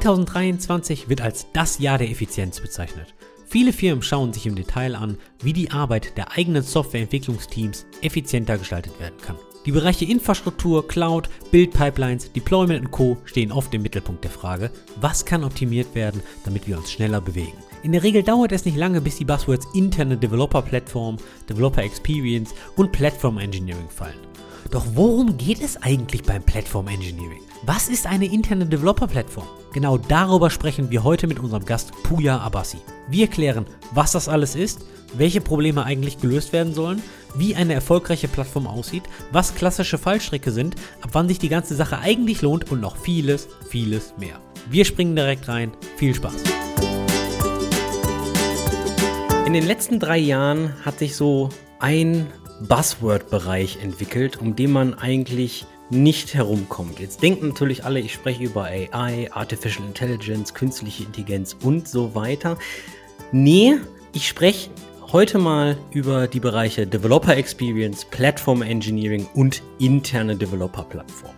2023 0.00 1.10
wird 1.10 1.20
als 1.20 1.48
das 1.52 1.78
Jahr 1.78 1.98
der 1.98 2.10
Effizienz 2.10 2.60
bezeichnet. 2.60 3.14
Viele 3.44 3.74
Firmen 3.74 4.02
schauen 4.02 4.32
sich 4.32 4.46
im 4.46 4.54
Detail 4.54 4.94
an, 4.96 5.18
wie 5.42 5.52
die 5.52 5.70
Arbeit 5.70 6.16
der 6.16 6.32
eigenen 6.32 6.62
Softwareentwicklungsteams 6.62 7.84
effizienter 8.00 8.56
gestaltet 8.56 8.98
werden 8.98 9.18
kann. 9.20 9.36
Die 9.66 9.72
Bereiche 9.72 10.06
Infrastruktur, 10.06 10.88
Cloud, 10.88 11.28
Build-Pipelines, 11.50 12.32
Deployment 12.32 12.86
und 12.86 12.90
Co. 12.90 13.18
stehen 13.26 13.52
oft 13.52 13.74
im 13.74 13.82
Mittelpunkt 13.82 14.24
der 14.24 14.30
Frage, 14.30 14.70
was 14.98 15.26
kann 15.26 15.44
optimiert 15.44 15.94
werden, 15.94 16.22
damit 16.46 16.66
wir 16.66 16.78
uns 16.78 16.90
schneller 16.90 17.20
bewegen. 17.20 17.58
In 17.82 17.92
der 17.92 18.02
Regel 18.02 18.22
dauert 18.22 18.52
es 18.52 18.64
nicht 18.64 18.78
lange, 18.78 19.02
bis 19.02 19.16
die 19.16 19.26
Buzzwords 19.26 19.68
interne 19.74 20.16
Developer-Plattform, 20.16 21.18
Developer 21.50 21.82
Experience 21.82 22.54
und 22.76 22.92
Platform 22.92 23.36
Engineering 23.36 23.90
fallen. 23.90 24.20
Doch 24.70 24.86
worum 24.94 25.36
geht 25.36 25.60
es 25.60 25.76
eigentlich 25.82 26.22
beim 26.22 26.42
Platform 26.42 26.88
Engineering? 26.88 27.42
Was 27.64 27.88
ist 27.88 28.08
eine 28.08 28.26
interne 28.26 28.66
Developer-Plattform? 28.66 29.46
Genau 29.72 29.96
darüber 29.96 30.50
sprechen 30.50 30.90
wir 30.90 31.04
heute 31.04 31.28
mit 31.28 31.38
unserem 31.38 31.64
Gast 31.64 31.92
Puya 32.02 32.38
Abassi. 32.40 32.78
Wir 33.06 33.28
klären, 33.28 33.66
was 33.92 34.10
das 34.10 34.28
alles 34.28 34.56
ist, 34.56 34.84
welche 35.14 35.40
Probleme 35.40 35.84
eigentlich 35.84 36.20
gelöst 36.20 36.52
werden 36.52 36.74
sollen, 36.74 37.00
wie 37.36 37.54
eine 37.54 37.74
erfolgreiche 37.74 38.26
Plattform 38.26 38.66
aussieht, 38.66 39.04
was 39.30 39.54
klassische 39.54 39.96
Fallstricke 39.96 40.50
sind, 40.50 40.74
ab 41.02 41.10
wann 41.12 41.28
sich 41.28 41.38
die 41.38 41.48
ganze 41.48 41.76
Sache 41.76 42.00
eigentlich 42.00 42.42
lohnt 42.42 42.72
und 42.72 42.80
noch 42.80 42.96
vieles, 42.96 43.46
vieles 43.68 44.12
mehr. 44.18 44.40
Wir 44.68 44.84
springen 44.84 45.14
direkt 45.14 45.46
rein. 45.46 45.70
Viel 45.96 46.16
Spaß! 46.16 46.42
In 49.46 49.52
den 49.52 49.68
letzten 49.68 50.00
drei 50.00 50.18
Jahren 50.18 50.74
hat 50.84 50.98
sich 50.98 51.14
so 51.14 51.48
ein 51.78 52.26
Buzzword-Bereich 52.66 53.78
entwickelt, 53.80 54.40
um 54.40 54.56
den 54.56 54.72
man 54.72 54.94
eigentlich 54.94 55.64
nicht 55.92 56.34
herumkommt. 56.34 56.98
Jetzt 56.98 57.22
denken 57.22 57.48
natürlich 57.48 57.84
alle, 57.84 58.00
ich 58.00 58.14
spreche 58.14 58.42
über 58.42 58.64
AI, 58.64 59.28
Artificial 59.30 59.86
Intelligence, 59.86 60.54
künstliche 60.54 61.04
Intelligenz 61.04 61.54
und 61.62 61.86
so 61.86 62.14
weiter. 62.14 62.56
Nee, 63.30 63.76
ich 64.12 64.26
spreche 64.26 64.70
heute 65.12 65.38
mal 65.38 65.76
über 65.90 66.26
die 66.26 66.40
Bereiche 66.40 66.86
Developer 66.86 67.36
Experience, 67.36 68.06
Platform 68.06 68.62
Engineering 68.62 69.28
und 69.34 69.62
interne 69.78 70.34
Developer 70.34 70.84
Plattform. 70.84 71.34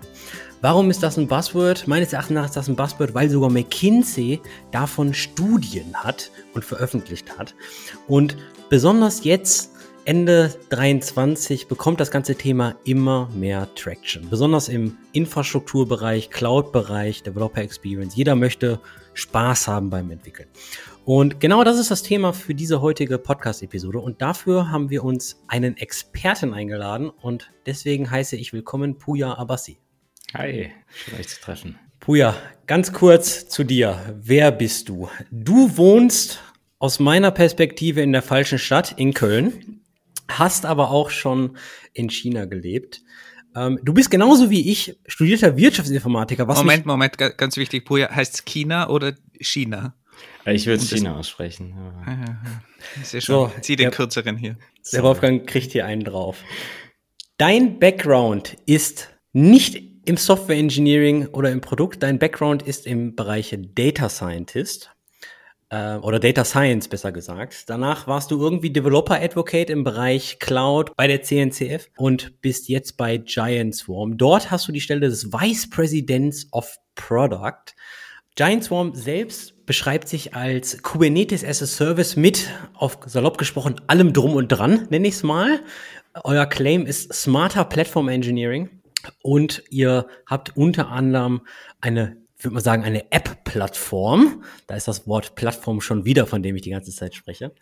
Warum 0.61 0.89
ist 0.89 1.03
das 1.03 1.19
ein 1.19 1.27
Buzzword? 1.27 1.87
Meines 1.89 2.13
Erachtens 2.13 2.47
ist 2.47 2.57
das 2.57 2.69
ein 2.69 2.77
Buzzword, 2.77 3.13
weil 3.13 3.29
sogar 3.29 3.51
McKinsey 3.51 4.41
davon 4.71 5.13
Studien 5.13 5.95
hat 5.95 6.31
und 6.55 6.65
veröffentlicht 6.65 7.37
hat. 7.37 7.55
Und 8.07 8.37
besonders 8.71 9.25
jetzt 9.25 9.74
Ende 10.07 10.55
23 10.69 11.67
bekommt 11.67 11.99
das 11.99 12.11
ganze 12.11 12.35
Thema 12.35 12.77
immer 12.85 13.31
mehr 13.35 13.75
Traction. 13.75 14.29
Besonders 14.29 14.69
im 14.69 14.99
Infrastrukturbereich, 15.13 16.29
Cloud-Bereich, 16.29 17.23
Developer 17.23 17.63
Experience. 17.63 18.15
Jeder 18.15 18.35
möchte 18.37 18.81
Spaß 19.15 19.67
haben 19.67 19.89
beim 19.89 20.11
Entwickeln. 20.11 20.47
Und 21.07 21.41
genau 21.41 21.65
das 21.65 21.79
ist 21.79 21.91
das 21.91 22.03
Thema 22.03 22.35
für 22.35 22.55
diese 22.55 22.83
heutige 22.83 23.17
Podcast-Episode. 23.17 23.99
Und 23.99 24.21
dafür 24.21 24.71
haben 24.71 24.91
wir 24.91 25.05
uns 25.05 25.43
einen 25.49 25.79
Experten 25.79 26.53
eingeladen. 26.53 27.09
Und 27.09 27.51
deswegen 27.65 28.11
heiße 28.11 28.37
ich 28.37 28.53
willkommen 28.53 28.99
Puya 28.99 29.33
Abassi. 29.39 29.79
Hi, 30.35 30.71
schön 30.95 31.19
euch 31.19 31.29
zu 31.29 31.41
treffen. 31.41 31.79
Puya, 32.01 32.37
ganz 32.67 32.93
kurz 32.93 33.49
zu 33.49 33.65
dir. 33.65 33.99
Wer 34.21 34.53
bist 34.53 34.91
du? 34.91 35.09
Du 35.31 35.79
wohnst 35.79 36.43
aus 36.79 37.01
meiner 37.01 37.31
Perspektive 37.31 38.03
in 38.03 38.13
der 38.13 38.21
falschen 38.21 38.59
Stadt, 38.59 38.93
in 38.99 39.15
Köln 39.15 39.81
hast 40.29 40.67
aber 40.67 40.91
auch 40.91 41.11
schon 41.11 41.57
in 41.93 42.11
China 42.11 42.45
gelebt. 42.45 43.03
Ähm, 43.57 43.79
du 43.83 43.93
bist 43.93 44.11
genauso 44.11 44.51
wie 44.51 44.71
ich 44.71 44.99
studierter 45.07 45.57
Wirtschaftsinformatiker. 45.57 46.47
Moment, 46.47 46.87
Moment, 46.87 47.19
ganz 47.19 47.57
wichtig, 47.57 47.85
Puja, 47.85 48.11
heißt 48.11 48.35
es 48.35 48.45
China 48.45 48.89
oder 48.89 49.15
China? 49.41 49.95
Ich 50.47 50.67
würde 50.67 50.85
China 50.85 51.17
aussprechen. 51.17 51.75
Ich 53.01 53.09
sehe 53.09 53.21
schon, 53.21 53.51
so, 53.51 53.61
zieh 53.61 53.77
den 53.77 53.85
der, 53.85 53.91
kürzeren 53.93 54.37
hier. 54.37 54.57
Der 54.93 55.03
Wolfgang 55.03 55.47
kriegt 55.47 55.73
hier 55.73 55.87
einen 55.87 56.05
drauf. 56.05 56.43
Dein 57.39 57.79
Background 57.79 58.57
ist 58.67 59.11
nicht 59.33 59.83
im 60.05 60.17
Software 60.17 60.57
Engineering 60.57 61.27
oder 61.29 61.51
im 61.51 61.61
Produkt, 61.61 62.03
dein 62.03 62.19
Background 62.19 62.63
ist 62.63 62.87
im 62.87 63.17
Bereich 63.17 63.57
Data 63.75 64.09
Scientist 64.09 64.94
äh, 65.75 65.97
oder 65.99 66.21
Data 66.21 66.45
Science 66.45 66.89
besser 66.89 67.11
gesagt. 67.11 67.65
Danach 67.69 68.07
warst 68.07 68.31
du 68.31 68.41
irgendwie 68.41 68.71
Developer 68.71 69.21
Advocate 69.21 69.71
im 69.71 69.83
Bereich 69.83 70.39
Cloud 70.39 70.95
bei 70.97 71.07
der 71.07 71.23
CNCF 71.23 71.89
und 71.97 72.41
bist 72.41 72.69
jetzt 72.69 72.97
bei 72.97 73.19
Giant 73.19 73.75
Swarm. 73.75 74.17
Dort 74.17 74.51
hast 74.51 74.69
du 74.69 74.73
die 74.73 74.81
Stelle 74.81 75.01
des 75.01 75.33
Vice 75.33 75.69
Presidents 75.69 76.47
of 76.53 76.79
Product. 76.95 77.75
Giant 78.37 78.65
Swarm 78.65 78.95
selbst 78.95 79.67
beschreibt 79.67 80.09
sich 80.09 80.35
als 80.35 80.83
Kubernetes 80.83 81.45
as 81.45 81.63
a 81.63 81.67
Service 81.67 82.17
mit, 82.17 82.49
auf 82.75 82.99
salopp 83.07 83.39
gesprochen, 83.39 83.77
allem 83.87 84.13
drum 84.13 84.35
und 84.35 84.49
dran, 84.49 84.87
nenne 84.91 85.09
ich 85.09 85.15
es 85.15 85.23
mal. 85.23 85.61
Euer 86.23 86.47
Claim 86.47 86.87
ist 86.87 87.13
Smarter 87.13 87.65
Platform 87.65 88.09
Engineering 88.09 88.69
und 89.23 89.63
ihr 89.71 90.07
habt 90.27 90.57
unter 90.57 90.91
anderem 90.91 91.43
eine 91.81 92.24
würde 92.45 92.55
mal 92.55 92.61
sagen, 92.61 92.85
eine 92.85 93.11
App-Plattform. 93.11 94.45
Da 94.67 94.77
ist 94.77 94.89
das 94.89 95.07
Wort 95.07 95.35
Plattform 95.35 95.81
schon 95.81 96.05
wieder, 96.05 96.27
von 96.27 96.43
dem 96.43 96.57
ich 96.57 96.63
die 96.63 96.71
ganze 96.71 96.93
Zeit 96.93 97.15
spreche. 97.15 97.53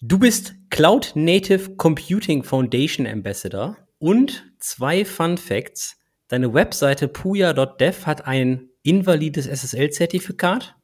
Du 0.00 0.18
bist 0.18 0.54
Cloud 0.70 1.12
Native 1.14 1.76
Computing 1.76 2.42
Foundation 2.42 3.06
Ambassador 3.06 3.76
und 3.98 4.44
zwei 4.58 5.04
Fun 5.04 5.38
Facts. 5.38 5.96
Deine 6.28 6.54
Webseite 6.54 7.08
puya.dev 7.08 8.06
hat 8.06 8.26
ein 8.26 8.68
invalides 8.82 9.46
SSL-Zertifikat 9.46 10.74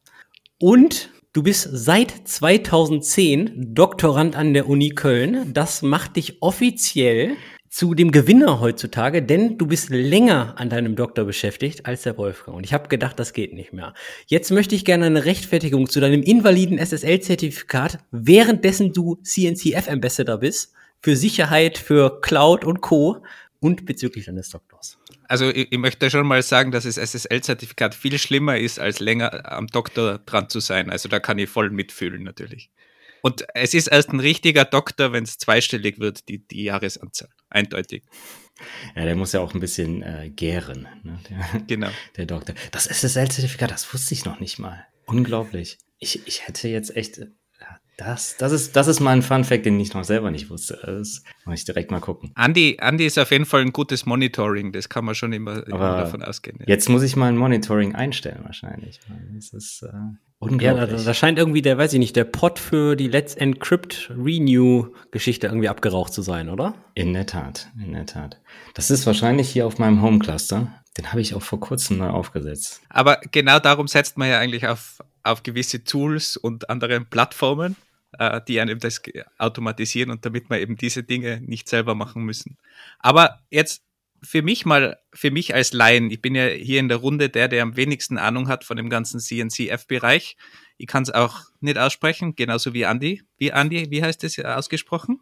und 0.60 1.10
du 1.32 1.42
bist 1.42 1.68
seit 1.72 2.12
2010 2.28 3.74
Doktorand 3.74 4.36
an 4.36 4.54
der 4.54 4.68
Uni 4.68 4.90
Köln. 4.90 5.52
Das 5.52 5.82
macht 5.82 6.16
dich 6.16 6.42
offiziell 6.42 7.36
zu 7.68 7.94
dem 7.94 8.10
Gewinner 8.10 8.60
heutzutage, 8.60 9.22
denn 9.22 9.58
du 9.58 9.66
bist 9.66 9.90
länger 9.90 10.54
an 10.56 10.70
deinem 10.70 10.96
Doktor 10.96 11.24
beschäftigt 11.24 11.86
als 11.86 12.02
der 12.02 12.16
Wolfgang. 12.16 12.56
Und 12.56 12.64
ich 12.64 12.72
habe 12.72 12.88
gedacht, 12.88 13.18
das 13.18 13.32
geht 13.32 13.52
nicht 13.52 13.72
mehr. 13.72 13.94
Jetzt 14.26 14.50
möchte 14.50 14.74
ich 14.74 14.84
gerne 14.84 15.06
eine 15.06 15.24
Rechtfertigung 15.24 15.88
zu 15.88 16.00
deinem 16.00 16.22
invaliden 16.22 16.78
SSL-Zertifikat, 16.78 17.98
währenddessen 18.10 18.92
du 18.92 19.16
CNCF-Ambassador 19.22 20.38
bist, 20.38 20.72
für 21.00 21.16
Sicherheit, 21.16 21.78
für 21.78 22.20
Cloud 22.20 22.64
und 22.64 22.80
Co. 22.80 23.22
und 23.60 23.86
bezüglich 23.86 24.26
deines 24.26 24.50
Doktors. 24.50 24.98
Also 25.28 25.50
ich, 25.50 25.70
ich 25.70 25.78
möchte 25.78 26.10
schon 26.10 26.26
mal 26.26 26.42
sagen, 26.42 26.72
dass 26.72 26.84
das 26.84 26.96
SSL-Zertifikat 26.96 27.94
viel 27.94 28.18
schlimmer 28.18 28.58
ist, 28.58 28.80
als 28.80 28.98
länger 28.98 29.52
am 29.52 29.66
Doktor 29.66 30.18
dran 30.24 30.48
zu 30.48 30.60
sein. 30.60 30.90
Also 30.90 31.08
da 31.08 31.20
kann 31.20 31.38
ich 31.38 31.50
voll 31.50 31.70
mitfühlen 31.70 32.22
natürlich. 32.22 32.70
Und 33.22 33.44
es 33.54 33.74
ist 33.74 33.88
erst 33.88 34.10
ein 34.10 34.20
richtiger 34.20 34.64
Doktor, 34.64 35.12
wenn 35.12 35.24
es 35.24 35.38
zweistellig 35.38 35.98
wird, 35.98 36.28
die, 36.28 36.46
die 36.46 36.64
Jahresanzahl. 36.64 37.30
Eindeutig. 37.50 38.04
Ja, 38.96 39.04
der 39.04 39.16
muss 39.16 39.32
ja 39.32 39.40
auch 39.40 39.54
ein 39.54 39.60
bisschen 39.60 40.02
äh, 40.02 40.30
gären. 40.30 40.88
Ne? 41.02 41.18
Der, 41.28 41.60
genau. 41.66 41.90
Der 42.16 42.26
Doktor. 42.26 42.54
Das 42.72 42.86
SSL-Zertifikat, 42.86 43.70
das 43.70 43.92
wusste 43.92 44.14
ich 44.14 44.24
noch 44.24 44.40
nicht 44.40 44.58
mal. 44.58 44.86
Unglaublich. 45.06 45.78
Ich, 45.98 46.26
ich 46.26 46.46
hätte 46.46 46.68
jetzt 46.68 46.94
echt 46.96 47.20
das, 47.98 48.36
das, 48.36 48.52
ist, 48.52 48.76
das 48.76 48.86
ist 48.86 49.00
mal 49.00 49.10
ein 49.10 49.22
Fun-Fact, 49.22 49.66
den 49.66 49.78
ich 49.80 49.92
noch 49.92 50.04
selber 50.04 50.30
nicht 50.30 50.50
wusste. 50.50 50.78
Das 50.86 51.24
muss 51.44 51.58
ich 51.58 51.64
direkt 51.64 51.90
mal 51.90 51.98
gucken. 51.98 52.32
Andy, 52.38 52.76
Andy 52.80 53.04
ist 53.04 53.18
auf 53.18 53.32
jeden 53.32 53.44
Fall 53.44 53.62
ein 53.62 53.72
gutes 53.72 54.06
Monitoring, 54.06 54.70
das 54.70 54.88
kann 54.88 55.04
man 55.04 55.16
schon 55.16 55.32
immer, 55.32 55.66
immer 55.66 55.96
davon 55.96 56.22
ausgehen. 56.22 56.58
Ja. 56.60 56.66
Jetzt 56.68 56.88
muss 56.88 57.02
ich 57.02 57.16
mal 57.16 57.26
ein 57.26 57.36
Monitoring 57.36 57.96
einstellen, 57.96 58.42
wahrscheinlich. 58.44 59.00
Das 59.34 59.52
ist 59.52 59.82
äh, 59.82 59.88
unglaublich. 60.38 60.90
Ja, 60.90 60.96
da, 60.96 61.02
da, 61.02 61.12
scheint 61.12 61.40
irgendwie 61.40 61.60
der, 61.60 61.76
weiß 61.76 61.92
ich 61.92 61.98
nicht, 61.98 62.14
der 62.14 62.22
Pod 62.22 62.60
für 62.60 62.94
die 62.94 63.08
Let's 63.08 63.34
Encrypt 63.34 64.12
Renew-Geschichte 64.16 65.48
irgendwie 65.48 65.68
abgeraucht 65.68 66.12
zu 66.12 66.22
sein, 66.22 66.50
oder? 66.50 66.76
In 66.94 67.12
der 67.14 67.26
Tat, 67.26 67.68
in 67.84 67.94
der 67.94 68.06
Tat. 68.06 68.40
Das 68.74 68.92
ist 68.92 69.06
wahrscheinlich 69.06 69.50
hier 69.50 69.66
auf 69.66 69.80
meinem 69.80 70.02
Home-Cluster. 70.02 70.72
Den 70.96 71.10
habe 71.10 71.20
ich 71.20 71.34
auch 71.34 71.42
vor 71.42 71.58
kurzem 71.58 71.98
neu 71.98 72.10
aufgesetzt. 72.10 72.80
Aber 72.90 73.20
genau 73.32 73.58
darum 73.58 73.88
setzt 73.88 74.18
man 74.18 74.28
ja 74.28 74.38
eigentlich 74.38 74.68
auf, 74.68 75.02
auf 75.24 75.42
gewisse 75.42 75.82
Tools 75.82 76.36
und 76.36 76.70
andere 76.70 77.00
Plattformen 77.00 77.74
äh, 78.12 78.40
die 78.46 78.60
einem 78.60 78.78
das 78.78 79.02
automatisieren 79.38 80.10
und 80.10 80.24
damit 80.24 80.50
wir 80.50 80.60
eben 80.60 80.76
diese 80.76 81.02
Dinge 81.02 81.40
nicht 81.40 81.68
selber 81.68 81.94
machen 81.94 82.22
müssen. 82.22 82.56
Aber 82.98 83.40
jetzt 83.50 83.82
für 84.22 84.42
mich 84.42 84.66
mal, 84.66 84.98
für 85.12 85.30
mich 85.30 85.54
als 85.54 85.72
Laien, 85.72 86.10
ich 86.10 86.20
bin 86.20 86.34
ja 86.34 86.46
hier 86.46 86.80
in 86.80 86.88
der 86.88 86.98
Runde 86.98 87.28
der, 87.28 87.48
der 87.48 87.62
am 87.62 87.76
wenigsten 87.76 88.18
Ahnung 88.18 88.48
hat 88.48 88.64
von 88.64 88.76
dem 88.76 88.90
ganzen 88.90 89.20
CNCF-Bereich. 89.20 90.36
Ich 90.76 90.86
kann 90.86 91.02
es 91.02 91.10
auch 91.10 91.40
nicht 91.60 91.78
aussprechen, 91.78 92.34
genauso 92.34 92.72
wie 92.74 92.82
Andy. 92.82 93.22
Wie 93.36 93.48
Andy, 93.48 93.90
wie 93.90 94.02
heißt 94.02 94.22
das 94.22 94.38
ausgesprochen? 94.38 95.20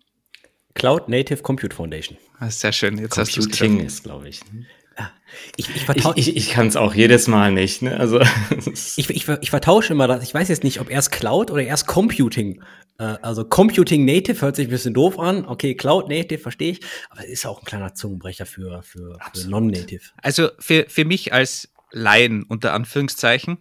Cloud 0.75 1.09
Native 1.09 1.43
Compute 1.43 1.75
Foundation. 1.75 2.19
Ah, 2.38 2.50
sehr 2.50 2.73
schön. 2.73 2.99
Jetzt 2.99 3.11
Computing 3.11 3.43
hast 3.43 3.61
du 3.61 3.85
es 3.87 3.94
ist, 3.94 4.05
glaube 4.05 4.29
ich. 4.29 4.41
Ich, 5.56 5.69
ich, 5.75 5.88
ich, 5.88 6.06
ich, 6.16 6.37
ich 6.37 6.50
kann 6.50 6.66
es 6.66 6.76
auch 6.76 6.94
jedes 6.94 7.28
Mal 7.28 7.52
nicht. 7.52 7.82
Ne? 7.82 7.98
Also, 7.98 8.20
ich, 8.96 9.10
ich, 9.10 9.28
ich 9.28 9.50
vertausche 9.50 9.93
immer 9.93 10.06
das. 10.06 10.22
Ich 10.22 10.32
weiß 10.32 10.48
jetzt 10.48 10.64
nicht, 10.64 10.81
ob 10.81 10.90
erst 10.90 11.12
Cloud 11.12 11.50
oder 11.50 11.62
erst 11.62 11.87
Computing. 11.87 12.62
Äh, 12.98 13.16
also 13.22 13.44
Computing 13.44 14.04
Native 14.04 14.40
hört 14.40 14.56
sich 14.56 14.69
ein 14.69 14.70
bisschen 14.70 14.94
doof 14.94 15.19
an. 15.19 15.46
Okay, 15.46 15.75
Cloud 15.75 16.08
Native 16.08 16.38
verstehe 16.38 16.72
ich, 16.72 16.81
aber 17.10 17.25
es 17.25 17.31
ist 17.31 17.46
auch 17.46 17.60
ein 17.60 17.64
kleiner 17.64 17.94
Zungenbrecher 17.94 18.46
für, 18.46 18.82
für, 18.82 19.19
für 19.34 19.48
Non-Native. 19.48 20.02
Also 20.22 20.48
für, 20.58 20.87
für 20.88 21.04
mich 21.04 21.32
als 21.32 21.72
Laien 21.92 22.42
unter 22.44 22.72
Anführungszeichen 22.72 23.58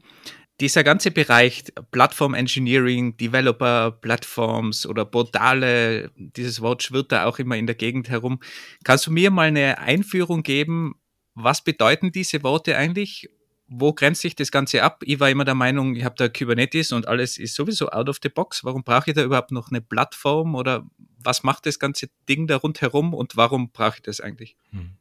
dieser 0.62 0.84
ganze 0.84 1.12
Bereich 1.12 1.66
Plattform 1.92 2.34
Engineering, 2.34 3.18
Developer 3.18 3.92
Plattforms 3.92 4.86
oder 4.86 5.04
Portale, 5.04 6.12
dieses 6.16 6.62
Wort 6.62 6.84
schwirrt 6.84 7.12
da 7.12 7.26
auch 7.26 7.40
immer 7.40 7.58
in 7.58 7.68
der 7.68 7.76
Gegend 7.76 8.10
herum. 8.10 8.40
Kannst 8.84 9.08
du 9.08 9.12
mir 9.12 9.32
mal 9.32 9.48
eine 9.48 9.80
Einführung 9.80 10.44
geben? 10.44 10.96
Was 11.36 11.64
bedeuten 11.64 12.12
diese 12.12 12.44
Worte 12.44 12.78
eigentlich? 12.78 13.30
Wo 13.68 13.94
grenzt 13.94 14.22
sich 14.22 14.36
das 14.36 14.52
Ganze 14.52 14.84
ab? 14.84 15.02
Ich 15.06 15.20
war 15.20 15.30
immer 15.30 15.44
der 15.44 15.56
Meinung, 15.56 15.96
ich 15.96 16.04
habe 16.04 16.16
da 16.18 16.30
Kubernetes 16.30 16.92
und 16.92 17.08
alles 17.08 17.38
ist 17.38 17.56
sowieso 17.56 17.90
out 17.90 18.10
of 18.10 18.20
the 18.22 18.30
box. 18.30 18.64
Warum 18.64 18.84
brauche 18.84 19.10
ich 19.10 19.16
da 19.16 19.24
überhaupt 19.24 19.52
noch 19.52 19.70
eine 19.70 19.82
Plattform 19.82 20.56
oder 20.56 20.86
was 21.18 21.44
macht 21.44 21.66
das 21.66 21.80
ganze 21.80 22.08
Ding 22.30 22.48
da 22.48 22.58
rundherum 22.58 23.14
und 23.14 23.36
warum 23.38 23.72
brauche 23.72 23.98
ich 23.98 24.04
das 24.04 24.22
eigentlich? 24.22 24.56
Hm. 24.72 24.92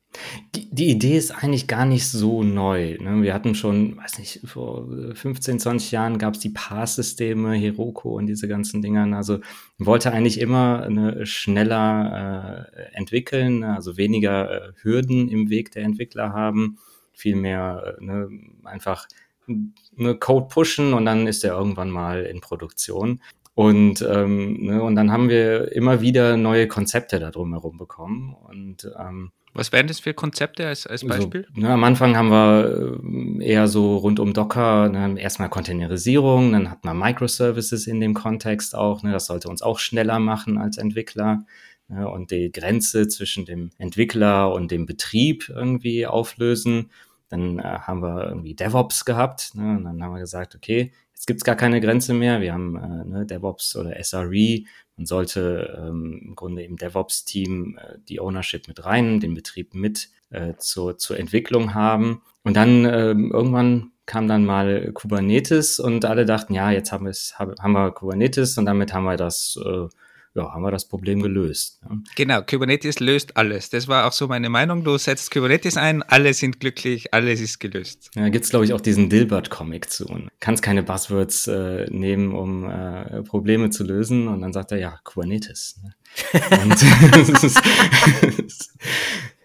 Die, 0.54 0.90
Idee 0.90 1.16
ist 1.16 1.30
eigentlich 1.30 1.66
gar 1.66 1.84
nicht 1.84 2.08
so 2.08 2.42
neu. 2.42 2.96
Ne? 3.00 3.22
Wir 3.22 3.34
hatten 3.34 3.54
schon, 3.54 3.96
weiß 3.96 4.18
nicht, 4.18 4.40
vor 4.44 4.86
15, 5.14 5.58
20 5.58 5.90
Jahren 5.90 6.18
gab 6.18 6.34
es 6.34 6.40
die 6.40 6.50
Pass-Systeme, 6.50 7.54
Heroku 7.54 8.16
und 8.16 8.26
diese 8.26 8.48
ganzen 8.48 8.80
Dingern. 8.82 9.14
Also 9.14 9.40
wollte 9.78 10.12
eigentlich 10.12 10.40
immer 10.40 10.82
eine 10.82 11.26
schneller 11.26 12.68
äh, 12.72 12.96
entwickeln, 12.96 13.60
ne? 13.60 13.74
also 13.74 13.96
weniger 13.96 14.68
äh, 14.68 14.72
Hürden 14.82 15.28
im 15.28 15.50
Weg 15.50 15.72
der 15.72 15.84
Entwickler 15.84 16.32
haben, 16.32 16.78
viel 17.12 17.36
mehr 17.36 17.96
äh, 17.98 18.04
ne, 18.04 18.28
einfach 18.64 19.06
ne, 19.46 20.14
Code 20.16 20.46
pushen 20.48 20.94
und 20.94 21.04
dann 21.04 21.26
ist 21.26 21.44
er 21.44 21.56
irgendwann 21.56 21.90
mal 21.90 22.24
in 22.24 22.40
Produktion. 22.40 23.20
Und, 23.54 24.02
ähm, 24.02 24.64
ne, 24.64 24.82
und 24.82 24.96
dann 24.96 25.12
haben 25.12 25.28
wir 25.28 25.72
immer 25.72 26.00
wieder 26.00 26.36
neue 26.36 26.66
Konzepte 26.66 27.20
da 27.20 27.30
drumherum 27.30 27.78
bekommen. 27.78 28.34
Und 28.34 28.90
ähm, 28.98 29.30
was 29.54 29.70
wären 29.70 29.86
das 29.86 30.00
für 30.00 30.14
Konzepte 30.14 30.66
als, 30.66 30.86
als 30.86 31.02
also, 31.02 31.16
Beispiel? 31.16 31.46
Also, 31.48 31.60
ne, 31.60 31.72
am 31.72 31.84
Anfang 31.84 32.16
haben 32.16 32.30
wir 32.30 33.38
äh, 33.40 33.44
eher 33.44 33.68
so 33.68 33.96
rund 33.96 34.18
um 34.18 34.32
Docker 34.32 34.88
ne, 34.88 35.20
erstmal 35.20 35.48
Containerisierung, 35.48 36.52
dann 36.52 36.70
hat 36.70 36.84
man 36.84 36.98
Microservices 36.98 37.86
in 37.86 38.00
dem 38.00 38.14
Kontext 38.14 38.74
auch. 38.74 39.02
Ne, 39.02 39.12
das 39.12 39.26
sollte 39.26 39.48
uns 39.48 39.62
auch 39.62 39.78
schneller 39.78 40.18
machen 40.18 40.58
als 40.58 40.76
Entwickler. 40.76 41.44
Ne, 41.88 42.08
und 42.08 42.30
die 42.30 42.50
Grenze 42.50 43.08
zwischen 43.08 43.44
dem 43.44 43.70
Entwickler 43.78 44.52
und 44.52 44.70
dem 44.70 44.86
Betrieb 44.86 45.48
irgendwie 45.48 46.06
auflösen. 46.06 46.90
Dann 47.28 47.58
äh, 47.58 47.62
haben 47.62 48.02
wir 48.02 48.26
irgendwie 48.26 48.54
DevOps 48.54 49.04
gehabt. 49.04 49.54
Ne, 49.54 49.76
und 49.76 49.84
dann 49.84 50.02
haben 50.02 50.14
wir 50.14 50.20
gesagt, 50.20 50.56
okay, 50.56 50.92
jetzt 51.12 51.26
gibt's 51.26 51.44
gar 51.44 51.56
keine 51.56 51.80
Grenze 51.80 52.12
mehr. 52.12 52.40
Wir 52.40 52.52
haben 52.52 52.76
äh, 52.76 53.04
ne, 53.04 53.26
DevOps 53.26 53.76
oder 53.76 54.02
SRE 54.02 54.64
man 54.96 55.06
sollte 55.06 55.76
ähm, 55.78 56.20
im 56.24 56.34
Grunde 56.36 56.62
im 56.62 56.76
DevOps-Team 56.76 57.78
äh, 57.78 57.98
die 58.08 58.20
Ownership 58.20 58.68
mit 58.68 58.84
rein, 58.84 59.20
den 59.20 59.34
Betrieb 59.34 59.74
mit 59.74 60.10
äh, 60.30 60.54
zur, 60.58 60.98
zur 60.98 61.18
Entwicklung 61.18 61.74
haben. 61.74 62.22
Und 62.42 62.56
dann 62.56 62.84
äh, 62.84 63.10
irgendwann 63.10 63.92
kam 64.06 64.28
dann 64.28 64.44
mal 64.44 64.92
Kubernetes 64.92 65.80
und 65.80 66.04
alle 66.04 66.26
dachten, 66.26 66.54
ja, 66.54 66.70
jetzt 66.70 66.92
haben, 66.92 67.06
haben 67.08 67.72
wir 67.72 67.90
Kubernetes 67.92 68.58
und 68.58 68.66
damit 68.66 68.92
haben 68.92 69.04
wir 69.04 69.16
das 69.16 69.58
äh, 69.64 69.88
ja, 70.34 70.52
haben 70.52 70.62
wir 70.62 70.72
das 70.72 70.86
Problem 70.88 71.22
gelöst. 71.22 71.80
Ja. 71.82 71.96
Genau, 72.16 72.42
Kubernetes 72.42 72.98
löst 72.98 73.36
alles. 73.36 73.70
Das 73.70 73.86
war 73.86 74.06
auch 74.06 74.12
so 74.12 74.26
meine 74.26 74.48
Meinung. 74.48 74.82
Du 74.82 74.98
setzt 74.98 75.30
Kubernetes 75.30 75.76
ein, 75.76 76.02
alle 76.02 76.34
sind 76.34 76.58
glücklich, 76.58 77.14
alles 77.14 77.40
ist 77.40 77.60
gelöst. 77.60 78.10
Ja, 78.16 78.28
gibt 78.28 78.44
es, 78.44 78.50
glaube 78.50 78.64
ich, 78.64 78.72
auch 78.72 78.80
diesen 78.80 79.08
Dilbert-Comic 79.08 79.90
zu. 79.90 80.06
Kannst 80.40 80.62
keine 80.62 80.82
Buzzwords 80.82 81.46
äh, 81.46 81.86
nehmen, 81.90 82.34
um 82.34 82.68
äh, 82.68 83.22
Probleme 83.22 83.70
zu 83.70 83.84
lösen. 83.84 84.26
Und 84.26 84.40
dann 84.40 84.52
sagt 84.52 84.72
er, 84.72 84.78
ja, 84.78 84.98
Kubernetes. 85.04 85.80
Ne? 85.82 85.94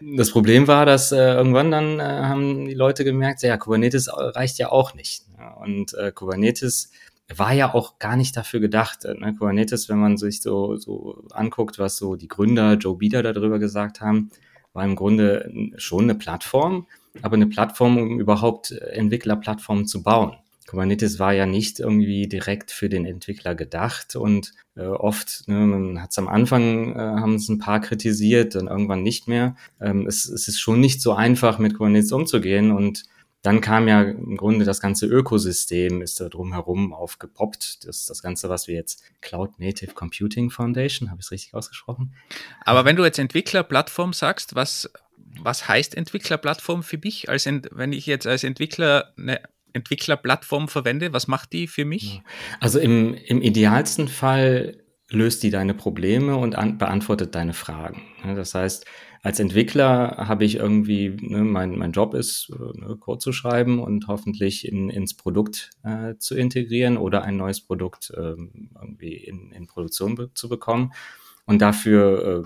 das 0.17 0.31
Problem 0.31 0.67
war, 0.67 0.87
dass 0.87 1.11
äh, 1.11 1.17
irgendwann 1.17 1.69
dann 1.69 1.99
äh, 1.99 2.03
haben 2.03 2.65
die 2.65 2.73
Leute 2.73 3.03
gemerkt, 3.03 3.43
ja, 3.43 3.57
Kubernetes 3.57 4.09
reicht 4.11 4.57
ja 4.57 4.71
auch 4.71 4.95
nicht. 4.95 5.25
Ne? 5.37 5.53
Und 5.63 5.93
äh, 5.93 6.11
Kubernetes 6.11 6.91
war 7.35 7.53
ja 7.53 7.73
auch 7.73 7.99
gar 7.99 8.15
nicht 8.15 8.35
dafür 8.35 8.59
gedacht. 8.59 9.03
Ne? 9.03 9.35
Kubernetes, 9.37 9.89
wenn 9.89 9.99
man 9.99 10.17
sich 10.17 10.41
so, 10.41 10.75
so 10.77 11.23
anguckt, 11.31 11.79
was 11.79 11.97
so 11.97 12.15
die 12.15 12.27
Gründer 12.27 12.73
Joe 12.73 12.97
Bieder 12.97 13.21
darüber 13.21 13.59
gesagt 13.59 14.01
haben, 14.01 14.31
war 14.73 14.83
im 14.83 14.95
Grunde 14.95 15.51
schon 15.77 16.03
eine 16.03 16.15
Plattform, 16.15 16.87
aber 17.21 17.35
eine 17.35 17.47
Plattform, 17.47 17.97
um 17.97 18.19
überhaupt 18.19 18.71
Entwicklerplattformen 18.71 19.85
zu 19.85 20.03
bauen. 20.03 20.33
Kubernetes 20.69 21.17
war 21.17 21.33
ja 21.33 21.47
nicht 21.47 21.79
irgendwie 21.79 22.27
direkt 22.27 22.69
für 22.69 22.89
den 22.89 23.05
Entwickler 23.05 23.55
gedacht 23.55 24.15
und 24.15 24.53
äh, 24.75 24.83
oft, 24.83 25.47
ne, 25.47 25.55
man 25.55 26.01
hat 26.01 26.11
es 26.11 26.19
am 26.19 26.27
Anfang, 26.27 26.95
äh, 26.95 26.99
haben 26.99 27.35
es 27.35 27.49
ein 27.49 27.57
paar 27.57 27.81
kritisiert, 27.81 28.53
dann 28.53 28.67
irgendwann 28.67 29.01
nicht 29.01 29.27
mehr. 29.27 29.55
Ähm, 29.81 30.05
es, 30.05 30.29
es 30.29 30.47
ist 30.47 30.59
schon 30.59 30.79
nicht 30.79 31.01
so 31.01 31.13
einfach, 31.13 31.57
mit 31.57 31.73
Kubernetes 31.73 32.11
umzugehen 32.11 32.71
und 32.71 33.05
dann 33.41 33.61
kam 33.61 33.87
ja 33.87 34.01
im 34.01 34.35
Grunde 34.35 34.65
das 34.65 34.81
ganze 34.81 35.05
Ökosystem 35.05 36.01
ist 36.01 36.19
da 36.19 36.27
drumherum 36.27 36.93
aufgepoppt. 36.93 37.87
Das 37.87 38.05
das 38.05 38.21
Ganze, 38.21 38.49
was 38.49 38.67
wir 38.67 38.75
jetzt 38.75 39.03
Cloud 39.21 39.59
Native 39.59 39.93
Computing 39.93 40.49
Foundation, 40.49 41.09
habe 41.09 41.21
ich 41.21 41.27
es 41.27 41.31
richtig 41.31 41.53
ausgesprochen? 41.53 42.13
Aber 42.65 42.83
wenn 42.83 42.97
du 42.97 43.05
jetzt 43.05 43.19
Entwicklerplattform 43.19 44.11
sagst, 44.11 44.55
was, 44.55 44.91
was 45.41 45.67
heißt 45.69 45.95
Entwicklerplattform 45.95 46.83
für 46.83 46.99
mich? 47.01 47.29
Als 47.29 47.45
wenn 47.45 47.93
ich 47.93 48.05
jetzt 48.05 48.27
als 48.27 48.43
Entwickler 48.43 49.13
eine 49.17 49.39
Entwicklerplattform 49.71 50.67
verwende, 50.67 51.13
was 51.13 51.27
macht 51.27 51.53
die 51.53 51.67
für 51.67 51.85
mich? 51.85 52.21
Also 52.59 52.79
im, 52.79 53.13
im 53.13 53.41
idealsten 53.41 54.09
Fall 54.09 54.83
löst 55.09 55.43
die 55.43 55.49
deine 55.49 55.73
Probleme 55.73 56.35
und 56.35 56.55
an, 56.55 56.77
beantwortet 56.77 57.35
deine 57.35 57.53
Fragen. 57.53 58.01
Das 58.35 58.53
heißt, 58.53 58.85
als 59.21 59.39
Entwickler 59.39 60.15
habe 60.17 60.45
ich 60.45 60.55
irgendwie, 60.55 61.09
ne, 61.09 61.43
mein, 61.43 61.77
mein 61.77 61.91
Job 61.91 62.13
ist, 62.13 62.51
äh, 62.53 62.79
ne, 62.79 62.95
Code 62.97 63.19
zu 63.19 63.33
schreiben 63.33 63.79
und 63.79 64.07
hoffentlich 64.07 64.67
in, 64.67 64.89
ins 64.89 65.13
Produkt 65.13 65.71
äh, 65.83 66.15
zu 66.17 66.35
integrieren 66.35 66.97
oder 66.97 67.23
ein 67.23 67.37
neues 67.37 67.61
Produkt 67.61 68.11
äh, 68.15 68.35
irgendwie 68.75 69.15
in, 69.15 69.51
in 69.51 69.67
Produktion 69.67 70.15
be 70.15 70.33
zu 70.33 70.47
bekommen. 70.47 70.93
Und 71.45 71.61
dafür 71.61 72.45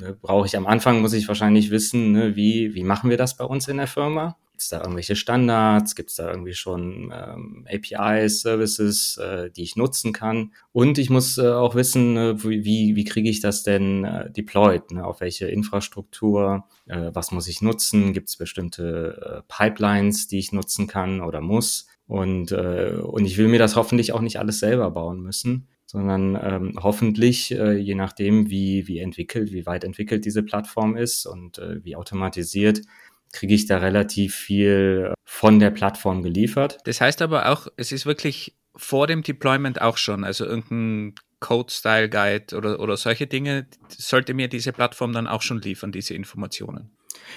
äh, 0.00 0.12
brauche 0.20 0.46
ich 0.46 0.56
am 0.56 0.66
Anfang, 0.66 1.00
muss 1.00 1.14
ich 1.14 1.26
wahrscheinlich 1.26 1.70
wissen, 1.70 2.12
ne, 2.12 2.36
wie, 2.36 2.74
wie 2.74 2.84
machen 2.84 3.10
wir 3.10 3.16
das 3.16 3.36
bei 3.36 3.44
uns 3.44 3.66
in 3.66 3.78
der 3.78 3.86
Firma? 3.88 4.36
Gibt 4.58 4.64
es 4.64 4.70
da 4.70 4.80
irgendwelche 4.80 5.14
Standards? 5.14 5.94
Gibt 5.94 6.10
es 6.10 6.16
da 6.16 6.28
irgendwie 6.28 6.52
schon 6.52 7.14
ähm, 7.14 7.64
APIs, 7.72 8.40
Services, 8.40 9.16
äh, 9.16 9.52
die 9.52 9.62
ich 9.62 9.76
nutzen 9.76 10.12
kann? 10.12 10.52
Und 10.72 10.98
ich 10.98 11.10
muss 11.10 11.38
äh, 11.38 11.46
auch 11.46 11.76
wissen, 11.76 12.16
äh, 12.16 12.42
wie, 12.42 12.96
wie 12.96 13.04
kriege 13.04 13.30
ich 13.30 13.38
das 13.38 13.62
denn 13.62 14.02
äh, 14.02 14.32
deployed? 14.32 14.90
Ne? 14.90 15.06
Auf 15.06 15.20
welche 15.20 15.46
Infrastruktur? 15.46 16.64
Äh, 16.86 17.10
was 17.12 17.30
muss 17.30 17.46
ich 17.46 17.62
nutzen? 17.62 18.12
Gibt 18.12 18.30
es 18.30 18.36
bestimmte 18.36 19.44
äh, 19.46 19.46
Pipelines, 19.46 20.26
die 20.26 20.40
ich 20.40 20.50
nutzen 20.50 20.88
kann 20.88 21.20
oder 21.20 21.40
muss? 21.40 21.86
Und, 22.08 22.50
äh, 22.50 22.96
und 23.00 23.26
ich 23.26 23.38
will 23.38 23.46
mir 23.46 23.60
das 23.60 23.76
hoffentlich 23.76 24.12
auch 24.12 24.22
nicht 24.22 24.40
alles 24.40 24.58
selber 24.58 24.90
bauen 24.90 25.20
müssen, 25.20 25.68
sondern 25.86 26.36
ähm, 26.42 26.78
hoffentlich, 26.82 27.52
äh, 27.52 27.76
je 27.76 27.94
nachdem, 27.94 28.50
wie, 28.50 28.88
wie 28.88 28.98
entwickelt, 28.98 29.52
wie 29.52 29.66
weit 29.66 29.84
entwickelt 29.84 30.24
diese 30.24 30.42
Plattform 30.42 30.96
ist 30.96 31.26
und 31.26 31.58
äh, 31.58 31.82
wie 31.84 31.94
automatisiert, 31.94 32.82
kriege 33.32 33.54
ich 33.54 33.66
da 33.66 33.78
relativ 33.78 34.34
viel 34.34 35.12
von 35.24 35.58
der 35.58 35.70
Plattform 35.70 36.22
geliefert. 36.22 36.78
Das 36.84 37.00
heißt 37.00 37.22
aber 37.22 37.50
auch, 37.50 37.68
es 37.76 37.92
ist 37.92 38.06
wirklich 38.06 38.56
vor 38.74 39.06
dem 39.06 39.22
Deployment 39.22 39.80
auch 39.80 39.96
schon, 39.96 40.24
also 40.24 40.44
irgendein 40.44 41.14
Code-Style-Guide 41.40 42.56
oder, 42.56 42.80
oder 42.80 42.96
solche 42.96 43.26
Dinge, 43.26 43.66
sollte 43.88 44.34
mir 44.34 44.48
diese 44.48 44.72
Plattform 44.72 45.12
dann 45.12 45.26
auch 45.26 45.42
schon 45.42 45.60
liefern, 45.60 45.92
diese 45.92 46.14
Informationen. 46.14 46.90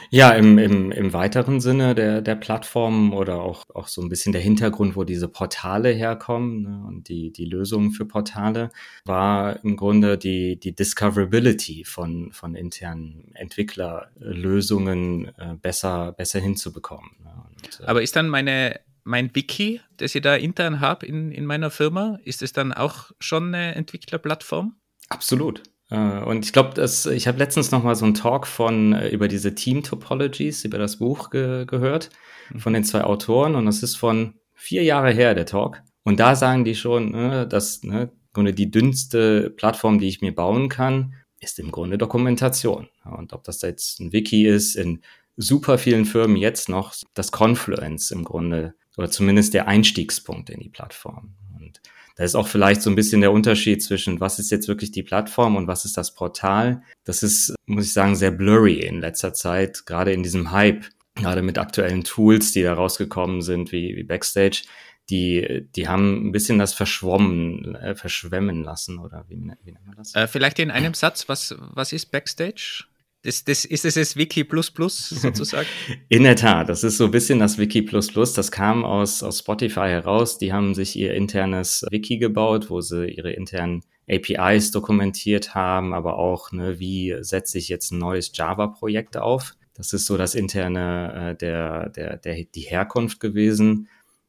Ja, 0.10 0.32
im, 0.32 0.58
im, 0.58 0.92
im 0.92 1.14
weiteren 1.14 1.62
Sinne 1.62 1.96
der, 1.96 2.22
der 2.22 2.36
Plattform 2.36 3.14
oder 3.14 3.42
auch, 3.42 3.70
auch 3.74 3.88
so 3.88 4.02
ein 4.02 4.10
bisschen 4.10 4.32
der 4.32 4.42
Hintergrund, 4.42 4.96
wo 4.96 5.04
diese 5.04 5.28
Portale 5.28 5.90
herkommen 5.90 6.64
ne, 6.64 6.84
und 6.88 7.10
die, 7.10 7.32
die 7.32 7.46
Lösungen 7.46 7.92
für 7.92 8.06
Portale, 8.06 8.70
war 9.06 9.64
im 9.64 9.78
Grunde 9.78 10.18
die, 10.18 10.60
die 10.60 10.76
Discoverability 10.76 11.86
von, 11.86 12.32
von 12.32 12.56
internen 12.56 13.32
Entwicklerlösungen 13.36 15.32
äh, 15.38 15.56
besser, 15.62 16.12
besser 16.12 16.40
hinzubekommen. 16.40 17.12
Ne. 17.24 17.32
Und, 17.48 17.80
äh, 17.80 17.86
Aber 17.86 18.02
ist 18.02 18.16
dann 18.16 18.28
meine, 18.28 18.80
mein 19.04 19.34
Wiki, 19.34 19.82
das 19.98 20.16
ich 20.16 20.22
da 20.22 20.36
intern 20.36 20.80
habe 20.80 21.06
in, 21.06 21.32
in 21.32 21.46
meiner 21.46 21.72
Firma, 21.72 22.20
ist 22.24 22.42
es 22.42 22.54
dann 22.54 22.74
auch 22.74 23.12
schon 23.20 23.54
eine 23.54 23.76
Entwicklerplattform? 23.76 24.76
Absolut. 25.10 25.64
Äh, 25.92 26.24
und 26.24 26.46
ich 26.46 26.54
glaube, 26.54 26.82
ich 27.14 27.28
habe 27.28 27.38
letztens 27.38 27.70
noch 27.72 27.84
mal 27.84 27.96
so 27.96 28.06
einen 28.06 28.16
Talk 28.16 28.48
von 28.48 28.94
äh, 28.94 29.10
über 29.10 29.28
diese 29.28 29.54
Team 29.54 29.84
Topologies, 29.84 30.66
über 30.66 30.80
das 30.80 30.98
Buch 30.98 31.30
ge 31.30 31.66
gehört 31.66 32.10
mhm. 32.50 32.60
von 32.60 32.74
den 32.74 32.84
zwei 32.84 33.04
Autoren 33.04 33.56
und 33.56 33.66
das 33.66 33.84
ist 33.84 33.96
von 33.96 34.36
vier 34.54 34.84
Jahre 34.84 35.12
her 35.12 35.36
der 35.36 35.46
Talk. 35.46 35.84
Und 36.04 36.20
da 36.20 36.36
sagen 36.36 36.66
die 36.66 36.76
schon, 36.76 37.12
ne, 37.12 37.48
dass 37.48 37.84
ne, 37.84 38.12
Grunde 38.34 38.54
die 38.54 38.72
dünnste 38.72 39.50
Plattform, 39.52 40.00
die 40.00 40.08
ich 40.08 40.22
mir 40.22 40.34
bauen 40.34 40.70
kann, 40.70 41.14
ist 41.40 41.60
im 41.60 41.72
Grunde 41.72 41.98
Dokumentation. 41.98 42.88
Und 43.04 43.34
ob 43.34 43.44
das 43.44 43.60
da 43.60 43.68
jetzt 43.68 44.00
ein 44.00 44.14
Wiki 44.14 44.48
ist, 44.48 44.76
in 44.76 45.02
super 45.36 45.78
vielen 45.78 46.06
Firmen 46.06 46.38
jetzt 46.38 46.70
noch 46.70 46.94
das 47.14 47.32
Confluence 47.32 48.12
im 48.12 48.24
Grunde 48.24 48.74
oder 48.98 49.10
zumindest 49.10 49.54
der 49.54 49.68
Einstiegspunkt 49.68 50.50
in 50.50 50.60
die 50.60 50.70
Plattform. 50.70 51.36
Und 52.22 52.26
da 52.26 52.26
ist 52.26 52.36
auch 52.36 52.48
vielleicht 52.48 52.84
so 52.84 52.92
ein 52.92 52.96
bisschen 52.96 53.22
der 53.22 53.32
Unterschied 53.32 53.82
zwischen, 53.82 54.20
was 54.20 54.38
ist 54.38 54.52
jetzt 54.52 54.68
wirklich 54.68 54.92
die 54.92 55.02
Plattform 55.02 55.56
und 55.56 55.66
was 55.66 55.86
ist 55.86 55.98
das 55.98 56.14
Portal. 56.14 56.84
Das 57.04 57.24
ist, 57.24 57.56
muss 57.66 57.86
ich 57.86 57.94
sagen, 57.94 58.16
sehr 58.16 58.30
blurry 58.30 58.76
in 58.76 59.00
letzter 59.00 59.34
Zeit, 59.34 59.88
gerade 59.88 60.14
in 60.14 60.22
diesem 60.22 60.52
Hype, 60.52 60.86
gerade 61.16 61.42
mit 61.42 61.58
aktuellen 61.58 62.04
Tools, 62.04 62.52
die 62.52 62.62
da 62.62 62.76
rausgekommen 62.76 63.42
sind, 63.42 63.72
wie, 63.72 63.96
wie 63.96 64.04
Backstage. 64.04 64.66
die, 65.10 65.68
die 65.76 65.88
haben 65.88 66.28
ein 66.28 66.32
bisschen 66.32 66.60
das 66.60 66.74
verschwommen, 66.74 67.76
äh, 67.76 67.96
verschwemmen 67.96 68.64
lassen, 68.64 69.00
oder 69.00 69.26
wie, 69.28 69.36
wie 69.64 69.72
nennt 69.72 69.86
man 69.86 69.96
das? 69.98 70.16
Äh, 70.16 70.28
vielleicht 70.28 70.60
in 70.60 70.72
einem 70.72 70.94
Satz, 70.94 71.28
was, 71.28 71.56
was 71.60 71.92
ist 71.92 72.12
Backstage? 72.12 72.86
Das, 73.24 73.44
das, 73.44 73.66
ist 73.66 73.86
es 73.86 73.94
das 73.94 74.18
Wiki 74.18 74.44
Plus 74.44 74.72
Plus 74.72 75.10
sozusagen? 75.10 75.68
In 76.10 76.24
der 76.24 76.36
Tat, 76.36 76.70
das 76.70 76.84
ist 76.84 76.98
so 76.98 77.06
ein 77.06 77.12
bisschen 77.12 77.38
das 77.38 77.60
Wiki 77.60 77.84
Plus 77.84 78.12
Plus. 78.12 78.34
Das 78.34 78.52
kam 78.52 78.84
aus, 78.84 79.22
aus 79.22 79.40
Spotify 79.40 79.90
heraus. 79.90 80.40
Die 80.40 80.52
haben 80.52 80.74
sich 80.74 80.96
ihr 80.96 81.14
internes 81.14 81.86
Wiki 81.92 82.18
gebaut, 82.18 82.72
wo 82.72 82.82
sie 82.82 83.08
ihre 83.08 83.32
internen 83.32 83.84
APIs 84.10 84.72
dokumentiert 84.72 85.54
haben, 85.54 85.94
aber 85.94 86.18
auch, 86.18 86.52
ne, 86.52 86.80
wie 86.80 87.16
setze 87.22 87.60
ich 87.60 87.70
jetzt 87.70 87.92
ein 87.92 88.00
neues 88.00 88.32
Java-Projekt 88.34 89.18
auf. 89.18 89.56
Das 89.76 89.94
ist 89.94 90.08
so 90.08 90.18
das 90.18 90.34
interne, 90.34 91.32
äh, 91.32 91.36
der, 91.36 91.90
der, 91.90 92.18
der, 92.18 92.44
die 92.44 92.62
Herkunft 92.62 93.20
gewesen. 93.20 93.88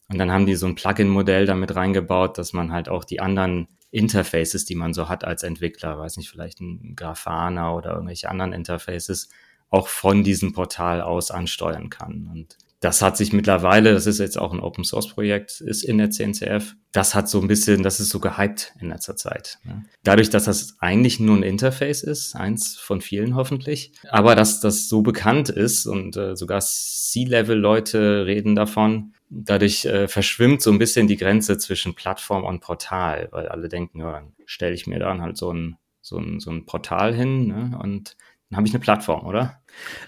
Und 0.09 0.19
dann 0.19 0.31
haben 0.31 0.45
die 0.45 0.55
so 0.55 0.67
ein 0.67 0.75
Plugin-Modell 0.75 1.47
damit 1.47 1.75
reingebaut, 1.75 2.37
dass 2.37 2.53
man 2.53 2.73
halt 2.73 2.91
auch 2.91 3.05
die 3.05 3.21
anderen 3.21 3.69
Interfaces, 3.93 4.65
die 4.65 4.75
man 4.75 4.95
so 4.95 5.09
hat 5.09 5.23
als 5.25 5.43
Entwickler, 5.45 5.99
weiß 5.99 6.17
nicht, 6.17 6.31
vielleicht 6.31 6.61
ein 6.61 6.97
Grafana 6.97 7.75
oder 7.75 7.93
irgendwelche 7.93 8.29
anderen 8.29 8.53
Interfaces, 8.53 9.29
auch 9.69 9.87
von 9.87 10.25
diesem 10.25 10.53
Portal 10.53 11.01
aus 11.01 11.31
ansteuern 11.31 11.91
kann. 11.91 12.29
Und 12.33 12.57
das 12.81 13.01
hat 13.01 13.17
sich 13.17 13.33
mittlerweile, 13.33 13.93
das 13.93 14.07
ist 14.07 14.19
jetzt 14.19 14.39
auch 14.39 14.53
ein 14.53 14.61
Open 14.61 14.83
Source 14.83 15.09
Projekt, 15.09 15.61
ist 15.61 15.85
in 15.85 15.99
der 15.99 16.11
CNCF. 16.11 16.75
Das 16.91 17.15
hat 17.15 17.29
so 17.29 17.41
ein 17.41 17.47
bisschen, 17.47 17.83
das 17.83 18.01
ist 18.01 18.09
so 18.09 18.19
gehypt 18.19 18.75
in 18.81 18.89
letzter 18.89 19.15
Zeit. 19.15 19.59
Ne? 19.63 19.85
Dadurch, 20.03 20.31
dass 20.31 20.45
das 20.45 20.77
eigentlich 20.81 21.21
nur 21.21 21.37
ein 21.37 21.45
Interface 21.45 22.03
ist, 22.03 22.35
eins 22.35 22.77
von 22.77 23.01
vielen 23.01 23.37
hoffentlich, 23.37 23.93
aber 24.09 24.35
dass 24.35 24.61
das 24.61 24.89
so 24.89 25.03
bekannt 25.03 25.49
ist 25.49 25.87
und 25.87 26.17
äh, 26.17 26.35
sogar 26.35 26.61
C-Level-Leute 26.61 28.27
reden 28.27 28.57
davon, 28.57 29.15
dadurch 29.33 29.85
äh, 29.87 30.09
verschwimmt 30.09 30.61
so 30.61 30.71
ein 30.71 30.79
bisschen 30.79 31.07
die 31.09 31.17
Grenze 31.17 31.57
zwischen 31.59 31.95
Plattform 31.95 32.45
und 32.45 32.61
Portal, 32.61 33.29
weil 33.31 33.49
alle 33.49 33.69
denken, 33.69 34.01
ja, 34.01 34.13
dann 34.13 34.33
stelle 34.45 34.75
ich 34.75 34.87
mir 34.87 34.99
dann 34.99 35.23
halt 35.23 35.37
so 35.37 35.53
ein, 35.53 35.77
so 36.03 36.19
ein, 36.19 36.39
so 36.39 36.51
ein 36.51 36.67
Portal 36.67 37.15
hin 37.15 37.47
ne? 37.47 37.79
und 37.83 38.17
dann 38.51 38.59
habe 38.59 38.67
ich 38.67 38.75
eine 38.75 38.83
Plattform, 38.83 39.27
oder? 39.27 39.63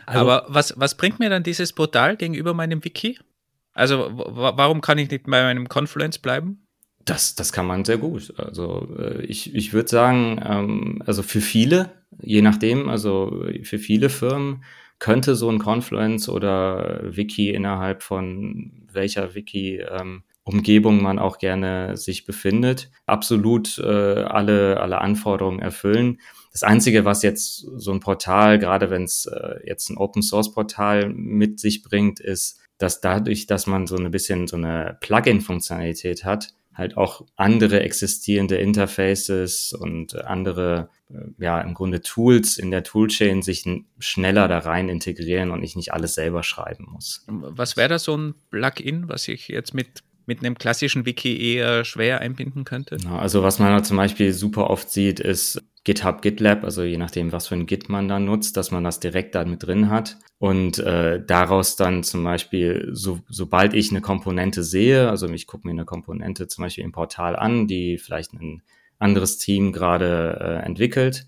Also, 0.04 0.20
Aber 0.20 0.46
was, 0.48 0.74
was 0.76 0.96
bringt 0.96 1.18
mir 1.18 1.30
dann 1.30 1.42
dieses 1.42 1.72
Portal 1.72 2.16
gegenüber 2.16 2.52
meinem 2.52 2.84
Wiki? 2.84 3.18
Also 3.72 4.10
warum 4.12 4.82
kann 4.82 4.98
ich 4.98 5.10
nicht 5.10 5.24
bei 5.24 5.42
meinem 5.42 5.68
Confluence 5.68 6.18
bleiben? 6.18 6.66
Das, 7.04 7.34
das 7.34 7.52
kann 7.52 7.66
man 7.66 7.84
sehr 7.84 7.98
gut. 7.98 8.32
Also 8.38 8.88
äh, 8.98 9.22
ich, 9.24 9.54
ich 9.54 9.72
würde 9.72 9.88
sagen, 9.88 10.40
ähm, 10.44 11.02
also 11.06 11.22
für 11.22 11.40
viele, 11.40 11.92
je 12.20 12.42
nachdem, 12.42 12.88
also 12.88 13.44
für 13.62 13.78
viele 13.78 14.10
Firmen 14.10 14.64
könnte 14.98 15.34
so 15.34 15.50
ein 15.50 15.58
Confluence 15.58 16.28
oder 16.28 17.00
Wiki 17.02 17.50
innerhalb 17.50 18.02
von 18.02 18.86
welcher 18.92 19.34
Wiki 19.34 19.80
ähm, 19.80 20.22
Umgebung 20.44 21.02
man 21.02 21.18
auch 21.18 21.38
gerne 21.38 21.96
sich 21.96 22.26
befindet, 22.26 22.90
absolut 23.06 23.78
äh, 23.78 24.22
alle, 24.22 24.78
alle 24.78 25.00
Anforderungen 25.00 25.60
erfüllen. 25.60 26.18
Das 26.52 26.62
Einzige, 26.62 27.04
was 27.06 27.22
jetzt 27.22 27.66
so 27.76 27.92
ein 27.92 28.00
Portal, 28.00 28.58
gerade 28.58 28.90
wenn 28.90 29.04
es 29.04 29.26
äh, 29.26 29.56
jetzt 29.66 29.88
ein 29.88 29.96
Open 29.96 30.22
Source 30.22 30.52
Portal 30.52 31.08
mit 31.08 31.58
sich 31.60 31.82
bringt, 31.82 32.20
ist, 32.20 32.60
dass 32.78 33.00
dadurch, 33.00 33.46
dass 33.46 33.66
man 33.66 33.86
so 33.86 33.96
ein 33.96 34.10
bisschen 34.10 34.46
so 34.46 34.56
eine 34.56 34.98
Plugin-Funktionalität 35.00 36.24
hat, 36.24 36.54
halt 36.74 36.96
auch 36.96 37.22
andere 37.36 37.80
existierende 37.80 38.56
Interfaces 38.56 39.72
und 39.72 40.24
andere, 40.24 40.90
ja, 41.38 41.60
im 41.60 41.74
Grunde 41.74 42.00
Tools 42.00 42.58
in 42.58 42.70
der 42.70 42.82
Toolchain 42.82 43.42
sich 43.42 43.64
schneller 43.98 44.48
da 44.48 44.58
rein 44.58 44.88
integrieren 44.88 45.50
und 45.50 45.62
ich 45.62 45.76
nicht 45.76 45.92
alles 45.92 46.14
selber 46.14 46.42
schreiben 46.42 46.86
muss. 46.90 47.24
Was 47.28 47.76
wäre 47.76 47.88
da 47.88 47.98
so 47.98 48.16
ein 48.16 48.34
Plugin, 48.50 49.08
was 49.08 49.28
ich 49.28 49.48
jetzt 49.48 49.74
mit 49.74 50.02
mit 50.26 50.40
einem 50.40 50.56
klassischen 50.56 51.04
Wiki 51.06 51.54
eher 51.54 51.84
schwer 51.84 52.20
einbinden 52.20 52.64
könnte? 52.64 52.96
Also 53.10 53.42
was 53.42 53.58
man 53.58 53.84
zum 53.84 53.96
Beispiel 53.96 54.32
super 54.32 54.70
oft 54.70 54.90
sieht, 54.90 55.20
ist 55.20 55.62
GitHub, 55.84 56.22
GitLab, 56.22 56.64
also 56.64 56.82
je 56.82 56.96
nachdem, 56.96 57.30
was 57.30 57.48
für 57.48 57.56
ein 57.56 57.66
Git 57.66 57.90
man 57.90 58.08
da 58.08 58.18
nutzt, 58.18 58.56
dass 58.56 58.70
man 58.70 58.84
das 58.84 59.00
direkt 59.00 59.34
da 59.34 59.44
mit 59.44 59.62
drin 59.62 59.90
hat 59.90 60.16
und 60.38 60.78
äh, 60.78 61.22
daraus 61.24 61.76
dann 61.76 62.02
zum 62.02 62.24
Beispiel, 62.24 62.88
so, 62.92 63.20
sobald 63.28 63.74
ich 63.74 63.90
eine 63.90 64.00
Komponente 64.00 64.62
sehe, 64.62 65.10
also 65.10 65.28
ich 65.28 65.46
gucke 65.46 65.66
mir 65.66 65.72
eine 65.72 65.84
Komponente 65.84 66.48
zum 66.48 66.64
Beispiel 66.64 66.84
im 66.84 66.92
Portal 66.92 67.36
an, 67.36 67.66
die 67.66 67.98
vielleicht 67.98 68.32
ein 68.32 68.62
anderes 69.04 69.38
Team 69.38 69.72
gerade 69.72 70.38
äh, 70.40 70.66
entwickelt, 70.66 71.26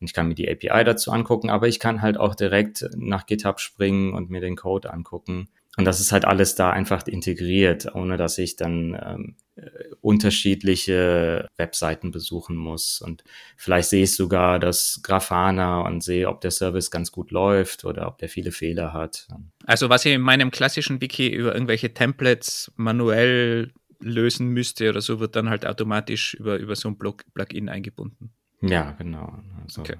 ich 0.00 0.12
kann 0.12 0.28
mir 0.28 0.34
die 0.34 0.48
API 0.48 0.84
dazu 0.84 1.10
angucken, 1.10 1.50
aber 1.50 1.66
ich 1.66 1.80
kann 1.80 2.02
halt 2.02 2.18
auch 2.18 2.36
direkt 2.36 2.88
nach 2.96 3.26
GitHub 3.26 3.58
springen 3.58 4.14
und 4.14 4.30
mir 4.30 4.40
den 4.40 4.54
Code 4.54 4.92
angucken 4.92 5.48
und 5.78 5.84
das 5.84 6.00
ist 6.00 6.10
halt 6.10 6.24
alles 6.24 6.56
da 6.56 6.70
einfach 6.70 7.06
integriert, 7.06 7.94
ohne 7.94 8.16
dass 8.16 8.36
ich 8.38 8.56
dann 8.56 8.98
ähm, 9.00 9.36
äh, 9.54 9.60
unterschiedliche 10.00 11.46
Webseiten 11.56 12.10
besuchen 12.10 12.56
muss. 12.56 13.00
Und 13.00 13.22
vielleicht 13.56 13.88
sehe 13.88 14.02
ich 14.02 14.16
sogar 14.16 14.58
das 14.58 14.98
Grafana 15.04 15.82
und 15.82 16.02
sehe, 16.02 16.28
ob 16.28 16.40
der 16.40 16.50
Service 16.50 16.90
ganz 16.90 17.12
gut 17.12 17.30
läuft 17.30 17.84
oder 17.84 18.08
ob 18.08 18.18
der 18.18 18.28
viele 18.28 18.50
Fehler 18.50 18.92
hat. 18.92 19.28
Also 19.66 19.88
was 19.88 20.04
ich 20.04 20.14
in 20.14 20.20
meinem 20.20 20.50
klassischen 20.50 21.00
Wiki 21.00 21.28
über 21.28 21.54
irgendwelche 21.54 21.94
Templates 21.94 22.72
manuell 22.74 23.70
lösen 24.00 24.48
müsste 24.48 24.90
oder 24.90 25.00
so, 25.00 25.20
wird 25.20 25.36
dann 25.36 25.48
halt 25.48 25.66
automatisch 25.66 26.34
über, 26.34 26.58
über 26.58 26.76
so 26.76 26.88
ein 26.88 26.98
Plugin 26.98 27.68
eingebunden. 27.68 28.30
Ja, 28.60 28.92
genau. 28.92 29.38
Also, 29.64 29.82
okay. 29.82 29.96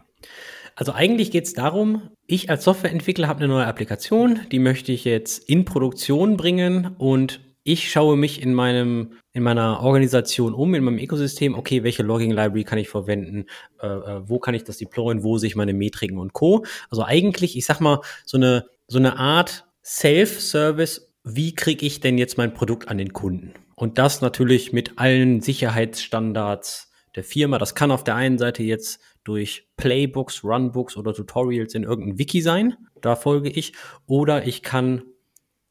Also 0.74 0.92
eigentlich 0.92 1.30
geht 1.30 1.44
es 1.44 1.52
darum, 1.54 2.10
ich 2.26 2.50
als 2.50 2.64
Softwareentwickler 2.64 3.28
habe 3.28 3.40
eine 3.40 3.48
neue 3.48 3.66
Applikation, 3.66 4.40
die 4.50 4.58
möchte 4.58 4.92
ich 4.92 5.04
jetzt 5.04 5.48
in 5.48 5.64
Produktion 5.64 6.36
bringen 6.36 6.94
und 6.98 7.40
ich 7.64 7.90
schaue 7.90 8.16
mich 8.16 8.40
in 8.40 8.54
meinem 8.54 9.12
in 9.32 9.42
meiner 9.42 9.80
Organisation 9.82 10.54
um, 10.54 10.74
in 10.74 10.82
meinem 10.82 10.98
Ökosystem, 10.98 11.54
okay, 11.54 11.84
welche 11.84 12.02
Logging 12.02 12.30
Library 12.30 12.64
kann 12.64 12.78
ich 12.78 12.88
verwenden, 12.88 13.46
äh, 13.80 13.86
äh, 13.86 14.28
wo 14.28 14.38
kann 14.38 14.54
ich 14.54 14.64
das 14.64 14.78
deployen, 14.78 15.22
wo 15.22 15.38
sehe 15.38 15.48
ich 15.48 15.56
meine 15.56 15.74
Metriken 15.74 16.18
und 16.18 16.32
Co. 16.32 16.64
Also 16.90 17.04
eigentlich, 17.04 17.56
ich 17.56 17.66
sag 17.66 17.80
mal, 17.80 18.00
so 18.24 18.36
eine 18.36 18.64
so 18.86 18.98
eine 18.98 19.18
Art 19.18 19.66
Self-Service, 19.84 21.12
wie 21.24 21.54
kriege 21.54 21.84
ich 21.84 22.00
denn 22.00 22.18
jetzt 22.18 22.38
mein 22.38 22.54
Produkt 22.54 22.88
an 22.88 22.98
den 22.98 23.12
Kunden? 23.12 23.52
Und 23.78 23.96
das 23.96 24.20
natürlich 24.22 24.72
mit 24.72 24.98
allen 24.98 25.40
Sicherheitsstandards 25.40 26.90
der 27.14 27.22
Firma. 27.22 27.58
Das 27.58 27.76
kann 27.76 27.92
auf 27.92 28.02
der 28.02 28.16
einen 28.16 28.36
Seite 28.36 28.64
jetzt 28.64 29.00
durch 29.22 29.68
Playbooks, 29.76 30.42
Runbooks 30.42 30.96
oder 30.96 31.14
Tutorials 31.14 31.76
in 31.76 31.84
irgendein 31.84 32.18
Wiki 32.18 32.42
sein. 32.42 32.76
Da 33.00 33.14
folge 33.14 33.48
ich. 33.48 33.74
Oder 34.06 34.48
ich 34.48 34.64
kann, 34.64 35.02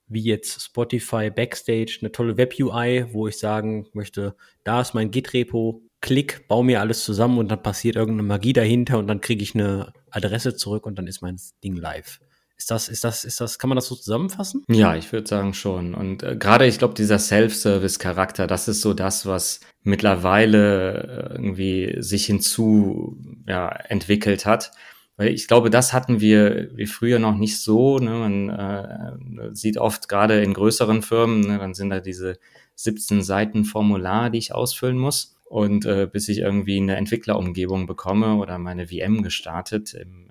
wie 0.08 0.22
jetzt 0.22 0.62
Spotify 0.64 1.30
Backstage, 1.30 1.98
eine 2.00 2.14
tolle 2.14 2.38
Web-UI, 2.38 3.08
wo 3.12 3.28
ich 3.28 3.38
sagen 3.40 3.88
möchte, 3.92 4.38
da 4.64 4.80
ist 4.80 4.94
mein 4.94 5.12
Git-Repo, 5.12 5.82
klick, 6.00 6.48
baue 6.48 6.64
mir 6.64 6.80
alles 6.80 7.04
zusammen 7.04 7.38
und 7.38 7.52
dann 7.52 7.62
passiert 7.62 7.98
irgendeine 7.98 8.26
Magie 8.30 8.54
dahinter 8.54 9.00
und 9.00 9.08
dann 9.08 9.20
kriege 9.20 9.44
ich 9.44 9.54
eine 9.54 9.92
Adresse 10.12 10.56
zurück 10.56 10.86
und 10.86 10.98
dann 10.98 11.08
ist 11.08 11.22
mein 11.22 11.36
Ding 11.62 11.76
live. 11.76 12.22
Ist 12.58 12.72
das, 12.72 12.90
ist 12.90 13.04
das, 13.04 13.24
ist 13.24 13.40
das, 13.40 13.60
kann 13.60 13.70
man 13.70 13.76
das 13.76 13.86
so 13.86 13.96
zusammenfassen? 13.96 14.64
Ja, 14.68 14.96
ich 14.96 15.12
würde 15.12 15.28
sagen 15.28 15.54
schon. 15.54 15.94
Und 15.94 16.24
äh, 16.24 16.36
gerade, 16.36 16.66
ich 16.66 16.80
glaube, 16.80 16.96
dieser 16.96 17.20
Self-Service-Charakter, 17.20 18.48
das 18.48 18.68
ist 18.68 18.82
so 18.82 18.96
das, 18.96 19.28
was 19.28 19.60
mittlerweile 19.84 21.04
äh, 21.04 21.34
irgendwie 21.34 21.96
sich 22.00 22.26
hinzu 22.26 23.18
ja, 23.48 23.70
entwickelt 23.70 24.48
hat. 24.48 24.72
Weil 25.18 25.30
ich 25.30 25.48
glaube, 25.48 25.70
das 25.70 25.94
hatten 25.94 26.20
wir 26.20 26.70
wie 26.76 26.88
früher 26.88 27.20
noch 27.20 27.38
nicht 27.38 27.60
so. 27.60 28.00
Ne? 28.00 28.12
Man 28.12 28.50
äh, 28.50 29.56
sieht 29.56 29.78
oft 29.78 30.10
gerade 30.10 30.42
in 30.42 30.54
größeren 30.54 31.04
Firmen, 31.04 31.42
ne, 31.42 31.60
dann 31.60 31.76
sind 31.76 31.92
da 31.92 32.00
diese 32.00 32.38
17 32.76 33.24
Seiten 33.24 33.66
Formular, 33.66 34.30
die 34.30 34.40
ich 34.40 34.54
ausfüllen 34.54 34.98
muss. 34.98 35.36
Und 35.46 35.86
äh, 35.86 36.08
bis 36.12 36.28
ich 36.28 36.40
irgendwie 36.40 36.78
eine 36.78 36.98
Entwicklerumgebung 36.98 37.88
bekomme 37.88 38.36
oder 38.36 38.58
meine 38.58 38.88
VM 38.88 39.24
gestartet 39.24 39.94
im 39.94 40.27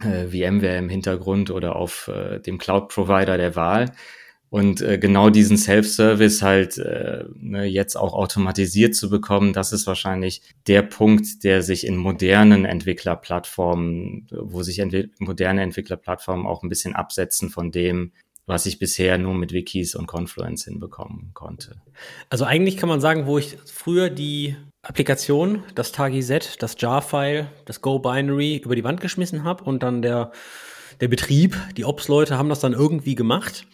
äh, 0.00 0.26
VMware 0.26 0.78
im 0.78 0.88
Hintergrund 0.88 1.50
oder 1.50 1.76
auf 1.76 2.08
äh, 2.08 2.40
dem 2.40 2.58
Cloud-Provider 2.58 3.36
der 3.36 3.56
Wahl. 3.56 3.92
Und 4.50 4.82
äh, 4.82 4.98
genau 4.98 5.30
diesen 5.30 5.56
Self-Service 5.56 6.42
halt 6.42 6.78
äh, 6.78 7.24
ne, 7.34 7.64
jetzt 7.64 7.96
auch 7.96 8.12
automatisiert 8.12 8.94
zu 8.94 9.10
bekommen, 9.10 9.52
das 9.52 9.72
ist 9.72 9.88
wahrscheinlich 9.88 10.42
der 10.68 10.82
Punkt, 10.82 11.42
der 11.42 11.60
sich 11.62 11.84
in 11.84 11.96
modernen 11.96 12.64
Entwicklerplattformen, 12.64 14.28
wo 14.30 14.62
sich 14.62 14.78
entwi 14.78 15.10
moderne 15.18 15.62
Entwicklerplattformen 15.62 16.46
auch 16.46 16.62
ein 16.62 16.68
bisschen 16.68 16.94
absetzen 16.94 17.50
von 17.50 17.72
dem, 17.72 18.12
was 18.46 18.66
ich 18.66 18.78
bisher 18.78 19.18
nur 19.18 19.34
mit 19.34 19.52
Wikis 19.52 19.96
und 19.96 20.06
Confluence 20.06 20.66
hinbekommen 20.66 21.32
konnte. 21.34 21.80
Also 22.30 22.44
eigentlich 22.44 22.76
kann 22.76 22.88
man 22.88 23.00
sagen, 23.00 23.26
wo 23.26 23.38
ich 23.38 23.58
früher 23.66 24.08
die 24.08 24.54
Applikation, 24.84 25.64
das 25.74 25.92
TAGIZ, 25.92 26.58
das 26.58 26.76
JAR-File, 26.78 27.48
das 27.64 27.80
Go-Binary 27.80 28.58
über 28.58 28.76
die 28.76 28.84
Wand 28.84 29.00
geschmissen 29.00 29.42
habe 29.44 29.64
und 29.64 29.82
dann 29.82 30.02
der, 30.02 30.30
der 31.00 31.08
Betrieb, 31.08 31.56
die 31.76 31.84
Ops-Leute 31.84 32.36
haben 32.36 32.48
das 32.48 32.60
dann 32.60 32.74
irgendwie 32.74 33.14
gemacht. 33.14 33.66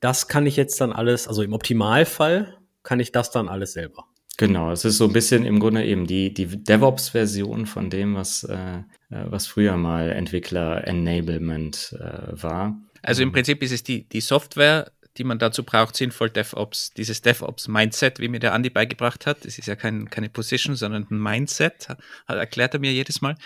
Das 0.00 0.28
kann 0.28 0.46
ich 0.46 0.56
jetzt 0.56 0.80
dann 0.80 0.92
alles, 0.92 1.26
also 1.26 1.42
im 1.42 1.52
Optimalfall 1.52 2.58
kann 2.82 3.00
ich 3.00 3.12
das 3.12 3.30
dann 3.30 3.48
alles 3.48 3.72
selber. 3.72 4.04
Genau, 4.36 4.70
es 4.70 4.84
ist 4.84 4.98
so 4.98 5.04
ein 5.04 5.12
bisschen 5.12 5.44
im 5.44 5.58
Grunde 5.58 5.84
eben 5.84 6.06
die, 6.06 6.32
die 6.32 6.46
DevOps-Version 6.46 7.66
von 7.66 7.90
dem, 7.90 8.14
was, 8.14 8.44
äh, 8.44 8.78
äh 9.10 9.24
was 9.26 9.48
früher 9.48 9.76
mal 9.76 10.10
Entwickler-Enablement 10.10 11.96
äh, 11.98 12.40
war. 12.40 12.80
Also 13.02 13.22
im 13.22 13.32
Prinzip 13.32 13.62
ist 13.62 13.72
es 13.72 13.82
die, 13.82 14.08
die 14.08 14.20
Software, 14.20 14.92
die 15.18 15.24
man 15.24 15.38
dazu 15.38 15.64
braucht, 15.64 15.96
sinnvoll 15.96 16.30
DevOps, 16.30 16.92
dieses 16.92 17.20
DevOps-Mindset, 17.22 18.20
wie 18.20 18.28
mir 18.28 18.40
der 18.40 18.54
Andi 18.54 18.70
beigebracht 18.70 19.26
hat, 19.26 19.44
das 19.44 19.58
ist 19.58 19.66
ja 19.66 19.76
kein, 19.76 20.08
keine 20.10 20.28
Position, 20.28 20.76
sondern 20.76 21.06
ein 21.10 21.20
Mindset, 21.20 21.88
erklärt 22.26 22.74
er 22.74 22.80
mir 22.80 22.92
jedes 22.92 23.20
Mal, 23.20 23.36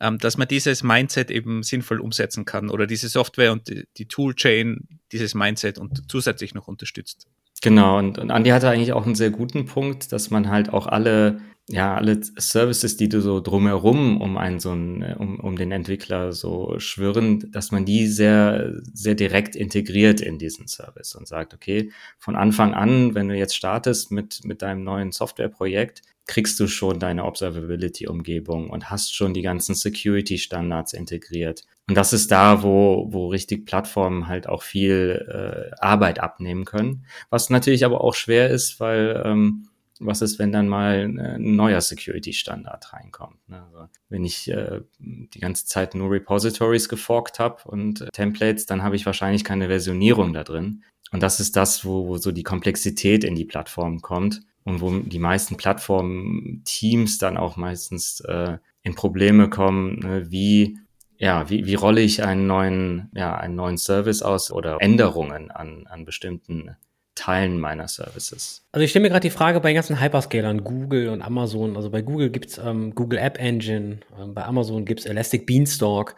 ähm, 0.00 0.18
dass 0.18 0.36
man 0.36 0.46
dieses 0.46 0.82
Mindset 0.82 1.30
eben 1.30 1.62
sinnvoll 1.62 2.00
umsetzen 2.00 2.44
kann 2.44 2.70
oder 2.70 2.86
diese 2.86 3.08
Software 3.08 3.52
und 3.52 3.68
die, 3.68 3.86
die 3.96 4.06
Toolchain 4.06 5.00
dieses 5.10 5.34
Mindset 5.34 5.78
und 5.78 6.10
zusätzlich 6.10 6.54
noch 6.54 6.68
unterstützt. 6.68 7.26
Genau, 7.60 7.98
und, 7.98 8.18
und 8.18 8.30
Andi 8.30 8.50
hatte 8.50 8.68
eigentlich 8.68 8.92
auch 8.92 9.04
einen 9.04 9.16
sehr 9.16 9.30
guten 9.30 9.66
Punkt, 9.66 10.12
dass 10.12 10.30
man 10.30 10.48
halt 10.48 10.72
auch 10.72 10.86
alle 10.86 11.40
ja, 11.68 11.94
alle 11.94 12.20
Services, 12.38 12.96
die 12.96 13.10
du 13.10 13.20
so 13.20 13.40
drumherum 13.40 14.20
um 14.20 14.38
einen 14.38 14.58
so 14.58 14.70
einen, 14.70 15.02
um, 15.14 15.38
um 15.38 15.56
den 15.56 15.70
Entwickler 15.70 16.32
so 16.32 16.78
schwirren, 16.78 17.50
dass 17.52 17.72
man 17.72 17.84
die 17.84 18.06
sehr, 18.06 18.72
sehr 18.94 19.14
direkt 19.14 19.54
integriert 19.54 20.20
in 20.22 20.38
diesen 20.38 20.66
Service 20.66 21.14
und 21.14 21.28
sagt, 21.28 21.52
okay, 21.52 21.92
von 22.18 22.36
Anfang 22.36 22.72
an, 22.72 23.14
wenn 23.14 23.28
du 23.28 23.36
jetzt 23.36 23.54
startest 23.54 24.10
mit, 24.10 24.40
mit 24.44 24.62
deinem 24.62 24.82
neuen 24.82 25.12
Softwareprojekt, 25.12 26.00
kriegst 26.26 26.58
du 26.60 26.68
schon 26.68 27.00
deine 27.00 27.24
Observability-Umgebung 27.24 28.70
und 28.70 28.90
hast 28.90 29.14
schon 29.14 29.34
die 29.34 29.42
ganzen 29.42 29.74
Security-Standards 29.74 30.92
integriert. 30.92 31.64
Und 31.88 31.96
das 31.96 32.12
ist 32.12 32.30
da, 32.30 32.62
wo, 32.62 33.08
wo 33.10 33.28
richtig 33.28 33.66
Plattformen 33.66 34.28
halt 34.28 34.46
auch 34.46 34.62
viel 34.62 35.26
äh, 35.26 35.74
Arbeit 35.80 36.20
abnehmen 36.20 36.64
können. 36.64 37.06
Was 37.30 37.50
natürlich 37.50 37.84
aber 37.84 38.02
auch 38.02 38.14
schwer 38.14 38.50
ist, 38.50 38.78
weil 38.78 39.22
ähm, 39.24 39.68
was 40.00 40.22
ist, 40.22 40.38
wenn 40.38 40.52
dann 40.52 40.68
mal 40.68 41.04
ein 41.04 41.56
neuer 41.56 41.80
Security-Standard 41.80 42.92
reinkommt. 42.92 43.48
Ne? 43.48 43.62
Also 43.62 43.88
wenn 44.08 44.24
ich 44.24 44.48
äh, 44.50 44.80
die 44.98 45.40
ganze 45.40 45.66
Zeit 45.66 45.94
nur 45.94 46.10
Repositories 46.10 46.88
geforkt 46.88 47.38
habe 47.38 47.62
und 47.64 48.00
äh, 48.00 48.08
Templates, 48.12 48.66
dann 48.66 48.82
habe 48.82 48.96
ich 48.96 49.06
wahrscheinlich 49.06 49.44
keine 49.44 49.68
Versionierung 49.68 50.32
da 50.32 50.44
drin. 50.44 50.84
Und 51.10 51.22
das 51.22 51.40
ist 51.40 51.56
das, 51.56 51.84
wo, 51.84 52.08
wo 52.08 52.16
so 52.18 52.32
die 52.32 52.42
Komplexität 52.42 53.24
in 53.24 53.34
die 53.34 53.46
Plattform 53.46 54.00
kommt 54.00 54.42
und 54.64 54.80
wo 54.80 54.98
die 54.98 55.18
meisten 55.18 55.56
Plattform-Teams 55.56 57.18
dann 57.18 57.36
auch 57.36 57.56
meistens 57.56 58.20
äh, 58.20 58.58
in 58.82 58.94
Probleme 58.94 59.48
kommen, 59.48 59.98
ne? 60.00 60.30
wie 60.30 60.78
ja, 61.18 61.50
wie, 61.50 61.66
wie 61.66 61.74
rolle 61.74 62.00
ich 62.00 62.22
einen 62.22 62.46
neuen, 62.46 63.10
ja, 63.12 63.36
einen 63.36 63.56
neuen 63.56 63.76
Service 63.76 64.22
aus 64.22 64.52
oder 64.52 64.80
Änderungen 64.80 65.50
an, 65.50 65.86
an 65.88 66.04
bestimmten 66.04 66.76
Teilen 67.18 67.58
meiner 67.58 67.88
Services. 67.88 68.64
Also 68.70 68.84
ich 68.84 68.90
stelle 68.90 69.02
mir 69.02 69.08
gerade 69.08 69.28
die 69.28 69.34
Frage 69.34 69.60
bei 69.60 69.70
den 69.70 69.74
ganzen 69.74 70.00
Hyperscalern, 70.00 70.62
Google 70.62 71.08
und 71.08 71.20
Amazon. 71.20 71.76
Also 71.76 71.90
bei 71.90 72.00
Google 72.00 72.30
gibt 72.30 72.46
es 72.46 72.58
ähm, 72.58 72.94
Google 72.94 73.18
App 73.18 73.40
Engine, 73.40 73.98
ähm, 74.16 74.34
bei 74.34 74.44
Amazon 74.44 74.84
gibt 74.84 75.00
es 75.00 75.06
Elastic 75.06 75.44
Beanstalk. 75.44 76.14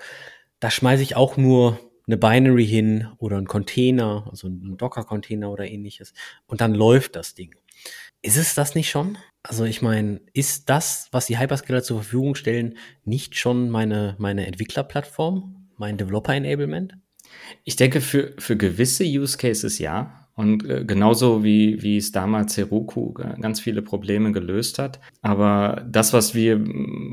Da 0.60 0.70
schmeiße 0.70 1.02
ich 1.02 1.16
auch 1.16 1.38
nur 1.38 1.78
eine 2.06 2.18
Binary 2.18 2.66
hin 2.66 3.08
oder 3.16 3.38
einen 3.38 3.46
Container, 3.46 4.26
also 4.30 4.48
einen 4.48 4.76
Docker-Container 4.76 5.50
oder 5.50 5.66
ähnliches. 5.66 6.12
Und 6.46 6.60
dann 6.60 6.74
läuft 6.74 7.16
das 7.16 7.34
Ding. 7.34 7.54
Ist 8.20 8.36
es 8.36 8.54
das 8.54 8.74
nicht 8.74 8.90
schon? 8.90 9.16
Also 9.42 9.64
ich 9.64 9.80
meine, 9.80 10.20
ist 10.34 10.68
das, 10.68 11.08
was 11.12 11.26
die 11.26 11.38
Hyperscaler 11.38 11.82
zur 11.82 12.02
Verfügung 12.02 12.34
stellen, 12.34 12.76
nicht 13.04 13.36
schon 13.36 13.70
meine, 13.70 14.16
meine 14.18 14.46
Entwicklerplattform, 14.46 15.70
mein 15.78 15.96
Developer-Enablement? 15.96 16.98
Ich 17.64 17.76
denke, 17.76 18.02
für, 18.02 18.34
für 18.38 18.58
gewisse 18.58 19.04
Use 19.04 19.38
Cases 19.38 19.78
ja. 19.78 20.28
Und 20.40 20.64
äh, 20.64 20.86
genauso 20.86 21.44
wie, 21.44 21.82
wie 21.82 21.98
es 21.98 22.12
damals 22.12 22.56
Heroku 22.56 23.12
ganz 23.12 23.60
viele 23.60 23.82
Probleme 23.82 24.32
gelöst 24.32 24.78
hat. 24.78 24.98
Aber 25.20 25.84
das, 25.86 26.14
was 26.14 26.34
wir, 26.34 26.58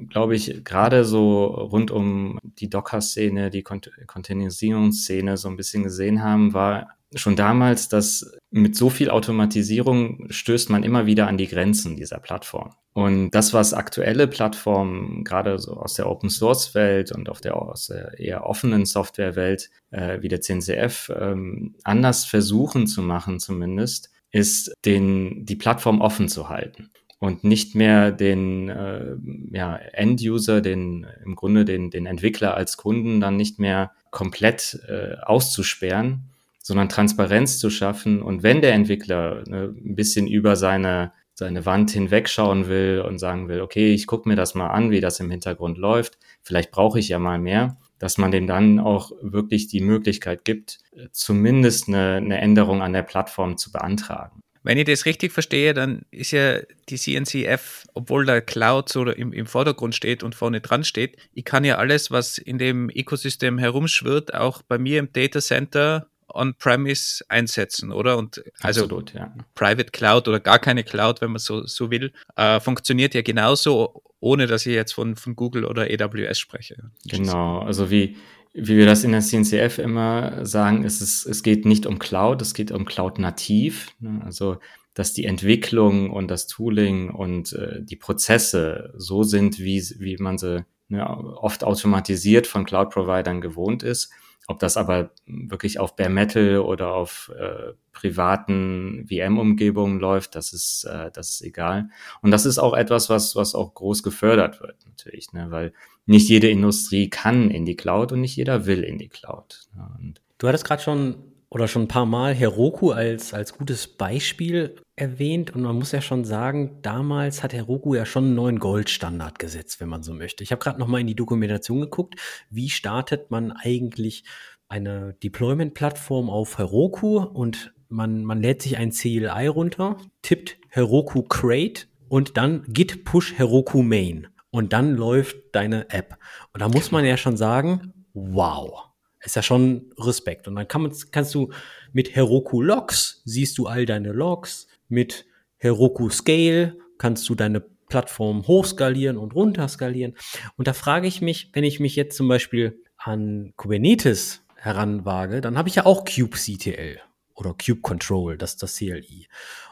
glaube 0.10 0.34
ich, 0.34 0.64
gerade 0.64 1.04
so 1.04 1.44
rund 1.44 1.92
um 1.92 2.40
die 2.44 2.70
Docker-Szene, 2.70 3.50
die 3.50 3.64
Cont 3.64 3.92
Containerisierungsszene 4.08 5.36
so 5.36 5.50
ein 5.50 5.58
bisschen 5.58 5.84
gesehen 5.84 6.24
haben, 6.24 6.54
war 6.54 6.97
schon 7.16 7.36
damals, 7.36 7.88
dass 7.90 8.32
mit 8.52 8.76
so 8.76 8.90
viel 8.90 9.10
Automatisierung 9.10 10.28
stößt 10.30 10.70
man 10.70 10.84
immer 10.84 11.06
wieder 11.06 11.28
an 11.28 11.38
die 11.38 11.48
Grenzen 11.48 11.96
dieser 11.96 12.20
Plattform. 12.20 12.74
Und 12.94 13.32
das, 13.32 13.54
was 13.54 13.74
aktuelle 13.74 14.28
Plattformen, 14.28 15.24
gerade 15.24 15.60
so 15.60 15.74
aus 15.78 15.94
der 15.94 16.10
Open 16.10 16.30
Source 16.30 16.74
Welt 16.74 17.12
und 17.12 17.30
auf 17.30 17.42
der, 17.42 17.56
aus 17.56 17.88
der 17.88 18.20
eher 18.20 18.46
offenen 18.46 18.86
Software 18.86 19.36
Welt, 19.36 19.70
äh, 19.92 20.22
wie 20.22 20.28
der 20.28 20.42
CNCF, 20.42 21.12
ähm, 21.18 21.76
anders 21.84 22.26
versuchen 22.26 22.88
zu 22.88 23.02
machen 23.02 23.40
zumindest, 23.40 24.12
ist 24.32 24.74
den, 24.84 25.46
die 25.46 25.56
Plattform 25.56 26.02
offen 26.02 26.28
zu 26.28 26.50
halten 26.50 26.90
und 27.20 27.44
nicht 27.44 27.76
mehr 27.76 28.12
den 28.12 28.70
äh, 28.70 29.16
ja, 29.52 29.76
End-User, 29.76 30.62
den 30.62 31.08
im 31.24 31.36
Grunde 31.36 31.66
den, 31.66 31.90
den 31.90 32.06
Entwickler 32.06 32.56
als 32.56 32.78
Kunden 32.78 33.20
dann 33.22 33.38
nicht 33.38 33.60
mehr 33.60 33.92
komplett 34.12 34.80
äh, 34.88 35.16
auszusperren, 35.24 36.30
sondern 36.68 36.90
Transparenz 36.90 37.60
zu 37.60 37.70
schaffen. 37.70 38.22
Und 38.22 38.44
wenn 38.44 38.60
der 38.60 38.74
Entwickler 38.74 39.42
ne, 39.48 39.74
ein 39.74 39.96
bisschen 39.96 40.28
über 40.28 40.58
seine, 40.58 41.14
seine 41.34 41.66
Wand 41.66 41.92
hinwegschauen 41.92 42.68
will 42.68 43.06
und 43.08 43.20
sagen 43.20 43.48
will, 43.48 43.62
okay, 43.62 43.94
ich 43.94 44.06
gucke 44.06 44.28
mir 44.28 44.36
das 44.36 44.54
mal 44.54 44.68
an, 44.68 44.92
wie 44.92 45.00
das 45.00 45.22
im 45.22 45.32
Hintergrund 45.32 45.78
läuft, 45.78 46.18
vielleicht 46.44 46.72
brauche 46.72 47.00
ich 47.00 47.08
ja 47.08 47.20
mal 47.20 47.40
mehr, 47.40 47.78
dass 48.00 48.18
man 48.18 48.32
dem 48.32 48.48
dann 48.48 48.82
auch 48.82 49.14
wirklich 49.22 49.70
die 49.70 49.80
Möglichkeit 49.80 50.44
gibt, 50.44 50.80
zumindest 51.14 51.88
eine, 51.88 52.16
eine 52.16 52.38
Änderung 52.40 52.82
an 52.82 52.92
der 52.92 53.04
Plattform 53.04 53.56
zu 53.56 53.72
beantragen. 53.72 54.42
Wenn 54.62 54.78
ich 54.78 54.84
das 54.84 55.06
richtig 55.06 55.32
verstehe, 55.32 55.74
dann 55.74 56.02
ist 56.12 56.32
ja 56.32 56.60
die 56.90 56.98
CNCF, 56.98 57.86
obwohl 57.94 58.26
der 58.26 58.42
Cloud 58.42 58.90
so 58.90 59.06
im, 59.06 59.32
im 59.32 59.46
Vordergrund 59.46 59.96
steht 59.96 60.22
und 60.22 60.36
vorne 60.36 60.60
dran 60.60 60.84
steht, 60.84 61.16
ich 61.34 61.46
kann 61.46 61.64
ja 61.64 61.78
alles, 61.78 62.12
was 62.12 62.38
in 62.38 62.58
dem 62.58 62.90
Ökosystem 62.90 63.58
herumschwirrt, 63.58 64.34
auch 64.34 64.64
bei 64.64 64.78
mir 64.78 65.00
im 65.00 65.14
Data 65.14 65.40
Center 65.40 66.10
on-premise 66.34 67.24
einsetzen, 67.30 67.92
oder? 67.92 68.18
Und 68.18 68.44
also 68.62 68.84
Absolut, 68.84 69.14
ja. 69.14 69.34
Private 69.56 69.92
Cloud 69.92 70.28
oder 70.28 70.40
gar 70.40 70.60
keine 70.60 70.84
Cloud, 70.84 71.22
wenn 71.22 71.32
man 71.32 71.40
so, 71.40 71.66
so 71.66 71.92
will, 71.92 72.12
äh, 72.36 72.60
funktioniert 72.60 73.14
ja 73.14 73.22
genauso, 73.22 74.04
ohne 74.20 74.48
dass 74.48 74.66
ich 74.66 74.74
jetzt 74.74 74.94
von, 74.94 75.16
von 75.16 75.36
Google 75.36 75.66
oder 75.66 75.84
AWS 75.84 76.40
spreche. 76.40 76.92
Genau, 77.06 77.60
also 77.60 77.90
wie, 77.90 78.18
wie 78.54 78.78
wir 78.78 78.86
das 78.86 79.04
in 79.04 79.12
der 79.12 79.22
CNCF 79.22 79.78
immer 79.78 80.46
sagen, 80.46 80.84
ist 80.84 81.02
es, 81.02 81.26
es 81.26 81.44
geht 81.44 81.66
nicht 81.66 81.86
um 81.86 82.00
Cloud, 82.00 82.42
es 82.42 82.54
geht 82.54 82.72
um 82.72 82.86
Cloud 82.86 83.20
nativ. 83.20 83.94
Ne? 84.00 84.22
Also 84.26 84.58
dass 84.94 85.14
die 85.14 85.26
Entwicklung 85.26 86.10
und 86.10 86.32
das 86.32 86.48
Tooling 86.48 87.12
und 87.12 87.54
äh, 87.54 87.84
die 87.84 87.96
Prozesse 87.96 88.96
so 88.98 89.22
sind, 89.22 89.60
wie, 89.60 89.80
wie 90.00 90.18
man 90.18 90.40
sie 90.40 90.66
ne, 90.90 91.08
oft 91.08 91.64
automatisiert 91.64 92.48
von 92.48 92.66
Cloud-Providern 92.66 93.40
gewohnt 93.40 93.84
ist 93.84 94.12
ob 94.48 94.60
das 94.60 94.78
aber 94.78 95.12
wirklich 95.26 95.78
auf 95.78 95.98
Bare 95.98 96.10
Metal 96.10 96.60
oder 96.60 96.94
auf 96.94 97.32
äh, 97.38 97.74
privaten 97.92 99.06
VM-Umgebungen 99.08 100.00
läuft, 100.00 100.36
das 100.36 100.54
ist, 100.54 100.86
äh, 100.86 101.12
das 101.12 101.32
ist 101.32 101.42
egal. 101.42 101.90
Und 102.22 102.32
das 102.32 102.46
ist 102.46 102.58
auch 102.58 102.74
etwas, 102.74 103.10
was, 103.10 103.36
was 103.36 103.54
auch 103.54 103.74
groß 103.74 104.04
gefördert 104.04 104.62
wird, 104.62 104.78
natürlich, 104.86 105.34
ne? 105.34 105.48
weil 105.52 105.74
nicht 106.06 106.30
jede 106.30 106.50
Industrie 106.50 107.10
kann 107.10 107.52
in 107.52 107.66
die 107.66 107.76
Cloud 107.76 108.14
und 108.14 108.22
nicht 108.22 108.38
jeder 108.38 108.66
will 108.66 108.84
in 108.84 108.98
die 108.98 109.10
Cloud. 109.10 109.68
Ne? 109.76 110.14
du 110.38 110.48
hattest 110.48 110.66
gerade 110.66 110.82
schon 110.82 111.16
oder 111.50 111.68
schon 111.68 111.84
ein 111.84 111.88
paar 111.88 112.06
Mal 112.06 112.34
Heroku 112.34 112.92
als, 112.92 113.34
als 113.34 113.54
gutes 113.54 113.88
Beispiel 113.88 114.76
erwähnt. 114.96 115.56
Und 115.56 115.62
man 115.62 115.76
muss 115.76 115.92
ja 115.92 116.02
schon 116.02 116.26
sagen, 116.26 116.80
damals 116.82 117.42
hat 117.42 117.54
Heroku 117.54 117.96
ja 117.96 118.06
schon 118.06 118.26
einen 118.26 118.36
neuen 118.36 118.60
Goldstandard 118.60 119.40
gesetzt, 119.40 119.80
wenn 119.80 119.90
man 119.90 120.04
so 120.04 120.14
möchte. 120.14 120.44
Ich 120.44 120.52
habe 120.52 120.62
gerade 120.62 120.80
noch 120.80 120.88
mal 120.88 121.00
in 121.00 121.08
die 121.08 121.16
Dokumentation 121.16 121.82
geguckt, 121.82 122.16
wie 122.50 122.70
startet 122.70 123.32
man 123.32 123.52
eigentlich 123.52 124.24
eine 124.68 125.14
Deployment-Plattform 125.24 126.30
auf 126.30 126.58
Heroku? 126.58 127.20
Und 127.20 127.74
man, 127.88 128.26
man 128.26 128.42
lädt 128.42 128.62
sich 128.62 128.78
ein 128.78 128.92
CLI 128.92 129.48
runter, 129.48 129.98
tippt 130.22 130.58
Heroku 130.70 131.24
Crate 131.24 131.86
und 132.10 132.36
dann 132.36 132.66
git 132.68 133.06
push 133.06 133.34
Heroku 133.38 133.84
Main. 133.84 134.28
Und 134.50 134.74
dann 134.74 134.96
läuft 134.96 135.38
deine 135.54 135.90
App. 135.92 136.18
Und 136.54 136.62
da 136.62 136.68
muss 136.68 136.92
man 136.92 137.06
ja 137.06 137.16
schon 137.16 137.38
sagen, 137.38 137.94
wow 138.14 138.88
ist 139.24 139.36
ja 139.36 139.42
schon 139.42 139.94
Respekt. 139.98 140.48
Und 140.48 140.56
dann 140.56 140.68
kann 140.68 140.92
kannst 141.12 141.34
du 141.36 141.52
mit 141.92 142.16
Heroku 142.16 142.62
Logs, 142.62 143.22
siehst 143.26 143.58
du 143.58 143.68
all 143.68 143.86
deine 143.86 144.12
Logs, 144.12 144.68
mit 144.88 145.26
Heroku 145.58 146.10
Scale 146.10 146.78
kannst 146.98 147.28
du 147.30 147.36
deine 147.36 147.62
Plattform 147.90 148.48
hochskalieren 148.48 149.18
und 149.18 149.34
runterskalieren. 149.34 150.16
Und 150.56 150.68
da 150.68 150.74
frage 150.74 151.08
ich 151.08 151.22
mich, 151.22 151.52
wenn 151.54 151.64
ich 151.64 151.80
mich 151.80 151.96
jetzt 151.96 152.18
zum 152.18 152.28
Beispiel 152.28 152.84
an 152.98 153.54
Kubernetes 153.56 154.44
heranwage, 154.56 155.42
dann 155.42 155.58
habe 155.58 155.70
ich 155.70 155.76
ja 155.76 155.86
auch 155.86 156.06
kubectl 156.06 157.00
oder 157.36 157.54
kubectl, 157.54 158.38
das 158.38 158.54
ist 158.54 158.64
das 158.64 158.76
CLI. 158.76 159.28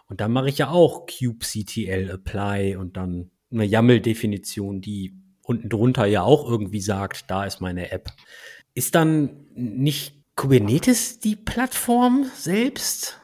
Und 0.07 0.21
dann 0.21 0.31
mache 0.31 0.49
ich 0.49 0.59
ja 0.59 0.69
auch 0.69 1.07
kubectl 1.07 2.11
apply 2.11 2.77
und 2.77 2.95
dann 2.95 3.31
eine 3.51 3.65
YAML-Definition, 3.65 4.81
die 4.81 5.15
unten 5.41 5.69
drunter 5.69 6.05
ja 6.05 6.23
auch 6.23 6.49
irgendwie 6.49 6.81
sagt, 6.81 7.29
da 7.29 7.45
ist 7.45 7.61
meine 7.61 7.91
App. 7.91 8.09
Ist 8.75 8.93
dann 8.95 9.29
nicht 9.55 10.21
Kubernetes 10.35 11.19
die 11.19 11.37
Plattform 11.37 12.29
selbst? 12.35 13.19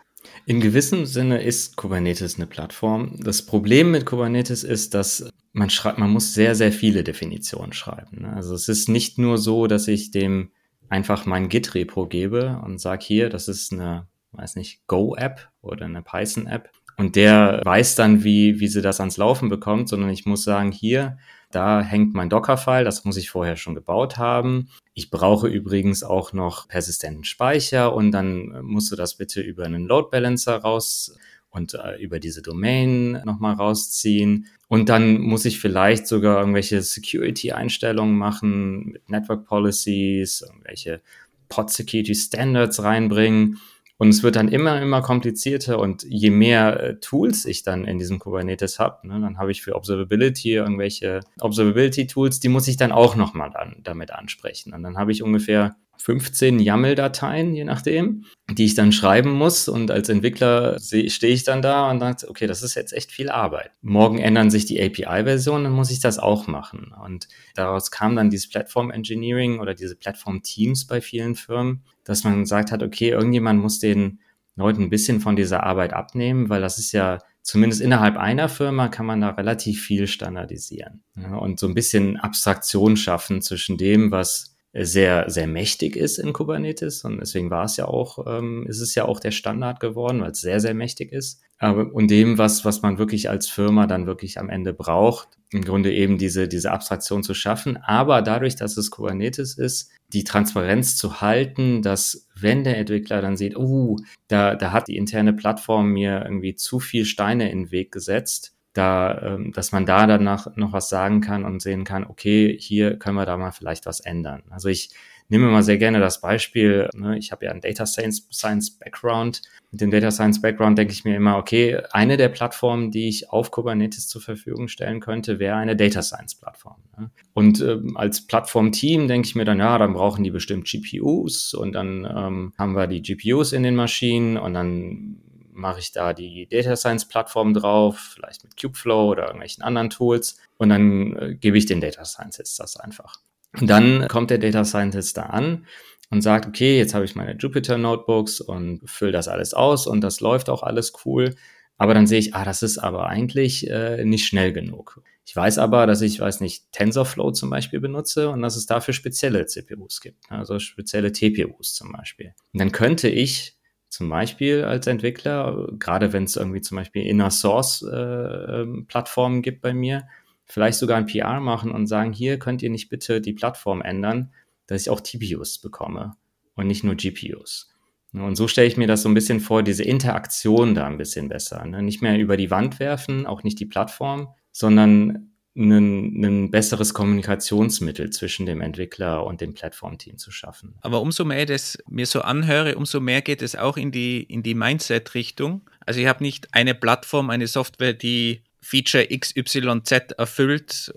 In 0.45 0.61
gewissem 0.61 1.05
Sinne 1.05 1.43
ist 1.43 1.75
Kubernetes 1.75 2.37
eine 2.37 2.47
Plattform. 2.47 3.19
Das 3.21 3.45
Problem 3.45 3.91
mit 3.91 4.05
Kubernetes 4.05 4.63
ist, 4.63 4.93
dass 4.93 5.29
man 5.51 5.69
schreibt, 5.69 5.99
man 5.99 6.09
muss 6.09 6.33
sehr, 6.33 6.55
sehr 6.55 6.71
viele 6.71 7.03
Definitionen 7.03 7.73
schreiben. 7.73 8.21
Ne? 8.21 8.33
Also 8.33 8.55
es 8.55 8.69
ist 8.69 8.87
nicht 8.87 9.17
nur 9.17 9.37
so, 9.37 9.67
dass 9.67 9.89
ich 9.89 10.11
dem 10.11 10.51
einfach 10.87 11.25
mein 11.25 11.49
Git-Repo 11.49 12.07
gebe 12.07 12.61
und 12.63 12.79
sage 12.79 13.03
hier, 13.05 13.29
das 13.29 13.49
ist 13.49 13.73
eine 13.73 14.07
weiß 14.33 14.55
nicht, 14.55 14.85
Go-App 14.87 15.49
oder 15.61 15.85
eine 15.85 16.01
Python-App. 16.01 16.71
Und 17.01 17.15
der 17.15 17.61
weiß 17.65 17.95
dann, 17.95 18.23
wie, 18.23 18.59
wie 18.59 18.67
sie 18.67 18.83
das 18.83 18.99
ans 18.99 19.17
Laufen 19.17 19.49
bekommt, 19.49 19.89
sondern 19.89 20.11
ich 20.11 20.27
muss 20.27 20.43
sagen, 20.43 20.71
hier, 20.71 21.17
da 21.49 21.81
hängt 21.81 22.13
mein 22.13 22.29
Docker-File, 22.29 22.85
das 22.85 23.05
muss 23.05 23.17
ich 23.17 23.31
vorher 23.31 23.55
schon 23.55 23.73
gebaut 23.73 24.19
haben. 24.19 24.69
Ich 24.93 25.09
brauche 25.09 25.47
übrigens 25.47 26.03
auch 26.03 26.31
noch 26.31 26.67
persistenten 26.67 27.23
Speicher 27.23 27.95
und 27.95 28.11
dann 28.11 28.61
musst 28.61 28.91
du 28.91 28.95
das 28.95 29.15
bitte 29.15 29.41
über 29.41 29.65
einen 29.65 29.87
Load 29.87 30.09
Balancer 30.11 30.57
raus 30.57 31.17
und 31.49 31.73
äh, 31.73 31.99
über 31.99 32.19
diese 32.19 32.43
Domain 32.43 33.19
nochmal 33.25 33.55
rausziehen. 33.55 34.45
Und 34.67 34.87
dann 34.87 35.21
muss 35.21 35.45
ich 35.45 35.59
vielleicht 35.59 36.05
sogar 36.05 36.37
irgendwelche 36.37 36.83
Security-Einstellungen 36.83 38.15
machen 38.15 38.91
mit 38.91 39.09
Network 39.09 39.47
Policies, 39.47 40.41
irgendwelche 40.41 41.01
Pod 41.49 41.71
Security 41.71 42.13
Standards 42.13 42.83
reinbringen. 42.83 43.57
Und 44.01 44.09
es 44.09 44.23
wird 44.23 44.35
dann 44.35 44.47
immer, 44.47 44.81
immer 44.81 45.03
komplizierter 45.03 45.77
und 45.77 46.01
je 46.01 46.31
mehr 46.31 46.79
äh, 46.79 46.99
Tools 46.99 47.45
ich 47.45 47.61
dann 47.61 47.85
in 47.85 47.99
diesem 47.99 48.17
Kubernetes 48.17 48.79
habe, 48.79 49.07
ne, 49.07 49.21
dann 49.21 49.37
habe 49.37 49.51
ich 49.51 49.61
für 49.61 49.75
Observability 49.75 50.53
irgendwelche 50.53 51.19
Observability-Tools, 51.39 52.39
die 52.39 52.49
muss 52.49 52.67
ich 52.67 52.77
dann 52.77 52.91
auch 52.91 53.15
nochmal 53.15 53.51
dann 53.51 53.75
damit 53.83 54.09
ansprechen. 54.09 54.73
Und 54.73 54.81
dann 54.81 54.97
habe 54.97 55.11
ich 55.11 55.21
ungefähr 55.21 55.75
15 56.01 56.59
YAML-Dateien, 56.59 57.53
je 57.53 57.63
nachdem, 57.63 58.25
die 58.49 58.65
ich 58.65 58.73
dann 58.73 58.91
schreiben 58.91 59.31
muss. 59.31 59.67
Und 59.67 59.91
als 59.91 60.09
Entwickler 60.09 60.77
stehe 60.79 61.33
ich 61.33 61.43
dann 61.43 61.61
da 61.61 61.89
und 61.91 61.99
sage, 61.99 62.27
okay, 62.27 62.47
das 62.47 62.63
ist 62.63 62.75
jetzt 62.75 62.93
echt 62.93 63.11
viel 63.11 63.29
Arbeit. 63.29 63.71
Morgen 63.81 64.17
ändern 64.17 64.49
sich 64.49 64.65
die 64.65 64.81
API-Versionen, 64.81 65.65
dann 65.65 65.73
muss 65.73 65.91
ich 65.91 65.99
das 65.99 66.17
auch 66.17 66.47
machen. 66.47 66.93
Und 67.05 67.27
daraus 67.55 67.91
kam 67.91 68.15
dann 68.15 68.29
dieses 68.29 68.49
Platform 68.49 68.89
Engineering 68.89 69.59
oder 69.59 69.75
diese 69.75 69.95
Platform-Teams 69.95 70.87
bei 70.87 71.01
vielen 71.01 71.35
Firmen, 71.35 71.83
dass 72.03 72.23
man 72.23 72.39
gesagt 72.39 72.71
hat, 72.71 72.81
okay, 72.81 73.09
irgendjemand 73.09 73.61
muss 73.61 73.79
den 73.79 74.19
Leuten 74.55 74.83
ein 74.83 74.89
bisschen 74.89 75.21
von 75.21 75.35
dieser 75.35 75.63
Arbeit 75.63 75.93
abnehmen, 75.93 76.49
weil 76.49 76.61
das 76.61 76.77
ist 76.77 76.91
ja 76.91 77.19
zumindest 77.41 77.81
innerhalb 77.81 78.17
einer 78.17 78.49
Firma 78.49 78.87
kann 78.87 79.05
man 79.05 79.21
da 79.21 79.29
relativ 79.29 79.81
viel 79.81 80.07
standardisieren 80.07 81.03
ja, 81.15 81.35
und 81.35 81.59
so 81.59 81.67
ein 81.67 81.73
bisschen 81.73 82.17
Abstraktion 82.17 82.97
schaffen 82.97 83.41
zwischen 83.41 83.77
dem, 83.77 84.11
was 84.11 84.50
sehr, 84.73 85.29
sehr 85.29 85.47
mächtig 85.47 85.97
ist 85.97 86.17
in 86.17 86.31
Kubernetes 86.31 87.03
und 87.03 87.19
deswegen 87.19 87.49
war 87.49 87.65
es 87.65 87.75
ja 87.75 87.85
auch, 87.85 88.25
ähm, 88.25 88.65
ist 88.67 88.79
es 88.79 88.95
ja 88.95 89.03
auch 89.05 89.19
der 89.19 89.31
Standard 89.31 89.81
geworden, 89.81 90.21
weil 90.21 90.31
es 90.31 90.39
sehr, 90.39 90.61
sehr 90.61 90.73
mächtig 90.73 91.11
ist. 91.11 91.41
Aber 91.57 91.93
und 91.93 92.09
dem, 92.09 92.37
was, 92.37 92.63
was 92.63 92.81
man 92.81 92.97
wirklich 92.97 93.29
als 93.29 93.49
Firma 93.49 93.85
dann 93.85 94.07
wirklich 94.07 94.39
am 94.39 94.49
Ende 94.49 94.73
braucht, 94.73 95.27
im 95.51 95.65
Grunde 95.65 95.93
eben 95.93 96.17
diese, 96.17 96.47
diese 96.47 96.71
Abstraktion 96.71 97.21
zu 97.21 97.33
schaffen, 97.33 97.75
aber 97.77 98.21
dadurch, 98.21 98.55
dass 98.55 98.77
es 98.77 98.91
Kubernetes 98.91 99.57
ist, 99.57 99.91
die 100.13 100.23
Transparenz 100.23 100.95
zu 100.95 101.19
halten, 101.19 101.81
dass 101.81 102.29
wenn 102.39 102.63
der 102.63 102.77
Entwickler 102.77 103.21
dann 103.21 103.35
sieht, 103.35 103.57
uh, 103.57 103.97
da, 104.29 104.55
da 104.55 104.71
hat 104.71 104.87
die 104.87 104.95
interne 104.95 105.33
Plattform 105.33 105.89
mir 105.89 106.21
irgendwie 106.23 106.55
zu 106.55 106.79
viel 106.79 107.03
Steine 107.03 107.51
in 107.51 107.65
den 107.65 107.71
Weg 107.71 107.91
gesetzt, 107.91 108.55
da, 108.73 109.35
ähm, 109.35 109.51
dass 109.53 109.71
man 109.71 109.85
da 109.85 110.07
danach 110.07 110.55
noch 110.55 110.73
was 110.73 110.89
sagen 110.89 111.21
kann 111.21 111.43
und 111.43 111.61
sehen 111.61 111.83
kann, 111.83 112.05
okay, 112.05 112.57
hier 112.59 112.97
können 112.97 113.17
wir 113.17 113.25
da 113.25 113.37
mal 113.37 113.51
vielleicht 113.51 113.85
was 113.85 113.99
ändern. 113.99 114.43
Also 114.49 114.69
ich 114.69 114.91
nehme 115.31 115.47
mal 115.47 115.63
sehr 115.63 115.77
gerne 115.77 115.99
das 115.99 116.19
Beispiel, 116.19 116.89
ne, 116.93 117.17
ich 117.17 117.31
habe 117.31 117.45
ja 117.45 117.51
einen 117.51 117.61
Data 117.61 117.85
Science, 117.85 118.27
Science 118.31 118.71
Background. 118.71 119.41
Mit 119.71 119.79
dem 119.79 119.89
Data 119.89 120.11
Science 120.11 120.41
Background 120.41 120.77
denke 120.77 120.91
ich 120.91 121.05
mir 121.05 121.15
immer, 121.15 121.37
okay, 121.37 121.81
eine 121.91 122.17
der 122.17 122.27
Plattformen, 122.27 122.91
die 122.91 123.07
ich 123.07 123.29
auf 123.29 123.49
Kubernetes 123.49 124.09
zur 124.09 124.21
Verfügung 124.21 124.67
stellen 124.67 124.99
könnte, 124.99 125.39
wäre 125.39 125.55
eine 125.55 125.77
Data 125.77 126.01
Science 126.01 126.35
Plattform. 126.35 126.75
Ne? 126.97 127.11
Und 127.33 127.61
ähm, 127.61 127.95
als 127.95 128.27
Plattform-Team 128.27 129.07
denke 129.07 129.25
ich 129.25 129.35
mir 129.35 129.45
dann, 129.45 129.59
ja, 129.59 129.77
dann 129.77 129.93
brauchen 129.93 130.25
die 130.25 130.31
bestimmt 130.31 130.67
GPUs 130.67 131.53
und 131.53 131.71
dann 131.71 132.05
ähm, 132.05 132.53
haben 132.57 132.75
wir 132.75 132.87
die 132.87 133.01
GPUs 133.01 133.53
in 133.53 133.63
den 133.63 133.75
Maschinen 133.75 134.37
und 134.37 134.53
dann 134.53 135.21
mache 135.61 135.79
ich 135.79 135.91
da 135.91 136.13
die 136.13 136.47
Data 136.49 136.75
Science 136.75 137.07
Plattform 137.07 137.53
drauf, 137.53 138.13
vielleicht 138.15 138.43
mit 138.43 138.59
Kubeflow 138.59 139.11
oder 139.11 139.23
irgendwelchen 139.27 139.63
anderen 139.63 139.89
Tools 139.89 140.37
und 140.57 140.69
dann 140.69 141.15
äh, 141.15 141.35
gebe 141.35 141.57
ich 141.57 141.65
den 141.65 141.79
Data 141.79 142.03
Scientist 142.03 142.59
das 142.59 142.75
einfach. 142.77 143.19
Und 143.59 143.69
dann 143.69 144.07
kommt 144.07 144.29
der 144.31 144.37
Data 144.37 144.65
Scientist 144.65 145.17
da 145.17 145.23
an 145.23 145.65
und 146.09 146.21
sagt, 146.21 146.47
okay, 146.47 146.77
jetzt 146.77 146.93
habe 146.93 147.05
ich 147.05 147.15
meine 147.15 147.37
Jupyter 147.37 147.77
Notebooks 147.77 148.41
und 148.41 148.81
fülle 148.85 149.11
das 149.11 149.27
alles 149.27 149.53
aus 149.53 149.87
und 149.87 150.01
das 150.01 150.19
läuft 150.19 150.49
auch 150.49 150.63
alles 150.63 150.93
cool. 151.05 151.35
Aber 151.77 151.93
dann 151.93 152.05
sehe 152.05 152.19
ich, 152.19 152.35
ah, 152.35 152.45
das 152.45 152.61
ist 152.61 152.77
aber 152.77 153.07
eigentlich 153.07 153.69
äh, 153.69 154.05
nicht 154.05 154.27
schnell 154.27 154.53
genug. 154.53 155.01
Ich 155.25 155.35
weiß 155.35 155.57
aber, 155.57 155.87
dass 155.87 156.01
ich, 156.01 156.19
weiß 156.19 156.41
nicht, 156.41 156.71
TensorFlow 156.73 157.31
zum 157.31 157.49
Beispiel 157.49 157.79
benutze 157.79 158.29
und 158.29 158.41
dass 158.41 158.55
es 158.55 158.65
dafür 158.65 158.93
spezielle 158.93 159.45
CPUs 159.45 160.01
gibt, 160.01 160.29
also 160.29 160.59
spezielle 160.59 161.11
TPUs 161.11 161.73
zum 161.73 161.91
Beispiel. 161.91 162.33
Und 162.53 162.59
dann 162.59 162.71
könnte 162.71 163.07
ich 163.07 163.57
zum 163.91 164.07
Beispiel 164.07 164.63
als 164.63 164.87
Entwickler, 164.87 165.67
gerade 165.77 166.13
wenn 166.13 166.23
es 166.23 166.37
irgendwie 166.37 166.61
zum 166.61 166.77
Beispiel 166.77 167.05
Inner 167.05 167.29
Source 167.29 167.83
äh, 167.83 167.95
ähm, 167.95 168.85
Plattformen 168.87 169.41
gibt 169.41 169.61
bei 169.61 169.73
mir, 169.73 170.07
vielleicht 170.45 170.79
sogar 170.79 170.97
ein 170.97 171.05
PR 171.05 171.41
machen 171.41 171.71
und 171.71 171.87
sagen, 171.87 172.13
hier 172.13 172.39
könnt 172.39 172.63
ihr 172.63 172.69
nicht 172.69 172.89
bitte 172.89 173.19
die 173.19 173.33
Plattform 173.33 173.81
ändern, 173.81 174.33
dass 174.67 174.83
ich 174.83 174.89
auch 174.89 175.01
TPUs 175.01 175.59
bekomme 175.59 176.15
und 176.55 176.67
nicht 176.67 176.85
nur 176.85 176.95
GPUs. 176.95 177.69
Und 178.13 178.37
so 178.37 178.47
stelle 178.47 178.67
ich 178.67 178.77
mir 178.77 178.87
das 178.87 179.01
so 179.01 179.09
ein 179.09 179.13
bisschen 179.13 179.41
vor, 179.41 179.61
diese 179.61 179.83
Interaktion 179.83 180.73
da 180.73 180.87
ein 180.87 180.97
bisschen 180.97 181.27
besser. 181.27 181.65
Ne? 181.65 181.81
Nicht 181.81 182.01
mehr 182.01 182.17
über 182.17 182.37
die 182.37 182.51
Wand 182.51 182.79
werfen, 182.79 183.25
auch 183.25 183.43
nicht 183.43 183.59
die 183.59 183.65
Plattform, 183.65 184.29
sondern 184.53 185.30
ein, 185.55 186.23
ein 186.23 186.51
besseres 186.51 186.93
Kommunikationsmittel 186.93 188.09
zwischen 188.09 188.45
dem 188.45 188.61
Entwickler 188.61 189.25
und 189.25 189.41
dem 189.41 189.53
Plattformteam 189.53 190.17
zu 190.17 190.31
schaffen. 190.31 190.75
Aber 190.81 191.01
umso 191.01 191.25
mehr 191.25 191.41
ich 191.41 191.47
das 191.47 191.77
mir 191.89 192.05
so 192.05 192.21
anhöre, 192.21 192.75
umso 192.75 192.99
mehr 192.99 193.21
geht 193.21 193.41
es 193.41 193.55
auch 193.55 193.77
in 193.77 193.91
die, 193.91 194.23
in 194.23 194.43
die 194.43 194.55
Mindset-Richtung. 194.55 195.69
Also 195.85 195.99
ich 195.99 196.07
habe 196.07 196.23
nicht 196.23 196.53
eine 196.53 196.73
Plattform, 196.73 197.29
eine 197.29 197.47
Software, 197.47 197.93
die 197.93 198.43
Feature 198.61 199.07
XYZ 199.07 200.13
erfüllt, 200.17 200.93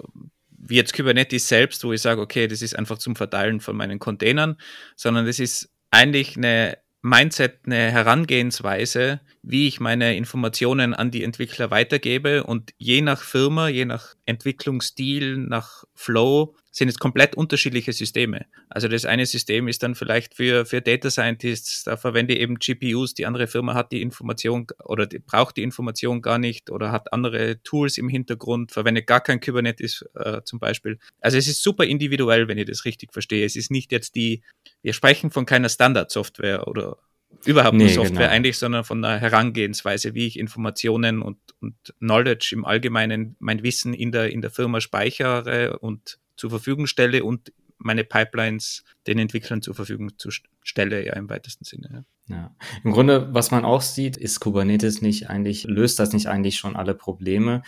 wie 0.50 0.76
jetzt 0.76 0.94
Kubernetes 0.94 1.48
selbst, 1.48 1.82
wo 1.84 1.92
ich 1.92 2.00
sage, 2.00 2.20
okay, 2.20 2.46
das 2.46 2.62
ist 2.62 2.76
einfach 2.76 2.98
zum 2.98 3.16
Verteilen 3.16 3.60
von 3.60 3.76
meinen 3.76 3.98
Containern, 3.98 4.56
sondern 4.96 5.26
das 5.26 5.38
ist 5.38 5.70
eigentlich 5.90 6.36
eine 6.36 6.78
Mindset, 7.06 7.66
eine 7.66 7.92
Herangehensweise, 7.92 9.20
wie 9.42 9.68
ich 9.68 9.78
meine 9.78 10.16
Informationen 10.16 10.94
an 10.94 11.10
die 11.10 11.22
Entwickler 11.22 11.70
weitergebe. 11.70 12.44
Und 12.44 12.72
je 12.78 13.02
nach 13.02 13.20
Firma, 13.20 13.68
je 13.68 13.84
nach 13.84 14.14
Entwicklungsstil, 14.24 15.36
nach 15.36 15.84
Flow, 15.92 16.56
sind 16.74 16.88
es 16.88 16.98
komplett 16.98 17.36
unterschiedliche 17.36 17.92
Systeme. 17.92 18.46
Also 18.68 18.88
das 18.88 19.04
eine 19.04 19.24
System 19.26 19.68
ist 19.68 19.84
dann 19.84 19.94
vielleicht 19.94 20.34
für, 20.34 20.66
für 20.66 20.80
Data 20.80 21.08
Scientists, 21.08 21.84
da 21.84 21.96
verwende 21.96 22.34
ich 22.34 22.40
eben 22.40 22.58
GPUs, 22.58 23.14
die 23.14 23.26
andere 23.26 23.46
Firma 23.46 23.74
hat 23.74 23.92
die 23.92 24.02
Information 24.02 24.66
oder 24.82 25.06
die 25.06 25.20
braucht 25.20 25.56
die 25.56 25.62
Information 25.62 26.20
gar 26.20 26.38
nicht 26.38 26.70
oder 26.70 26.90
hat 26.90 27.12
andere 27.12 27.62
Tools 27.62 27.96
im 27.96 28.08
Hintergrund, 28.08 28.72
verwendet 28.72 29.06
gar 29.06 29.20
kein 29.20 29.40
Kubernetes 29.40 30.04
äh, 30.16 30.42
zum 30.44 30.58
Beispiel. 30.58 30.98
Also 31.20 31.38
es 31.38 31.46
ist 31.46 31.62
super 31.62 31.84
individuell, 31.84 32.48
wenn 32.48 32.58
ich 32.58 32.66
das 32.66 32.84
richtig 32.84 33.12
verstehe. 33.12 33.46
Es 33.46 33.54
ist 33.54 33.70
nicht 33.70 33.92
jetzt 33.92 34.16
die, 34.16 34.42
wir 34.82 34.94
sprechen 34.94 35.30
von 35.30 35.46
keiner 35.46 35.68
Standardsoftware 35.68 36.66
oder 36.66 36.98
überhaupt 37.44 37.76
nee, 37.76 37.86
Software 37.86 38.26
genau. 38.26 38.30
eigentlich, 38.30 38.58
sondern 38.58 38.82
von 38.82 39.00
der 39.00 39.20
Herangehensweise, 39.20 40.14
wie 40.14 40.26
ich 40.26 40.40
Informationen 40.40 41.22
und, 41.22 41.38
und 41.60 41.76
Knowledge 42.00 42.50
im 42.52 42.64
Allgemeinen, 42.64 43.36
mein 43.38 43.62
Wissen 43.62 43.94
in 43.94 44.10
der, 44.10 44.32
in 44.32 44.40
der 44.40 44.50
Firma 44.50 44.80
speichere 44.80 45.78
und 45.78 46.18
zur 46.36 46.50
Verfügung 46.50 46.86
stelle 46.86 47.24
und 47.24 47.52
meine 47.78 48.04
Pipelines 48.04 48.84
den 49.06 49.18
Entwicklern 49.18 49.62
zur 49.62 49.74
Verfügung 49.74 50.18
zu 50.18 50.30
stelle, 50.62 51.04
ja 51.04 51.14
im 51.14 51.28
weitesten 51.28 51.64
Sinne. 51.64 52.04
Ja. 52.28 52.36
ja. 52.36 52.56
Im 52.82 52.92
Grunde, 52.92 53.28
was 53.32 53.50
man 53.50 53.64
auch 53.64 53.82
sieht, 53.82 54.16
ist 54.16 54.40
Kubernetes 54.40 55.02
nicht 55.02 55.28
eigentlich, 55.28 55.64
löst 55.64 55.98
das 55.98 56.12
nicht 56.12 56.28
eigentlich 56.28 56.56
schon 56.56 56.76
alle 56.76 56.94
Probleme. 56.94 57.62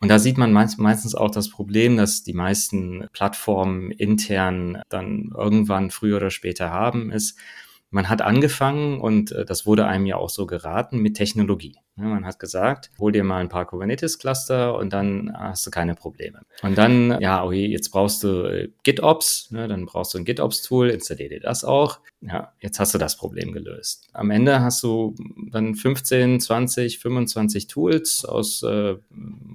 Und 0.00 0.08
da 0.08 0.18
sieht 0.18 0.38
man 0.38 0.52
meistens 0.52 1.14
auch 1.14 1.30
das 1.30 1.50
Problem, 1.50 1.98
dass 1.98 2.22
die 2.22 2.32
meisten 2.32 3.06
Plattformen 3.12 3.90
intern 3.90 4.80
dann 4.88 5.30
irgendwann 5.36 5.90
früher 5.90 6.16
oder 6.16 6.30
später 6.30 6.70
haben, 6.70 7.12
ist, 7.12 7.38
man 7.90 8.08
hat 8.08 8.22
angefangen 8.22 9.00
und 9.00 9.32
äh, 9.32 9.44
das 9.44 9.66
wurde 9.66 9.86
einem 9.86 10.06
ja 10.06 10.16
auch 10.16 10.30
so 10.30 10.46
geraten 10.46 11.00
mit 11.00 11.16
Technologie. 11.16 11.76
Man 11.96 12.24
hat 12.24 12.38
gesagt, 12.38 12.90
hol 12.98 13.12
dir 13.12 13.24
mal 13.24 13.40
ein 13.40 13.48
paar 13.48 13.66
Kubernetes-Cluster 13.66 14.76
und 14.76 14.92
dann 14.92 15.32
hast 15.36 15.66
du 15.66 15.70
keine 15.70 15.94
Probleme. 15.94 16.40
Und 16.62 16.78
dann, 16.78 17.20
ja, 17.20 17.44
okay, 17.44 17.66
jetzt 17.66 17.90
brauchst 17.90 18.22
du 18.22 18.44
äh, 18.44 18.70
GitOps, 18.82 19.50
ne, 19.50 19.68
dann 19.68 19.86
brauchst 19.86 20.14
du 20.14 20.18
ein 20.18 20.24
GitOps-Tool, 20.24 20.88
installier 20.88 21.28
dir 21.28 21.40
das 21.40 21.64
auch. 21.64 22.00
Ja, 22.22 22.52
jetzt 22.60 22.78
hast 22.78 22.94
du 22.94 22.98
das 22.98 23.16
Problem 23.16 23.52
gelöst. 23.52 24.08
Am 24.12 24.30
Ende 24.30 24.60
hast 24.60 24.82
du 24.82 25.14
dann 25.50 25.74
15, 25.74 26.40
20, 26.40 26.98
25 26.98 27.66
Tools 27.66 28.24
aus 28.24 28.62
äh, 28.62 28.96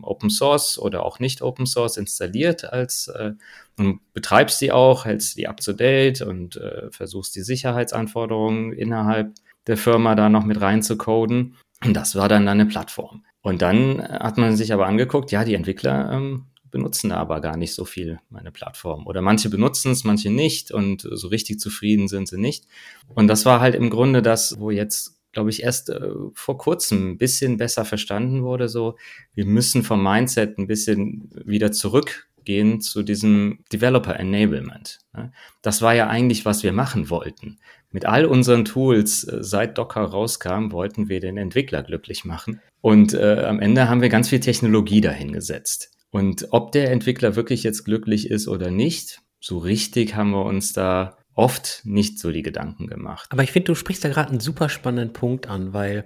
Open 0.01 0.29
Source 0.29 0.79
oder 0.79 1.05
auch 1.05 1.19
nicht 1.19 1.41
Open 1.41 1.65
Source 1.65 1.97
installiert 1.97 2.65
als 2.65 3.07
äh, 3.07 3.33
und 3.77 3.99
betreibst 4.13 4.61
die 4.61 4.71
auch, 4.71 5.05
hältst 5.05 5.37
die 5.37 5.47
up 5.47 5.59
to 5.59 5.73
date 5.73 6.21
und 6.21 6.57
äh, 6.57 6.89
versuchst 6.91 7.35
die 7.35 7.41
Sicherheitsanforderungen 7.41 8.73
innerhalb 8.73 9.33
der 9.67 9.77
Firma 9.77 10.15
da 10.15 10.29
noch 10.29 10.45
mit 10.45 10.61
reinzucoden. 10.61 11.55
Und 11.83 11.93
das 11.93 12.15
war 12.15 12.29
dann 12.29 12.47
eine 12.47 12.65
Plattform. 12.65 13.25
Und 13.41 13.61
dann 13.61 14.01
hat 14.01 14.37
man 14.37 14.55
sich 14.55 14.73
aber 14.73 14.87
angeguckt, 14.87 15.31
ja, 15.31 15.43
die 15.43 15.53
Entwickler 15.53 16.11
ähm, 16.11 16.47
benutzen 16.71 17.09
da 17.09 17.17
aber 17.17 17.41
gar 17.41 17.57
nicht 17.57 17.73
so 17.73 17.85
viel 17.85 18.19
meine 18.29 18.51
Plattform. 18.51 19.07
Oder 19.07 19.21
manche 19.21 19.49
benutzen 19.49 19.91
es, 19.91 20.03
manche 20.03 20.29
nicht 20.29 20.71
und 20.71 21.07
so 21.09 21.27
richtig 21.27 21.59
zufrieden 21.59 22.07
sind 22.07 22.27
sie 22.27 22.39
nicht. 22.39 22.65
Und 23.07 23.27
das 23.27 23.45
war 23.45 23.59
halt 23.59 23.75
im 23.75 23.89
Grunde 23.89 24.21
das, 24.21 24.59
wo 24.59 24.71
jetzt 24.71 25.15
glaube 25.35 25.49
ich, 25.51 25.61
erst 25.61 25.89
äh, 25.89 26.09
vor 26.33 26.57
kurzem 26.57 27.11
ein 27.11 27.17
bisschen 27.17 27.57
besser 27.57 27.85
verstanden 27.85 28.43
wurde. 28.43 28.67
So, 28.69 28.97
wir 29.33 29.45
müssen 29.45 29.83
vom 29.83 30.01
Mindset 30.01 30.57
ein 30.57 30.65
bisschen 30.65 31.29
wieder 31.45 31.71
zurückgehen 31.73 32.79
zu 32.81 33.03
diesem 33.03 33.59
Developer 33.71 34.17
Enablement. 34.17 34.99
Ne? 35.13 35.31
Das 35.61 35.81
war 35.81 35.93
ja 35.93 36.07
eigentlich, 36.07 36.45
was 36.45 36.63
wir 36.63 36.71
machen 36.71 37.09
wollten. 37.09 37.59
Mit 37.95 38.05
all 38.05 38.25
unseren 38.25 38.65
Tools, 38.65 39.23
äh, 39.23 39.41
seit 39.41 39.77
Docker 39.77 40.01
rauskam, 40.01 40.73
wollten 40.73 41.07
wir 41.07 41.21
den 41.21 41.37
Entwickler 41.37 41.81
glücklich 41.81 42.25
machen. 42.25 42.59
Und 42.81 43.13
äh, 43.13 43.45
am 43.45 43.61
Ende 43.61 43.87
haben 43.87 44.01
wir 44.01 44.09
ganz 44.09 44.27
viel 44.27 44.41
Technologie 44.41 44.99
dahingesetzt. 44.99 45.91
Und 46.09 46.47
ob 46.51 46.73
der 46.73 46.91
Entwickler 46.91 47.37
wirklich 47.37 47.63
jetzt 47.63 47.85
glücklich 47.85 48.29
ist 48.29 48.49
oder 48.49 48.69
nicht, 48.69 49.21
so 49.39 49.59
richtig 49.59 50.13
haben 50.13 50.31
wir 50.31 50.43
uns 50.43 50.73
da 50.73 51.15
oft 51.35 51.83
nicht 51.85 52.19
so 52.19 52.33
die 52.33 52.41
Gedanken 52.41 52.87
gemacht. 52.87 53.29
Aber 53.31 53.43
ich 53.43 53.53
finde, 53.53 53.67
du 53.67 53.75
sprichst 53.75 54.03
da 54.03 54.09
gerade 54.09 54.31
einen 54.31 54.41
super 54.41 54.67
spannenden 54.67 55.13
Punkt 55.13 55.47
an, 55.47 55.71
weil 55.71 56.03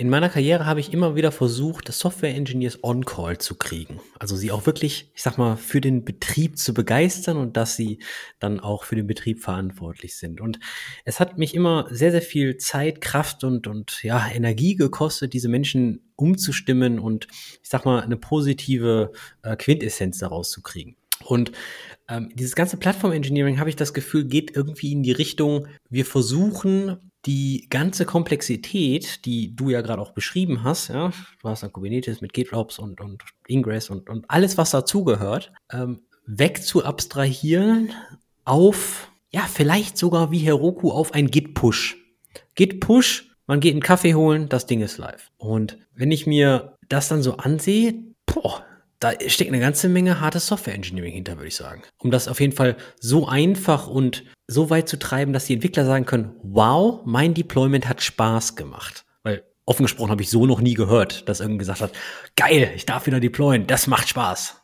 in 0.00 0.10
meiner 0.10 0.28
Karriere 0.28 0.64
habe 0.64 0.78
ich 0.78 0.92
immer 0.92 1.16
wieder 1.16 1.32
versucht, 1.32 1.92
Software-Engineers 1.92 2.84
on-call 2.84 3.38
zu 3.38 3.56
kriegen. 3.56 3.98
Also 4.20 4.36
sie 4.36 4.52
auch 4.52 4.64
wirklich, 4.64 5.10
ich 5.12 5.22
sag 5.24 5.38
mal, 5.38 5.56
für 5.56 5.80
den 5.80 6.04
Betrieb 6.04 6.56
zu 6.56 6.72
begeistern 6.72 7.36
und 7.36 7.56
dass 7.56 7.74
sie 7.74 7.98
dann 8.38 8.60
auch 8.60 8.84
für 8.84 8.94
den 8.94 9.08
Betrieb 9.08 9.40
verantwortlich 9.42 10.16
sind. 10.16 10.40
Und 10.40 10.60
es 11.04 11.18
hat 11.18 11.36
mich 11.36 11.52
immer 11.52 11.88
sehr, 11.90 12.12
sehr 12.12 12.22
viel 12.22 12.58
Zeit, 12.58 13.00
Kraft 13.00 13.42
und, 13.42 13.66
und 13.66 14.04
ja, 14.04 14.24
Energie 14.32 14.76
gekostet, 14.76 15.32
diese 15.32 15.48
Menschen 15.48 16.12
umzustimmen 16.14 17.00
und 17.00 17.26
ich 17.60 17.68
sag 17.68 17.84
mal, 17.84 18.00
eine 18.00 18.16
positive 18.16 19.10
äh, 19.42 19.56
Quintessenz 19.56 20.18
daraus 20.18 20.52
zu 20.52 20.62
kriegen. 20.62 20.94
Und 21.24 21.50
ähm, 22.08 22.30
dieses 22.36 22.54
ganze 22.54 22.76
Plattform-Engineering, 22.76 23.58
habe 23.58 23.68
ich 23.68 23.74
das 23.74 23.92
Gefühl, 23.92 24.26
geht 24.26 24.54
irgendwie 24.54 24.92
in 24.92 25.02
die 25.02 25.10
Richtung, 25.10 25.66
wir 25.90 26.06
versuchen 26.06 27.07
die 27.26 27.66
ganze 27.68 28.04
Komplexität, 28.04 29.24
die 29.24 29.54
du 29.54 29.70
ja 29.70 29.80
gerade 29.80 30.00
auch 30.00 30.12
beschrieben 30.12 30.62
hast, 30.62 30.88
ja, 30.88 31.12
du 31.42 31.48
hast 31.48 31.62
dann 31.62 31.72
Kubernetes 31.72 32.20
mit 32.20 32.32
GitOps 32.32 32.78
und, 32.78 33.00
und 33.00 33.22
Ingress 33.46 33.90
und, 33.90 34.08
und 34.08 34.30
alles, 34.30 34.56
was 34.56 34.70
dazugehört, 34.70 35.52
ähm, 35.72 36.02
weg 36.26 36.62
zu 36.62 36.84
abstrahieren 36.84 37.92
auf, 38.44 39.10
ja, 39.30 39.42
vielleicht 39.42 39.98
sogar 39.98 40.30
wie 40.30 40.38
Heroku 40.38 40.90
auf 40.90 41.12
ein 41.12 41.30
Git-Push. 41.30 41.96
Git-Push, 42.54 43.30
man 43.46 43.60
geht 43.60 43.72
einen 43.72 43.82
Kaffee 43.82 44.14
holen, 44.14 44.48
das 44.48 44.66
Ding 44.66 44.80
ist 44.80 44.98
live. 44.98 45.30
Und 45.36 45.78
wenn 45.94 46.12
ich 46.12 46.26
mir 46.26 46.76
das 46.88 47.08
dann 47.08 47.22
so 47.22 47.36
ansehe, 47.36 47.94
boah, 48.26 48.64
da 49.00 49.12
steckt 49.28 49.50
eine 49.50 49.60
ganze 49.60 49.88
Menge 49.88 50.20
hartes 50.20 50.46
Software 50.46 50.74
Engineering 50.74 51.14
hinter, 51.14 51.36
würde 51.36 51.48
ich 51.48 51.56
sagen. 51.56 51.82
Um 51.98 52.10
das 52.10 52.26
auf 52.28 52.40
jeden 52.40 52.52
Fall 52.52 52.76
so 52.98 53.28
einfach 53.28 53.86
und 53.86 54.24
so 54.46 54.70
weit 54.70 54.88
zu 54.88 54.98
treiben, 54.98 55.32
dass 55.32 55.46
die 55.46 55.54
Entwickler 55.54 55.84
sagen 55.84 56.04
können, 56.04 56.34
wow, 56.42 57.00
mein 57.04 57.34
Deployment 57.34 57.88
hat 57.88 58.02
Spaß 58.02 58.56
gemacht. 58.56 59.04
Weil 59.22 59.44
offen 59.66 59.84
gesprochen 59.84 60.10
habe 60.10 60.22
ich 60.22 60.30
so 60.30 60.46
noch 60.46 60.60
nie 60.60 60.74
gehört, 60.74 61.28
dass 61.28 61.40
irgendjemand 61.40 61.60
gesagt 61.60 61.80
hat, 61.80 61.92
geil, 62.34 62.72
ich 62.74 62.86
darf 62.86 63.06
wieder 63.06 63.20
deployen, 63.20 63.66
das 63.66 63.86
macht 63.86 64.08
Spaß. 64.08 64.60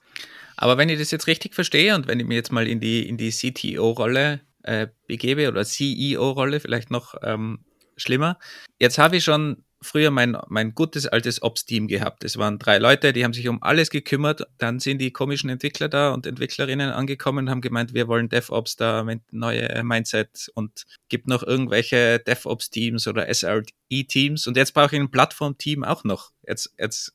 Aber 0.56 0.78
wenn 0.78 0.88
ich 0.88 0.98
das 0.98 1.10
jetzt 1.10 1.26
richtig 1.26 1.54
verstehe 1.54 1.94
und 1.94 2.08
wenn 2.08 2.20
ich 2.20 2.26
mir 2.26 2.34
jetzt 2.34 2.52
mal 2.52 2.66
in 2.66 2.80
die, 2.80 3.08
in 3.08 3.16
die 3.16 3.30
CTO-Rolle 3.30 4.40
äh, 4.62 4.88
begebe 5.06 5.48
oder 5.48 5.64
CEO-Rolle, 5.64 6.60
vielleicht 6.60 6.90
noch 6.90 7.14
ähm, 7.22 7.64
schlimmer, 7.96 8.38
jetzt 8.78 8.98
habe 8.98 9.16
ich 9.16 9.24
schon 9.24 9.63
früher 9.84 10.10
mein, 10.10 10.36
mein 10.48 10.74
gutes 10.74 11.06
altes 11.06 11.42
Ops-Team 11.42 11.88
gehabt. 11.88 12.24
Es 12.24 12.36
waren 12.36 12.58
drei 12.58 12.78
Leute, 12.78 13.12
die 13.12 13.24
haben 13.24 13.32
sich 13.32 13.48
um 13.48 13.62
alles 13.62 13.90
gekümmert. 13.90 14.46
Dann 14.58 14.80
sind 14.80 14.98
die 14.98 15.12
komischen 15.12 15.50
Entwickler 15.50 15.88
da 15.88 16.12
und 16.12 16.26
Entwicklerinnen 16.26 16.90
angekommen 16.90 17.46
und 17.46 17.50
haben 17.50 17.60
gemeint, 17.60 17.94
wir 17.94 18.08
wollen 18.08 18.28
DevOps 18.28 18.76
da, 18.76 19.06
neue 19.30 19.82
Mindset 19.84 20.50
und 20.54 20.84
gibt 21.08 21.28
noch 21.28 21.42
irgendwelche 21.42 22.18
DevOps-Teams 22.18 23.06
oder 23.06 23.32
SRE-Teams. 23.32 24.46
Und 24.46 24.56
jetzt 24.56 24.74
brauche 24.74 24.96
ich 24.96 25.00
ein 25.00 25.10
Plattform-Team 25.10 25.84
auch 25.84 26.04
noch. 26.04 26.30
Jetzt, 26.46 26.74
jetzt, 26.78 27.14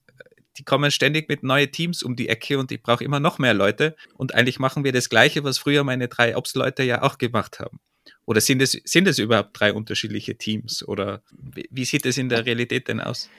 die 0.57 0.63
kommen 0.63 0.91
ständig 0.91 1.29
mit 1.29 1.43
neuen 1.43 1.71
Teams 1.71 2.03
um 2.03 2.15
die 2.15 2.29
Ecke 2.29 2.59
und 2.59 2.71
ich 2.71 2.81
brauche 2.81 3.03
immer 3.03 3.19
noch 3.19 3.39
mehr 3.39 3.53
Leute. 3.53 3.95
Und 4.15 4.35
eigentlich 4.35 4.59
machen 4.59 4.83
wir 4.83 4.91
das 4.91 5.09
Gleiche, 5.09 5.43
was 5.43 5.57
früher 5.57 5.83
meine 5.83 6.07
drei 6.07 6.37
Ops-Leute 6.37 6.83
ja 6.83 7.01
auch 7.01 7.17
gemacht 7.17 7.59
haben. 7.59 7.79
Oder 8.25 8.41
sind 8.41 8.61
es, 8.61 8.71
sind 8.83 9.07
es 9.07 9.19
überhaupt 9.19 9.59
drei 9.59 9.73
unterschiedliche 9.73 10.35
Teams? 10.35 10.87
Oder 10.87 11.21
wie 11.31 11.85
sieht 11.85 12.05
es 12.05 12.17
in 12.17 12.29
der 12.29 12.45
Realität 12.45 12.87
denn 12.87 12.99
aus? 12.99 13.29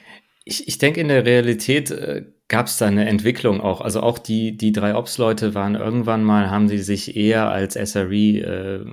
Ich, 0.43 0.67
ich 0.67 0.77
denke, 0.79 0.99
in 0.99 1.07
der 1.07 1.25
Realität 1.25 1.91
äh, 1.91 2.25
gab 2.47 2.65
es 2.67 2.77
da 2.77 2.87
eine 2.87 3.07
Entwicklung 3.07 3.61
auch. 3.61 3.79
Also 3.81 4.01
auch 4.01 4.17
die, 4.17 4.57
die 4.57 4.71
drei 4.71 4.95
Ops-Leute 4.95 5.53
waren 5.53 5.75
irgendwann 5.75 6.23
mal, 6.23 6.49
haben 6.49 6.67
sie 6.67 6.79
sich 6.79 7.15
eher 7.15 7.49
als 7.49 7.75
SRE 7.75 8.15
äh, 8.15 8.85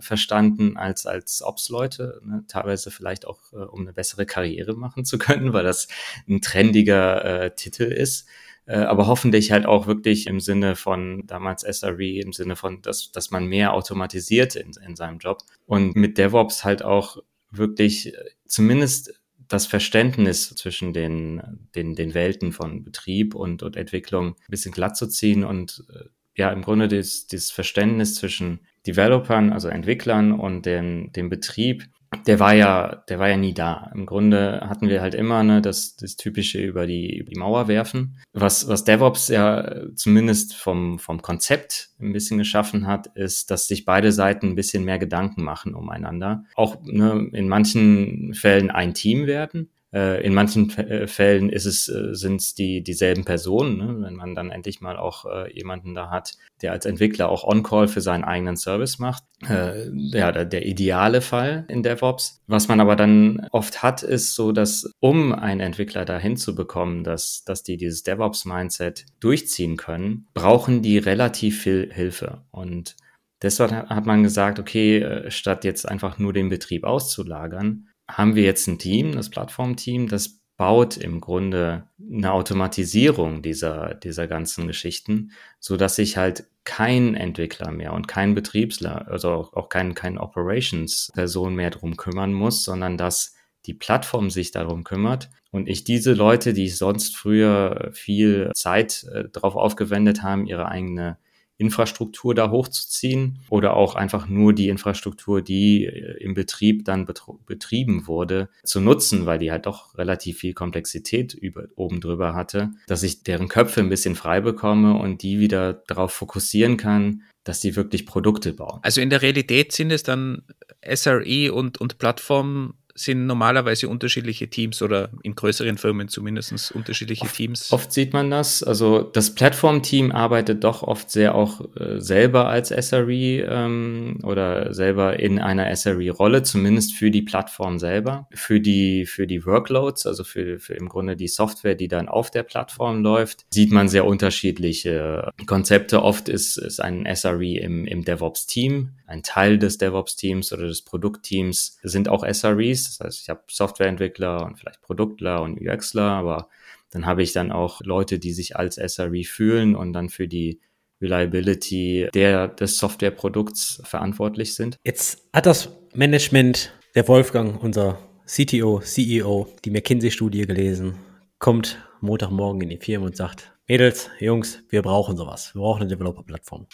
verstanden 0.00 0.76
als 0.76 1.06
als 1.06 1.42
Ops-Leute. 1.42 2.20
Ne? 2.24 2.44
Teilweise 2.48 2.90
vielleicht 2.90 3.26
auch, 3.26 3.52
äh, 3.52 3.56
um 3.56 3.82
eine 3.82 3.92
bessere 3.92 4.26
Karriere 4.26 4.74
machen 4.74 5.04
zu 5.04 5.18
können, 5.18 5.52
weil 5.52 5.64
das 5.64 5.88
ein 6.28 6.40
trendiger 6.40 7.24
äh, 7.24 7.54
Titel 7.54 7.84
ist 7.84 8.26
aber 8.72 9.06
hoffentlich 9.06 9.52
halt 9.52 9.66
auch 9.66 9.86
wirklich 9.86 10.26
im 10.26 10.40
Sinne 10.40 10.76
von 10.76 11.26
damals 11.26 11.62
SRE, 11.62 12.20
im 12.20 12.32
Sinne 12.32 12.56
von, 12.56 12.82
dass, 12.82 13.12
dass 13.12 13.30
man 13.30 13.46
mehr 13.46 13.72
automatisiert 13.72 14.56
in, 14.56 14.72
in 14.84 14.96
seinem 14.96 15.18
Job. 15.18 15.42
Und 15.66 15.94
mit 15.94 16.18
DevOps 16.18 16.64
halt 16.64 16.82
auch 16.82 17.18
wirklich 17.50 18.14
äh, 18.14 18.24
zumindest 18.46 19.20
das 19.48 19.66
Verständnis 19.66 20.54
zwischen 20.56 20.92
den, 20.92 21.68
den, 21.76 21.94
den 21.94 22.14
Welten 22.14 22.52
von 22.52 22.82
Betrieb 22.82 23.34
und, 23.34 23.62
und 23.62 23.76
Entwicklung 23.76 24.30
ein 24.30 24.50
bisschen 24.50 24.72
glatt 24.72 24.96
zu 24.96 25.06
ziehen 25.06 25.44
und 25.44 25.84
äh, 25.94 26.08
ja, 26.36 26.50
im 26.50 26.62
Grunde 26.62 26.88
dieses, 26.88 27.26
dieses 27.26 27.50
Verständnis 27.50 28.16
zwischen 28.16 28.60
Developern, 28.86 29.52
also 29.52 29.68
Entwicklern 29.68 30.32
und 30.32 30.66
dem, 30.66 31.12
dem 31.12 31.30
Betrieb 31.30 31.84
der 32.26 32.40
war 32.40 32.54
ja, 32.54 33.02
der 33.08 33.18
war 33.18 33.28
ja 33.28 33.36
nie 33.36 33.54
da. 33.54 33.90
Im 33.94 34.06
Grunde 34.06 34.60
hatten 34.68 34.88
wir 34.88 35.00
halt 35.00 35.14
immer 35.14 35.42
ne, 35.42 35.60
das, 35.60 35.96
das 35.96 36.16
typische 36.16 36.60
über 36.60 36.86
die, 36.86 37.16
über 37.18 37.30
die 37.30 37.38
Mauer 37.38 37.68
werfen. 37.68 38.18
Was, 38.32 38.68
was 38.68 38.84
DevOps 38.84 39.28
ja 39.28 39.86
zumindest 39.94 40.54
vom, 40.54 40.98
vom 40.98 41.22
Konzept 41.22 41.90
ein 42.00 42.12
bisschen 42.12 42.38
geschaffen 42.38 42.86
hat, 42.86 43.08
ist, 43.14 43.50
dass 43.50 43.68
sich 43.68 43.84
beide 43.84 44.12
Seiten 44.12 44.48
ein 44.48 44.54
bisschen 44.54 44.84
mehr 44.84 44.98
Gedanken 44.98 45.42
machen 45.42 45.74
umeinander. 45.74 46.44
Auch 46.54 46.76
ne, 46.82 47.28
in 47.32 47.48
manchen 47.48 48.34
Fällen 48.34 48.70
ein 48.70 48.94
Team 48.94 49.26
werden. 49.26 49.70
Äh, 49.96 50.22
in 50.26 50.34
manchen 50.34 50.68
äh, 50.76 51.06
Fällen 51.06 51.48
ist 51.48 51.64
es, 51.64 51.88
äh, 51.88 52.14
sind 52.14 52.42
es 52.42 52.54
die, 52.54 52.82
dieselben 52.82 53.24
Personen, 53.24 53.78
ne? 53.78 53.96
wenn 54.02 54.14
man 54.14 54.34
dann 54.34 54.50
endlich 54.50 54.82
mal 54.82 54.98
auch 54.98 55.24
äh, 55.24 55.50
jemanden 55.54 55.94
da 55.94 56.10
hat, 56.10 56.34
der 56.60 56.72
als 56.72 56.84
Entwickler 56.84 57.30
auch 57.30 57.44
On-Call 57.44 57.88
für 57.88 58.02
seinen 58.02 58.22
eigenen 58.22 58.58
Service 58.58 58.98
macht. 58.98 59.24
Äh, 59.48 59.88
ja, 59.94 60.32
der, 60.32 60.44
der 60.44 60.66
ideale 60.66 61.22
Fall 61.22 61.64
in 61.68 61.82
DevOps. 61.82 62.42
Was 62.46 62.68
man 62.68 62.80
aber 62.80 62.94
dann 62.94 63.48
oft 63.52 63.82
hat, 63.82 64.02
ist 64.02 64.34
so, 64.34 64.52
dass 64.52 64.90
um 65.00 65.32
einen 65.32 65.60
Entwickler 65.60 66.04
dahin 66.04 66.36
zu 66.36 66.54
bekommen, 66.54 67.02
dass, 67.02 67.44
dass 67.46 67.62
die 67.62 67.78
dieses 67.78 68.02
DevOps-Mindset 68.02 69.06
durchziehen 69.20 69.78
können, 69.78 70.26
brauchen 70.34 70.82
die 70.82 70.98
relativ 70.98 71.62
viel 71.62 71.90
Hilfe. 71.90 72.42
Und 72.50 72.96
deshalb 73.40 73.88
hat 73.88 74.04
man 74.04 74.22
gesagt, 74.22 74.58
okay, 74.58 75.22
statt 75.28 75.64
jetzt 75.64 75.88
einfach 75.88 76.18
nur 76.18 76.34
den 76.34 76.50
Betrieb 76.50 76.84
auszulagern, 76.84 77.88
haben 78.08 78.34
wir 78.34 78.44
jetzt 78.44 78.66
ein 78.66 78.78
Team, 78.78 79.12
das 79.12 79.30
Plattformteam, 79.30 80.08
das 80.08 80.40
baut 80.56 80.96
im 80.96 81.20
Grunde 81.20 81.88
eine 82.00 82.32
Automatisierung 82.32 83.42
dieser, 83.42 83.94
dieser 83.94 84.26
ganzen 84.26 84.66
Geschichten, 84.66 85.32
so 85.60 85.76
dass 85.76 85.96
sich 85.96 86.16
halt 86.16 86.46
kein 86.64 87.14
Entwickler 87.14 87.70
mehr 87.70 87.92
und 87.92 88.08
kein 88.08 88.34
Betriebsler, 88.34 89.06
also 89.08 89.30
auch, 89.30 89.52
auch 89.52 89.68
kein, 89.68 89.94
kein 89.94 90.18
Operations-Person 90.18 91.54
mehr 91.54 91.70
drum 91.70 91.96
kümmern 91.96 92.32
muss, 92.32 92.64
sondern 92.64 92.96
dass 92.96 93.34
die 93.66 93.74
Plattform 93.74 94.30
sich 94.30 94.50
darum 94.50 94.82
kümmert 94.82 95.28
und 95.50 95.68
ich 95.68 95.84
diese 95.84 96.12
Leute, 96.12 96.54
die 96.54 96.68
sonst 96.68 97.16
früher 97.16 97.90
viel 97.92 98.50
Zeit 98.54 99.04
äh, 99.12 99.24
darauf 99.30 99.56
aufgewendet 99.56 100.22
haben, 100.22 100.46
ihre 100.46 100.68
eigene 100.68 101.18
Infrastruktur 101.58 102.34
da 102.34 102.50
hochzuziehen 102.50 103.38
oder 103.48 103.74
auch 103.74 103.94
einfach 103.94 104.28
nur 104.28 104.52
die 104.52 104.68
Infrastruktur, 104.68 105.42
die 105.42 105.86
äh, 105.86 106.22
im 106.22 106.34
Betrieb 106.34 106.84
dann 106.84 107.06
betrieben 107.46 108.06
wurde, 108.06 108.48
zu 108.64 108.80
nutzen, 108.80 109.26
weil 109.26 109.38
die 109.38 109.50
halt 109.50 109.66
doch 109.66 109.96
relativ 109.96 110.38
viel 110.38 110.52
Komplexität 110.52 111.34
über, 111.34 111.64
oben 111.76 112.00
drüber 112.00 112.34
hatte, 112.34 112.70
dass 112.86 113.02
ich 113.02 113.22
deren 113.22 113.48
Köpfe 113.48 113.80
ein 113.80 113.88
bisschen 113.88 114.16
frei 114.16 114.40
bekomme 114.40 114.94
und 114.94 115.22
die 115.22 115.38
wieder 115.38 115.72
darauf 115.72 116.12
fokussieren 116.12 116.76
kann, 116.76 117.22
dass 117.44 117.60
die 117.60 117.76
wirklich 117.76 118.06
Produkte 118.06 118.52
bauen. 118.52 118.80
Also 118.82 119.00
in 119.00 119.08
der 119.08 119.22
Realität 119.22 119.72
sind 119.72 119.92
es 119.92 120.02
dann 120.02 120.42
SRE 120.84 121.52
und, 121.52 121.78
und 121.78 121.98
Plattformen 121.98 122.74
sind 122.96 123.26
normalerweise 123.26 123.88
unterschiedliche 123.88 124.48
Teams 124.48 124.82
oder 124.82 125.10
in 125.22 125.34
größeren 125.34 125.78
Firmen 125.78 126.08
zumindest 126.08 126.72
unterschiedliche 126.72 127.24
oft, 127.24 127.36
Teams. 127.36 127.72
Oft 127.72 127.92
sieht 127.92 128.12
man 128.12 128.30
das. 128.30 128.62
Also 128.62 129.02
das 129.02 129.34
Plattform-Team 129.34 130.12
arbeitet 130.12 130.64
doch 130.64 130.82
oft 130.82 131.10
sehr 131.10 131.34
auch 131.34 131.60
äh, 131.76 132.00
selber 132.00 132.48
als 132.48 132.68
SRE 132.68 133.12
ähm, 133.12 134.18
oder 134.22 134.72
selber 134.72 135.18
in 135.20 135.38
einer 135.38 135.74
SRE-Rolle, 135.74 136.42
zumindest 136.42 136.94
für 136.94 137.10
die 137.10 137.22
Plattform 137.22 137.78
selber. 137.78 138.26
Für 138.32 138.60
die, 138.60 139.06
für 139.06 139.26
die 139.26 139.44
Workloads, 139.44 140.06
also 140.06 140.24
für, 140.24 140.58
für 140.58 140.74
im 140.74 140.88
Grunde 140.88 141.16
die 141.16 141.28
Software, 141.28 141.74
die 141.74 141.88
dann 141.88 142.08
auf 142.08 142.30
der 142.30 142.42
Plattform 142.42 143.02
läuft, 143.02 143.46
sieht 143.52 143.70
man 143.72 143.88
sehr 143.88 144.06
unterschiedliche 144.06 145.30
Konzepte. 145.46 146.02
Oft 146.02 146.28
ist, 146.28 146.56
ist 146.56 146.80
ein 146.80 147.06
SRE 147.14 147.58
im, 147.58 147.86
im 147.86 148.04
DevOps-Team 148.04 148.96
ein 149.06 149.22
Teil 149.22 149.58
des 149.58 149.78
DevOps-Teams 149.78 150.52
oder 150.52 150.66
des 150.66 150.82
Produktteams 150.82 151.78
sind 151.82 152.08
auch 152.08 152.24
SREs. 152.24 152.84
Das 152.84 153.00
heißt, 153.00 153.20
ich 153.22 153.28
habe 153.28 153.42
Softwareentwickler 153.48 154.44
und 154.44 154.58
vielleicht 154.58 154.82
Produktler 154.82 155.42
und 155.42 155.60
UXler, 155.60 156.02
aber 156.02 156.48
dann 156.90 157.06
habe 157.06 157.22
ich 157.22 157.32
dann 157.32 157.52
auch 157.52 157.80
Leute, 157.82 158.18
die 158.18 158.32
sich 158.32 158.56
als 158.56 158.76
SRE 158.76 159.24
fühlen 159.24 159.76
und 159.76 159.92
dann 159.92 160.08
für 160.08 160.28
die 160.28 160.60
Reliability 161.00 162.08
der, 162.14 162.48
des 162.48 162.78
Softwareprodukts 162.78 163.82
verantwortlich 163.84 164.54
sind. 164.54 164.78
Jetzt 164.84 165.28
hat 165.32 165.46
das 165.46 165.68
Management, 165.94 166.72
der 166.94 167.06
Wolfgang, 167.06 167.62
unser 167.62 167.98
CTO, 168.26 168.80
CEO, 168.80 169.48
die 169.64 169.70
McKinsey-Studie 169.70 170.46
gelesen, 170.46 170.96
kommt 171.38 171.78
Montagmorgen 172.00 172.62
in 172.62 172.70
die 172.70 172.78
Firma 172.78 173.06
und 173.06 173.16
sagt, 173.16 173.52
Mädels, 173.68 174.10
Jungs, 174.20 174.62
wir 174.68 174.80
brauchen 174.82 175.16
sowas. 175.16 175.54
Wir 175.54 175.60
brauchen 175.60 175.82
eine 175.82 175.90
Developer-Plattform. 175.90 176.66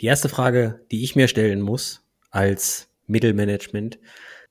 Die 0.00 0.06
erste 0.06 0.28
Frage, 0.28 0.86
die 0.92 1.02
ich 1.02 1.16
mir 1.16 1.26
stellen 1.26 1.60
muss 1.60 2.06
als 2.30 2.88
Mittelmanagement, 3.06 3.98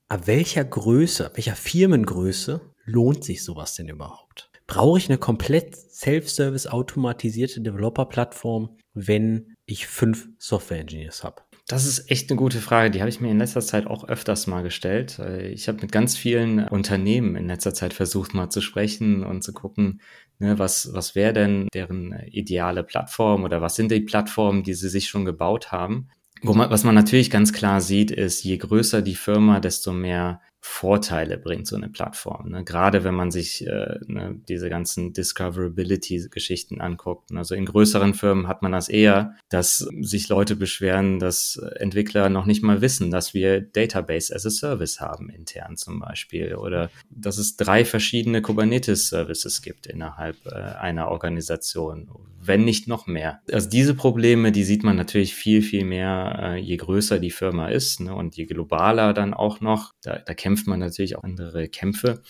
ab 0.06 0.26
welcher 0.26 0.62
Größe, 0.62 1.30
welcher 1.34 1.56
Firmengröße 1.56 2.60
lohnt 2.84 3.24
sich 3.24 3.42
sowas 3.42 3.74
denn 3.74 3.88
überhaupt? 3.88 4.50
Brauche 4.66 4.98
ich 4.98 5.08
eine 5.08 5.16
komplett 5.16 5.74
Self-Service 5.74 6.66
automatisierte 6.66 7.62
Developer-Plattform, 7.62 8.76
wenn 8.92 9.56
ich 9.64 9.86
fünf 9.86 10.28
Software-Engineers 10.36 11.24
habe? 11.24 11.40
Das 11.68 11.84
ist 11.84 12.10
echt 12.10 12.30
eine 12.30 12.38
gute 12.38 12.60
Frage. 12.60 12.90
Die 12.90 13.00
habe 13.00 13.10
ich 13.10 13.20
mir 13.20 13.30
in 13.30 13.38
letzter 13.38 13.60
Zeit 13.60 13.86
auch 13.86 14.08
öfters 14.08 14.46
mal 14.46 14.62
gestellt. 14.62 15.20
Ich 15.52 15.68
habe 15.68 15.82
mit 15.82 15.92
ganz 15.92 16.16
vielen 16.16 16.66
Unternehmen 16.66 17.36
in 17.36 17.46
letzter 17.46 17.74
Zeit 17.74 17.92
versucht, 17.92 18.32
mal 18.32 18.48
zu 18.48 18.62
sprechen 18.62 19.22
und 19.22 19.44
zu 19.44 19.52
gucken, 19.52 20.00
ne, 20.38 20.58
was, 20.58 20.94
was 20.94 21.14
wäre 21.14 21.34
denn 21.34 21.68
deren 21.74 22.18
ideale 22.26 22.84
Plattform 22.84 23.44
oder 23.44 23.60
was 23.60 23.76
sind 23.76 23.92
die 23.92 24.00
Plattformen, 24.00 24.62
die 24.62 24.72
sie 24.72 24.88
sich 24.88 25.08
schon 25.08 25.26
gebaut 25.26 25.70
haben. 25.70 26.08
Wo 26.40 26.54
man, 26.54 26.70
was 26.70 26.84
man 26.84 26.94
natürlich 26.94 27.30
ganz 27.30 27.52
klar 27.52 27.82
sieht, 27.82 28.10
ist, 28.10 28.44
je 28.44 28.56
größer 28.56 29.02
die 29.02 29.14
Firma, 29.16 29.60
desto 29.60 29.92
mehr 29.92 30.40
Vorteile 30.70 31.38
bringt 31.38 31.66
so 31.66 31.74
eine 31.74 31.88
Plattform. 31.88 32.50
Ne? 32.50 32.62
Gerade 32.62 33.02
wenn 33.02 33.14
man 33.14 33.30
sich 33.30 33.66
äh, 33.66 33.98
ne, 34.06 34.38
diese 34.48 34.68
ganzen 34.68 35.12
Discoverability-Geschichten 35.12 36.80
anguckt. 36.80 37.32
Also 37.34 37.54
in 37.54 37.64
größeren 37.64 38.14
Firmen 38.14 38.46
hat 38.46 38.62
man 38.62 38.70
das 38.70 38.88
eher, 38.88 39.34
dass 39.48 39.78
sich 40.00 40.28
Leute 40.28 40.56
beschweren, 40.56 41.18
dass 41.18 41.56
Entwickler 41.76 42.28
noch 42.28 42.44
nicht 42.44 42.62
mal 42.62 42.80
wissen, 42.80 43.10
dass 43.10 43.34
wir 43.34 43.60
Database 43.62 44.32
as 44.32 44.46
a 44.46 44.50
Service 44.50 45.00
haben, 45.00 45.30
intern 45.30 45.76
zum 45.76 46.00
Beispiel. 46.00 46.54
Oder 46.54 46.90
dass 47.10 47.38
es 47.38 47.56
drei 47.56 47.84
verschiedene 47.84 48.42
Kubernetes-Services 48.42 49.62
gibt 49.62 49.86
innerhalb 49.86 50.36
äh, 50.46 50.54
einer 50.54 51.08
Organisation, 51.08 52.08
wenn 52.40 52.64
nicht 52.64 52.88
noch 52.88 53.06
mehr. 53.06 53.40
Also 53.50 53.68
diese 53.68 53.94
Probleme, 53.94 54.52
die 54.52 54.64
sieht 54.64 54.84
man 54.84 54.96
natürlich 54.96 55.34
viel, 55.34 55.62
viel 55.62 55.84
mehr, 55.84 56.38
äh, 56.40 56.56
je 56.56 56.76
größer 56.76 57.18
die 57.18 57.30
Firma 57.30 57.68
ist 57.68 58.00
ne? 58.00 58.14
und 58.14 58.36
je 58.36 58.46
globaler 58.46 59.12
dann 59.14 59.34
auch 59.34 59.60
noch. 59.60 59.94
Da, 60.02 60.18
da 60.18 60.34
kämpft 60.34 60.57
man 60.66 60.80
natürlich 60.80 61.16
auch 61.16 61.24
andere 61.24 61.68
Kämpfe. 61.68 62.22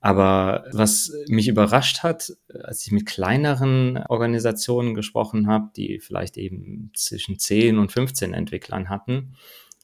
Aber 0.00 0.64
was 0.72 1.12
mich 1.26 1.48
überrascht 1.48 2.02
hat, 2.02 2.32
als 2.62 2.86
ich 2.86 2.92
mit 2.92 3.06
kleineren 3.06 3.98
Organisationen 4.08 4.94
gesprochen 4.94 5.48
habe, 5.48 5.70
die 5.76 5.98
vielleicht 5.98 6.36
eben 6.36 6.92
zwischen 6.94 7.38
10 7.38 7.78
und 7.78 7.90
15 7.90 8.32
Entwicklern 8.32 8.88
hatten, 8.88 9.34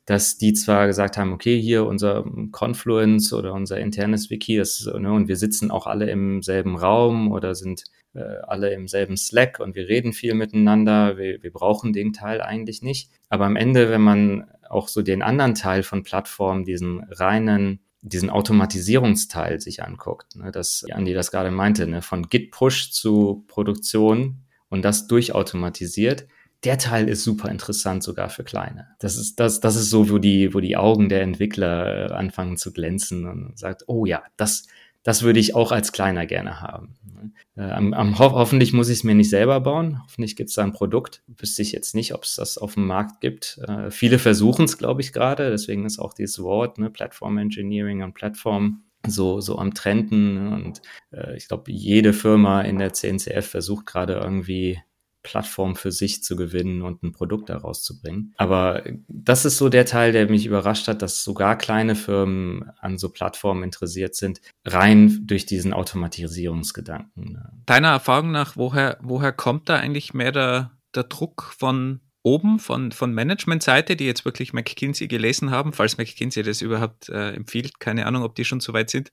dass 0.07 0.37
die 0.37 0.53
zwar 0.53 0.87
gesagt 0.87 1.17
haben, 1.17 1.33
okay, 1.33 1.61
hier 1.61 1.87
unser 1.87 2.25
Confluence 2.53 3.33
oder 3.33 3.55
unser 3.55 3.79
internes 3.79 4.31
Wiki, 4.31 4.57
das, 4.57 4.87
ne, 4.87 5.13
und 5.13 5.29
wir 5.29 5.37
sitzen 5.37 5.71
auch 5.71 5.87
alle 5.87 6.11
im 6.11 6.43
selben 6.43 6.77
Raum 6.77 7.33
oder 7.33 7.55
sind 7.55 7.85
äh, 8.13 8.21
alle 8.47 8.73
im 8.73 8.87
selben 8.87 9.17
Slack 9.17 9.61
und 9.61 9.75
wir 9.75 9.89
reden 9.89 10.13
viel 10.13 10.35
miteinander, 10.35 11.17
wir, 11.17 11.43
wir 11.43 11.53
brauchen 11.53 11.93
den 11.93 12.13
Teil 12.13 12.41
eigentlich 12.43 12.83
nicht. 12.83 13.11
Aber 13.31 13.47
am 13.47 13.57
Ende, 13.57 13.91
wenn 13.91 14.03
man 14.03 14.45
auch 14.75 14.89
so 14.89 15.03
den 15.03 15.23
anderen 15.23 15.55
Teil 15.55 15.83
von 15.83 16.03
Plattformen, 16.03 16.65
diesen 16.65 17.05
reinen 17.11 17.81
diesen 18.07 18.29
Automatisierungsteil 18.29 19.61
sich 19.61 19.83
anguckt, 19.83 20.37
ne, 20.37 20.53
dass 20.53 20.85
Andi 20.93 21.15
das 21.15 21.31
gerade 21.31 21.51
meinte, 21.51 21.87
ne, 21.87 22.03
von 22.03 22.29
Git-Push 22.29 22.93
zu 22.93 23.45
Produktion 23.49 24.45
und 24.69 24.83
das 24.83 25.07
durchautomatisiert, 25.07 26.27
der 26.65 26.79
Teil 26.79 27.09
ist 27.09 27.25
super 27.25 27.51
interessant 27.51 28.03
sogar 28.03 28.29
für 28.29 28.45
Kleine. 28.45 28.89
Das 28.99 29.17
ist, 29.17 29.41
das, 29.41 29.61
das 29.61 29.77
ist 29.77 29.91
so, 29.91 30.11
wo 30.11 30.19
die, 30.19 30.53
wo 30.55 30.61
die 30.61 30.77
Augen 30.77 31.09
der 31.09 31.23
Entwickler 31.23 32.11
äh, 32.11 32.13
anfangen 32.13 32.57
zu 32.57 32.73
glänzen 32.73 33.27
und 33.27 33.59
sagt, 33.59 33.85
oh 33.87 34.05
ja, 34.05 34.23
das, 34.37 34.67
das 35.05 35.23
würde 35.23 35.39
ich 35.39 35.55
auch 35.55 35.71
als 35.71 35.93
Kleiner 35.93 36.27
gerne 36.27 36.61
haben. 36.61 36.97
Äh, 37.57 37.63
am, 37.63 37.93
am, 37.95 38.19
ho 38.19 38.33
hoffentlich 38.33 38.73
muss 38.73 38.89
ich 38.89 38.99
es 38.99 39.05
mir 39.05 39.15
nicht 39.15 39.31
selber 39.31 39.61
bauen. 39.61 40.01
Hoffentlich 40.03 40.35
gibt 40.35 40.49
es 40.49 40.57
da 40.57 40.65
ein 40.65 40.73
Produkt. 40.73 41.23
Wüsste 41.27 41.63
ich 41.63 41.73
jetzt 41.73 41.95
nicht, 41.95 42.15
ob 42.15 42.25
es 42.25 42.37
das 42.37 42.59
auf 42.59 42.75
dem 42.75 42.87
Markt 42.87 43.21
gibt. 43.21 43.61
Äh, 43.69 43.91
viele 43.91 44.19
versuchen 44.19 44.65
es, 44.65 44.79
glaube 44.79 45.03
ich, 45.03 45.13
gerade. 45.13 45.51
Deswegen 45.51 45.85
ist 45.85 45.99
auch 45.99 46.15
dieses 46.15 46.43
Wort, 46.43 46.79
ne, 46.79 46.91
Platform 46.91 47.39
Engineering 47.39 48.03
und 48.03 48.15
Plattform 48.15 48.83
so, 49.07 49.41
so 49.41 49.59
am 49.59 49.75
Trenden. 49.75 50.53
Und 50.53 50.83
äh, 51.13 51.37
ich 51.37 51.49
glaube, 51.49 51.71
jede 51.71 52.13
Firma 52.13 52.63
in 52.63 52.79
der 52.79 52.95
CNCF 52.95 53.47
versucht 53.47 53.87
gerade 53.87 54.15
irgendwie 54.15 54.81
Plattform 55.25 55.75
für 55.75 55.91
sich 55.91 56.23
zu 56.23 56.37
gewinnen 56.37 56.83
und 56.83 57.03
ein 57.03 57.11
Produkt 57.11 57.49
daraus 57.49 57.83
zu 57.83 58.01
bringen. 58.01 58.33
Aber 58.37 58.85
das 59.09 59.45
ist 59.45 59.57
so 59.57 59.69
der 59.69 59.87
Teil, 59.87 60.13
der 60.13 60.31
mich 60.31 60.47
überrascht 60.47 60.87
hat, 60.87 61.03
dass 61.03 61.25
sogar 61.25 61.59
kleine 61.59 61.97
Firmen 61.97 62.71
an 62.79 62.99
so 62.99 63.09
Plattformen 63.09 63.65
interessiert 63.65 64.15
sind, 64.15 64.41
rein 64.65 65.23
durch 65.27 65.47
diesen 65.47 65.73
Automatisierungsgedanken. 65.73 67.33
Ne? 67.33 67.51
Deiner 67.67 67.89
Erfahrung 67.89 68.31
nach, 68.31 68.57
woher, 68.57 68.99
woher 69.03 69.33
kommt 69.33 69.69
da 69.69 69.77
eigentlich 69.77 70.15
mehr 70.15 70.31
der, 70.31 70.71
der 70.95 71.05
Druck 71.05 71.55
von 71.59 72.01
oben, 72.23 72.59
von, 72.59 72.93
von 72.93 73.13
Managementseite, 73.13 73.97
die 73.97 74.07
jetzt 74.07 74.25
wirklich 74.25 74.53
McKinsey 74.53 75.09
gelesen 75.09 75.51
haben, 75.51 75.73
falls 75.73 75.99
McKinsey 75.99 76.43
das 76.43 76.63
überhaupt 76.63 77.09
äh, 77.09 77.33
empfiehlt, 77.33 77.81
keine 77.81 78.07
Ahnung, 78.07 78.23
ob 78.23 78.35
die 78.35 78.45
schon 78.45 78.61
so 78.61 78.73
weit 78.73 78.91
sind. 78.91 79.11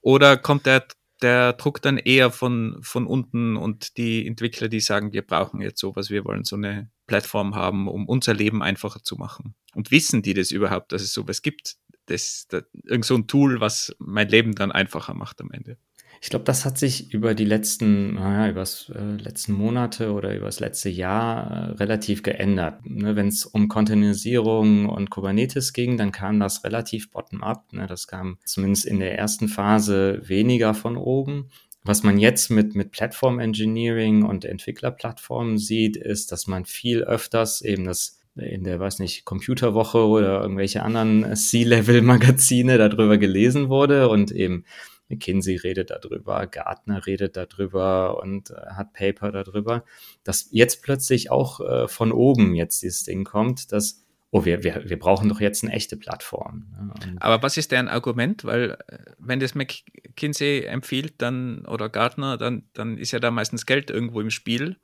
Oder 0.00 0.36
kommt 0.36 0.66
der 0.66 0.86
der 1.22 1.54
Druck 1.54 1.80
dann 1.82 1.98
eher 1.98 2.30
von, 2.30 2.78
von 2.82 3.06
unten 3.06 3.56
und 3.56 3.96
die 3.96 4.26
Entwickler, 4.26 4.68
die 4.68 4.80
sagen, 4.80 5.12
wir 5.12 5.22
brauchen 5.22 5.60
jetzt 5.60 5.80
sowas, 5.80 6.10
wir 6.10 6.24
wollen 6.24 6.44
so 6.44 6.56
eine 6.56 6.90
Plattform 7.06 7.54
haben, 7.54 7.88
um 7.88 8.06
unser 8.06 8.34
Leben 8.34 8.62
einfacher 8.62 9.02
zu 9.02 9.16
machen. 9.16 9.54
Und 9.74 9.90
wissen 9.90 10.22
die 10.22 10.34
das 10.34 10.50
überhaupt, 10.50 10.92
dass 10.92 11.02
es 11.02 11.12
sowas 11.12 11.42
gibt? 11.42 11.76
Das, 12.06 12.46
das 12.48 12.64
irgend 12.84 13.04
so 13.04 13.14
ein 13.14 13.26
Tool, 13.26 13.60
was 13.60 13.94
mein 13.98 14.28
Leben 14.28 14.54
dann 14.54 14.72
einfacher 14.72 15.14
macht 15.14 15.40
am 15.40 15.50
Ende. 15.50 15.78
Ich 16.20 16.30
glaube, 16.30 16.44
das 16.44 16.64
hat 16.64 16.78
sich 16.78 17.12
über 17.12 17.34
die 17.34 17.44
letzten, 17.44 18.14
naja, 18.14 18.50
über 18.50 18.60
das 18.60 18.90
äh, 18.94 19.22
letzten 19.22 19.52
Monate 19.52 20.12
oder 20.12 20.34
über 20.34 20.46
das 20.46 20.60
letzte 20.60 20.88
Jahr 20.88 21.50
äh, 21.50 21.72
relativ 21.72 22.22
geändert. 22.22 22.84
Ne, 22.84 23.16
Wenn 23.16 23.28
es 23.28 23.44
um 23.44 23.68
Containerisierung 23.68 24.88
und 24.88 25.10
Kubernetes 25.10 25.72
ging, 25.72 25.96
dann 25.96 26.12
kam 26.12 26.40
das 26.40 26.64
relativ 26.64 27.10
bottom-up. 27.10 27.72
Ne? 27.72 27.86
Das 27.86 28.06
kam 28.06 28.38
zumindest 28.44 28.86
in 28.86 29.00
der 29.00 29.18
ersten 29.18 29.48
Phase 29.48 30.20
weniger 30.26 30.74
von 30.74 30.96
oben. 30.96 31.50
Was 31.84 32.02
man 32.02 32.18
jetzt 32.18 32.50
mit, 32.50 32.74
mit 32.74 32.90
Platform 32.90 33.38
Engineering 33.38 34.24
und 34.24 34.44
Entwicklerplattformen 34.44 35.56
sieht, 35.56 35.96
ist, 35.96 36.32
dass 36.32 36.48
man 36.48 36.64
viel 36.64 37.04
öfters 37.04 37.62
eben 37.62 37.84
das 37.84 38.18
in 38.34 38.64
der, 38.64 38.80
weiß 38.80 38.98
nicht, 38.98 39.24
Computerwoche 39.24 40.04
oder 40.06 40.42
irgendwelche 40.42 40.82
anderen 40.82 41.34
C-Level-Magazine 41.34 42.76
darüber 42.76 43.18
gelesen 43.18 43.68
wurde 43.68 44.08
und 44.08 44.30
eben 44.30 44.64
McKinsey 45.08 45.56
redet 45.56 45.90
darüber, 45.90 46.46
Gartner 46.46 47.06
redet 47.06 47.36
darüber 47.36 48.20
und 48.22 48.50
äh, 48.50 48.54
hat 48.74 48.92
Paper 48.92 49.32
darüber, 49.32 49.84
dass 50.24 50.48
jetzt 50.50 50.82
plötzlich 50.82 51.30
auch 51.30 51.60
äh, 51.60 51.88
von 51.88 52.12
oben 52.12 52.54
jetzt 52.54 52.82
dieses 52.82 53.04
Ding 53.04 53.24
kommt, 53.24 53.72
dass 53.72 54.04
oh, 54.30 54.44
wir, 54.44 54.62
wir, 54.64 54.88
wir 54.88 54.98
brauchen 54.98 55.28
doch 55.28 55.40
jetzt 55.40 55.64
eine 55.64 55.72
echte 55.72 55.96
Plattform. 55.96 56.66
Ne? 56.70 57.16
Aber 57.20 57.42
was 57.42 57.56
ist 57.56 57.72
deren 57.72 57.88
Argument? 57.88 58.44
Weil 58.44 58.76
äh, 58.88 58.98
wenn 59.18 59.40
das 59.40 59.54
McKinsey 59.54 60.64
empfiehlt, 60.64 61.14
dann 61.18 61.64
oder 61.66 61.88
Gartner, 61.88 62.36
dann, 62.36 62.64
dann 62.72 62.98
ist 62.98 63.12
ja 63.12 63.18
da 63.18 63.30
meistens 63.30 63.66
Geld 63.66 63.90
irgendwo 63.90 64.20
im 64.20 64.30
Spiel. 64.30 64.76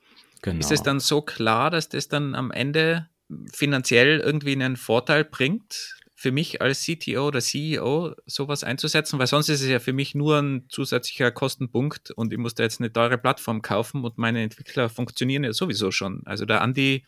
Genau. 0.42 0.58
Ist 0.58 0.72
es 0.72 0.82
dann 0.82 1.00
so 1.00 1.22
klar, 1.22 1.70
dass 1.70 1.88
das 1.88 2.08
dann 2.08 2.34
am 2.34 2.50
Ende 2.50 3.08
finanziell 3.52 4.20
irgendwie 4.20 4.52
einen 4.52 4.76
Vorteil 4.76 5.24
bringt? 5.24 5.96
Für 6.22 6.30
mich 6.30 6.62
als 6.62 6.86
CTO 6.86 7.26
oder 7.26 7.40
CEO 7.40 8.14
sowas 8.26 8.62
einzusetzen, 8.62 9.18
weil 9.18 9.26
sonst 9.26 9.48
ist 9.48 9.60
es 9.60 9.68
ja 9.68 9.80
für 9.80 9.92
mich 9.92 10.14
nur 10.14 10.38
ein 10.38 10.66
zusätzlicher 10.68 11.32
Kostenpunkt 11.32 12.12
und 12.12 12.32
ich 12.32 12.38
muss 12.38 12.54
da 12.54 12.62
jetzt 12.62 12.80
eine 12.80 12.92
teure 12.92 13.18
Plattform 13.18 13.60
kaufen 13.60 14.04
und 14.04 14.18
meine 14.18 14.40
Entwickler 14.40 14.88
funktionieren 14.88 15.42
ja 15.42 15.52
sowieso 15.52 15.90
schon. 15.90 16.22
Also 16.24 16.44
der 16.44 16.60
Andi 16.60 17.04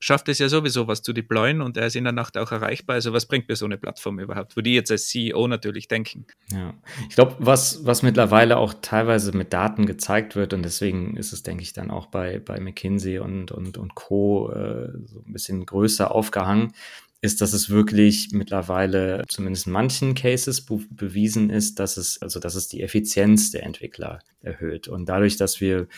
schafft 0.00 0.28
es 0.28 0.38
ja 0.38 0.50
sowieso, 0.50 0.86
was 0.86 1.00
zu 1.00 1.14
deployen 1.14 1.62
und 1.62 1.78
er 1.78 1.86
ist 1.86 1.96
in 1.96 2.04
der 2.04 2.12
Nacht 2.12 2.36
auch 2.36 2.52
erreichbar. 2.52 2.94
Also 2.94 3.14
was 3.14 3.24
bringt 3.24 3.48
mir 3.48 3.56
so 3.56 3.64
eine 3.64 3.78
Plattform 3.78 4.18
überhaupt, 4.18 4.54
wo 4.54 4.60
die 4.60 4.74
jetzt 4.74 4.90
als 4.90 5.08
CEO 5.08 5.48
natürlich 5.48 5.88
denken? 5.88 6.26
Ja, 6.52 6.74
ich 7.08 7.14
glaube, 7.14 7.36
was, 7.38 7.86
was 7.86 8.02
mittlerweile 8.02 8.58
auch 8.58 8.74
teilweise 8.82 9.34
mit 9.34 9.54
Daten 9.54 9.86
gezeigt 9.86 10.36
wird 10.36 10.52
und 10.52 10.62
deswegen 10.62 11.16
ist 11.16 11.32
es, 11.32 11.42
denke 11.42 11.62
ich, 11.62 11.72
dann 11.72 11.90
auch 11.90 12.06
bei, 12.06 12.38
bei 12.38 12.60
McKinsey 12.60 13.18
und, 13.18 13.50
und, 13.50 13.78
und 13.78 13.94
Co. 13.94 14.52
Äh, 14.52 14.90
so 15.06 15.20
ein 15.26 15.32
bisschen 15.32 15.64
größer 15.64 16.14
aufgehangen, 16.14 16.74
ist, 17.20 17.40
dass 17.40 17.52
es 17.52 17.68
wirklich 17.68 18.28
mittlerweile 18.32 19.24
zumindest 19.28 19.66
in 19.66 19.72
manchen 19.72 20.14
Cases 20.14 20.64
be 20.64 20.78
bewiesen 20.90 21.50
ist, 21.50 21.78
dass 21.80 21.96
es, 21.96 22.22
also 22.22 22.38
dass 22.38 22.54
es 22.54 22.68
die 22.68 22.82
Effizienz 22.82 23.50
der 23.50 23.64
Entwickler 23.64 24.20
erhöht. 24.40 24.86
Und 24.86 25.08
dadurch, 25.08 25.36
dass 25.36 25.60
wir 25.60 25.88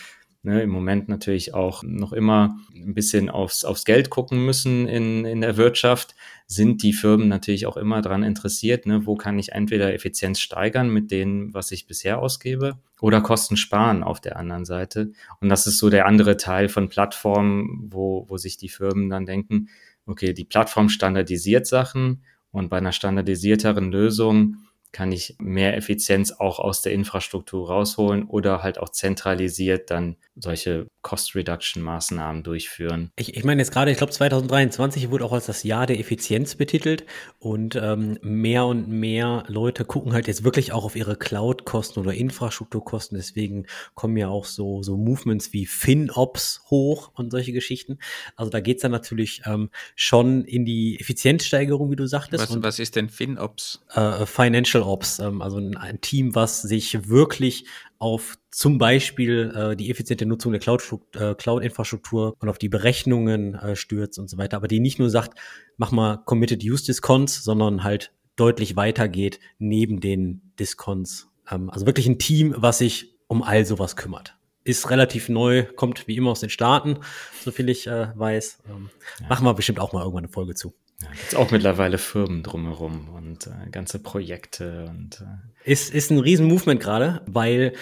ne, 0.43 0.63
im 0.63 0.69
Moment 0.69 1.09
natürlich 1.09 1.53
auch 1.53 1.83
noch 1.83 2.13
immer 2.13 2.57
ein 2.73 2.93
bisschen 2.93 3.29
aufs, 3.29 3.63
aufs 3.63 3.85
Geld 3.85 4.09
gucken 4.09 4.45
müssen 4.45 4.87
in, 4.87 5.25
in 5.25 5.41
der 5.41 5.57
Wirtschaft, 5.57 6.15
sind 6.47 6.83
die 6.83 6.93
Firmen 6.93 7.27
natürlich 7.27 7.65
auch 7.65 7.77
immer 7.77 8.01
daran 8.01 8.23
interessiert, 8.23 8.85
ne, 8.85 9.05
wo 9.05 9.15
kann 9.15 9.37
ich 9.39 9.51
entweder 9.51 9.93
Effizienz 9.93 10.39
steigern 10.39 10.89
mit 10.89 11.11
dem, 11.11 11.53
was 11.53 11.71
ich 11.71 11.87
bisher 11.87 12.19
ausgebe, 12.19 12.79
oder 12.99 13.21
Kosten 13.21 13.57
sparen 13.57 14.03
auf 14.03 14.21
der 14.21 14.37
anderen 14.37 14.65
Seite. 14.65 15.11
Und 15.39 15.49
das 15.49 15.65
ist 15.65 15.77
so 15.77 15.89
der 15.89 16.05
andere 16.05 16.37
Teil 16.37 16.69
von 16.69 16.89
Plattformen, 16.89 17.87
wo, 17.91 18.25
wo 18.27 18.37
sich 18.37 18.57
die 18.57 18.69
Firmen 18.69 19.09
dann 19.09 19.25
denken, 19.25 19.69
okay, 20.11 20.33
die 20.33 20.45
Plattform 20.45 20.89
standardisiert 20.89 21.65
Sachen 21.65 22.23
und 22.51 22.69
bei 22.69 22.77
einer 22.77 22.91
standardisierteren 22.91 23.91
Lösung 23.91 24.57
kann 24.91 25.11
ich 25.11 25.35
mehr 25.39 25.77
Effizienz 25.77 26.31
auch 26.31 26.59
aus 26.59 26.81
der 26.81 26.91
Infrastruktur 26.91 27.69
rausholen 27.69 28.25
oder 28.25 28.61
halt 28.61 28.77
auch 28.77 28.89
zentralisiert 28.89 29.89
dann 29.89 30.17
solche 30.35 30.87
Cost-Reduction-Maßnahmen 31.01 32.43
durchführen. 32.43 33.11
Ich, 33.15 33.35
ich 33.35 33.43
meine 33.43 33.61
jetzt 33.61 33.71
gerade, 33.71 33.91
ich 33.91 33.97
glaube 33.97 34.11
2023 34.11 35.09
wurde 35.09 35.25
auch 35.25 35.33
als 35.33 35.45
das 35.45 35.63
Jahr 35.63 35.87
der 35.87 35.99
Effizienz 35.99 36.55
betitelt 36.55 37.05
und 37.39 37.75
ähm, 37.75 38.17
mehr 38.21 38.65
und 38.65 38.87
mehr 38.87 39.43
Leute 39.47 39.85
gucken 39.85 40.13
halt 40.13 40.27
jetzt 40.27 40.43
wirklich 40.43 40.73
auch 40.73 40.83
auf 40.83 40.95
ihre 40.95 41.15
Cloud-Kosten 41.15 41.99
oder 41.99 42.13
Infrastrukturkosten. 42.13 43.17
Deswegen 43.17 43.65
kommen 43.93 44.17
ja 44.17 44.27
auch 44.27 44.45
so, 44.45 44.83
so 44.83 44.97
Movements 44.97 45.53
wie 45.53 45.65
FinOps 45.65 46.63
hoch 46.69 47.11
und 47.15 47.31
solche 47.31 47.51
Geschichten. 47.51 47.99
Also 48.35 48.49
da 48.49 48.59
geht's 48.59 48.81
dann 48.81 48.91
natürlich 48.91 49.41
ähm, 49.45 49.69
schon 49.95 50.45
in 50.45 50.65
die 50.65 50.99
Effizienzsteigerung, 50.99 51.91
wie 51.91 51.95
du 51.95 52.07
sagtest. 52.07 52.49
Was, 52.49 52.63
was 52.63 52.79
ist 52.79 52.95
denn 52.95 53.09
FinOps? 53.09 53.83
Äh, 53.93 54.25
Financial 54.25 54.80
Ops, 54.81 55.19
ähm, 55.19 55.41
also 55.41 55.57
ein, 55.57 55.77
ein 55.77 56.01
Team, 56.01 56.35
was 56.35 56.61
sich 56.61 57.09
wirklich 57.09 57.65
auf 57.99 58.37
zum 58.49 58.77
Beispiel 58.77 59.53
äh, 59.55 59.75
die 59.75 59.89
effiziente 59.89 60.25
Nutzung 60.25 60.51
der 60.51 60.61
äh, 60.61 61.35
Cloud-Infrastruktur 61.35 62.31
Cloud 62.31 62.41
und 62.41 62.49
auf 62.49 62.57
die 62.57 62.69
Berechnungen 62.69 63.55
äh, 63.55 63.75
stürzt 63.75 64.19
und 64.19 64.29
so 64.29 64.37
weiter, 64.37 64.57
aber 64.57 64.67
die 64.67 64.79
nicht 64.79 64.99
nur 64.99 65.09
sagt, 65.09 65.39
mach 65.77 65.91
mal 65.91 66.17
Committed 66.17 66.63
Use 66.63 66.85
Discounts, 66.85 67.43
sondern 67.43 67.83
halt 67.83 68.11
deutlich 68.35 68.75
weitergeht 68.75 69.39
neben 69.59 69.99
den 69.99 70.41
Discounts. 70.59 71.29
Ähm, 71.49 71.69
also 71.69 71.85
wirklich 71.85 72.07
ein 72.07 72.19
Team, 72.19 72.55
was 72.57 72.79
sich 72.79 73.15
um 73.27 73.43
all 73.43 73.65
sowas 73.65 73.95
kümmert. 73.95 74.35
Ist 74.63 74.89
relativ 74.89 75.29
neu, 75.29 75.63
kommt 75.63 76.07
wie 76.07 76.17
immer 76.17 76.31
aus 76.31 76.41
den 76.41 76.49
Staaten, 76.49 76.99
so 77.43 77.51
viel 77.51 77.69
ich 77.69 77.87
äh, 77.87 78.07
weiß. 78.15 78.59
Ähm, 78.69 78.89
ja. 79.19 79.27
Machen 79.29 79.45
wir 79.45 79.53
bestimmt 79.53 79.79
auch 79.79 79.93
mal 79.93 80.01
irgendwann 80.01 80.25
eine 80.25 80.33
Folge 80.33 80.53
zu. 80.53 80.73
Ja, 81.03 81.11
gibt 81.11 81.35
auch 81.35 81.51
mittlerweile 81.51 81.97
Firmen 81.97 82.43
drumherum 82.43 83.09
und 83.09 83.47
äh, 83.47 83.69
ganze 83.69 83.99
Projekte 83.99 84.85
und 84.89 85.21
äh 85.21 85.71
ist, 85.71 85.93
ist 85.93 86.11
ein 86.11 86.19
Riesen-Movement 86.19 86.81
gerade, 86.81 87.21
weil 87.27 87.73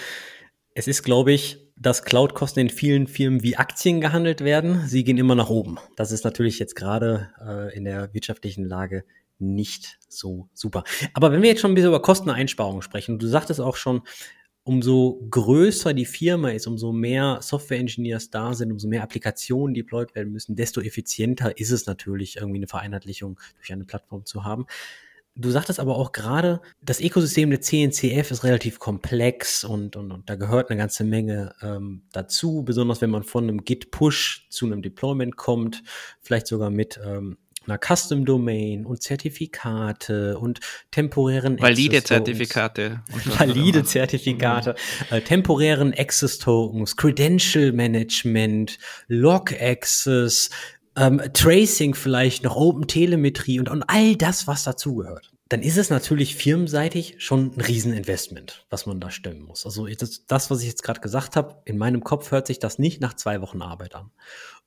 es 0.74 0.86
ist, 0.86 1.02
glaube 1.02 1.32
ich, 1.32 1.58
dass 1.76 2.04
Cloud-Kosten 2.04 2.60
in 2.60 2.70
vielen 2.70 3.06
Firmen 3.06 3.42
wie 3.42 3.56
Aktien 3.56 4.00
gehandelt 4.00 4.42
werden. 4.42 4.86
Sie 4.86 5.02
gehen 5.02 5.16
immer 5.16 5.34
nach 5.34 5.48
oben. 5.48 5.78
Das 5.96 6.12
ist 6.12 6.24
natürlich 6.24 6.58
jetzt 6.58 6.76
gerade 6.76 7.30
äh, 7.40 7.74
in 7.74 7.84
der 7.84 8.12
wirtschaftlichen 8.12 8.64
Lage 8.64 9.04
nicht 9.38 9.98
so 10.08 10.48
super. 10.52 10.84
Aber 11.14 11.32
wenn 11.32 11.40
wir 11.40 11.48
jetzt 11.48 11.62
schon 11.62 11.72
ein 11.72 11.74
bisschen 11.74 11.88
über 11.88 12.02
Kosteneinsparungen 12.02 12.82
sprechen, 12.82 13.18
du 13.18 13.26
sagtest 13.26 13.60
auch 13.60 13.76
schon, 13.76 14.02
umso 14.70 15.26
größer 15.30 15.94
die 15.94 16.04
Firma 16.04 16.50
ist, 16.50 16.68
umso 16.68 16.92
mehr 16.92 17.40
Software-Engineers 17.42 18.30
da 18.30 18.54
sind, 18.54 18.70
umso 18.70 18.86
mehr 18.86 19.02
Applikationen 19.02 19.74
deployed 19.74 20.14
werden 20.14 20.32
müssen, 20.32 20.54
desto 20.54 20.80
effizienter 20.80 21.58
ist 21.58 21.72
es 21.72 21.86
natürlich, 21.86 22.36
irgendwie 22.36 22.58
eine 22.58 22.68
Vereinheitlichung 22.68 23.40
durch 23.56 23.72
eine 23.72 23.84
Plattform 23.84 24.24
zu 24.26 24.44
haben. 24.44 24.66
Du 25.34 25.50
sagtest 25.50 25.80
aber 25.80 25.96
auch 25.96 26.12
gerade, 26.12 26.60
das 26.82 27.00
Ökosystem 27.00 27.50
der 27.50 27.60
CNCF 27.60 28.30
ist 28.30 28.44
relativ 28.44 28.78
komplex 28.78 29.64
und, 29.64 29.96
und, 29.96 30.12
und 30.12 30.30
da 30.30 30.36
gehört 30.36 30.70
eine 30.70 30.78
ganze 30.78 31.02
Menge 31.02 31.52
ähm, 31.62 32.02
dazu, 32.12 32.62
besonders 32.62 33.00
wenn 33.00 33.10
man 33.10 33.24
von 33.24 33.48
einem 33.48 33.64
Git-Push 33.64 34.46
zu 34.50 34.66
einem 34.66 34.82
Deployment 34.82 35.36
kommt, 35.36 35.82
vielleicht 36.20 36.46
sogar 36.46 36.70
mit 36.70 37.00
ähm, 37.04 37.38
einer 37.66 37.78
Custom 37.78 38.24
Domain 38.24 38.86
und 38.86 39.02
Zertifikate 39.02 40.38
und 40.38 40.60
temporären 40.90 41.60
Valide 41.60 42.02
Zertifikate. 42.02 43.02
Valide 43.38 43.84
Zertifikate, 43.84 44.74
äh, 45.10 45.20
temporären 45.20 45.92
Access 45.94 46.38
Tokens, 46.38 46.96
Credential 46.96 47.72
Management, 47.72 48.78
Log 49.08 49.52
Access, 49.52 50.50
ähm, 50.96 51.20
Tracing 51.32 51.94
vielleicht 51.94 52.44
noch, 52.44 52.56
Open 52.56 52.86
Telemetrie 52.86 53.60
und, 53.60 53.68
und 53.68 53.82
all 53.84 54.16
das, 54.16 54.46
was 54.46 54.64
dazugehört. 54.64 55.30
Dann 55.50 55.62
ist 55.62 55.76
es 55.76 55.90
natürlich 55.90 56.36
firmenseitig 56.36 57.16
schon 57.18 57.52
ein 57.56 57.60
Rieseninvestment, 57.60 58.66
was 58.70 58.86
man 58.86 59.00
da 59.00 59.10
stemmen 59.10 59.42
muss. 59.42 59.66
Also 59.66 59.86
das, 59.86 60.24
das 60.26 60.50
was 60.50 60.62
ich 60.62 60.68
jetzt 60.68 60.84
gerade 60.84 61.00
gesagt 61.00 61.34
habe, 61.34 61.60
in 61.64 61.76
meinem 61.76 62.04
Kopf 62.04 62.30
hört 62.30 62.46
sich 62.46 62.60
das 62.60 62.78
nicht 62.78 63.00
nach 63.00 63.14
zwei 63.14 63.40
Wochen 63.40 63.60
Arbeit 63.60 63.96
an. 63.96 64.12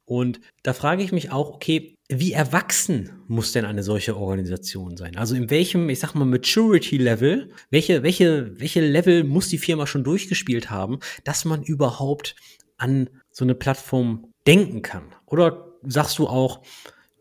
Und 0.06 0.42
da 0.64 0.74
frage 0.74 1.02
ich 1.04 1.14
mich 1.14 1.32
auch, 1.32 1.54
okay, 1.54 1.96
wie 2.20 2.34
erwachsen 2.34 3.12
muss 3.28 3.52
denn 3.52 3.66
eine 3.66 3.84
solche 3.84 4.18
Organisation 4.18 4.98
sein? 4.98 5.16
Also 5.18 5.36
in 5.36 5.50
welchem, 5.50 5.90
ich 5.90 6.00
sag 6.00 6.16
mal, 6.16 6.26
Maturity 6.26 6.98
Level, 6.98 7.52
welche, 7.70 8.04
welche, 8.04 8.60
welche 8.60 8.82
Level 8.82 9.24
muss 9.24 9.50
die 9.50 9.58
Firma 9.58 9.88
schon 9.88 10.04
durchgespielt 10.04 10.70
haben, 10.70 11.00
dass 11.24 11.46
man 11.46 11.64
überhaupt 11.64 12.36
an 12.78 13.10
so 13.32 13.46
eine 13.46 13.56
Plattform 13.56 14.28
denken 14.48 14.82
kann? 14.82 15.04
Oder 15.26 15.74
sagst 15.84 16.20
du 16.20 16.28
auch, 16.28 16.62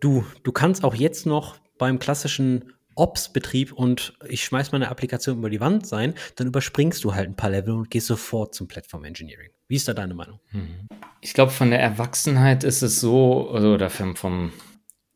du, 0.01 0.25
du 0.43 0.53
kannst 0.53 0.85
auch 0.85 0.95
jetzt 0.95 1.27
noch 1.27 1.57
beim 1.79 1.99
klassischen 1.99 2.73
Ops-Betrieb 2.95 3.73
und 3.73 4.15
ich 4.29 4.45
schmeiß 4.45 4.73
meine 4.73 4.89
Applikation 4.89 5.39
über 5.39 5.51
die 5.51 5.61
Wand 5.61 5.87
sein, 5.87 6.15
dann 6.37 6.47
überspringst 6.47 7.03
du 7.05 7.15
halt 7.15 7.29
ein 7.29 7.37
paar 7.37 7.51
Level 7.51 7.75
und 7.75 7.91
gehst 7.91 8.07
sofort 8.07 8.55
zum 8.55 8.69
Platform 8.69 9.05
Engineering. 9.05 9.51
Wie 9.69 9.77
ist 9.77 9.89
da 9.89 9.95
deine 9.95 10.15
Meinung? 10.15 10.41
Ich 11.23 11.33
glaube, 11.33 11.53
von 11.53 11.71
der 11.71 11.81
Erwachsenheit 11.81 12.65
ist 12.65 12.83
es 12.83 13.01
so, 13.01 13.49
also, 13.51 13.73
oder 13.73 13.89
vom, 13.89 14.17
vom, 14.17 14.53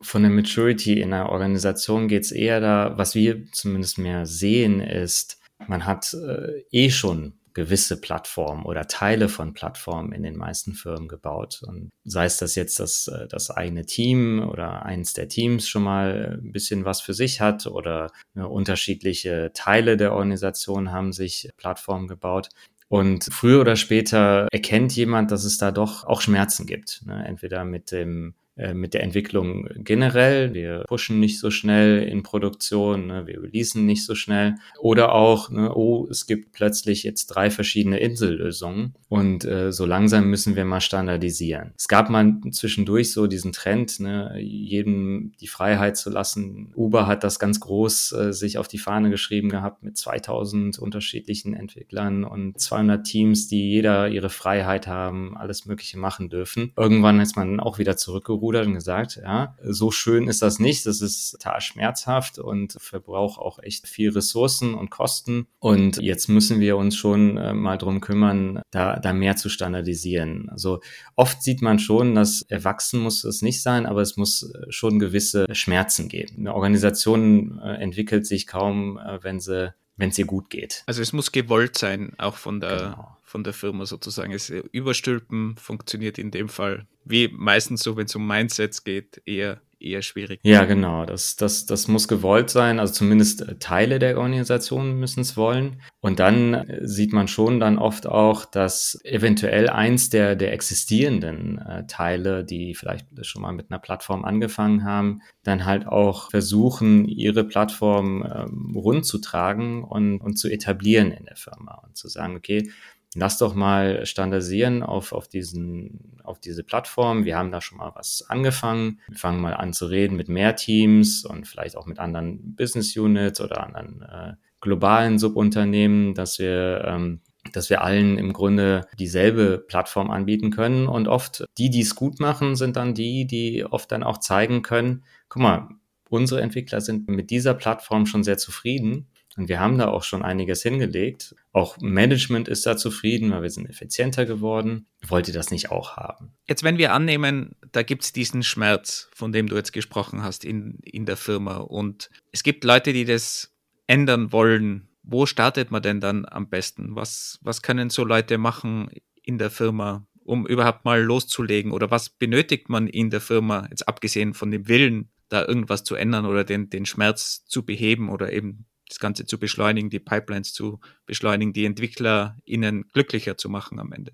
von 0.07 0.23
der 0.23 0.31
Maturity 0.31 1.01
in 1.01 1.13
einer 1.13 1.31
Organisation 1.31 2.09
geht 2.09 2.25
es 2.25 2.33
eher 2.33 2.61
da, 2.61 2.95
was 2.97 3.15
wir 3.15 3.51
zumindest 3.53 3.99
mehr 3.99 4.27
sehen, 4.27 4.81
ist, 4.81 5.41
man 5.67 5.87
hat 5.87 6.15
äh, 6.15 6.63
eh 6.71 6.91
schon 6.91 7.35
gewisse 7.57 7.99
Plattformen 7.99 8.67
oder 8.67 8.87
Teile 8.87 9.31
von 9.31 9.55
Plattformen 9.55 10.13
in 10.13 10.23
den 10.23 10.37
meisten 10.37 10.75
Firmen 10.75 11.09
gebaut. 11.09 11.63
Und 11.67 11.89
sei 12.05 12.27
es 12.27 12.37
das 12.37 12.55
jetzt 12.55 12.79
das, 12.79 13.09
äh, 13.09 13.27
das 13.29 13.51
eigene 13.51 13.87
Team 13.87 14.47
oder 14.47 14.85
eins 14.85 15.15
der 15.15 15.29
Teams 15.29 15.67
schon 15.67 15.83
mal 15.83 16.39
ein 16.43 16.53
bisschen 16.53 16.85
was 16.85 17.01
für 17.01 17.15
sich 17.15 17.41
hat 17.41 17.67
oder 17.67 18.13
ne, 18.35 18.47
unterschiedliche 18.47 19.53
Teile 19.55 19.97
der 19.97 20.13
Organisation 20.13 20.93
haben 20.93 21.15
sich 21.15 21.49
Plattformen 21.57 22.09
gebaut. 22.09 22.51
Und 22.89 23.25
früher 23.33 23.63
oder 23.63 23.77
später 23.77 24.49
erkennt 24.53 24.95
jemand, 24.95 25.31
dass 25.31 25.45
es 25.45 25.57
da 25.57 25.73
doch 25.73 26.05
auch 26.05 26.21
Schmerzen 26.21 26.67
gibt. 26.67 27.03
Ne? 27.07 27.25
Entweder 27.27 27.65
mit 27.65 27.91
dem 27.91 28.29
äh, 28.29 28.46
mit 28.57 28.95
der 28.95 29.03
Entwicklung 29.03 29.69
generell. 29.77 30.55
Wir 30.55 30.85
pushen 30.89 31.21
nicht 31.21 31.39
so 31.39 31.51
schnell 31.51 32.03
in 32.03 32.23
Produktion, 32.23 33.09
ne, 33.09 33.27
wir 33.27 33.43
releasen 33.43 33.85
nicht 33.85 34.05
so 34.05 34.15
schnell. 34.15 34.55
Oder 34.79 35.13
auch, 35.13 35.51
ne, 35.51 35.75
oh, 35.75 36.07
es 36.11 36.27
gibt 36.27 36.53
plötzlich 36.53 37.03
jetzt 37.03 37.27
drei 37.27 37.51
verschiedene 37.51 37.99
Insellösungen 37.99 38.95
und 39.09 39.45
äh, 39.45 39.73
so 39.73 39.85
langsam 39.85 40.31
müssen 40.31 40.57
wir 40.57 40.65
mal 40.65 40.81
standardisieren. 40.81 41.75
Es 41.77 41.87
gab 41.87 42.09
mal 42.09 42.41
zwischendurch 42.51 43.13
so 43.13 43.27
diesen 43.27 43.53
Trend, 43.53 44.01
ne, 44.01 44.39
jedem 44.41 45.33
die 45.41 45.49
Freiheit 45.49 45.99
zu 45.99 46.09
lassen. 46.09 46.73
Uber 46.75 47.07
hat 47.07 47.25
das 47.25 47.39
ganz 47.39 47.61
groß 47.61 48.13
äh, 48.13 48.33
sich 48.33 48.57
auf 48.57 48.69
die 48.69 48.79
Fahne 48.79 49.11
geschrieben 49.11 49.51
gehabt 49.51 49.83
mit 49.83 49.99
2000 49.99 50.79
unterschiedlichen 50.79 51.53
Entwicklern 51.53 52.25
und 52.25 52.59
200 52.59 53.05
Teams, 53.05 53.49
die 53.49 53.71
jeder 53.71 54.09
ihre 54.09 54.31
Freiheit 54.31 54.87
haben, 54.87 55.37
alles 55.37 55.67
Mögliche 55.67 55.99
machen 55.99 56.31
dürfen. 56.31 56.73
Irgendwann 56.77 57.21
ist 57.21 57.37
man 57.37 57.61
auch 57.61 57.79
wieder 57.79 57.99
zurückgerufen 57.99 58.46
und 58.55 58.75
gesagt, 58.75 59.21
ja, 59.23 59.57
so 59.63 59.91
schön 59.91 60.29
ist 60.29 60.43
das 60.43 60.59
nicht, 60.59 60.87
das 60.87 61.01
ist 61.01 61.33
total 61.33 61.61
schmerzhaft 61.61 62.39
und 62.39 62.77
verbraucht 62.79 63.41
auch 63.41 63.59
echt 63.59 63.89
viel 63.89 64.11
Ressourcen 64.11 64.75
und 64.75 64.91
Kosten. 64.91 65.47
Und 65.59 65.97
jetzt 65.97 66.29
müssen 66.29 66.61
wir 66.61 66.77
uns 66.77 66.97
schon 66.97 67.37
äh, 67.37 67.53
mal 67.53 67.79
drum 67.79 68.01
kümmern, 68.01 68.63
da, 68.71 68.99
da 68.99 69.13
mehr 69.13 69.37
zu 69.37 69.49
standardisieren. 69.49 70.49
Also 70.51 70.81
oft 71.17 71.43
sieht 71.43 71.63
man 71.63 71.79
schon, 71.79 72.15
dass 72.15 72.43
erwachsen 72.43 73.01
muss 73.01 73.25
es 73.25 73.43
nicht 73.43 73.63
sein, 73.63 73.87
aber 73.87 74.03
es 74.03 74.17
muss 74.17 74.43
äh, 74.43 74.71
schon 74.71 74.99
gewisse 74.99 75.47
Schmerzen 75.53 76.09
geben. 76.09 76.37
Eine 76.39 76.55
Organisation 76.55 77.59
äh, 77.59 77.75
entwickelt 77.83 78.27
sich 78.27 78.47
kaum, 78.47 78.99
wenn 79.23 79.41
sie 79.41 79.75
wenn 79.97 80.11
es 80.11 80.19
ihr 80.19 80.27
gut 80.27 80.51
geht. 80.51 80.83
Also 80.87 81.03
es 81.03 81.13
muss 81.13 81.33
gewollt 81.33 81.77
sein, 81.79 82.13
auch 82.19 82.37
von 82.37 82.61
der, 82.61 82.77
genau. 82.77 83.17
von 83.23 83.45
der 83.45 83.53
Firma 83.53 83.87
sozusagen. 83.87 84.33
Es 84.33 84.51
Überstülpen 84.51 85.57
funktioniert 85.57 86.19
in 86.19 86.31
dem 86.31 86.49
Fall, 86.49 86.87
wie 87.05 87.29
meistens 87.29 87.83
so, 87.83 87.97
wenn 87.97 88.07
es 88.07 88.15
um 88.15 88.27
Mindsets 88.27 88.85
geht, 88.85 89.23
eher 89.25 89.61
eher 89.79 90.03
schwierig. 90.03 90.41
Ja, 90.43 90.65
genau. 90.65 91.05
Das, 91.07 91.37
das, 91.37 91.67
das 91.67 91.89
muss 91.89 92.09
gewollt 92.09 92.51
sein. 92.51 92.81
Also 92.81 92.95
zumindest 92.95 93.43
äh, 93.43 93.57
Teile 93.59 93.99
der 93.99 94.19
Organisation 94.19 94.99
müssen 94.99 95.21
es 95.21 95.37
wollen. 95.37 95.83
Und 96.01 96.19
dann 96.19 96.55
äh, 96.55 96.87
sieht 96.87 97.13
man 97.13 97.29
schon 97.29 97.61
dann 97.61 97.79
oft 97.79 98.07
auch, 98.07 98.45
dass 98.45 98.99
eventuell 99.05 99.69
eins 99.69 100.11
der, 100.11 100.37
der 100.37 100.53
existierenden 100.53 101.59
äh, 101.59 101.87
Teile, 101.87 102.45
die 102.45 102.75
vielleicht 102.75 103.07
schon 103.23 103.43
mal 103.43 103.53
mit 103.53 103.71
einer 103.71 103.79
Plattform 103.79 104.25
angefangen 104.25 104.85
haben, 104.85 105.21
dann 105.43 105.65
halt 105.65 105.87
auch 105.87 106.31
versuchen, 106.31 107.07
ihre 107.07 107.45
Plattform 107.45 108.23
ähm, 108.23 108.73
rund 108.75 109.07
zu 109.07 109.19
tragen 109.19 109.85
und, 109.85 110.21
und 110.21 110.37
zu 110.37 110.49
etablieren 110.49 111.13
in 111.13 111.25
der 111.25 111.37
Firma 111.37 111.83
und 111.87 111.97
zu 111.97 112.09
sagen, 112.09 112.37
okay, 112.37 112.71
lass 113.15 113.39
doch 113.39 113.55
mal 113.55 114.05
standardisieren 114.07 114.83
auf, 114.83 115.13
auf, 115.13 115.29
diesen, 115.29 116.19
auf 116.23 116.41
diese 116.41 116.65
Plattform. 116.65 117.25
Wir 117.25 117.37
haben 117.37 117.51
da 117.51 117.61
schon 117.61 117.79
mal 117.79 117.93
was 117.95 118.25
angefangen. 118.29 119.01
Wir 119.09 119.19
fangen 119.19 119.41
mal 119.41 119.55
an 119.55 119.73
zu 119.73 119.87
reden 119.87 120.17
mit 120.17 120.29
mehr 120.29 120.57
Teams 120.57 121.25
und 121.25 121.47
vielleicht 121.47 121.77
auch 121.77 121.87
mit 121.87 121.99
anderen 121.99 122.55
Business 122.55 122.97
Units 122.97 123.41
oder 123.41 123.63
anderen 123.63 124.03
äh, 124.03 124.35
globalen 124.61 125.19
Subunternehmen, 125.19 126.15
dass 126.15 126.39
wir 126.39 126.85
ähm, 126.87 127.21
dass 127.53 127.71
wir 127.71 127.83
allen 127.83 128.19
im 128.19 128.33
Grunde 128.33 128.87
dieselbe 128.99 129.59
Plattform 129.59 130.11
anbieten 130.11 130.51
können. 130.51 130.87
Und 130.89 131.09
oft 131.09 131.45
die, 131.59 131.71
die 131.71 131.83
es 131.83 131.95
gut 131.95 132.21
machen, 132.21 132.57
sind 132.57 132.77
dann 132.77 132.95
die, 132.95 133.27
die 133.27 133.65
oft 133.65 133.91
dann 133.93 134.03
auch 134.03 134.19
zeigen 134.19 134.63
können, 134.63 135.05
guck 135.29 135.43
mal, 135.43 135.69
unsere 136.09 136.41
Entwickler 136.41 136.81
sind 136.81 137.09
mit 137.09 137.31
dieser 137.31 137.55
Plattform 137.55 138.07
schon 138.07 138.25
sehr 138.25 138.39
zufrieden. 138.39 139.09
Und 139.37 139.49
wir 139.49 139.61
haben 139.61 139.77
da 139.77 139.89
auch 139.89 140.03
schon 140.03 140.23
einiges 140.23 140.63
hingelegt. 140.63 141.35
Auch 141.53 141.77
Management 141.79 142.49
ist 142.49 142.65
da 142.65 142.77
zufrieden, 142.77 143.31
weil 143.31 143.43
wir 143.43 143.51
sind 143.51 143.69
effizienter 143.69 144.25
geworden. 144.25 144.87
Wollt 145.07 145.29
ihr 145.29 145.35
das 145.35 145.51
nicht 145.51 145.71
auch 145.71 145.97
haben? 145.97 146.33
Jetzt, 146.49 146.63
wenn 146.63 146.79
wir 146.79 146.95
annehmen, 146.95 147.55
da 147.73 147.83
gibt 147.83 148.05
es 148.05 148.13
diesen 148.13 148.43
Schmerz, 148.43 149.11
von 149.13 149.33
dem 149.33 149.47
du 149.47 149.57
jetzt 149.57 149.73
gesprochen 149.73 150.23
hast 150.23 150.45
in, 150.45 150.79
in 150.83 151.05
der 151.05 151.19
Firma. 151.19 151.59
Und 151.59 152.11
es 152.33 152.43
gibt 152.43 152.65
Leute, 152.65 152.95
die 152.95 153.05
das 153.05 153.55
ändern 153.87 154.33
wollen. 154.33 154.89
Wo 155.03 155.27
startet 155.27 155.71
man 155.71 155.83
denn 155.83 156.01
dann 156.01 156.25
am 156.25 156.49
besten? 156.49 156.97
Was, 156.97 157.39
was 157.43 157.63
können 157.63 157.91
so 157.91 158.05
Leute 158.05 158.39
machen 158.39 158.89
in 159.23 159.39
der 159.39 159.51
Firma, 159.51 160.07
um 160.25 160.47
überhaupt 160.47 160.85
mal 160.87 161.03
loszulegen? 161.03 161.73
Oder 161.73 161.91
was 161.91 162.09
benötigt 162.09 162.71
man 162.71 162.87
in 162.87 163.11
der 163.11 163.21
Firma, 163.21 163.67
jetzt 163.71 163.87
abgesehen 163.87 164.33
von 164.33 164.51
dem 164.51 164.67
Willen, 164.67 165.11
da 165.29 165.45
irgendwas 165.45 165.85
zu 165.85 165.95
ändern 165.95 166.25
oder 166.25 166.45
den, 166.45 166.71
den 166.71 166.87
Schmerz 166.87 167.45
zu 167.45 167.65
beheben 167.65 168.09
oder 168.09 168.33
eben 168.33 168.67
das 168.89 168.99
Ganze 168.99 169.27
zu 169.27 169.39
beschleunigen, 169.39 169.91
die 169.91 170.01
Pipelines 170.01 170.53
zu 170.53 170.81
beschleunigen, 171.07 171.53
die 171.53 171.65
EntwicklerInnen 171.65 172.89
glücklicher 172.93 173.37
zu 173.37 173.49
machen 173.49 173.79
am 173.81 173.93
Ende. 173.93 174.13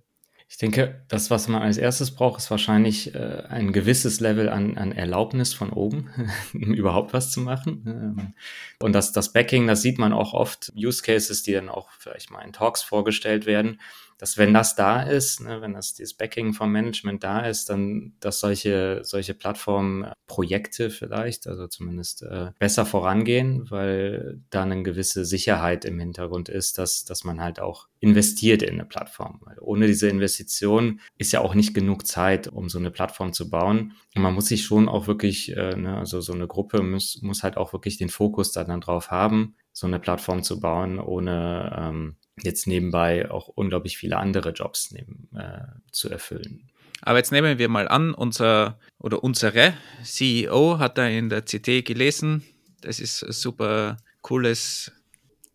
Ich 0.53 0.59
denke, 0.59 1.03
das, 1.09 1.31
was 1.31 1.49
man 1.49 1.63
als 1.63 1.79
erstes 1.79 2.15
braucht, 2.15 2.39
ist 2.39 2.51
wahrscheinlich 2.51 3.15
äh, 3.15 3.43
ein 3.49 3.73
gewisses 3.73 4.21
Level 4.21 4.51
an, 4.51 4.77
an 4.77 4.93
Erlaubnis 4.93 5.55
von 5.55 5.71
oben, 5.71 6.11
überhaupt 6.53 7.15
was 7.15 7.31
zu 7.31 7.41
machen. 7.41 7.83
Ähm, 7.87 8.35
und 8.79 8.93
das, 8.93 9.13
das 9.13 9.33
Backing, 9.33 9.67
das 9.67 9.81
sieht 9.81 9.97
man 9.97 10.13
auch 10.13 10.35
oft, 10.35 10.71
Use 10.77 11.03
Cases, 11.03 11.43
die 11.43 11.53
dann 11.53 11.71
auch 11.71 11.89
vielleicht 11.99 12.31
mal 12.31 12.43
in 12.43 12.53
Talks 12.53 12.83
vorgestellt 12.83 13.47
werden, 13.47 13.81
dass 14.23 14.39
wenn 14.39 14.55
das 14.55 14.77
da 14.77 15.03
ist, 15.03 15.41
ne, 15.41 15.61
wenn 15.63 15.73
das 15.73 15.95
dieses 15.95 16.15
Backing 16.15 16.53
vom 16.53 16.71
Management 16.71 17.25
da 17.25 17.41
ist, 17.41 17.69
dann, 17.69 18.13
dass 18.21 18.39
solche, 18.39 19.01
solche 19.03 19.35
Plattformprojekte 19.35 20.91
vielleicht, 20.91 21.49
also 21.49 21.67
zumindest 21.67 22.23
äh, 22.23 22.53
besser 22.57 22.87
vorangehen, 22.87 23.69
weil 23.69 24.41
da 24.51 24.63
eine 24.63 24.85
gewisse 24.85 25.25
Sicherheit 25.25 25.85
im 25.85 25.99
Hintergrund 25.99 26.49
ist, 26.49 26.79
dass, 26.79 27.05
dass 27.05 27.25
man 27.25 27.41
halt 27.41 27.59
auch 27.59 27.89
investiert 27.99 28.63
in 28.63 28.75
eine 28.75 28.85
Plattform. 28.85 29.41
Weil 29.45 29.57
ohne 29.61 29.89
diese 29.89 30.09
Investition 30.09 31.01
ist 31.19 31.33
ja 31.33 31.41
auch 31.41 31.57
nicht 31.57 31.75
genug 31.75 32.07
Zeit, 32.07 32.47
um 32.47 32.69
so 32.69 32.79
eine 32.79 32.93
Plattform 32.93 33.33
zu 33.33 33.51
bauen. 33.51 33.95
Und 34.15 34.23
man 34.23 34.35
muss 34.35 34.47
sich 34.47 34.63
schon 34.63 34.89
auch 34.89 35.09
wirklich, 35.09 35.57
äh, 35.57 35.75
ne, 35.75 35.97
also 35.99 36.21
so 36.21 36.33
eine 36.33 36.47
Gruppe 36.47 36.85
muss, 36.85 37.21
muss 37.23 37.43
halt 37.43 37.57
auch 37.57 37.73
wirklich 37.73 37.99
den 37.99 38.09
Fokus 38.09 38.53
da 38.53 38.63
dann 38.63 38.83
drauf 38.83 39.11
haben, 39.11 39.57
so 39.73 39.89
eine 39.89 39.99
Plattform 39.99 40.45
zu 40.45 40.61
bauen, 40.61 41.01
ohne 41.01 41.77
ähm, 41.77 42.17
jetzt 42.41 42.67
nebenbei 42.67 43.31
auch 43.31 43.49
unglaublich 43.49 43.99
viele 43.99 44.17
andere 44.17 44.51
Jobs 44.51 44.91
neben, 44.93 45.29
äh, 45.37 45.65
zu 45.91 46.09
erfüllen. 46.11 46.71
Aber 47.03 47.19
jetzt 47.19 47.33
nehmen 47.33 47.59
wir 47.59 47.69
mal 47.69 47.89
an, 47.89 48.15
unser 48.15 48.79
oder 48.99 49.25
unsere 49.25 49.75
CEO 50.05 50.79
hat 50.79 50.99
da 50.99 51.07
in 51.07 51.29
der 51.29 51.43
CT 51.43 51.85
gelesen, 51.85 52.45
das 52.81 53.01
ist 53.01 53.23
ein 53.23 53.33
super 53.33 53.97
cooles 54.21 54.93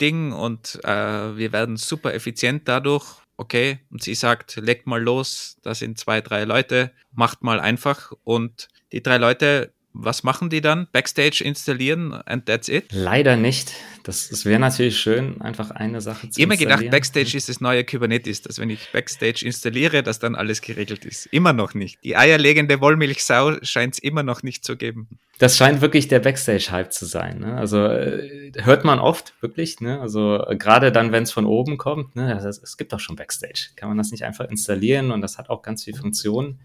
Ding 0.01 0.32
und 0.32 0.80
äh, 0.84 1.38
wir 1.38 1.51
werden 1.53 1.78
super 1.78 2.13
effizient 2.13 2.67
dadurch. 2.67 3.05
Okay, 3.39 3.80
und 3.91 4.01
sie 4.01 4.15
sagt, 4.15 4.55
legt 4.55 4.88
mal 4.88 5.01
los, 5.01 5.57
da 5.61 5.75
sind 5.75 5.99
zwei, 5.99 6.21
drei 6.21 6.43
Leute, 6.43 6.91
macht 7.11 7.43
mal 7.43 7.59
einfach. 7.59 8.11
Und 8.23 8.67
die 8.91 9.03
drei 9.03 9.17
Leute 9.17 9.73
was 9.99 10.23
machen 10.23 10.49
die 10.49 10.61
dann? 10.61 10.87
Backstage 10.91 11.43
installieren 11.43 12.13
and 12.13 12.45
that's 12.45 12.69
it? 12.69 12.85
Leider 12.91 13.35
nicht. 13.35 13.73
Das, 14.03 14.29
das 14.29 14.45
wäre 14.45 14.59
natürlich 14.59 14.97
schön, 14.97 15.41
einfach 15.41 15.71
eine 15.71 15.99
Sache 15.99 16.29
zu 16.29 16.41
Immer 16.41 16.55
gedacht, 16.55 16.89
Backstage 16.89 17.35
ist 17.35 17.49
das 17.49 17.59
neue 17.59 17.83
Kubernetes, 17.83 18.41
dass 18.41 18.57
wenn 18.59 18.69
ich 18.69 18.91
Backstage 18.93 19.45
installiere, 19.45 20.03
dass 20.03 20.19
dann 20.19 20.35
alles 20.35 20.61
geregelt 20.61 21.03
ist. 21.03 21.25
Immer 21.27 21.51
noch 21.51 21.73
nicht. 21.73 22.01
Die 22.03 22.15
eierlegende 22.15 22.79
Wollmilchsau 22.79 23.57
scheint 23.63 23.95
es 23.95 23.99
immer 23.99 24.23
noch 24.23 24.43
nicht 24.43 24.63
zu 24.63 24.77
geben. 24.77 25.19
Das 25.39 25.57
scheint 25.57 25.81
wirklich 25.81 26.07
der 26.07 26.19
Backstage-Hype 26.19 26.93
zu 26.93 27.05
sein. 27.05 27.39
Ne? 27.39 27.57
Also 27.57 27.85
äh, 27.85 28.51
hört 28.61 28.85
man 28.85 28.99
oft 28.99 29.33
wirklich. 29.41 29.81
Ne? 29.81 29.99
Also 29.99 30.43
gerade 30.57 30.91
dann, 30.91 31.11
wenn 31.11 31.23
es 31.23 31.31
von 31.31 31.45
oben 31.45 31.77
kommt. 31.77 32.15
Ne? 32.15 32.33
Es 32.33 32.77
gibt 32.77 32.93
doch 32.93 32.99
schon 32.99 33.15
Backstage. 33.15 33.69
Kann 33.75 33.89
man 33.89 33.97
das 33.97 34.11
nicht 34.11 34.23
einfach 34.23 34.49
installieren 34.49 35.11
und 35.11 35.21
das 35.21 35.37
hat 35.37 35.49
auch 35.49 35.61
ganz 35.61 35.83
viele 35.83 35.97
Funktionen. 35.97 36.59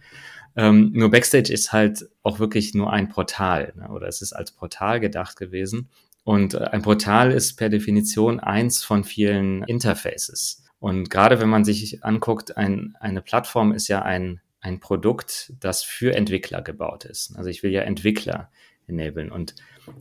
Ähm, 0.56 0.90
nur 0.94 1.10
Backstage 1.10 1.52
ist 1.52 1.72
halt 1.72 2.08
auch 2.22 2.38
wirklich 2.38 2.74
nur 2.74 2.92
ein 2.92 3.08
Portal 3.08 3.72
ne? 3.76 3.88
oder 3.88 4.06
es 4.06 4.20
ist 4.22 4.32
als 4.32 4.52
Portal 4.52 5.00
gedacht 5.00 5.36
gewesen. 5.36 5.88
Und 6.24 6.54
äh, 6.54 6.58
ein 6.58 6.82
Portal 6.82 7.32
ist 7.32 7.56
per 7.56 7.68
Definition 7.68 8.40
eins 8.40 8.82
von 8.82 9.04
vielen 9.04 9.62
Interfaces. 9.64 10.64
Und 10.78 11.10
gerade 11.10 11.40
wenn 11.40 11.48
man 11.48 11.64
sich 11.64 12.04
anguckt, 12.04 12.56
ein, 12.56 12.96
eine 13.00 13.22
Plattform 13.22 13.72
ist 13.72 13.88
ja 13.88 14.02
ein, 14.02 14.40
ein 14.60 14.80
Produkt, 14.80 15.52
das 15.60 15.82
für 15.82 16.14
Entwickler 16.14 16.62
gebaut 16.62 17.04
ist. 17.04 17.36
Also 17.36 17.50
ich 17.50 17.62
will 17.62 17.70
ja 17.70 17.82
Entwickler 17.82 18.50
enablen 18.86 19.30
und 19.30 19.54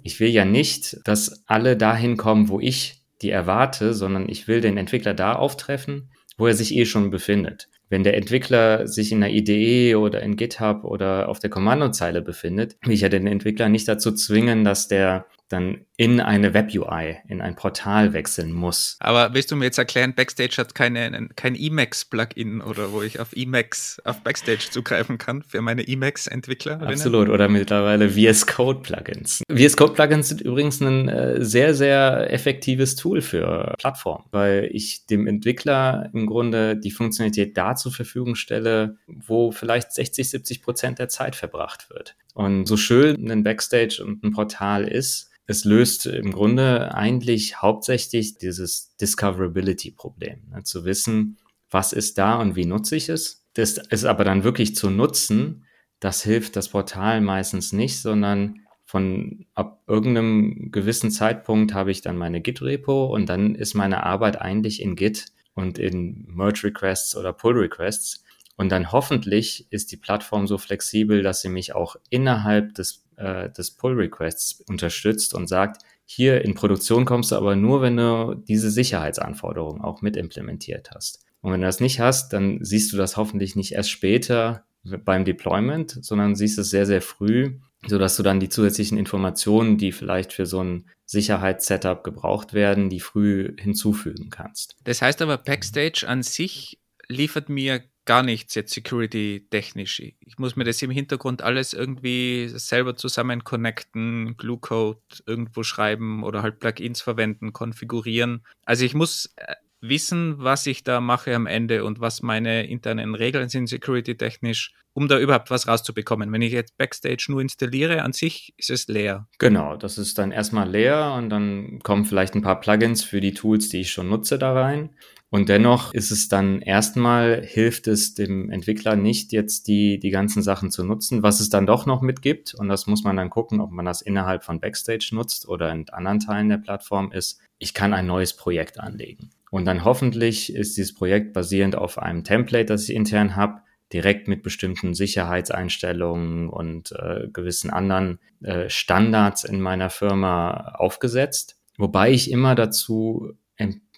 ich 0.03 0.19
will 0.19 0.29
ja 0.29 0.45
nicht, 0.45 0.99
dass 1.05 1.43
alle 1.47 1.77
dahin 1.77 2.17
kommen, 2.17 2.49
wo 2.49 2.59
ich 2.59 3.03
die 3.21 3.29
erwarte, 3.29 3.93
sondern 3.93 4.27
ich 4.29 4.47
will 4.47 4.61
den 4.61 4.77
Entwickler 4.77 5.13
da 5.13 5.33
auftreffen, 5.33 6.09
wo 6.37 6.47
er 6.47 6.53
sich 6.53 6.75
eh 6.75 6.85
schon 6.85 7.11
befindet. 7.11 7.69
Wenn 7.91 8.03
der 8.03 8.15
Entwickler 8.15 8.87
sich 8.87 9.11
in 9.11 9.19
der 9.19 9.31
IDE 9.31 9.95
oder 9.95 10.21
in 10.21 10.37
GitHub 10.37 10.85
oder 10.85 11.27
auf 11.27 11.39
der 11.39 11.49
Kommandozeile 11.49 12.21
befindet, 12.21 12.77
will 12.83 12.93
ich 12.93 13.01
ja 13.01 13.09
den 13.09 13.27
Entwickler 13.27 13.67
nicht 13.67 13.85
dazu 13.85 14.13
zwingen, 14.13 14.63
dass 14.63 14.87
der 14.87 15.25
dann 15.51 15.85
in 15.97 16.19
eine 16.19 16.53
Web-UI, 16.53 17.17
in 17.27 17.41
ein 17.41 17.55
Portal 17.55 18.13
wechseln 18.13 18.51
muss. 18.51 18.97
Aber 18.99 19.33
willst 19.33 19.51
du 19.51 19.55
mir 19.55 19.65
jetzt 19.65 19.77
erklären, 19.77 20.15
Backstage 20.15 20.55
hat 20.57 20.73
keine, 20.73 21.29
kein 21.35 21.55
Emacs-Plugin 21.55 22.61
oder 22.61 22.91
wo 22.91 23.01
ich 23.01 23.19
auf 23.19 23.33
Emacs, 23.35 24.01
auf 24.03 24.21
Backstage 24.21 24.69
zugreifen 24.71 25.17
kann 25.17 25.43
für 25.43 25.61
meine 25.61 25.87
Emacs-Entwickler? 25.87 26.81
Absolut, 26.81 27.29
oder 27.29 27.49
mittlerweile 27.49 28.09
VS 28.09 28.47
Code-Plugins. 28.47 29.43
VS 29.49 29.77
Code-Plugins 29.77 30.29
sind 30.29 30.41
übrigens 30.41 30.81
ein 30.81 31.07
äh, 31.07 31.43
sehr, 31.43 31.75
sehr 31.75 32.31
effektives 32.31 32.95
Tool 32.95 33.21
für 33.21 33.75
Plattformen, 33.77 34.25
weil 34.31 34.69
ich 34.71 35.05
dem 35.05 35.27
Entwickler 35.27 36.09
im 36.13 36.25
Grunde 36.25 36.77
die 36.77 36.91
Funktionalität 36.91 37.55
da 37.57 37.75
zur 37.75 37.91
Verfügung 37.91 38.35
stelle, 38.35 38.97
wo 39.07 39.51
vielleicht 39.51 39.91
60, 39.91 40.29
70 40.29 40.63
Prozent 40.63 40.99
der 40.99 41.09
Zeit 41.09 41.35
verbracht 41.35 41.89
wird. 41.89 42.15
Und 42.33 42.65
so 42.65 42.77
schön 42.77 43.29
ein 43.29 43.43
Backstage 43.43 44.03
und 44.03 44.23
ein 44.23 44.31
Portal 44.31 44.87
ist, 44.87 45.29
es 45.47 45.65
löst 45.65 46.05
im 46.05 46.31
Grunde 46.31 46.93
eigentlich 46.95 47.61
hauptsächlich 47.61 48.37
dieses 48.37 48.95
Discoverability-Problem. 48.97 50.49
Ne? 50.49 50.63
Zu 50.63 50.85
wissen, 50.85 51.37
was 51.69 51.93
ist 51.93 52.17
da 52.17 52.39
und 52.39 52.55
wie 52.55 52.65
nutze 52.65 52.95
ich 52.95 53.09
es. 53.09 53.45
Das 53.53 53.77
ist 53.77 54.05
aber 54.05 54.23
dann 54.23 54.43
wirklich 54.43 54.75
zu 54.75 54.89
nutzen, 54.89 55.65
das 55.99 56.23
hilft 56.23 56.55
das 56.55 56.69
Portal 56.69 57.21
meistens 57.21 57.73
nicht, 57.73 57.99
sondern 57.99 58.61
von 58.85 59.45
ab 59.53 59.83
irgendeinem 59.87 60.71
gewissen 60.71 61.11
Zeitpunkt 61.11 61.73
habe 61.73 61.91
ich 61.91 62.01
dann 62.01 62.17
meine 62.17 62.41
Git-Repo 62.41 63.05
und 63.05 63.27
dann 63.29 63.55
ist 63.55 63.73
meine 63.73 64.03
Arbeit 64.03 64.41
eigentlich 64.41 64.81
in 64.81 64.95
Git 64.95 65.27
und 65.53 65.77
in 65.77 66.25
Merge-Requests 66.27 67.15
oder 67.15 67.33
Pull-Requests. 67.33 68.23
Und 68.61 68.69
dann 68.69 68.91
hoffentlich 68.91 69.65
ist 69.71 69.91
die 69.91 69.97
Plattform 69.97 70.45
so 70.45 70.59
flexibel, 70.59 71.23
dass 71.23 71.41
sie 71.41 71.49
mich 71.49 71.73
auch 71.73 71.95
innerhalb 72.11 72.75
des 72.75 73.03
äh, 73.17 73.49
des 73.49 73.71
Pull-Requests 73.71 74.61
unterstützt 74.67 75.33
und 75.33 75.47
sagt, 75.47 75.81
hier 76.05 76.45
in 76.45 76.53
Produktion 76.53 77.05
kommst 77.05 77.31
du 77.31 77.37
aber 77.37 77.55
nur, 77.55 77.81
wenn 77.81 77.97
du 77.97 78.35
diese 78.35 78.69
Sicherheitsanforderungen 78.69 79.81
auch 79.81 80.03
mit 80.03 80.15
implementiert 80.15 80.91
hast. 80.93 81.25
Und 81.41 81.51
wenn 81.51 81.61
du 81.61 81.65
das 81.65 81.79
nicht 81.79 81.99
hast, 81.99 82.33
dann 82.33 82.59
siehst 82.61 82.93
du 82.93 82.97
das 82.97 83.17
hoffentlich 83.17 83.55
nicht 83.55 83.71
erst 83.71 83.89
später 83.89 84.63
beim 84.83 85.25
Deployment, 85.25 85.97
sondern 86.05 86.35
siehst 86.35 86.59
es 86.59 86.69
sehr, 86.69 86.85
sehr 86.85 87.01
früh, 87.01 87.57
so 87.87 87.97
dass 87.97 88.15
du 88.15 88.21
dann 88.21 88.39
die 88.39 88.49
zusätzlichen 88.49 88.99
Informationen, 88.99 89.79
die 89.79 89.91
vielleicht 89.91 90.33
für 90.33 90.45
so 90.45 90.63
ein 90.63 90.85
Sicherheitssetup 91.07 92.03
gebraucht 92.03 92.53
werden, 92.53 92.91
die 92.91 92.99
früh 92.99 93.55
hinzufügen 93.57 94.29
kannst. 94.29 94.75
Das 94.83 95.01
heißt 95.01 95.23
aber, 95.23 95.39
Backstage 95.39 96.05
an 96.07 96.21
sich 96.21 96.79
liefert 97.07 97.49
mir 97.49 97.81
gar 98.05 98.23
nichts 98.23 98.55
jetzt 98.55 98.73
security-technisch. 98.73 99.99
Ich 99.99 100.37
muss 100.37 100.55
mir 100.55 100.63
das 100.63 100.81
im 100.81 100.91
Hintergrund 100.91 101.41
alles 101.41 101.73
irgendwie 101.73 102.47
selber 102.47 102.95
zusammen 102.95 103.43
connecten, 103.43 104.35
Glue-Code 104.37 104.99
irgendwo 105.25 105.63
schreiben 105.63 106.23
oder 106.23 106.41
halt 106.41 106.59
Plugins 106.59 107.01
verwenden, 107.01 107.53
konfigurieren. 107.53 108.45
Also 108.65 108.85
ich 108.85 108.93
muss 108.93 109.33
äh, 109.35 109.55
wissen, 109.81 110.35
was 110.37 110.65
ich 110.67 110.83
da 110.83 111.01
mache 111.01 111.35
am 111.35 111.47
Ende 111.47 111.83
und 111.83 111.99
was 111.99 112.21
meine 112.21 112.67
internen 112.67 113.15
Regeln 113.15 113.49
sind, 113.49 113.67
security-technisch, 113.67 114.73
um 114.93 115.07
da 115.07 115.19
überhaupt 115.19 115.49
was 115.49 115.67
rauszubekommen. 115.67 116.31
Wenn 116.31 116.41
ich 116.41 116.53
jetzt 116.53 116.77
Backstage 116.77 117.25
nur 117.29 117.41
installiere, 117.41 118.03
an 118.03 118.13
sich 118.13 118.53
ist 118.57 118.69
es 118.69 118.87
leer. 118.87 119.27
Genau, 119.39 119.75
das 119.75 119.97
ist 119.97 120.17
dann 120.17 120.31
erstmal 120.31 120.69
leer 120.69 121.13
und 121.17 121.29
dann 121.29 121.79
kommen 121.83 122.05
vielleicht 122.05 122.35
ein 122.35 122.41
paar 122.41 122.59
Plugins 122.59 123.03
für 123.03 123.21
die 123.21 123.33
Tools, 123.33 123.69
die 123.69 123.81
ich 123.81 123.91
schon 123.91 124.09
nutze, 124.09 124.37
da 124.37 124.53
rein. 124.53 124.91
Und 125.33 125.47
dennoch 125.47 125.93
ist 125.93 126.11
es 126.11 126.27
dann 126.27 126.61
erstmal, 126.61 127.41
hilft 127.41 127.87
es 127.87 128.13
dem 128.13 128.49
Entwickler 128.49 128.97
nicht, 128.97 129.31
jetzt 129.31 129.69
die, 129.69 129.97
die 129.97 130.09
ganzen 130.09 130.43
Sachen 130.43 130.71
zu 130.71 130.83
nutzen, 130.83 131.23
was 131.23 131.39
es 131.39 131.47
dann 131.47 131.65
doch 131.65 131.85
noch 131.85 132.01
mitgibt. 132.01 132.53
Und 132.53 132.67
das 132.67 132.85
muss 132.85 133.05
man 133.05 133.15
dann 133.15 133.29
gucken, 133.29 133.61
ob 133.61 133.71
man 133.71 133.85
das 133.85 134.01
innerhalb 134.01 134.43
von 134.43 134.59
Backstage 134.59 135.11
nutzt 135.13 135.47
oder 135.47 135.71
in 135.71 135.89
anderen 135.89 136.19
Teilen 136.19 136.49
der 136.49 136.57
Plattform 136.57 137.13
ist. 137.13 137.39
Ich 137.59 137.73
kann 137.73 137.93
ein 137.93 138.07
neues 138.07 138.35
Projekt 138.35 138.77
anlegen. 138.77 139.29
Und 139.51 139.65
dann 139.65 139.85
hoffentlich 139.85 140.55
ist 140.55 140.77
dieses 140.77 140.95
Projekt 140.95 141.33
basierend 141.33 141.75
auf 141.75 141.99
einem 141.99 142.23
Template, 142.23 142.65
das 142.65 142.89
ich 142.89 142.95
intern 142.95 143.35
habe, 143.35 143.61
direkt 143.93 144.27
mit 144.27 144.41
bestimmten 144.41 144.95
Sicherheitseinstellungen 144.95 146.49
und 146.49 146.93
äh, 146.93 147.27
gewissen 147.31 147.69
anderen 147.69 148.19
äh, 148.41 148.69
Standards 148.69 149.43
in 149.43 149.61
meiner 149.61 149.91
Firma 149.91 150.73
aufgesetzt. 150.75 151.57
Wobei 151.77 152.11
ich 152.11 152.31
immer 152.31 152.55
dazu 152.55 153.35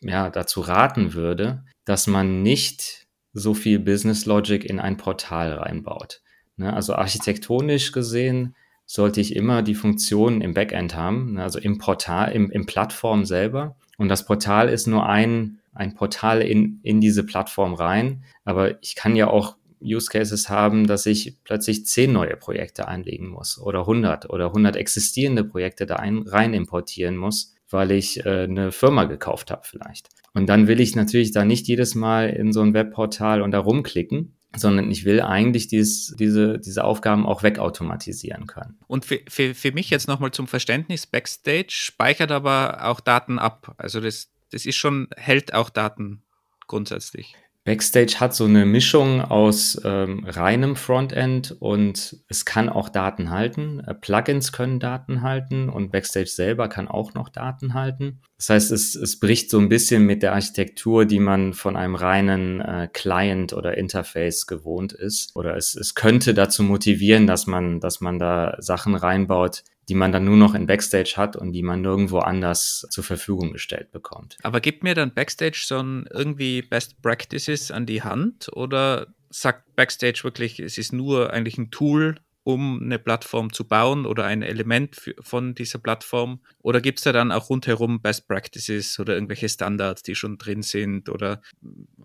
ja, 0.01 0.29
dazu 0.29 0.61
raten 0.61 1.13
würde, 1.13 1.63
dass 1.85 2.07
man 2.07 2.41
nicht 2.41 3.07
so 3.33 3.53
viel 3.53 3.79
Business 3.79 4.25
Logic 4.25 4.63
in 4.63 4.79
ein 4.79 4.97
Portal 4.97 5.53
reinbaut. 5.53 6.21
Ne? 6.57 6.73
Also 6.73 6.93
architektonisch 6.93 7.91
gesehen 7.91 8.55
sollte 8.85 9.21
ich 9.21 9.35
immer 9.35 9.63
die 9.63 9.75
Funktionen 9.75 10.41
im 10.41 10.53
Backend 10.53 10.95
haben, 10.95 11.33
ne? 11.33 11.43
also 11.43 11.59
im 11.59 11.77
Portal, 11.77 12.31
im, 12.31 12.51
im 12.51 12.65
Plattform 12.65 13.25
selber. 13.25 13.75
Und 13.97 14.09
das 14.09 14.25
Portal 14.25 14.69
ist 14.69 14.87
nur 14.87 15.07
ein, 15.07 15.59
ein 15.73 15.95
Portal 15.95 16.41
in, 16.41 16.79
in 16.83 17.01
diese 17.01 17.25
Plattform 17.25 17.73
rein. 17.73 18.23
Aber 18.43 18.81
ich 18.83 18.95
kann 18.95 19.15
ja 19.15 19.27
auch 19.27 19.55
Use 19.81 20.09
Cases 20.09 20.49
haben, 20.49 20.87
dass 20.87 21.05
ich 21.05 21.37
plötzlich 21.43 21.85
zehn 21.85 22.13
neue 22.13 22.37
Projekte 22.37 22.87
einlegen 22.87 23.27
muss 23.27 23.59
oder 23.59 23.81
100 23.81 24.29
oder 24.29 24.47
100 24.47 24.75
existierende 24.77 25.43
Projekte 25.43 25.85
da 25.85 25.97
ein, 25.97 26.19
rein 26.19 26.53
importieren 26.53 27.17
muss 27.17 27.53
weil 27.73 27.91
ich 27.91 28.25
äh, 28.25 28.43
eine 28.43 28.71
Firma 28.71 29.03
gekauft 29.03 29.51
habe 29.51 29.63
vielleicht. 29.65 30.07
Und 30.33 30.47
dann 30.47 30.67
will 30.67 30.79
ich 30.79 30.95
natürlich 30.95 31.31
da 31.31 31.43
nicht 31.43 31.67
jedes 31.67 31.95
Mal 31.95 32.29
in 32.29 32.53
so 32.53 32.61
ein 32.61 32.73
Webportal 32.73 33.41
und 33.41 33.51
da 33.51 33.59
rumklicken, 33.59 34.35
sondern 34.55 34.91
ich 34.91 35.05
will 35.05 35.21
eigentlich 35.21 35.67
dies, 35.67 36.15
diese, 36.17 36.59
diese 36.59 36.83
Aufgaben 36.83 37.25
auch 37.25 37.43
wegautomatisieren 37.43 38.47
können. 38.47 38.77
Und 38.87 39.05
für, 39.05 39.19
für, 39.27 39.55
für 39.55 39.71
mich 39.71 39.89
jetzt 39.89 40.07
nochmal 40.07 40.31
zum 40.31 40.47
Verständnis, 40.47 41.07
Backstage 41.07 41.69
speichert 41.71 42.31
aber 42.31 42.85
auch 42.85 42.99
Daten 42.99 43.39
ab. 43.39 43.73
Also 43.77 43.99
das, 43.99 44.29
das 44.51 44.65
ist 44.65 44.75
schon, 44.75 45.07
hält 45.15 45.53
auch 45.53 45.69
Daten 45.69 46.23
grundsätzlich. 46.67 47.35
Backstage 47.65 48.15
hat 48.19 48.35
so 48.35 48.43
eine 48.43 48.65
Mischung 48.65 49.21
aus 49.21 49.79
ähm, 49.85 50.25
reinem 50.25 50.75
Frontend 50.75 51.55
und 51.59 52.17
es 52.27 52.43
kann 52.43 52.67
auch 52.67 52.89
Daten 52.89 53.29
halten. 53.29 53.79
Äh, 53.79 53.93
Plugins 53.93 54.51
können 54.51 54.81
Daten 54.81 55.21
halten 55.21 55.69
und 55.69 55.89
Backstage 55.89 56.27
selber 56.27 56.67
kann 56.67 56.89
auch 56.89 57.13
noch 57.13 57.29
Daten 57.29 57.73
halten. 57.73 58.21
Das 58.37 58.49
heißt, 58.49 58.71
es, 58.73 58.95
es 58.95 59.17
bricht 59.17 59.49
so 59.49 59.59
ein 59.59 59.69
bisschen 59.69 60.05
mit 60.05 60.23
der 60.23 60.33
Architektur, 60.33 61.05
die 61.05 61.19
man 61.19 61.53
von 61.53 61.77
einem 61.77 61.95
reinen 61.95 62.59
äh, 62.59 62.89
Client 62.91 63.53
oder 63.53 63.77
Interface 63.77 64.45
gewohnt 64.45 64.91
ist. 64.91 65.33
Oder 65.33 65.55
es, 65.55 65.73
es 65.73 65.95
könnte 65.95 66.33
dazu 66.33 66.63
motivieren, 66.63 67.27
dass 67.27 67.47
man, 67.47 67.79
dass 67.79 68.01
man 68.01 68.19
da 68.19 68.57
Sachen 68.59 68.95
reinbaut, 68.95 69.63
die 69.89 69.95
man 69.95 70.11
dann 70.11 70.25
nur 70.25 70.37
noch 70.37 70.55
in 70.55 70.65
Backstage 70.65 71.13
hat 71.17 71.35
und 71.35 71.51
die 71.51 71.63
man 71.63 71.81
nirgendwo 71.81 72.19
anders 72.19 72.87
zur 72.89 73.03
Verfügung 73.03 73.51
gestellt 73.51 73.91
bekommt. 73.91 74.37
Aber 74.43 74.61
gibt 74.61 74.83
mir 74.83 74.95
dann 74.95 75.13
Backstage 75.13 75.63
so 75.65 75.79
ein 75.79 76.07
irgendwie 76.11 76.61
Best 76.61 77.01
Practices 77.01 77.71
an 77.71 77.85
die 77.85 78.03
Hand 78.03 78.49
oder 78.53 79.07
sagt 79.29 79.75
Backstage 79.75 80.21
wirklich, 80.23 80.59
es 80.59 80.77
ist 80.77 80.93
nur 80.93 81.33
eigentlich 81.33 81.57
ein 81.57 81.71
Tool, 81.71 82.15
um 82.43 82.81
eine 82.81 82.99
Plattform 82.99 83.53
zu 83.53 83.65
bauen 83.65 84.05
oder 84.05 84.25
ein 84.25 84.41
Element 84.41 85.13
von 85.21 85.55
dieser 85.55 85.79
Plattform? 85.79 86.41
Oder 86.61 86.81
gibt 86.81 86.99
es 86.99 87.03
da 87.03 87.13
dann 87.13 87.31
auch 87.31 87.49
rundherum 87.49 88.01
Best 88.01 88.27
Practices 88.27 88.99
oder 88.99 89.13
irgendwelche 89.13 89.47
Standards, 89.47 90.03
die 90.03 90.15
schon 90.15 90.37
drin 90.37 90.61
sind 90.61 91.09
oder 91.09 91.41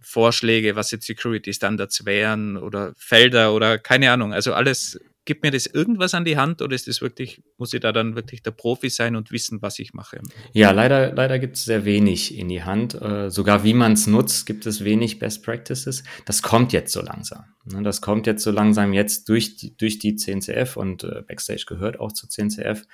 Vorschläge, 0.01 0.77
was 0.77 0.91
jetzt 0.93 1.07
Security 1.07 1.53
Standards 1.53 2.05
wären 2.07 2.57
oder 2.57 2.93
Felder 2.97 3.53
oder 3.53 3.79
keine 3.79 4.13
Ahnung, 4.13 4.33
also 4.33 4.55
alles 4.55 5.01
gibt 5.29 5.43
mir 5.43 5.51
das 5.51 5.67
irgendwas 5.67 6.15
an 6.15 6.25
die 6.25 6.39
Hand 6.39 6.63
oder 6.63 6.75
ist 6.75 6.89
das 6.89 7.03
wirklich, 7.03 7.43
muss 7.59 7.75
ich 7.75 7.81
da 7.81 7.93
dann 7.93 8.17
wirklich 8.17 8.43
der 8.43 8.51
Profi 8.51 8.89
sein 8.89 9.15
und 9.15 9.31
wissen, 9.31 9.61
was 9.61 9.79
ich 9.79 9.93
mache? 9.93 10.21
Ja, 10.55 10.71
leider, 10.71 11.13
leider 11.13 11.39
gibt 11.39 11.57
es 11.57 11.67
sehr 11.67 11.85
wenig 11.85 12.37
in 12.37 12.49
die 12.49 12.63
Hand. 12.63 12.95
Äh, 12.95 13.31
sogar 13.31 13.63
wie 13.63 13.75
man 13.75 13.93
es 13.93 14.07
nutzt, 14.07 14.47
gibt 14.47 14.65
es 14.65 14.83
wenig 14.85 15.19
Best 15.19 15.45
Practices. 15.45 16.03
Das 16.25 16.41
kommt 16.41 16.73
jetzt 16.73 16.95
so 16.95 17.03
langsam. 17.03 17.45
Ne? 17.67 17.83
Das 17.83 18.01
kommt 18.01 18.27
jetzt 18.27 18.43
so 18.43 18.51
langsam 18.51 18.95
jetzt 18.95 19.29
durch 19.29 19.57
die, 19.57 19.77
durch 19.77 19.99
die 19.99 20.17
CNCF 20.17 20.79
und 20.79 21.05
äh, 21.05 21.23
Backstage 21.29 21.65
gehört 21.67 22.01
auch 22.01 22.13
zur 22.13 22.31
CNCF 22.31 22.85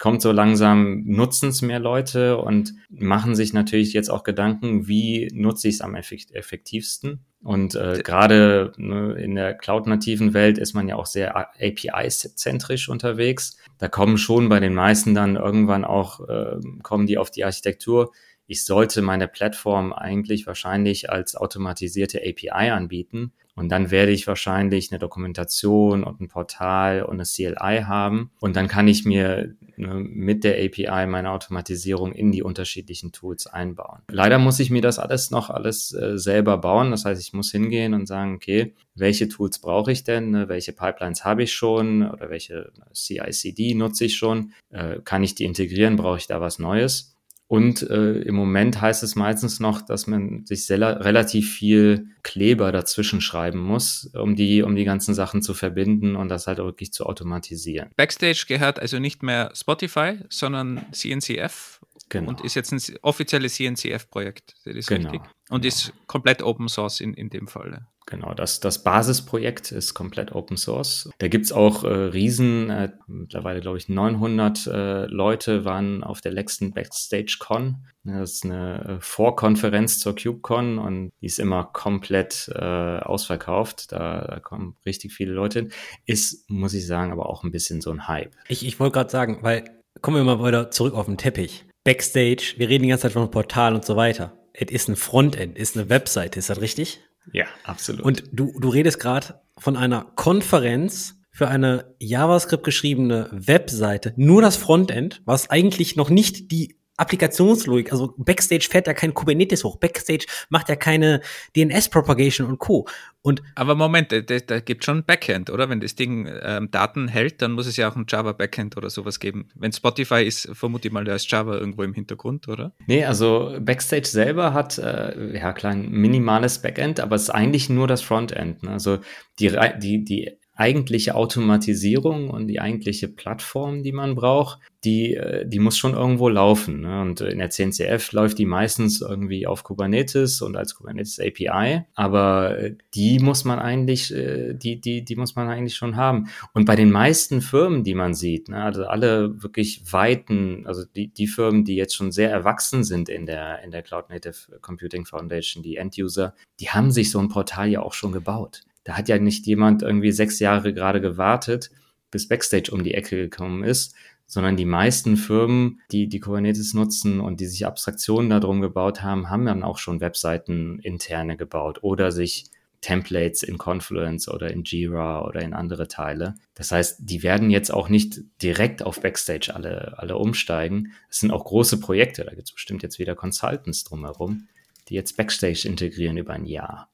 kommt 0.00 0.22
so 0.22 0.32
langsam, 0.32 1.04
nutzen 1.04 1.50
es 1.50 1.60
mehr 1.60 1.78
Leute 1.78 2.38
und 2.38 2.72
machen 2.88 3.36
sich 3.36 3.52
natürlich 3.52 3.92
jetzt 3.92 4.10
auch 4.10 4.24
Gedanken, 4.24 4.88
wie 4.88 5.28
nutze 5.32 5.68
ich 5.68 5.74
es 5.74 5.80
am 5.82 5.94
effektivsten. 5.94 7.20
Und 7.42 7.74
äh, 7.74 8.00
gerade 8.02 8.72
ne, 8.78 9.12
in 9.12 9.34
der 9.34 9.54
cloud-nativen 9.54 10.32
Welt 10.32 10.56
ist 10.56 10.72
man 10.72 10.88
ja 10.88 10.96
auch 10.96 11.04
sehr 11.04 11.36
API-zentrisch 11.36 12.88
unterwegs. 12.88 13.58
Da 13.78 13.88
kommen 13.88 14.16
schon 14.16 14.48
bei 14.48 14.58
den 14.58 14.74
meisten 14.74 15.14
dann 15.14 15.36
irgendwann 15.36 15.84
auch, 15.84 16.26
äh, 16.28 16.56
kommen 16.82 17.06
die 17.06 17.18
auf 17.18 17.30
die 17.30 17.44
Architektur. 17.44 18.10
Ich 18.46 18.64
sollte 18.64 19.02
meine 19.02 19.28
Plattform 19.28 19.92
eigentlich 19.92 20.46
wahrscheinlich 20.46 21.10
als 21.10 21.36
automatisierte 21.36 22.20
API 22.20 22.70
anbieten. 22.70 23.32
Und 23.60 23.68
dann 23.68 23.90
werde 23.90 24.10
ich 24.10 24.26
wahrscheinlich 24.26 24.90
eine 24.90 24.98
Dokumentation 24.98 26.02
und 26.02 26.18
ein 26.18 26.28
Portal 26.28 27.02
und 27.02 27.16
eine 27.16 27.24
CLI 27.24 27.82
haben. 27.82 28.30
Und 28.40 28.56
dann 28.56 28.68
kann 28.68 28.88
ich 28.88 29.04
mir 29.04 29.54
ne, 29.76 29.96
mit 29.96 30.44
der 30.44 30.64
API 30.64 31.06
meine 31.06 31.30
Automatisierung 31.30 32.12
in 32.12 32.32
die 32.32 32.42
unterschiedlichen 32.42 33.12
Tools 33.12 33.46
einbauen. 33.46 34.00
Leider 34.08 34.38
muss 34.38 34.60
ich 34.60 34.70
mir 34.70 34.80
das 34.80 34.98
alles 34.98 35.30
noch 35.30 35.50
alles 35.50 35.92
äh, 35.92 36.16
selber 36.16 36.56
bauen. 36.56 36.90
Das 36.90 37.04
heißt, 37.04 37.20
ich 37.20 37.34
muss 37.34 37.52
hingehen 37.52 37.92
und 37.92 38.06
sagen, 38.06 38.34
okay, 38.34 38.72
welche 38.94 39.28
Tools 39.28 39.58
brauche 39.58 39.92
ich 39.92 40.04
denn? 40.04 40.30
Ne? 40.30 40.48
Welche 40.48 40.72
Pipelines 40.72 41.26
habe 41.26 41.42
ich 41.42 41.52
schon? 41.52 42.08
Oder 42.10 42.30
welche 42.30 42.72
CI/CD 42.94 43.74
nutze 43.74 44.06
ich 44.06 44.16
schon? 44.16 44.54
Äh, 44.70 45.00
kann 45.04 45.22
ich 45.22 45.34
die 45.34 45.44
integrieren? 45.44 45.96
Brauche 45.96 46.16
ich 46.16 46.26
da 46.26 46.40
was 46.40 46.58
Neues? 46.58 47.14
Und 47.50 47.82
äh, 47.90 48.12
im 48.20 48.36
Moment 48.36 48.80
heißt 48.80 49.02
es 49.02 49.16
meistens 49.16 49.58
noch, 49.58 49.82
dass 49.82 50.06
man 50.06 50.46
sich 50.46 50.70
relativ 50.70 51.52
viel 51.52 52.06
Kleber 52.22 52.70
dazwischen 52.70 53.20
schreiben 53.20 53.58
muss, 53.58 54.08
um 54.14 54.36
die, 54.36 54.62
um 54.62 54.76
die 54.76 54.84
ganzen 54.84 55.14
Sachen 55.14 55.42
zu 55.42 55.52
verbinden 55.52 56.14
und 56.14 56.28
das 56.28 56.46
halt 56.46 56.58
wirklich 56.58 56.92
zu 56.92 57.06
automatisieren. 57.06 57.90
Backstage 57.96 58.44
gehört 58.46 58.78
also 58.78 59.00
nicht 59.00 59.24
mehr 59.24 59.50
Spotify, 59.52 60.20
sondern 60.28 60.84
CNCF 60.92 61.80
genau. 62.10 62.28
und 62.28 62.42
ist 62.42 62.54
jetzt 62.54 62.72
ein 62.72 62.80
offizielles 63.02 63.54
CNCF-Projekt. 63.54 64.54
Das 64.64 64.74
ist 64.74 64.86
genau, 64.88 65.10
richtig. 65.10 65.30
Und 65.48 65.62
genau. 65.62 65.68
ist 65.68 65.92
komplett 66.06 66.42
Open 66.42 66.68
Source 66.68 67.00
in, 67.00 67.14
in 67.14 67.30
dem 67.30 67.48
Fall. 67.48 67.86
Genau, 68.06 68.34
das, 68.34 68.58
das 68.58 68.82
Basisprojekt 68.82 69.70
ist 69.70 69.94
komplett 69.94 70.32
Open 70.32 70.56
Source. 70.56 71.08
Da 71.18 71.28
gibt's 71.28 71.52
auch 71.52 71.84
äh, 71.84 71.88
Riesen, 71.88 72.68
äh, 72.68 72.90
mittlerweile 73.06 73.60
glaube 73.60 73.78
ich 73.78 73.88
900 73.88 74.66
äh, 74.66 75.06
Leute 75.06 75.64
waren 75.64 76.02
auf 76.02 76.20
der 76.20 76.32
letzten 76.32 76.72
Backstage 76.72 77.36
Con. 77.38 77.86
Das 78.02 78.32
ist 78.32 78.44
eine 78.44 78.96
äh, 78.98 79.00
Vorkonferenz 79.00 80.00
zur 80.00 80.16
KubeCon 80.16 80.78
und 80.78 81.12
die 81.20 81.26
ist 81.26 81.38
immer 81.38 81.64
komplett 81.64 82.50
äh, 82.52 82.58
ausverkauft. 82.58 83.92
Da, 83.92 84.22
da 84.22 84.40
kommen 84.40 84.76
richtig 84.84 85.12
viele 85.12 85.32
Leute 85.32 85.60
hin. 85.60 85.72
Ist, 86.04 86.50
muss 86.50 86.74
ich 86.74 86.86
sagen, 86.86 87.12
aber 87.12 87.28
auch 87.28 87.44
ein 87.44 87.52
bisschen 87.52 87.80
so 87.80 87.92
ein 87.92 88.08
Hype. 88.08 88.34
Ich, 88.48 88.66
ich 88.66 88.80
wollte 88.80 88.94
gerade 88.94 89.10
sagen, 89.10 89.38
weil 89.42 89.64
kommen 90.02 90.16
wir 90.16 90.24
mal 90.24 90.44
wieder 90.44 90.70
zurück 90.70 90.94
auf 90.94 91.06
den 91.06 91.18
Teppich. 91.18 91.64
Backstage, 91.84 92.54
wir 92.56 92.68
reden 92.68 92.84
die 92.84 92.90
ganze 92.90 93.02
Zeit 93.02 93.12
von 93.12 93.22
einem 93.22 93.30
Portal 93.30 93.74
und 93.74 93.84
so 93.84 93.96
weiter. 93.96 94.36
Es 94.52 94.70
ist 94.70 94.88
ein 94.88 94.96
Frontend, 94.96 95.56
ist 95.56 95.76
eine 95.76 95.88
Webseite, 95.88 96.38
ist 96.38 96.50
das 96.50 96.60
richtig? 96.60 97.00
Ja, 97.32 97.46
absolut. 97.64 98.02
Und 98.02 98.24
du, 98.32 98.52
du 98.58 98.68
redest 98.68 99.00
gerade 99.00 99.40
von 99.56 99.76
einer 99.76 100.12
Konferenz 100.16 101.16
für 101.30 101.48
eine 101.48 101.94
JavaScript 101.98 102.64
geschriebene 102.64 103.28
Webseite, 103.32 104.12
nur 104.16 104.42
das 104.42 104.56
Frontend, 104.56 105.22
was 105.24 105.48
eigentlich 105.48 105.96
noch 105.96 106.10
nicht 106.10 106.50
die 106.50 106.79
Applikationslogik, 107.00 107.92
also 107.92 108.14
Backstage 108.18 108.68
fährt 108.70 108.86
ja 108.86 108.94
kein 108.94 109.14
Kubernetes 109.14 109.64
hoch, 109.64 109.76
Backstage 109.76 110.26
macht 110.50 110.68
ja 110.68 110.76
keine 110.76 111.20
DNS-Propagation 111.56 112.46
und 112.46 112.58
Co. 112.58 112.86
Und 113.22 113.42
Aber 113.54 113.74
Moment, 113.74 114.12
da, 114.12 114.20
da 114.20 114.60
gibt 114.60 114.84
schon 114.84 114.98
ein 114.98 115.04
Backend, 115.04 115.50
oder? 115.50 115.68
Wenn 115.68 115.80
das 115.80 115.94
Ding 115.94 116.30
ähm, 116.42 116.70
Daten 116.70 117.06
hält, 117.08 117.42
dann 117.42 117.52
muss 117.52 117.66
es 117.66 117.76
ja 117.76 117.90
auch 117.90 117.96
ein 117.96 118.06
Java-Backend 118.08 118.76
oder 118.78 118.88
sowas 118.88 119.20
geben. 119.20 119.48
Wenn 119.54 119.72
Spotify 119.72 120.24
ist, 120.24 120.48
vermute 120.54 120.88
ich 120.88 120.94
mal, 120.94 121.04
da 121.04 121.14
ist 121.14 121.30
Java 121.30 121.54
irgendwo 121.54 121.82
im 121.82 121.92
Hintergrund, 121.92 122.48
oder? 122.48 122.72
Nee, 122.86 123.04
also 123.04 123.56
Backstage 123.60 124.06
selber 124.06 124.54
hat, 124.54 124.78
äh, 124.78 125.36
ja 125.36 125.52
klar, 125.52 125.72
ein 125.72 125.90
minimales 125.90 126.62
Backend, 126.62 126.98
aber 127.00 127.16
es 127.16 127.24
ist 127.24 127.30
eigentlich 127.30 127.68
nur 127.68 127.86
das 127.86 128.00
Frontend. 128.00 128.62
Ne? 128.62 128.70
Also 128.70 129.00
die, 129.38 129.54
die, 129.78 130.04
die 130.04 130.39
eigentliche 130.60 131.14
Automatisierung 131.14 132.28
und 132.28 132.46
die 132.46 132.60
eigentliche 132.60 133.08
Plattform, 133.08 133.82
die 133.82 133.92
man 133.92 134.14
braucht, 134.14 134.60
die, 134.84 135.14
äh, 135.14 135.46
die 135.46 135.58
muss 135.58 135.78
schon 135.78 135.94
irgendwo 135.94 136.28
laufen. 136.28 136.82
Ne? 136.82 137.00
Und 137.00 137.22
in 137.22 137.38
der 137.38 137.48
CNCF 137.48 138.12
läuft 138.12 138.38
die 138.38 138.44
meistens 138.44 139.00
irgendwie 139.00 139.46
auf 139.46 139.64
Kubernetes 139.64 140.42
und 140.42 140.56
als 140.56 140.74
Kubernetes 140.74 141.18
API, 141.18 141.84
aber 141.94 142.58
äh, 142.58 142.74
die 142.94 143.20
muss 143.20 143.46
man 143.46 143.58
eigentlich, 143.58 144.14
äh, 144.14 144.52
die, 144.52 144.80
die, 144.80 145.02
die 145.02 145.16
muss 145.16 145.34
man 145.34 145.48
eigentlich 145.48 145.76
schon 145.76 145.96
haben. 145.96 146.28
Und 146.52 146.66
bei 146.66 146.76
den 146.76 146.90
meisten 146.90 147.40
Firmen, 147.40 147.82
die 147.82 147.94
man 147.94 148.12
sieht, 148.12 148.50
ne, 148.50 148.62
also 148.62 148.84
alle 148.84 149.42
wirklich 149.42 149.90
weiten, 149.90 150.66
also 150.66 150.84
die, 150.84 151.08
die 151.08 151.26
Firmen, 151.26 151.64
die 151.64 151.76
jetzt 151.76 151.94
schon 151.96 152.12
sehr 152.12 152.30
erwachsen 152.30 152.84
sind 152.84 153.08
in 153.08 153.24
der, 153.24 153.62
in 153.62 153.70
der 153.70 153.82
Cloud 153.82 154.10
Native 154.10 154.58
Computing 154.60 155.06
Foundation, 155.06 155.62
die 155.62 155.76
End-User, 155.76 156.34
die 156.60 156.68
haben 156.68 156.90
sich 156.90 157.10
so 157.10 157.18
ein 157.18 157.28
Portal 157.28 157.70
ja 157.70 157.80
auch 157.80 157.94
schon 157.94 158.12
gebaut. 158.12 158.62
Da 158.90 158.96
hat 158.96 159.08
ja 159.08 159.20
nicht 159.20 159.46
jemand 159.46 159.82
irgendwie 159.82 160.10
sechs 160.10 160.40
Jahre 160.40 160.74
gerade 160.74 161.00
gewartet, 161.00 161.70
bis 162.10 162.26
Backstage 162.26 162.72
um 162.72 162.82
die 162.82 162.94
Ecke 162.94 163.14
gekommen 163.14 163.62
ist, 163.62 163.94
sondern 164.26 164.56
die 164.56 164.64
meisten 164.64 165.16
Firmen, 165.16 165.80
die 165.92 166.08
die 166.08 166.18
Kubernetes 166.18 166.74
nutzen 166.74 167.20
und 167.20 167.38
die 167.38 167.46
sich 167.46 167.64
Abstraktionen 167.64 168.30
darum 168.30 168.60
gebaut 168.60 169.00
haben, 169.00 169.30
haben 169.30 169.46
dann 169.46 169.62
auch 169.62 169.78
schon 169.78 170.00
Webseiten 170.00 170.80
interne 170.80 171.36
gebaut 171.36 171.84
oder 171.84 172.10
sich 172.10 172.46
Templates 172.80 173.44
in 173.44 173.58
Confluence 173.58 174.28
oder 174.28 174.50
in 174.50 174.64
Jira 174.64 175.24
oder 175.24 175.40
in 175.40 175.54
andere 175.54 175.86
Teile. 175.86 176.34
Das 176.54 176.72
heißt, 176.72 176.98
die 176.98 177.22
werden 177.22 177.48
jetzt 177.48 177.72
auch 177.72 177.88
nicht 177.88 178.22
direkt 178.42 178.82
auf 178.82 179.00
Backstage 179.00 179.54
alle, 179.54 179.94
alle 179.98 180.18
umsteigen. 180.18 180.94
Es 181.08 181.20
sind 181.20 181.30
auch 181.30 181.44
große 181.44 181.78
Projekte, 181.78 182.24
da 182.24 182.34
gibt 182.34 182.48
es 182.48 182.54
bestimmt 182.54 182.82
jetzt 182.82 182.98
wieder 182.98 183.14
Consultants 183.14 183.84
drumherum, 183.84 184.48
die 184.88 184.94
jetzt 184.94 185.16
Backstage 185.16 185.68
integrieren 185.68 186.16
über 186.16 186.32
ein 186.32 186.44
Jahr. 186.44 186.89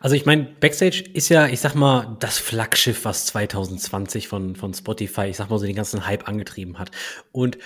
Also 0.00 0.14
ich 0.14 0.26
meine, 0.26 0.44
Backstage 0.44 1.04
ist 1.14 1.28
ja, 1.28 1.46
ich 1.46 1.60
sag 1.60 1.74
mal, 1.74 2.16
das 2.20 2.38
Flaggschiff, 2.38 3.04
was 3.04 3.26
2020 3.26 4.28
von, 4.28 4.54
von 4.56 4.74
Spotify, 4.74 5.26
ich 5.26 5.36
sag 5.36 5.50
mal 5.50 5.58
so 5.58 5.66
den 5.66 5.74
ganzen 5.74 6.06
Hype 6.06 6.28
angetrieben 6.28 6.78
hat. 6.78 6.90
Und 7.32 7.58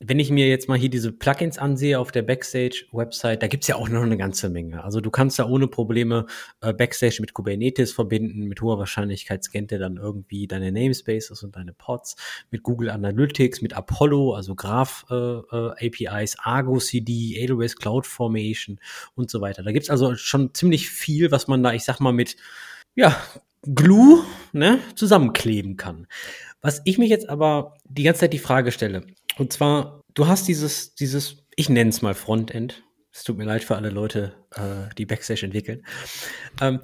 wenn 0.00 0.18
ich 0.18 0.30
mir 0.30 0.48
jetzt 0.48 0.68
mal 0.68 0.76
hier 0.76 0.90
diese 0.90 1.12
Plugins 1.12 1.56
ansehe 1.56 1.98
auf 1.98 2.10
der 2.10 2.22
Backstage-Website, 2.22 3.42
da 3.42 3.46
gibt's 3.46 3.68
ja 3.68 3.76
auch 3.76 3.88
noch 3.88 4.02
eine 4.02 4.16
ganze 4.16 4.50
Menge. 4.50 4.82
Also 4.82 5.00
du 5.00 5.10
kannst 5.10 5.38
da 5.38 5.46
ohne 5.46 5.68
Probleme 5.68 6.26
äh, 6.60 6.72
Backstage 6.72 7.18
mit 7.20 7.32
Kubernetes 7.32 7.92
verbinden. 7.92 8.46
Mit 8.48 8.60
hoher 8.60 8.78
Wahrscheinlichkeit 8.78 9.44
scannt 9.44 9.72
er 9.72 9.78
dann 9.78 9.96
irgendwie 9.96 10.46
deine 10.46 10.72
Namespaces 10.72 11.42
und 11.42 11.56
deine 11.56 11.72
Pods. 11.72 12.16
Mit 12.50 12.62
Google 12.62 12.90
Analytics, 12.90 13.62
mit 13.62 13.72
Apollo, 13.74 14.34
also 14.34 14.54
Graph 14.54 15.06
äh, 15.10 15.14
äh, 15.14 15.86
APIs, 15.86 16.36
Argo 16.40 16.78
CD, 16.78 17.46
AWS 17.48 17.76
Cloud 17.76 18.06
Formation 18.06 18.80
und 19.14 19.30
so 19.30 19.40
weiter. 19.40 19.62
Da 19.62 19.72
gibt's 19.72 19.90
also 19.90 20.16
schon 20.16 20.52
ziemlich 20.54 20.90
viel, 20.90 21.30
was 21.30 21.46
man 21.46 21.62
da, 21.62 21.72
ich 21.72 21.84
sag 21.84 22.00
mal, 22.00 22.12
mit 22.12 22.36
ja, 22.96 23.16
Glue 23.62 24.24
ne, 24.52 24.80
zusammenkleben 24.96 25.76
kann. 25.76 26.06
Was 26.60 26.82
ich 26.84 26.98
mich 26.98 27.10
jetzt 27.10 27.28
aber 27.28 27.76
die 27.84 28.02
ganze 28.02 28.20
Zeit 28.20 28.32
die 28.32 28.38
Frage 28.38 28.72
stelle, 28.72 29.02
und 29.38 29.52
zwar, 29.52 30.00
du 30.14 30.26
hast 30.26 30.48
dieses, 30.48 30.94
dieses, 30.94 31.44
ich 31.56 31.68
nenne 31.68 31.90
es 31.90 32.02
mal 32.02 32.14
Frontend. 32.14 32.82
Es 33.12 33.22
tut 33.22 33.36
mir 33.36 33.44
leid 33.44 33.62
für 33.62 33.76
alle 33.76 33.90
Leute, 33.90 34.34
äh, 34.54 34.92
die 34.96 35.06
Backstage 35.06 35.46
entwickeln. 35.46 35.84
Ähm, 36.60 36.80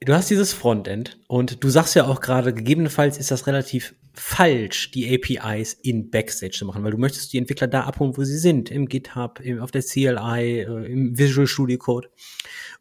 du 0.00 0.14
hast 0.14 0.30
dieses 0.30 0.52
Frontend 0.52 1.20
und 1.28 1.62
du 1.62 1.68
sagst 1.68 1.94
ja 1.94 2.06
auch 2.06 2.20
gerade, 2.20 2.54
gegebenenfalls 2.54 3.18
ist 3.18 3.30
das 3.30 3.46
relativ 3.46 3.94
falsch, 4.14 4.90
die 4.90 5.14
APIs 5.14 5.72
in 5.74 6.10
Backstage 6.10 6.52
zu 6.58 6.66
machen, 6.66 6.84
weil 6.84 6.90
du 6.90 6.98
möchtest 6.98 7.32
die 7.32 7.38
Entwickler 7.38 7.66
da 7.66 7.84
abholen, 7.84 8.16
wo 8.16 8.24
sie 8.24 8.38
sind, 8.38 8.70
im 8.70 8.86
GitHub, 8.86 9.40
im, 9.40 9.60
auf 9.60 9.70
der 9.70 9.82
CLI, 9.82 10.60
äh, 10.60 10.92
im 10.92 11.18
Visual 11.18 11.46
Studio 11.46 11.78
Code. 11.78 12.10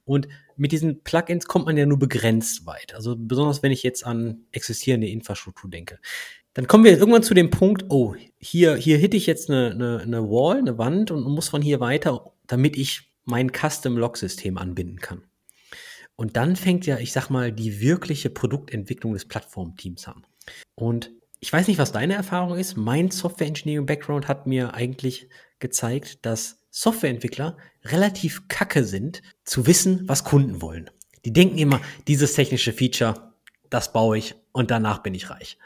Und 0.03 0.27
mit 0.57 0.71
diesen 0.71 1.03
Plugins 1.03 1.45
kommt 1.45 1.65
man 1.65 1.77
ja 1.77 1.85
nur 1.85 1.99
begrenzt 1.99 2.65
weit. 2.65 2.93
Also 2.93 3.15
besonders 3.17 3.63
wenn 3.63 3.71
ich 3.71 3.83
jetzt 3.83 4.05
an 4.05 4.45
existierende 4.51 5.07
Infrastruktur 5.07 5.69
denke 5.69 5.99
dann 6.53 6.67
kommen 6.67 6.83
wir 6.83 6.97
irgendwann 6.97 7.23
zu 7.23 7.33
dem 7.33 7.49
Punkt, 7.49 7.85
oh, 7.89 8.15
hier, 8.37 8.75
hier 8.75 8.97
hitte 8.97 9.17
ich 9.17 9.25
jetzt 9.25 9.49
eine, 9.49 9.71
eine, 9.71 9.99
eine 9.99 10.23
Wall, 10.23 10.57
eine 10.57 10.77
Wand 10.77 11.11
und 11.11 11.23
muss 11.23 11.49
von 11.49 11.61
hier 11.61 11.79
weiter, 11.79 12.33
damit 12.47 12.75
ich 12.75 13.11
mein 13.23 13.51
Custom-Log-System 13.51 14.57
anbinden 14.57 14.99
kann. 14.99 15.23
Und 16.15 16.37
dann 16.37 16.55
fängt 16.55 16.85
ja, 16.85 16.97
ich 16.97 17.13
sag 17.13 17.29
mal, 17.29 17.51
die 17.51 17.79
wirkliche 17.79 18.29
Produktentwicklung 18.29 19.13
des 19.13 19.25
Plattformteams 19.25 20.07
an. 20.07 20.25
Und 20.75 21.11
ich 21.39 21.51
weiß 21.51 21.67
nicht, 21.67 21.79
was 21.79 21.91
deine 21.91 22.13
Erfahrung 22.13 22.57
ist. 22.57 22.77
Mein 22.77 23.09
Software 23.09 23.47
Engineering 23.47 23.85
Background 23.85 24.27
hat 24.27 24.45
mir 24.45 24.73
eigentlich 24.73 25.29
gezeigt, 25.59 26.25
dass 26.25 26.59
Softwareentwickler 26.69 27.57
relativ 27.83 28.47
kacke 28.47 28.83
sind, 28.83 29.21
zu 29.43 29.65
wissen, 29.65 30.07
was 30.07 30.23
Kunden 30.23 30.61
wollen. 30.61 30.89
Die 31.25 31.33
denken 31.33 31.57
immer, 31.57 31.81
dieses 32.07 32.33
technische 32.33 32.73
Feature, 32.73 33.33
das 33.69 33.93
baue 33.93 34.17
ich 34.17 34.35
und 34.51 34.69
danach 34.69 34.99
bin 34.99 35.13
ich 35.13 35.29
reich. 35.29 35.57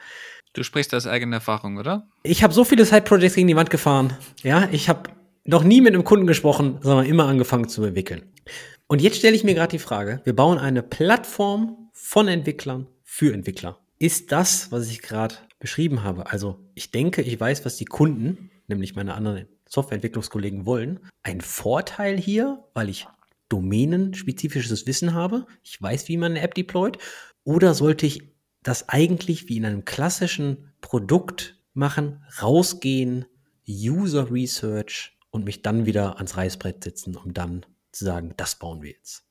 Du 0.56 0.64
sprichst 0.64 0.96
aus 0.96 1.06
eigener 1.06 1.36
Erfahrung, 1.36 1.76
oder? 1.76 2.08
Ich 2.24 2.42
habe 2.42 2.54
so 2.54 2.64
viele 2.64 2.86
Side-Projects 2.86 3.36
gegen 3.36 3.50
die 3.50 3.58
Wand 3.58 3.70
gefahren. 3.70 4.18
Ja, 4.42 4.70
ich 4.72 4.88
habe 4.88 5.10
noch 5.44 5.66
nie 5.66 5.82
mit 5.82 5.94
einem 5.94 6.06
Kunden 6.06 6.28
gesprochen, 6.28 6.80
sondern 6.82 7.06
immer 7.06 7.26
angefangen 7.26 7.68
zu 7.68 7.84
entwickeln. 7.84 8.24
Und 8.88 9.02
jetzt 9.02 9.18
stelle 9.18 9.36
ich 9.36 9.44
mir 9.44 9.54
gerade 9.54 9.72
die 9.72 9.80
Frage, 9.80 10.22
wir 10.24 10.34
bauen 10.34 10.58
eine 10.58 10.82
Plattform 10.82 11.90
von 11.92 12.30
Entwicklern 12.30 12.88
für 13.04 13.34
Entwickler. 13.34 13.80
Ist 14.00 14.32
das, 14.32 14.72
was 14.72 14.90
ich 14.90 15.02
gerade 15.02 15.36
beschrieben 15.60 16.04
habe, 16.04 16.32
also 16.32 16.60
ich 16.74 16.90
denke, 16.90 17.22
ich 17.22 17.38
weiß, 17.38 17.66
was 17.66 17.76
die 17.76 17.86
Kunden, 17.86 18.50
nämlich 18.68 18.96
meine 18.96 19.14
anderen 19.16 19.48
Softwareentwicklungskollegen 19.68 20.66
wollen, 20.66 21.02
ein 21.24 21.42
Vorteil 21.42 22.18
hier, 22.18 22.64
weil 22.74 22.88
ich 22.88 23.08
domänenspezifisches 23.50 24.88
Wissen 24.88 25.14
habe, 25.14 25.48
ich 25.64 25.82
weiß, 25.82 26.08
wie 26.08 26.16
man 26.16 26.32
eine 26.32 26.42
App 26.42 26.54
deployt, 26.54 26.98
oder 27.44 27.74
sollte 27.74 28.06
ich 28.06 28.35
das 28.66 28.90
eigentlich 28.90 29.48
wie 29.48 29.58
in 29.58 29.66
einem 29.66 29.86
klassischen 29.86 30.72
Produkt 30.82 31.58
machen, 31.74 32.26
rausgehen, 32.42 33.26
User 33.68 34.32
Research 34.32 35.18
und 35.30 35.46
mich 35.46 35.62
dann 35.62 35.86
wieder 35.86 36.18
ans 36.18 36.36
Reißbrett 36.36 36.84
setzen, 36.84 37.16
um 37.16 37.34
dann 37.34 37.66
zu 37.92 38.06
sagen, 38.06 38.34
das 38.38 38.56
bauen 38.56 38.82
wir 38.82 38.92
jetzt. 38.92 39.24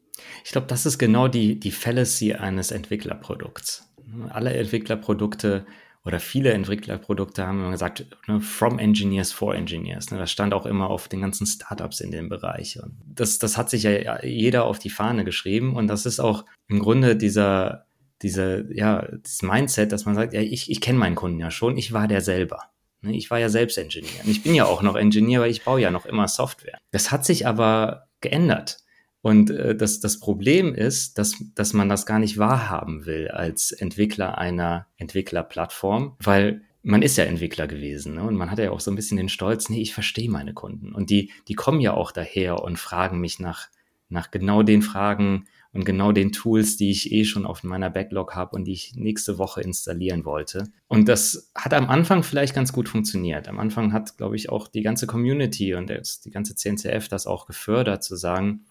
Ich 0.45 0.53
glaube, 0.53 0.69
das 0.69 0.87
ist 0.87 0.99
genau 0.99 1.27
die, 1.27 1.59
die 1.59 1.73
Fallacy 1.73 2.35
eines 2.35 2.71
Entwicklerprodukts. 2.71 3.93
Alle 4.31 4.53
Entwicklerprodukte 4.55 5.67
oder 6.05 6.21
viele 6.21 6.53
Entwicklerprodukte 6.53 7.47
haben 7.47 7.61
immer 7.61 7.71
gesagt, 7.71 8.07
ne, 8.29 8.41
from 8.41 8.79
engineers 8.79 9.33
for 9.33 9.55
engineers. 9.55 10.11
Ne, 10.11 10.19
das 10.19 10.31
stand 10.31 10.53
auch 10.53 10.67
immer 10.67 10.91
auf 10.91 11.09
den 11.09 11.23
ganzen 11.23 11.47
Startups 11.47 12.01
in 12.01 12.11
dem 12.11 12.29
Bereich. 12.29 12.79
Und 12.81 12.97
das, 13.07 13.39
das 13.39 13.57
hat 13.57 13.71
sich 13.71 13.85
ja 13.85 14.23
jeder 14.23 14.67
auf 14.67 14.79
die 14.79 14.91
Fahne 14.91 15.25
geschrieben. 15.25 15.75
Und 15.75 15.89
das 15.89 16.05
ist 16.05 16.21
auch 16.21 16.45
im 16.69 16.79
Grunde 16.79 17.17
dieser, 17.17 17.84
diese, 18.25 18.67
ja, 18.73 19.07
das 19.23 19.43
Mindset, 19.43 19.93
dass 19.93 20.07
man 20.07 20.17
sagt, 20.17 20.33
ja, 20.33 20.41
ich, 20.41 20.71
ich 20.71 20.81
kenne 20.81 20.99
meinen 20.99 21.15
Kunden 21.15 21.39
ja 21.39 21.51
schon, 21.51 21.77
ich 21.77 21.93
war 21.93 22.09
der 22.09 22.23
selber. 22.23 22.71
Ne, 23.03 23.15
ich 23.15 23.31
war 23.31 23.39
ja 23.39 23.51
selbst 23.51 23.79
Ingenieur. 23.79 24.25
Und 24.25 24.31
ich 24.31 24.43
bin 24.43 24.55
ja 24.55 24.65
auch 24.65 24.83
noch 24.83 24.97
Ingenieur, 24.97 25.43
weil 25.43 25.51
ich 25.51 25.63
baue 25.63 25.81
ja 25.81 25.91
noch 25.91 26.07
immer 26.07 26.27
Software. 26.27 26.79
Das 26.91 27.13
hat 27.13 27.25
sich 27.25 27.47
aber 27.47 28.09
geändert. 28.21 28.79
Und 29.21 29.51
äh, 29.51 29.77
das, 29.77 30.01
das 30.01 30.19
Problem 30.21 30.75
ist, 30.75 31.19
dass, 31.19 31.37
dass 31.55 31.73
man 31.75 31.89
das 31.89 32.07
gar 32.07 32.19
nicht 32.19 32.39
wahrhaben 32.39 33.07
will 33.07 33.29
als 33.29 33.73
Entwickler 33.73 34.39
einer 34.39 34.87
Entwicklerplattform, 34.97 36.17
weil 36.19 36.63
man 36.83 37.03
ist 37.03 37.17
ja 37.17 37.25
Entwickler 37.25 37.67
gewesen 37.67 38.17
ne? 38.17 38.23
und 38.23 38.37
man 38.37 38.51
hat 38.51 38.59
ja 38.59 38.71
auch 38.71 38.81
so 38.81 38.91
ein 38.91 38.97
bisschen 38.97 39.17
den 39.17 39.31
Stolz, 39.31 39.71
nee, 39.71 39.81
ich 39.81 39.95
verstehe 39.95 40.31
meine 40.31 40.53
Kunden. 40.53 40.93
Und 40.93 41.09
die, 41.09 41.31
die 41.49 41.55
kommen 41.55 41.81
ja 41.81 41.95
auch 41.95 42.13
daher 42.13 42.63
und 42.63 42.79
fragen 42.79 43.21
mich 43.21 43.39
nach, 43.39 43.69
nach 44.11 44.31
genau 44.31 44.63
den 44.63 44.83
Fragen, 44.83 45.47
und 45.75 45.85
genau 45.85 46.13
den 46.13 46.33
Tools, 46.33 46.77
die 46.77 46.91
ich 46.91 47.13
eh 47.13 47.25
schon 47.25 47.45
auf 47.45 47.65
meiner 47.65 47.91
Backlog 47.91 48.35
habe 48.35 48.57
und 48.57 48.65
die 48.65 48.73
ich 48.73 48.95
nächste 48.95 49.39
Woche 49.39 49.61
installieren 49.61 50.25
wollte. 50.25 50.69
Und 50.89 51.09
das 51.09 51.51
hat 51.55 51.75
am 51.75 51.91
Anfang 51.91 52.23
vielleicht 52.23 52.55
ganz 52.55 52.73
gut 52.73 52.89
funktioniert. 52.89 53.49
Am 53.49 53.59
Anfang 53.59 53.93
hat, 53.93 54.17
glaube 54.17 54.37
ich, 54.37 54.49
auch 54.49 54.69
die 54.69 54.83
ganze 54.83 55.07
Community 55.07 55.75
und 55.75 55.91
die 55.91 56.31
ganze 56.31 56.55
CNCF 56.55 57.09
das 57.09 57.27
auch 57.27 57.47
gefördert, 57.47 58.05
zu 58.05 58.17
sagen, 58.17 58.65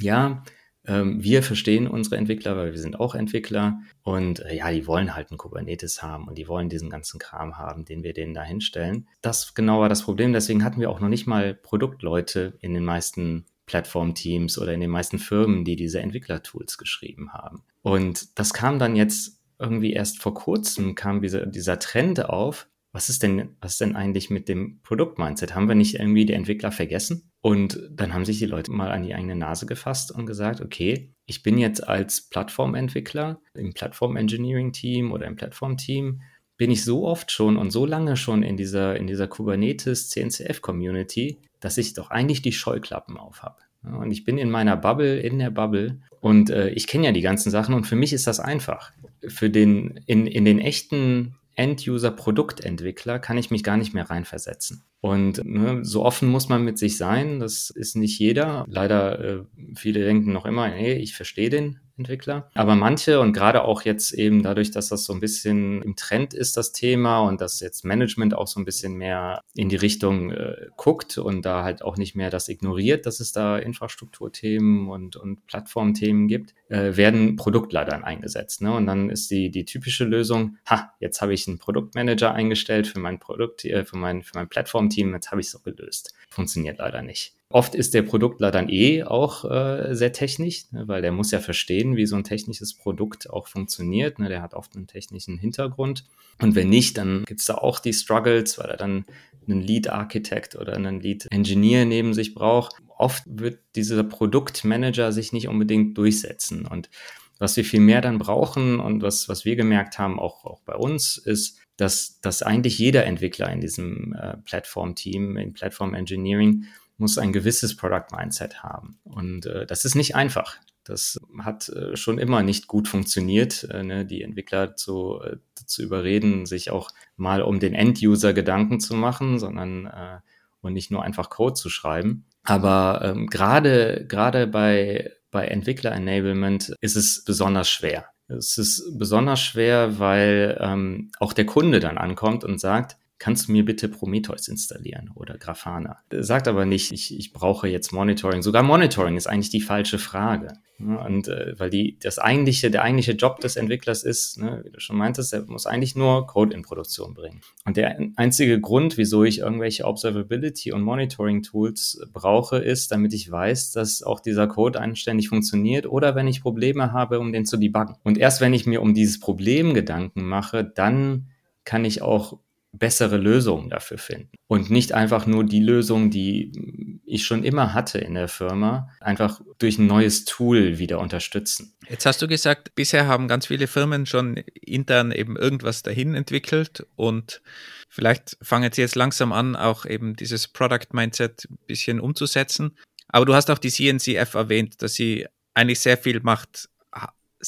ja, 0.00 0.42
ähm, 0.86 1.22
wir 1.22 1.42
verstehen 1.42 1.88
unsere 1.88 2.16
Entwickler, 2.16 2.56
weil 2.56 2.72
wir 2.72 2.78
sind 2.78 3.00
auch 3.00 3.14
Entwickler 3.14 3.80
und 4.02 4.40
äh, 4.40 4.56
ja, 4.56 4.70
die 4.70 4.86
wollen 4.86 5.14
halt 5.14 5.30
ein 5.30 5.36
Kubernetes 5.36 6.02
haben 6.02 6.28
und 6.28 6.38
die 6.38 6.48
wollen 6.48 6.68
diesen 6.68 6.90
ganzen 6.90 7.18
Kram 7.18 7.58
haben, 7.58 7.84
den 7.84 8.02
wir 8.02 8.12
denen 8.12 8.34
da 8.34 8.42
hinstellen. 8.42 9.08
Das 9.20 9.54
genau 9.54 9.80
war 9.80 9.88
das 9.88 10.02
Problem. 10.02 10.32
Deswegen 10.32 10.64
hatten 10.64 10.80
wir 10.80 10.90
auch 10.90 11.00
noch 11.00 11.08
nicht 11.08 11.26
mal 11.26 11.54
Produktleute 11.54 12.54
in 12.60 12.72
den 12.72 12.84
meisten 12.84 13.46
Plattform-Teams 13.66 14.58
oder 14.58 14.72
in 14.72 14.80
den 14.80 14.90
meisten 14.90 15.18
Firmen, 15.18 15.64
die 15.64 15.76
diese 15.76 16.00
Entwicklertools 16.00 16.78
geschrieben 16.78 17.32
haben. 17.32 17.62
Und 17.82 18.38
das 18.38 18.54
kam 18.54 18.78
dann 18.78 18.96
jetzt 18.96 19.40
irgendwie 19.58 19.92
erst 19.92 20.20
vor 20.20 20.34
kurzem, 20.34 20.94
kam 20.94 21.20
dieser, 21.20 21.46
dieser 21.46 21.78
Trend 21.78 22.24
auf. 22.24 22.68
Was 22.92 23.08
ist 23.10 23.22
denn, 23.22 23.56
was 23.60 23.72
ist 23.72 23.80
denn 23.82 23.96
eigentlich 23.96 24.30
mit 24.30 24.48
dem 24.48 24.80
Produkt-Mindset? 24.82 25.54
Haben 25.54 25.68
wir 25.68 25.74
nicht 25.74 25.96
irgendwie 25.96 26.24
die 26.24 26.32
Entwickler 26.32 26.72
vergessen? 26.72 27.30
Und 27.42 27.80
dann 27.90 28.14
haben 28.14 28.24
sich 28.24 28.38
die 28.38 28.46
Leute 28.46 28.72
mal 28.72 28.90
an 28.90 29.02
die 29.02 29.14
eigene 29.14 29.36
Nase 29.36 29.66
gefasst 29.66 30.10
und 30.10 30.26
gesagt, 30.26 30.60
okay, 30.60 31.12
ich 31.26 31.42
bin 31.42 31.58
jetzt 31.58 31.86
als 31.86 32.22
Plattformentwickler 32.22 33.40
im 33.54 33.74
Plattform-Engineering-Team 33.74 35.12
oder 35.12 35.26
im 35.26 35.36
Plattform-Team 35.36 36.22
bin 36.56 36.70
ich 36.70 36.84
so 36.84 37.06
oft 37.06 37.30
schon 37.30 37.56
und 37.56 37.70
so 37.70 37.84
lange 37.84 38.16
schon 38.16 38.42
in 38.42 38.56
dieser, 38.56 38.96
in 38.96 39.06
dieser 39.06 39.28
Kubernetes 39.28 40.08
CNCF 40.08 40.62
Community, 40.62 41.38
dass 41.66 41.78
ich 41.78 41.94
doch 41.94 42.10
eigentlich 42.10 42.42
die 42.42 42.52
Scheuklappen 42.52 43.16
auf 43.16 43.42
habe. 43.42 43.56
Und 43.82 44.12
ich 44.12 44.24
bin 44.24 44.38
in 44.38 44.50
meiner 44.50 44.76
Bubble, 44.76 45.18
in 45.18 45.40
der 45.40 45.50
Bubble 45.50 46.00
und 46.20 46.48
äh, 46.48 46.68
ich 46.68 46.86
kenne 46.86 47.06
ja 47.06 47.12
die 47.12 47.22
ganzen 47.22 47.50
Sachen 47.50 47.74
und 47.74 47.88
für 47.88 47.96
mich 47.96 48.12
ist 48.12 48.28
das 48.28 48.38
einfach. 48.38 48.92
für 49.26 49.50
den, 49.50 49.98
in, 50.06 50.28
in 50.28 50.44
den 50.44 50.60
echten 50.60 51.34
End-User-Produktentwickler 51.56 53.18
kann 53.18 53.36
ich 53.36 53.50
mich 53.50 53.64
gar 53.64 53.76
nicht 53.76 53.94
mehr 53.94 54.08
reinversetzen. 54.08 54.84
Und 55.00 55.44
ne, 55.44 55.84
so 55.84 56.04
offen 56.04 56.28
muss 56.28 56.48
man 56.48 56.62
mit 56.62 56.78
sich 56.78 56.96
sein. 56.98 57.40
Das 57.40 57.70
ist 57.70 57.96
nicht 57.96 58.16
jeder. 58.20 58.64
Leider, 58.68 59.18
äh, 59.18 59.42
viele 59.74 60.04
denken 60.04 60.32
noch 60.32 60.46
immer, 60.46 60.68
nee, 60.68 60.92
ich 60.92 61.16
verstehe 61.16 61.50
den 61.50 61.80
Entwickler. 61.98 62.50
Aber 62.54 62.74
manche 62.74 63.20
und 63.20 63.32
gerade 63.32 63.64
auch 63.64 63.82
jetzt 63.82 64.12
eben 64.12 64.42
dadurch, 64.42 64.70
dass 64.70 64.88
das 64.88 65.04
so 65.04 65.12
ein 65.12 65.20
bisschen 65.20 65.82
im 65.82 65.96
Trend 65.96 66.34
ist, 66.34 66.56
das 66.56 66.72
Thema 66.72 67.20
und 67.20 67.40
dass 67.40 67.60
jetzt 67.60 67.84
Management 67.84 68.34
auch 68.34 68.46
so 68.46 68.60
ein 68.60 68.64
bisschen 68.64 68.94
mehr 68.94 69.40
in 69.54 69.68
die 69.68 69.76
Richtung 69.76 70.30
äh, 70.30 70.66
guckt 70.76 71.18
und 71.18 71.42
da 71.42 71.64
halt 71.64 71.82
auch 71.82 71.96
nicht 71.96 72.14
mehr 72.14 72.30
das 72.30 72.48
ignoriert, 72.48 73.06
dass 73.06 73.20
es 73.20 73.32
da 73.32 73.58
Infrastrukturthemen 73.58 74.88
und, 74.88 75.16
und 75.16 75.46
Plattformthemen 75.46 76.28
gibt, 76.28 76.54
äh, 76.68 76.96
werden 76.96 77.36
Produktleitern 77.36 78.04
eingesetzt. 78.04 78.62
Ne? 78.62 78.74
Und 78.74 78.86
dann 78.86 79.08
ist 79.10 79.30
die, 79.30 79.50
die 79.50 79.64
typische 79.64 80.04
Lösung, 80.04 80.58
ha, 80.68 80.92
jetzt 81.00 81.22
habe 81.22 81.32
ich 81.34 81.48
einen 81.48 81.58
Produktmanager 81.58 82.32
eingestellt 82.32 82.86
für 82.86 83.00
mein 83.00 83.18
Produkt, 83.18 83.64
äh, 83.64 83.84
für 83.84 83.96
mein, 83.96 84.22
für 84.22 84.36
mein 84.36 84.48
Plattformteam, 84.48 85.14
jetzt 85.14 85.30
habe 85.30 85.40
ich 85.40 85.46
es 85.46 85.52
so 85.52 85.60
gelöst. 85.60 86.14
Funktioniert 86.30 86.78
leider 86.78 87.02
nicht. 87.02 87.35
Oft 87.48 87.76
ist 87.76 87.94
der 87.94 88.02
Produktler 88.02 88.50
dann 88.50 88.68
eh 88.68 89.04
auch 89.04 89.44
äh, 89.44 89.94
sehr 89.94 90.12
technisch, 90.12 90.70
ne, 90.72 90.88
weil 90.88 91.00
der 91.00 91.12
muss 91.12 91.30
ja 91.30 91.38
verstehen, 91.38 91.96
wie 91.96 92.06
so 92.06 92.16
ein 92.16 92.24
technisches 92.24 92.74
Produkt 92.74 93.30
auch 93.30 93.46
funktioniert. 93.46 94.18
Ne, 94.18 94.28
der 94.28 94.42
hat 94.42 94.54
oft 94.54 94.74
einen 94.74 94.88
technischen 94.88 95.38
Hintergrund. 95.38 96.04
Und 96.40 96.56
wenn 96.56 96.68
nicht, 96.68 96.98
dann 96.98 97.24
gibt's 97.24 97.46
da 97.46 97.54
auch 97.54 97.78
die 97.78 97.92
Struggles, 97.92 98.58
weil 98.58 98.70
er 98.70 98.76
dann 98.76 99.04
einen 99.46 99.60
Lead 99.60 99.88
Architect 99.88 100.56
oder 100.56 100.74
einen 100.74 101.00
Lead 101.00 101.28
Engineer 101.30 101.84
neben 101.84 102.14
sich 102.14 102.34
braucht. 102.34 102.76
Oft 102.98 103.22
wird 103.26 103.60
dieser 103.76 104.02
Produktmanager 104.02 105.12
sich 105.12 105.32
nicht 105.32 105.46
unbedingt 105.46 105.96
durchsetzen. 105.96 106.66
Und 106.66 106.90
was 107.38 107.56
wir 107.56 107.64
viel 107.64 107.80
mehr 107.80 108.00
dann 108.00 108.18
brauchen 108.18 108.80
und 108.80 109.02
was, 109.02 109.28
was 109.28 109.44
wir 109.44 109.54
gemerkt 109.54 109.98
haben, 109.98 110.18
auch, 110.18 110.44
auch 110.44 110.62
bei 110.62 110.74
uns, 110.74 111.16
ist, 111.16 111.58
dass, 111.76 112.20
dass 112.22 112.42
eigentlich 112.42 112.78
jeder 112.78 113.04
Entwickler 113.04 113.52
in 113.52 113.60
diesem 113.60 114.14
äh, 114.14 114.38
Plattform-Team, 114.38 115.36
in 115.36 115.52
Platform 115.52 115.94
Engineering, 115.94 116.64
muss 116.98 117.18
ein 117.18 117.32
gewisses 117.32 117.76
Product 117.76 118.06
Mindset 118.16 118.62
haben. 118.62 118.98
Und 119.04 119.46
äh, 119.46 119.66
das 119.66 119.84
ist 119.84 119.94
nicht 119.94 120.14
einfach. 120.16 120.56
Das 120.84 121.18
hat 121.40 121.68
äh, 121.68 121.96
schon 121.96 122.18
immer 122.18 122.42
nicht 122.42 122.68
gut 122.68 122.88
funktioniert, 122.88 123.64
äh, 123.64 123.82
ne, 123.82 124.06
die 124.06 124.22
Entwickler 124.22 124.76
zu, 124.76 125.20
äh, 125.22 125.36
zu 125.66 125.82
überreden, 125.82 126.46
sich 126.46 126.70
auch 126.70 126.90
mal 127.16 127.42
um 127.42 127.58
den 127.60 127.74
End-User 127.74 128.32
Gedanken 128.32 128.80
zu 128.80 128.94
machen, 128.94 129.38
sondern 129.38 129.86
äh, 129.86 130.18
und 130.60 130.72
nicht 130.72 130.90
nur 130.90 131.02
einfach 131.02 131.30
Code 131.30 131.54
zu 131.54 131.68
schreiben. 131.68 132.24
Aber 132.44 133.00
ähm, 133.04 133.26
gerade 133.26 134.04
gerade 134.08 134.46
bei 134.46 135.12
bei 135.30 135.48
Entwickler-Enablement 135.48 136.74
ist 136.80 136.96
es 136.96 137.24
besonders 137.24 137.68
schwer. 137.68 138.06
Es 138.28 138.58
ist 138.58 138.98
besonders 138.98 139.40
schwer, 139.40 139.98
weil 139.98 140.56
ähm, 140.60 141.10
auch 141.20 141.32
der 141.32 141.46
Kunde 141.46 141.78
dann 141.78 141.98
ankommt 141.98 142.42
und 142.42 142.58
sagt, 142.60 142.96
kannst 143.18 143.48
du 143.48 143.52
mir 143.52 143.64
bitte 143.64 143.88
Prometheus 143.88 144.48
installieren 144.48 145.10
oder 145.14 145.38
Grafana? 145.38 145.98
Sagt 146.10 146.48
aber 146.48 146.66
nicht, 146.66 146.92
ich, 146.92 147.16
ich 147.16 147.32
brauche 147.32 147.68
jetzt 147.68 147.92
Monitoring. 147.92 148.42
Sogar 148.42 148.62
Monitoring 148.62 149.16
ist 149.16 149.26
eigentlich 149.26 149.50
die 149.50 149.60
falsche 149.60 149.98
Frage. 149.98 150.48
Und 150.78 151.28
äh, 151.28 151.58
weil 151.58 151.70
die, 151.70 151.98
das 152.02 152.18
eigentliche, 152.18 152.70
der 152.70 152.82
eigentliche 152.82 153.12
Job 153.12 153.40
des 153.40 153.56
Entwicklers 153.56 154.02
ist, 154.02 154.38
ne, 154.38 154.60
wie 154.62 154.70
du 154.70 154.78
schon 154.78 154.96
meintest, 154.96 155.32
er 155.32 155.42
muss 155.46 155.66
eigentlich 155.66 155.96
nur 155.96 156.26
Code 156.26 156.54
in 156.54 156.60
Produktion 156.60 157.14
bringen. 157.14 157.40
Und 157.64 157.78
der 157.78 157.98
einzige 158.16 158.60
Grund, 158.60 158.98
wieso 158.98 159.24
ich 159.24 159.38
irgendwelche 159.38 159.86
Observability 159.86 160.72
und 160.72 160.82
Monitoring 160.82 161.42
Tools 161.42 162.02
brauche, 162.12 162.58
ist, 162.58 162.92
damit 162.92 163.14
ich 163.14 163.30
weiß, 163.30 163.72
dass 163.72 164.02
auch 164.02 164.20
dieser 164.20 164.48
Code 164.48 164.78
anständig 164.78 165.30
funktioniert 165.30 165.86
oder 165.86 166.14
wenn 166.14 166.28
ich 166.28 166.42
Probleme 166.42 166.92
habe, 166.92 167.20
um 167.20 167.32
den 167.32 167.46
zu 167.46 167.56
debuggen. 167.56 167.96
Und 168.04 168.18
erst 168.18 168.42
wenn 168.42 168.52
ich 168.52 168.66
mir 168.66 168.82
um 168.82 168.92
dieses 168.92 169.18
Problem 169.18 169.72
Gedanken 169.72 170.24
mache, 170.24 170.62
dann 170.62 171.28
kann 171.64 171.86
ich 171.86 172.02
auch 172.02 172.38
bessere 172.78 173.16
Lösungen 173.16 173.70
dafür 173.70 173.98
finden. 173.98 174.30
Und 174.46 174.70
nicht 174.70 174.92
einfach 174.92 175.26
nur 175.26 175.44
die 175.44 175.60
Lösung, 175.60 176.10
die 176.10 177.00
ich 177.04 177.24
schon 177.24 177.44
immer 177.44 177.72
hatte 177.74 177.98
in 177.98 178.14
der 178.14 178.28
Firma, 178.28 178.88
einfach 179.00 179.40
durch 179.58 179.78
ein 179.78 179.86
neues 179.86 180.24
Tool 180.24 180.78
wieder 180.78 180.98
unterstützen. 180.98 181.74
Jetzt 181.88 182.06
hast 182.06 182.20
du 182.20 182.28
gesagt, 182.28 182.74
bisher 182.74 183.06
haben 183.06 183.28
ganz 183.28 183.46
viele 183.46 183.66
Firmen 183.66 184.06
schon 184.06 184.36
intern 184.60 185.12
eben 185.12 185.36
irgendwas 185.36 185.82
dahin 185.82 186.14
entwickelt 186.14 186.86
und 186.96 187.42
vielleicht 187.88 188.36
fangen 188.42 188.72
sie 188.72 188.82
jetzt 188.82 188.96
langsam 188.96 189.32
an, 189.32 189.56
auch 189.56 189.86
eben 189.86 190.16
dieses 190.16 190.48
Product 190.48 190.88
Mindset 190.92 191.46
ein 191.50 191.58
bisschen 191.66 192.00
umzusetzen. 192.00 192.76
Aber 193.08 193.24
du 193.24 193.34
hast 193.34 193.50
auch 193.50 193.58
die 193.58 193.70
CNCF 193.70 194.34
erwähnt, 194.34 194.82
dass 194.82 194.94
sie 194.94 195.26
eigentlich 195.54 195.80
sehr 195.80 195.96
viel 195.96 196.20
macht 196.20 196.68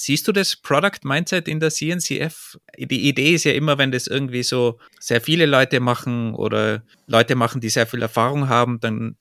Siehst 0.03 0.28
du 0.28 0.32
das 0.32 0.55
Product 0.55 1.01
Mindset 1.03 1.49
in 1.49 1.61
der 1.61 1.70
CNCF? 1.70 2.57
Die 2.78 3.09
Idee 3.09 3.34
ist 3.34 3.44
ja 3.44 3.53
immer, 3.53 3.78
wenn 3.78 3.90
das 3.90 4.07
irgendwie 4.07 4.42
so 4.42 4.78
sehr 5.01 5.20
viele 5.20 5.46
Leute 5.46 5.80
machen 5.80 6.34
oder 6.34 6.84
Leute 7.07 7.34
machen, 7.34 7.61
die 7.61 7.68
sehr 7.68 7.86
viel 7.86 8.03
Erfahrung 8.03 8.49
haben, 8.49 8.78
dann 8.80 9.16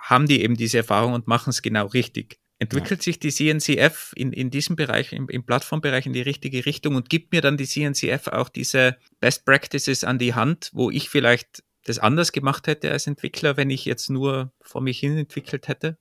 haben 0.00 0.26
die 0.26 0.42
eben 0.42 0.56
diese 0.56 0.78
Erfahrung 0.78 1.14
und 1.14 1.26
machen 1.26 1.50
es 1.50 1.62
genau 1.62 1.86
richtig. 1.86 2.38
Entwickelt 2.58 3.00
ja. 3.00 3.04
sich 3.04 3.20
die 3.20 3.30
CNCF 3.30 4.12
in, 4.16 4.32
in 4.32 4.50
diesem 4.50 4.76
Bereich, 4.76 5.12
im, 5.12 5.28
im 5.28 5.44
Plattformbereich 5.44 6.06
in 6.06 6.12
die 6.12 6.22
richtige 6.22 6.66
Richtung 6.66 6.96
und 6.96 7.08
gibt 7.08 7.32
mir 7.32 7.40
dann 7.40 7.56
die 7.56 7.66
CNCF 7.66 8.26
auch 8.28 8.48
diese 8.48 8.96
Best 9.20 9.44
Practices 9.44 10.04
an 10.04 10.18
die 10.18 10.34
Hand, 10.34 10.70
wo 10.74 10.90
ich 10.90 11.08
vielleicht 11.08 11.62
das 11.84 11.98
anders 11.98 12.32
gemacht 12.32 12.66
hätte 12.66 12.90
als 12.90 13.06
Entwickler, 13.06 13.56
wenn 13.56 13.70
ich 13.70 13.84
jetzt 13.84 14.10
nur 14.10 14.52
vor 14.60 14.82
mich 14.82 14.98
hin 14.98 15.16
entwickelt 15.16 15.68
hätte? 15.68 15.96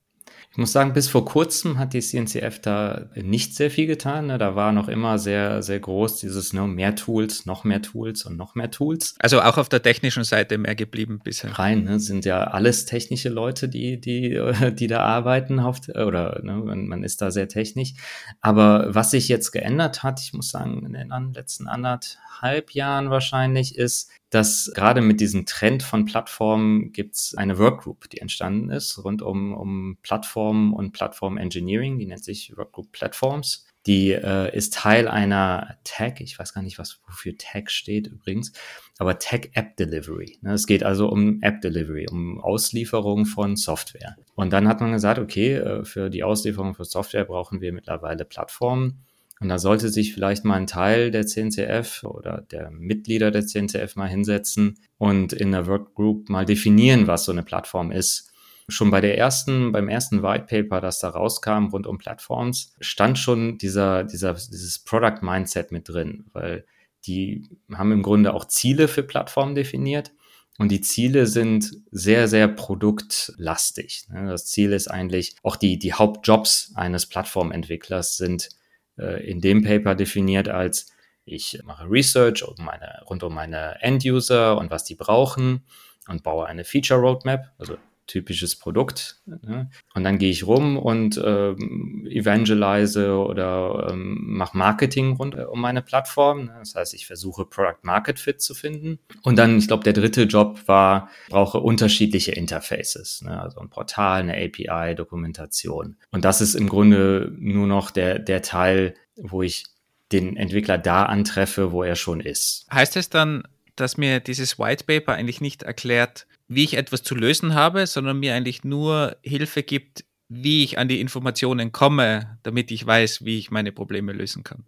Ich 0.52 0.58
muss 0.58 0.72
sagen, 0.72 0.94
bis 0.94 1.08
vor 1.08 1.26
kurzem 1.26 1.78
hat 1.78 1.94
die 1.94 2.00
CNCF 2.00 2.60
da 2.60 3.10
nicht 3.16 3.56
sehr 3.56 3.70
viel 3.70 3.88
getan. 3.88 4.28
Ne? 4.28 4.38
Da 4.38 4.56
war 4.56 4.72
noch 4.72 4.88
immer 4.88 5.20
sehr, 5.20 5.62
sehr 5.62 5.80
groß 5.80 6.20
dieses 6.20 6.54
ne, 6.54 6.68
mehr 6.68 6.96
Tools, 6.96 7.46
noch 7.46 7.64
mehr 7.64 7.82
Tools 7.82 8.26
und 8.26 8.38
noch 8.38 8.56
mehr 8.56 8.72
Tools. 8.72 9.16
Also 9.20 9.42
auch 9.42 9.58
auf 9.58 9.70
der 9.70 9.82
technischen 9.82 10.24
Seite 10.24 10.58
mehr 10.58 10.76
geblieben 10.76 11.20
bisher. 11.24 11.58
Rein, 11.58 11.84
ne? 11.84 12.00
sind 12.00 12.26
ja 12.26 12.46
alles 12.46 12.86
technische 12.86 13.30
Leute, 13.30 13.70
die, 13.70 14.02
die, 14.02 14.40
die 14.72 14.88
da 14.88 15.02
arbeiten, 15.02 15.60
oder 15.60 16.42
ne? 16.44 16.54
man, 16.54 16.88
man 16.88 17.04
ist 17.04 17.22
da 17.22 17.32
sehr 17.32 17.48
technisch. 17.48 17.94
Aber 18.42 18.94
was 18.96 19.12
sich 19.12 19.28
jetzt 19.28 19.52
geändert 19.52 20.04
hat, 20.04 20.22
ich 20.22 20.34
muss 20.34 20.50
sagen, 20.50 20.86
in 20.86 20.94
den 20.94 21.34
letzten 21.34 21.68
anderthalb 21.68 22.72
Jahren 22.72 23.10
wahrscheinlich, 23.10 23.78
ist, 23.78 24.12
dass 24.30 24.72
gerade 24.76 25.02
mit 25.02 25.22
diesem 25.22 25.46
Trend 25.46 25.84
von 25.84 26.06
Plattformen 26.06 26.92
gibt 26.92 27.16
es 27.16 27.36
eine 27.36 27.58
Workgroup, 27.58 28.10
die 28.10 28.20
entstanden 28.20 28.70
ist, 28.70 29.04
rund 29.04 29.22
um, 29.22 29.54
um 29.54 29.98
Plattformen 30.02 30.74
und 30.74 30.92
Plattform 30.92 31.38
Engineering, 31.38 31.98
die 31.98 32.08
nennt 32.08 32.24
sich 32.24 32.56
Workgroup 32.58 32.92
Platforms. 32.92 33.66
Die 33.86 34.12
äh, 34.12 34.54
ist 34.54 34.74
Teil 34.74 35.08
einer 35.08 35.78
Tag, 35.86 36.20
ich 36.20 36.38
weiß 36.38 36.54
gar 36.54 36.62
nicht, 36.62 36.78
was 36.78 37.00
wofür 37.08 37.38
Tag 37.38 37.72
steht 37.72 38.08
übrigens, 38.08 38.52
aber 38.98 39.18
Tag 39.18 39.52
App 39.54 39.78
Delivery. 39.78 40.40
Ne? 40.42 40.54
Es 40.54 40.68
geht 40.68 40.84
also 40.84 41.08
um 41.08 41.42
App 41.42 41.62
Delivery, 41.62 42.06
um 42.12 42.42
Auslieferung 42.42 43.26
von 43.26 43.56
Software. 43.56 44.18
Und 44.36 44.52
dann 44.52 44.68
hat 44.68 44.82
man 44.82 44.92
gesagt, 44.92 45.20
okay, 45.20 45.54
äh, 45.54 45.86
für 45.86 46.10
die 46.10 46.24
Auslieferung 46.24 46.76
von 46.76 46.84
Software 46.84 47.24
brauchen 47.24 47.62
wir 47.62 47.72
mittlerweile 47.72 48.26
Plattformen 48.26 49.06
und 49.40 49.50
da 49.50 49.60
sollte 49.60 49.90
sich 49.90 50.14
vielleicht 50.14 50.46
mal 50.46 50.56
ein 50.56 50.68
Teil 50.68 51.12
der 51.12 51.26
CNCF 51.26 52.04
oder 52.04 52.46
der 52.52 52.72
Mitglieder 52.72 53.30
der 53.30 53.46
CNCF 53.46 53.96
mal 53.96 54.10
hinsetzen 54.10 54.80
und 54.98 55.34
in 55.34 55.52
der 55.52 55.68
Workgroup 55.68 56.30
mal 56.30 56.46
definieren, 56.46 57.08
was 57.08 57.26
so 57.26 57.32
eine 57.32 57.44
Plattform 57.44 57.92
ist. 57.92 58.32
Schon 58.68 58.90
bei 58.90 59.00
der 59.00 59.18
ersten, 59.18 59.72
beim 59.72 59.88
ersten 59.88 60.24
White 60.24 60.46
Paper, 60.50 60.82
das 60.82 61.00
da 61.00 61.10
rauskam 61.10 61.68
rund 61.68 61.88
um 61.88 61.98
Plattforms, 61.98 62.74
stand 62.82 63.18
schon 63.18 63.58
dieser, 63.58 64.04
dieser, 64.04 64.34
dieses 64.34 64.80
Product 64.80 65.22
Mindset 65.22 65.72
mit 65.72 65.88
drin, 65.88 66.26
weil 66.34 66.66
die 67.06 67.48
haben 67.74 67.92
im 67.92 68.02
Grunde 68.02 68.34
auch 68.34 68.46
Ziele 68.46 68.88
für 68.88 69.04
Plattformen 69.04 69.56
definiert. 69.56 70.12
Und 70.60 70.70
die 70.70 70.82
Ziele 70.82 71.28
sind 71.28 71.72
sehr, 71.92 72.28
sehr 72.28 72.48
produktlastig. 72.48 74.08
Das 74.12 74.48
Ziel 74.48 74.74
ist 74.74 74.88
eigentlich, 74.88 75.36
auch 75.44 75.56
die, 75.56 75.78
die 75.78 75.94
Hauptjobs 75.94 76.72
eines 76.76 77.06
Plattformentwicklers 77.06 78.18
sind 78.18 78.50
in 78.98 79.42
dem 79.42 79.64
Paper 79.64 79.96
definiert 79.96 80.50
als 80.50 80.92
ich 81.26 81.60
mache 81.66 81.90
Research 81.90 82.48
um 82.48 82.64
meine, 82.64 83.02
rund 83.10 83.22
um 83.22 83.34
meine 83.34 83.82
End-User 83.82 84.58
und 84.58 84.72
was 84.72 84.86
die 84.86 84.96
brauchen 84.96 85.66
und 86.08 86.24
baue 86.24 86.46
eine 86.46 86.64
Feature 86.64 87.02
Roadmap, 87.02 87.52
also 87.58 87.78
typisches 88.08 88.56
Produkt. 88.56 89.22
Ne? 89.26 89.70
Und 89.94 90.04
dann 90.04 90.18
gehe 90.18 90.32
ich 90.32 90.48
rum 90.48 90.78
und 90.78 91.22
ähm, 91.24 92.08
evangelize 92.10 93.16
oder 93.16 93.90
ähm, 93.92 94.18
mache 94.20 94.58
Marketing 94.58 95.14
rund 95.14 95.36
äh, 95.36 95.44
um 95.44 95.62
meine 95.62 95.82
Plattform. 95.82 96.46
Ne? 96.46 96.56
Das 96.60 96.76
heißt, 96.76 96.94
ich 96.94 97.06
versuche 97.06 97.46
Product 97.46 97.84
Market 97.84 98.20
Fit 98.20 98.42
zu 98.42 98.56
finden. 98.56 99.00
Und 99.24 99.38
dann, 99.38 99.58
ich 99.58 99.68
glaube, 99.68 99.84
der 99.84 99.94
dritte 99.94 100.24
Job 100.24 100.62
war, 100.68 101.10
brauche 101.30 101.60
unterschiedliche 101.60 102.32
Interfaces, 102.32 103.22
ne? 103.22 103.40
also 103.42 103.60
ein 103.60 103.70
Portal, 103.70 104.22
eine 104.22 104.36
API, 104.36 104.96
Dokumentation. 104.96 105.98
Und 106.12 106.26
das 106.26 106.42
ist 106.42 106.56
im 106.56 106.68
Grunde 106.68 107.32
nur 107.38 107.68
noch 107.68 107.92
der, 107.92 108.20
der 108.20 108.42
Teil, 108.42 108.96
wo 109.16 109.44
ich 109.44 109.66
den 110.12 110.38
Entwickler 110.38 110.78
da 110.78 111.04
antreffe, 111.04 111.72
wo 111.72 111.84
er 111.84 111.96
schon 111.96 112.22
ist. 112.22 112.66
Heißt 112.72 112.96
es 112.96 113.10
dann, 113.10 113.44
dass 113.76 113.98
mir 113.98 114.20
dieses 114.20 114.58
White 114.58 114.86
Paper 114.86 115.14
eigentlich 115.14 115.42
nicht 115.42 115.64
erklärt, 115.64 116.28
wie 116.48 116.64
ich 116.64 116.76
etwas 116.76 117.04
zu 117.04 117.16
lösen 117.16 117.54
habe, 117.54 117.88
sondern 117.88 118.20
mir 118.20 118.36
eigentlich 118.36 118.64
nur 118.64 119.18
Hilfe 119.22 119.64
gibt, 119.64 120.06
wie 120.30 120.64
ich 120.64 120.78
an 120.78 120.88
die 120.88 121.02
Informationen 121.02 121.72
komme, 121.72 122.38
damit 122.44 122.72
ich 122.72 122.86
weiß, 122.86 123.24
wie 123.26 123.38
ich 123.38 123.52
meine 123.52 123.72
Probleme 123.72 124.14
lösen 124.14 124.44
kann. 124.44 124.66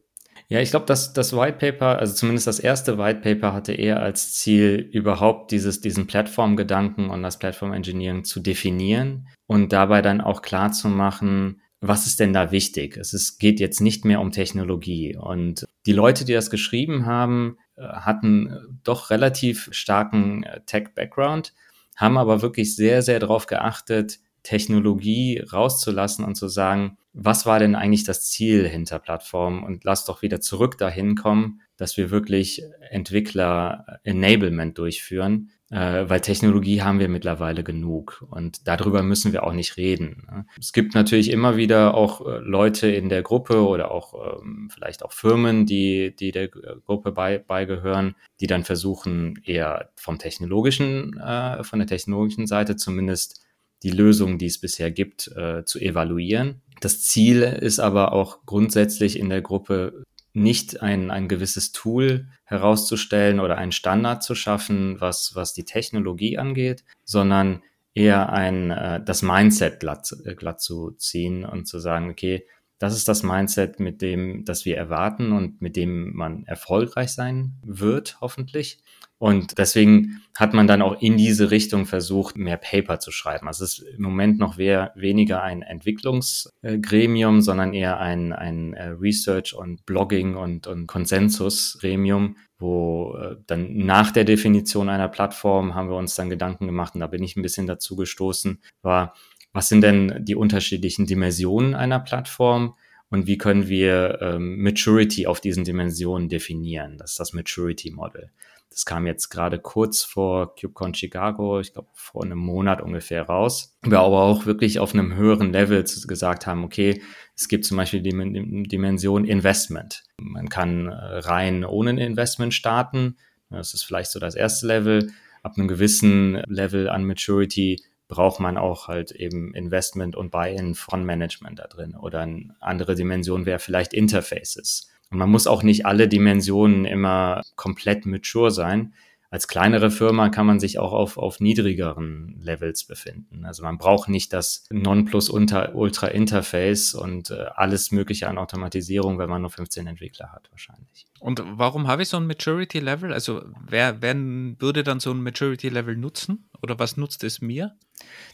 Ja, 0.48 0.60
ich 0.60 0.72
glaube, 0.72 0.88
dass 0.88 1.14
das 1.14 1.36
White 1.36 1.58
Paper, 1.60 2.00
also 2.00 2.16
zumindest 2.16 2.48
das 2.48 2.60
erste 2.60 2.98
White 2.98 3.20
Paper 3.20 3.54
hatte 3.54 3.74
eher 3.74 4.02
als 4.02 4.34
Ziel, 4.34 4.90
überhaupt 4.92 5.52
dieses, 5.52 5.80
diesen 5.80 6.08
Plattformgedanken 6.08 7.10
und 7.10 7.22
das 7.22 7.38
Platform 7.38 7.74
Engineering 7.74 8.24
zu 8.24 8.40
definieren 8.40 9.28
und 9.46 9.74
dabei 9.74 10.02
dann 10.02 10.22
auch 10.22 10.42
klar 10.42 10.72
zu 10.72 10.88
machen, 10.88 11.62
was 11.82 12.08
ist 12.08 12.20
denn 12.20 12.34
da 12.34 12.52
wichtig? 12.52 12.98
Es 12.98 13.14
ist, 13.14 13.38
geht 13.40 13.60
jetzt 13.60 13.80
nicht 13.80 14.06
mehr 14.06 14.20
um 14.20 14.32
Technologie. 14.32 15.16
Und 15.16 15.66
die 15.86 15.94
Leute, 15.94 16.26
die 16.26 16.34
das 16.34 16.50
geschrieben 16.50 17.06
haben, 17.06 17.58
äh, 17.78 17.84
hatten 17.84 18.80
doch 18.84 19.12
relativ 19.12 19.70
starken 19.72 20.44
äh, 20.44 20.62
Tech-Background, 20.66 21.54
haben 22.00 22.18
aber 22.18 22.42
wirklich 22.42 22.76
sehr, 22.76 23.02
sehr 23.02 23.20
darauf 23.20 23.46
geachtet, 23.46 24.20
Technologie 24.42 25.44
rauszulassen 25.52 26.24
und 26.24 26.36
zu 26.36 26.48
sagen, 26.48 26.98
was 27.12 27.46
war 27.46 27.60
denn 27.60 27.76
eigentlich 27.76 28.06
das 28.06 28.30
Ziel 28.30 28.66
hinter 28.68 28.98
Plattformen 29.00 29.64
und 29.64 29.84
lass 29.84 30.06
doch 30.06 30.22
wieder 30.22 30.40
zurück 30.40 30.78
dahin 30.78 31.16
kommen, 31.16 31.60
dass 31.76 31.98
wir 31.98 32.10
wirklich 32.10 32.64
Entwickler-Enablement 32.90 34.78
durchführen, 34.78 35.50
äh, 35.72 36.10
weil 36.10 36.22
Technologie 36.22 36.82
haben 36.82 37.00
wir 37.00 37.10
mittlerweile 37.10 37.64
genug 37.64 38.26
und 38.30 38.68
darüber 38.68 39.04
müssen 39.04 39.34
wir 39.34 39.44
auch 39.44 39.54
nicht 39.54 39.78
reden. 39.78 40.28
Ne? 40.30 40.46
Es 40.60 40.74
gibt 40.74 40.96
natürlich 40.96 41.32
immer 41.32 41.58
wieder 41.58 41.94
auch 41.94 42.26
äh, 42.26 42.40
Leute 42.40 42.88
in 42.88 43.10
der 43.10 43.22
Gruppe 43.22 43.68
oder 43.68 43.92
auch 43.92 44.42
ähm, 44.42 44.70
vielleicht 44.74 45.04
auch 45.04 45.12
Firmen, 45.12 45.66
die, 45.66 46.16
die 46.16 46.32
der 46.32 46.48
Gruppe 46.48 47.12
bei, 47.12 47.38
beigehören, 47.38 48.16
die 48.40 48.48
dann 48.48 48.64
versuchen, 48.64 49.40
eher 49.46 49.90
vom 49.96 50.18
technologischen, 50.18 51.20
äh, 51.20 51.64
von 51.64 51.80
der 51.80 51.88
technologischen 51.88 52.48
Seite 52.48 52.76
zumindest 52.76 53.46
die 53.84 53.92
Lösungen, 53.92 54.38
die 54.38 54.48
es 54.48 54.60
bisher 54.60 54.92
gibt, 54.92 55.28
äh, 55.38 55.64
zu 55.66 55.80
evaluieren. 55.80 56.62
Das 56.82 57.02
Ziel 57.02 57.44
ist 57.44 57.80
aber 57.80 58.14
auch 58.14 58.46
grundsätzlich 58.46 59.20
in 59.20 59.30
der 59.30 59.42
Gruppe 59.42 60.04
nicht 60.34 60.82
ein, 60.82 61.12
ein 61.12 61.28
gewisses 61.28 61.72
Tool 61.72 62.28
herauszustellen 62.44 63.40
oder 63.40 63.58
einen 63.58 63.72
Standard 63.72 64.24
zu 64.24 64.36
schaffen, 64.36 65.00
was, 65.02 65.36
was 65.36 65.54
die 65.54 65.66
Technologie 65.66 66.38
angeht, 66.38 66.84
sondern 67.04 67.64
eher 67.94 68.32
ein, 68.32 68.72
äh, 68.72 69.04
das 69.04 69.22
Mindset 69.22 69.80
glatt, 69.80 70.16
äh, 70.26 70.36
glatt 70.36 70.62
zu 70.62 70.92
ziehen 70.92 71.46
und 71.46 71.68
zu 71.68 71.80
sagen, 71.80 72.10
okay, 72.10 72.46
das 72.80 72.96
ist 72.96 73.08
das 73.08 73.24
Mindset, 73.24 73.80
mit 73.80 74.02
dem, 74.02 74.46
das 74.46 74.66
wir 74.66 74.78
erwarten 74.78 75.34
und 75.34 75.62
mit 75.62 75.76
dem 75.76 76.16
man 76.16 76.46
erfolgreich 76.46 77.12
sein 77.12 77.54
wird, 77.62 78.18
hoffentlich. 78.22 78.80
Und 79.18 79.58
deswegen 79.58 80.22
hat 80.38 80.54
man 80.54 80.66
dann 80.66 80.82
auch 80.82 81.02
in 81.02 81.18
diese 81.18 81.52
Richtung 81.52 81.86
versucht, 81.86 82.38
mehr 82.38 82.56
Paper 82.56 83.02
zu 83.02 83.12
schreiben. 83.12 83.48
Also 83.48 83.66
es 83.66 83.80
ist 83.80 83.88
im 83.98 84.04
Moment 84.04 84.40
noch 84.40 84.58
wer, 84.58 84.94
weniger 84.96 85.44
ein 85.44 85.62
Entwicklungsgremium, 85.62 87.42
sondern 87.42 87.74
eher 87.74 88.00
ein, 88.00 88.32
ein 88.32 88.74
äh, 88.76 88.92
Research- 88.92 89.54
und 89.54 89.86
Blogging- 89.86 90.38
und, 90.38 90.68
und 90.68 90.88
Konsensusgremium, 90.88 92.38
wo 92.60 93.18
äh, 93.18 93.36
dann 93.46 93.76
nach 93.76 94.12
der 94.12 94.24
Definition 94.24 94.88
einer 94.88 95.10
Plattform 95.10 95.76
haben 95.76 95.90
wir 95.90 95.98
uns 95.98 96.16
dann 96.16 96.30
Gedanken 96.30 96.66
gemacht 96.66 96.96
und 96.96 97.02
da 97.02 97.08
bin 97.08 97.22
ich 97.22 97.36
ein 97.36 97.42
bisschen 97.42 97.68
dazu 97.68 97.98
gestoßen, 97.98 98.62
war, 98.82 99.14
was 99.54 99.70
sind 99.70 99.82
denn 99.82 100.24
die 100.24 100.36
unterschiedlichen 100.36 101.06
Dimensionen 101.06 101.76
einer 101.76 102.00
Plattform? 102.00 102.76
und 103.10 103.28
wie 103.28 103.38
können 103.38 103.68
wir 103.68 104.20
ähm, 104.22 104.62
Maturity 104.62 105.28
auf 105.28 105.42
diesen 105.42 105.64
Dimensionen 105.64 106.30
definieren. 106.30 106.98
Das 106.98 107.12
ist 107.12 107.20
das 107.20 107.34
Maturity 107.34 107.92
Model. 107.92 108.32
Das 108.70 108.86
kam 108.86 109.08
jetzt 109.08 109.30
gerade 109.30 109.58
kurz 109.58 110.04
vor 110.04 110.56
KubeCon 110.56 110.94
Chicago, 110.94 111.60
ich 111.60 111.74
glaube 111.74 111.90
vor 111.94 112.24
einem 112.24 112.38
Monat 112.38 112.82
ungefähr 112.82 113.24
raus. 113.24 113.76
Wir 113.82 114.00
aber 114.00 114.22
auch 114.22 114.46
wirklich 114.46 114.80
auf 114.80 114.94
einem 114.94 115.16
höheren 115.16 115.52
Level 115.52 115.84
gesagt 116.08 116.46
haben, 116.46 116.64
okay, 116.64 117.02
es 117.36 117.48
gibt 117.48 117.66
zum 117.66 117.78
Beispiel 117.78 118.02
die 118.02 118.68
Dimension 118.68 119.26
Investment. 119.26 120.04
Man 120.18 120.50
kann 120.50 120.88
äh, 120.88 120.92
rein 120.92 121.66
ohne 121.66 122.00
Investment 122.04 122.54
starten. 122.54 123.18
Das 123.50 123.74
ist 123.74 123.84
vielleicht 123.84 124.12
so 124.12 124.20
das 124.20 124.36
erste 124.36 124.68
Level. 124.68 125.12
Ab 125.42 125.54
einem 125.58 125.68
gewissen 125.68 126.36
Level 126.48 126.90
an 126.90 127.06
Maturity 127.06 127.82
braucht 128.10 128.42
man 128.42 128.58
auch 128.58 128.90
halt 128.90 129.12
eben 129.12 129.54
Investment 129.54 130.18
und 130.18 130.32
Buy-in 130.32 130.76
von 130.76 131.06
Management 131.06 131.60
da 131.60 131.68
drin. 131.68 131.96
Oder 131.96 132.22
eine 132.22 132.56
andere 132.60 132.96
Dimension 132.96 133.46
wäre 133.46 133.60
vielleicht 133.60 133.94
Interfaces. 133.94 134.90
Und 135.12 135.20
man 135.20 135.30
muss 135.30 135.48
auch 135.48 135.64
nicht 135.64 135.86
alle 135.86 136.08
Dimensionen 136.08 136.86
immer 136.86 137.42
komplett 137.56 138.06
mature 138.06 138.52
sein. 138.52 138.94
Als 139.32 139.48
kleinere 139.48 139.92
Firma 139.92 140.30
kann 140.30 140.48
man 140.48 140.60
sich 140.60 140.80
auch 140.80 140.92
auf, 140.92 141.18
auf 141.18 141.40
niedrigeren 141.40 142.36
Levels 142.42 142.86
befinden. 142.86 143.46
Also 143.46 143.62
man 143.62 143.78
braucht 143.78 144.10
nicht 144.10 144.34
das 144.34 144.66
Non-Plus-Ultra-Interface 144.72 146.96
und 146.96 147.30
äh, 147.30 147.46
alles 147.54 147.92
Mögliche 147.92 148.28
an 148.28 148.40
Automatisierung, 148.40 149.20
wenn 149.20 149.30
man 149.30 149.44
nur 149.44 149.52
15 149.52 149.86
Entwickler 149.86 150.32
hat, 150.32 150.50
wahrscheinlich. 150.50 151.06
Und 151.20 151.44
warum 151.46 151.88
habe 151.88 152.02
ich 152.02 152.10
so 152.10 152.18
ein 152.18 152.26
Maturity-Level? 152.26 153.14
Also 153.14 153.44
wer, 153.68 154.02
wer 154.02 154.16
würde 154.16 154.82
dann 154.82 155.00
so 155.00 155.12
ein 155.12 155.22
Maturity-Level 155.22 155.96
nutzen? 155.96 156.50
Oder 156.64 156.80
was 156.80 156.98
nutzt 156.98 157.24
es 157.24 157.40
mir? 157.40 157.76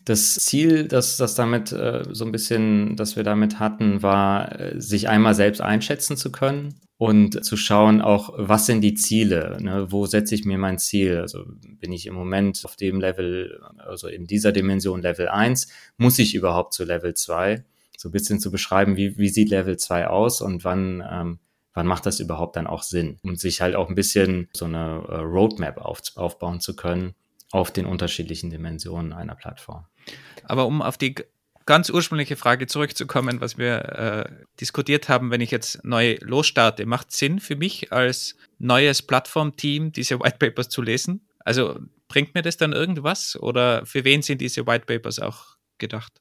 Das 0.06 0.36
Ziel, 0.36 0.88
das, 0.88 1.18
das 1.18 1.36
damit 1.36 1.74
äh, 1.74 2.06
so 2.12 2.24
ein 2.24 2.32
bisschen, 2.32 2.96
das 2.96 3.18
wir 3.18 3.24
damit 3.24 3.60
hatten, 3.60 4.02
war, 4.02 4.58
äh, 4.58 4.80
sich 4.80 5.10
einmal 5.10 5.36
selbst 5.36 5.60
einschätzen 5.60 6.16
zu 6.16 6.32
können 6.32 6.80
und 6.98 7.44
zu 7.44 7.58
schauen 7.58 8.02
auch, 8.02 8.34
was 8.38 8.66
sind 8.66 8.82
die 8.82 8.94
Ziele? 8.94 9.58
Ne? 9.60 9.92
Wo 9.92 10.06
setze 10.06 10.34
ich 10.34 10.46
mir 10.46 10.58
mein 10.58 10.80
Ziel? 10.80 11.18
Also 11.18 11.44
bin 11.46 11.92
ich 11.92 12.08
im 12.08 12.14
Moment 12.14 12.62
auf 12.64 12.78
dem 12.78 13.02
Level, 13.02 13.62
also 13.78 14.08
in 14.08 14.28
dieser 14.28 14.54
Dimension 14.54 15.02
Level 15.02 15.28
1, 15.28 15.68
muss 15.98 16.20
ich 16.20 16.36
überhaupt 16.36 16.74
zu 16.74 16.86
Level 16.86 17.14
2? 17.14 17.66
So 17.98 18.10
ein 18.10 18.12
bisschen 18.14 18.40
zu 18.40 18.50
beschreiben, 18.50 18.96
wie, 18.96 19.18
wie 19.18 19.30
sieht 19.30 19.50
Level 19.50 19.78
2 19.78 20.08
aus 20.08 20.42
und 20.42 20.64
wann, 20.64 21.04
ähm, 21.10 21.40
wann 21.74 21.88
macht 21.88 22.06
das 22.06 22.22
überhaupt 22.22 22.56
dann 22.56 22.68
auch 22.68 22.84
Sinn? 22.84 23.18
Und 23.24 23.40
sich 23.42 23.60
halt 23.60 23.76
auch 23.76 23.90
ein 23.90 23.96
bisschen 23.96 24.48
so 24.54 24.66
eine 24.66 25.04
äh, 25.10 25.16
Roadmap 25.18 25.78
auf, 25.78 26.02
aufbauen 26.16 26.62
zu 26.62 26.78
können 26.78 27.14
auf 27.52 27.72
den 27.72 27.86
unterschiedlichen 27.86 28.50
Dimensionen 28.50 29.12
einer 29.12 29.36
Plattform. 29.36 29.86
Aber 30.44 30.66
um 30.66 30.82
auf 30.82 30.98
die 30.98 31.16
ganz 31.66 31.90
ursprüngliche 31.90 32.36
Frage 32.36 32.68
zurückzukommen, 32.68 33.42
was 33.42 33.58
wir 33.58 33.76
äh, 33.76 34.32
diskutiert 34.60 35.10
haben, 35.10 35.32
wenn 35.32 35.42
ich 35.42 35.52
jetzt 35.52 35.84
neu 35.84 36.18
losstarte, 36.22 36.86
macht 36.86 37.12
Sinn 37.12 37.40
für 37.40 37.56
mich 37.56 37.92
als 37.92 38.36
neues 38.60 39.02
Plattformteam 39.02 39.92
diese 39.92 40.20
White 40.20 40.38
Papers 40.40 40.70
zu 40.70 40.82
lesen? 40.82 41.28
Also 41.40 41.80
bringt 42.08 42.36
mir 42.36 42.42
das 42.42 42.58
dann 42.58 42.74
irgendwas 42.74 43.36
oder 43.40 43.86
für 43.86 44.04
wen 44.04 44.22
sind 44.22 44.42
diese 44.42 44.68
White 44.68 44.86
Papers 44.86 45.20
auch 45.20 45.58
gedacht? 45.78 46.14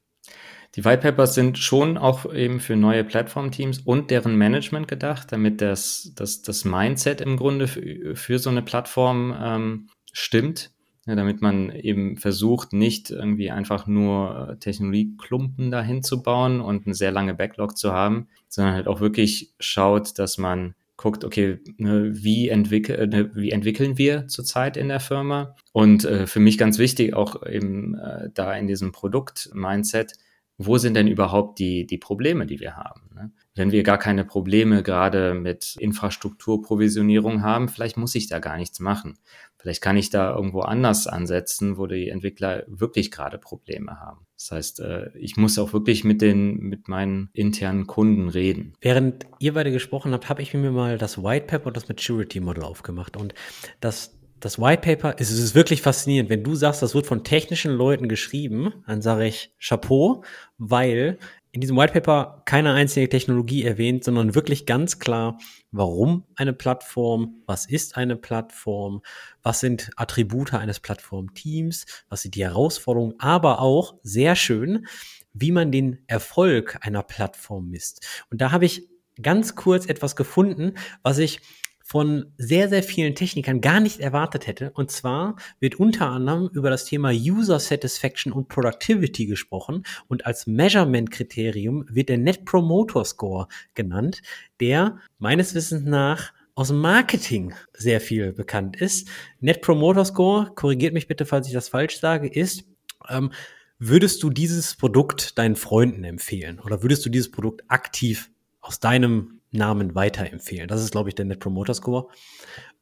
Die 0.75 0.83
White 0.83 1.03
Papers 1.03 1.35
sind 1.35 1.57
schon 1.57 1.97
auch 1.97 2.31
eben 2.33 2.59
für 2.59 2.75
neue 2.75 3.05
Plattformteams 3.05 3.79
und 3.79 4.11
deren 4.11 4.35
Management 4.35 4.87
gedacht, 4.87 5.31
damit 5.31 5.61
das, 5.61 6.11
das, 6.15 6.41
das 6.41 6.65
Mindset 6.65 7.21
im 7.21 7.37
Grunde 7.37 7.67
für, 7.67 8.15
für 8.15 8.39
so 8.39 8.49
eine 8.49 8.61
Plattform 8.61 9.35
ähm, 9.39 9.89
stimmt 10.11 10.71
ja, 11.05 11.15
damit 11.15 11.41
man 11.41 11.69
eben 11.71 12.17
versucht, 12.17 12.73
nicht 12.73 13.11
irgendwie 13.11 13.51
einfach 13.51 13.85
nur 13.85 14.49
äh, 14.49 14.57
Technologieklumpen 14.57 15.69
dahin 15.69 16.01
zu 16.01 16.23
bauen 16.23 16.61
und 16.61 16.85
eine 16.85 16.95
sehr 16.95 17.11
lange 17.11 17.35
Backlog 17.35 17.77
zu 17.77 17.93
haben, 17.93 18.27
sondern 18.47 18.73
halt 18.73 18.87
auch 18.87 19.01
wirklich 19.01 19.53
schaut, 19.59 20.17
dass 20.17 20.37
man 20.37 20.73
guckt, 20.97 21.23
okay, 21.23 21.59
ne, 21.77 22.11
wie, 22.13 22.49
entwickel, 22.49 23.07
ne, 23.07 23.29
wie 23.35 23.51
entwickeln 23.51 23.97
wir 23.97 24.27
zurzeit 24.27 24.77
in 24.77 24.87
der 24.87 24.99
Firma? 24.99 25.55
Und 25.73 26.05
äh, 26.05 26.25
für 26.25 26.39
mich 26.39 26.57
ganz 26.57 26.79
wichtig 26.79 27.13
auch 27.13 27.45
eben 27.45 27.95
äh, 27.95 28.29
da 28.33 28.53
in 28.55 28.67
diesem 28.67 28.91
Produkt-Mindset, 28.91 30.13
wo 30.57 30.77
sind 30.77 30.93
denn 30.93 31.07
überhaupt 31.07 31.59
die, 31.59 31.85
die 31.85 31.97
Probleme, 31.97 32.45
die 32.45 32.61
wir 32.61 32.77
haben? 32.77 33.09
Ne? 33.13 33.31
Wenn 33.55 33.71
wir 33.71 33.83
gar 33.83 33.97
keine 33.97 34.23
Probleme 34.23 34.83
gerade 34.83 35.33
mit 35.33 35.75
Infrastrukturprovisionierung 35.77 37.41
haben, 37.41 37.67
vielleicht 37.67 37.97
muss 37.97 38.15
ich 38.15 38.27
da 38.27 38.39
gar 38.39 38.57
nichts 38.57 38.79
machen. 38.79 39.17
Vielleicht 39.65 39.81
kann 39.81 39.97
ich 39.97 40.11
da 40.11 40.35
irgendwo 40.35 40.59
anders 40.59 41.07
ansetzen, 41.07 41.79
wo 41.79 41.87
die 41.87 42.09
Entwickler 42.09 42.65
wirklich 42.67 43.09
gerade 43.09 43.39
Probleme 43.39 43.99
haben. 43.99 44.27
Das 44.37 44.51
heißt, 44.51 44.79
äh, 44.81 45.09
ich 45.17 45.37
muss 45.37 45.57
auch 45.57 45.73
wirklich 45.73 46.03
mit 46.03 46.21
den, 46.21 46.57
mit 46.59 46.87
meinen 46.87 47.31
internen 47.33 47.87
Kunden 47.87 48.29
reden. 48.29 48.73
Während 48.79 49.25
ihr 49.39 49.55
beide 49.55 49.71
gesprochen 49.71 50.11
habt, 50.11 50.29
habe 50.29 50.43
ich 50.43 50.53
mir 50.53 50.69
mal 50.69 50.99
das 50.99 51.23
White 51.23 51.47
Paper 51.47 51.65
und 51.65 51.77
das 51.77 51.89
Maturity 51.89 52.41
Model 52.41 52.63
aufgemacht. 52.63 53.17
Und 53.17 53.33
das 53.79 54.15
das 54.39 54.59
White 54.59 54.81
Paper, 54.81 55.15
es 55.17 55.31
ist 55.31 55.55
wirklich 55.55 55.81
faszinierend. 55.81 56.29
Wenn 56.29 56.43
du 56.43 56.53
sagst, 56.53 56.83
das 56.83 56.93
wird 56.93 57.07
von 57.07 57.23
technischen 57.23 57.71
Leuten 57.71 58.07
geschrieben, 58.07 58.83
dann 58.85 59.01
sage 59.01 59.25
ich 59.25 59.55
Chapeau, 59.59 60.23
weil 60.59 61.17
in 61.55 61.61
diesem 61.61 61.77
White 61.77 61.93
Paper 61.93 62.41
keine 62.43 62.73
einzige 62.73 63.07
Technologie 63.07 63.63
erwähnt, 63.63 64.03
sondern 64.03 64.35
wirklich 64.35 64.65
ganz 64.65 64.99
klar, 64.99 65.39
warum 65.71 66.25
eine 66.35 66.51
Plattform, 66.51 67.43
was 67.45 67.65
ist 67.65 67.95
eine 67.95 68.17
Plattform, 68.17 69.01
was 69.41 69.61
sind 69.61 69.89
Attribute 69.95 70.53
eines 70.53 70.81
Plattformteams, 70.81 71.85
was 72.09 72.23
sind 72.23 72.35
die 72.35 72.43
Herausforderungen, 72.43 73.13
aber 73.19 73.61
auch 73.61 73.95
sehr 74.03 74.35
schön, 74.35 74.85
wie 75.31 75.53
man 75.53 75.71
den 75.71 76.03
Erfolg 76.07 76.77
einer 76.81 77.03
Plattform 77.03 77.69
misst. 77.69 78.05
Und 78.29 78.41
da 78.41 78.51
habe 78.51 78.65
ich 78.65 78.89
ganz 79.21 79.55
kurz 79.55 79.85
etwas 79.85 80.17
gefunden, 80.17 80.73
was 81.03 81.19
ich 81.19 81.39
von 81.87 82.33
sehr, 82.39 82.67
sehr 82.67 82.81
vielen 82.81 83.13
Technikern 83.13 83.61
gar 83.61 83.79
nicht 83.79 83.99
erwartet 83.99 84.47
hätte. 84.47 84.71
Und 84.71 84.89
zwar 84.89 85.35
wird 85.59 85.75
unter 85.75 86.07
anderem 86.07 86.49
über 86.51 86.71
das 86.71 86.85
Thema 86.85 87.11
User 87.11 87.59
Satisfaction 87.59 88.33
und 88.33 88.47
Productivity 88.47 89.27
gesprochen. 89.27 89.83
Und 90.07 90.25
als 90.25 90.47
Measurement-Kriterium 90.47 91.85
wird 91.87 92.09
der 92.09 92.17
Net 92.17 92.43
Promoter 92.43 93.05
Score 93.05 93.47
genannt, 93.75 94.23
der 94.59 94.97
meines 95.19 95.53
Wissens 95.53 95.85
nach 95.85 96.33
aus 96.55 96.69
dem 96.69 96.79
Marketing 96.79 97.53
sehr 97.73 98.01
viel 98.01 98.33
bekannt 98.33 98.81
ist. 98.81 99.07
Net 99.39 99.61
Promoter 99.61 100.05
Score, 100.05 100.51
korrigiert 100.55 100.95
mich 100.95 101.07
bitte, 101.07 101.25
falls 101.27 101.45
ich 101.45 101.53
das 101.53 101.69
falsch 101.69 101.99
sage, 101.99 102.27
ist, 102.27 102.63
ähm, 103.07 103.31
würdest 103.77 104.23
du 104.23 104.31
dieses 104.31 104.75
Produkt 104.75 105.37
deinen 105.37 105.55
Freunden 105.55 106.03
empfehlen 106.03 106.59
oder 106.59 106.81
würdest 106.81 107.05
du 107.05 107.11
dieses 107.11 107.29
Produkt 107.29 107.63
aktiv 107.67 108.31
aus 108.61 108.79
deinem 108.79 109.34
Namen 109.55 109.95
weiterempfehlen? 109.95 110.67
Das 110.67 110.81
ist, 110.81 110.91
glaube 110.91 111.09
ich, 111.09 111.15
der 111.15 111.25
Net 111.25 111.39
Promoter 111.39 111.73
Score. 111.73 112.07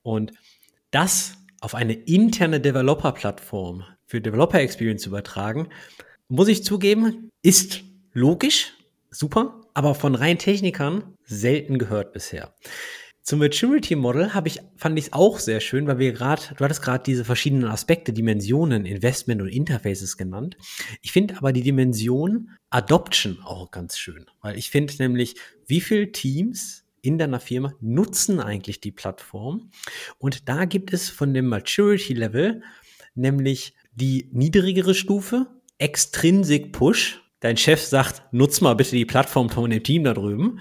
Und 0.01 0.34
das 0.91 1.34
auf 1.61 1.76
eine 1.76 1.93
interne 1.93 2.59
Developer-Plattform 2.59 3.86
für 4.05 4.21
Developer 4.21 4.59
Experience 4.59 5.05
übertragen, 5.05 5.69
muss 6.28 6.47
ich 6.47 6.63
zugeben, 6.63 7.30
ist 7.41 7.84
logisch, 8.11 8.74
super, 9.09 9.61
aber 9.74 9.95
von 9.95 10.15
rein 10.15 10.38
Technikern 10.38 11.15
selten 11.24 11.80
gehört 11.80 12.13
bisher. 12.13 12.53
Zum 13.24 13.39
Maturity 13.39 13.95
Model 13.95 14.34
habe 14.34 14.49
ich, 14.49 14.59
fand 14.76 14.99
ich 14.99 15.05
es 15.05 15.13
auch 15.13 15.39
sehr 15.39 15.61
schön, 15.61 15.88
weil 15.88 15.97
wir 15.97 16.11
gerade, 16.11 16.41
du 16.57 16.63
hattest 16.63 16.82
gerade 16.82 17.05
diese 17.05 17.24
verschiedenen 17.24 17.65
Aspekte, 17.69 18.11
Dimensionen, 18.11 18.86
Investment 18.86 19.41
und 19.41 19.47
Interfaces 19.47 20.17
genannt. 20.17 20.57
Ich 21.01 21.13
finde 21.13 21.38
aber 21.38 21.53
die 21.53 21.61
Dimension 21.61 22.49
Adoption 22.69 23.39
auch 23.45 23.71
ganz 23.71 23.97
schön, 23.97 24.26
weil 24.41 24.57
ich 24.57 24.69
finde 24.69 24.93
nämlich, 24.99 25.36
wie 25.65 25.80
viele 25.80 26.11
Teams 26.11 26.84
in 27.01 27.17
deiner 27.17 27.39
Firma 27.39 27.74
nutzen 27.80 28.41
eigentlich 28.41 28.82
die 28.82 28.91
Plattform? 28.91 29.71
Und 30.17 30.49
da 30.49 30.65
gibt 30.65 30.91
es 30.91 31.09
von 31.09 31.34
dem 31.34 31.47
Maturity 31.47 32.13
Level 32.13 32.61
nämlich 33.15 33.74
die 33.93 34.30
niedrigere 34.34 34.93
Stufe, 34.93 35.47
Extrinsic 35.78 36.74
Push. 36.74 37.21
Dein 37.39 37.57
Chef 37.57 37.82
sagt, 37.82 38.24
nutz 38.32 38.61
mal 38.61 38.74
bitte 38.74 38.95
die 38.95 39.05
Plattform 39.05 39.49
von 39.49 39.69
dem 39.69 39.84
Team 39.84 40.05
da 40.05 40.13
drüben. 40.13 40.59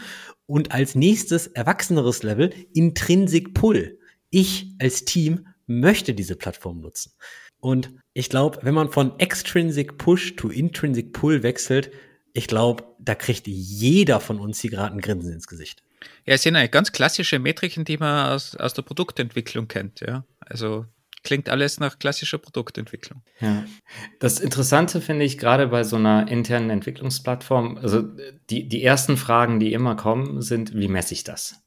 Und 0.53 0.70
als 0.70 0.94
nächstes 0.94 1.46
erwachseneres 1.46 2.22
Level 2.22 2.53
Intrinsic 2.74 3.55
Pull. 3.55 3.98
Ich 4.28 4.66
als 4.78 5.07
Team 5.07 5.46
möchte 5.66 6.12
diese 6.12 6.36
Plattform 6.36 6.82
nutzen. 6.82 7.12
Und 7.57 7.90
ich 8.12 8.28
glaube, 8.28 8.59
wenn 8.61 8.74
man 8.74 8.90
von 8.90 9.18
Extrinsic 9.18 9.96
Push 9.96 10.36
to 10.36 10.50
Intrinsic 10.50 11.14
Pull 11.14 11.42
wechselt, 11.42 11.90
ich 12.34 12.48
glaube, 12.48 12.84
da 12.98 13.14
kriegt 13.14 13.46
jeder 13.46 14.20
von 14.20 14.38
uns 14.38 14.61
hier 14.61 14.72
gerade 14.72 14.94
ein 14.94 15.00
Grinsen 15.00 15.32
ins 15.32 15.46
Gesicht. 15.46 15.82
Ja, 16.26 16.34
es 16.34 16.42
sind 16.42 16.55
eigentlich 16.55 16.70
ganz 16.70 16.92
klassische 16.92 17.38
Metriken, 17.38 17.86
die 17.86 17.96
man 17.96 18.34
aus, 18.34 18.55
aus 18.55 18.74
der 18.74 18.82
Produktentwicklung 18.82 19.68
kennt. 19.68 20.00
Ja, 20.00 20.26
also 20.40 20.84
Klingt 21.22 21.48
alles 21.48 21.78
nach 21.78 21.98
klassischer 21.98 22.38
Produktentwicklung. 22.38 23.22
Ja. 23.40 23.64
Das 24.18 24.40
Interessante 24.40 25.00
finde 25.00 25.24
ich 25.24 25.38
gerade 25.38 25.68
bei 25.68 25.84
so 25.84 25.96
einer 25.96 26.28
internen 26.28 26.70
Entwicklungsplattform, 26.70 27.78
also 27.78 28.02
die, 28.50 28.68
die 28.68 28.82
ersten 28.82 29.16
Fragen, 29.16 29.60
die 29.60 29.72
immer 29.72 29.94
kommen, 29.96 30.42
sind, 30.42 30.74
wie 30.74 30.88
messe 30.88 31.14
ich 31.14 31.24
das? 31.24 31.62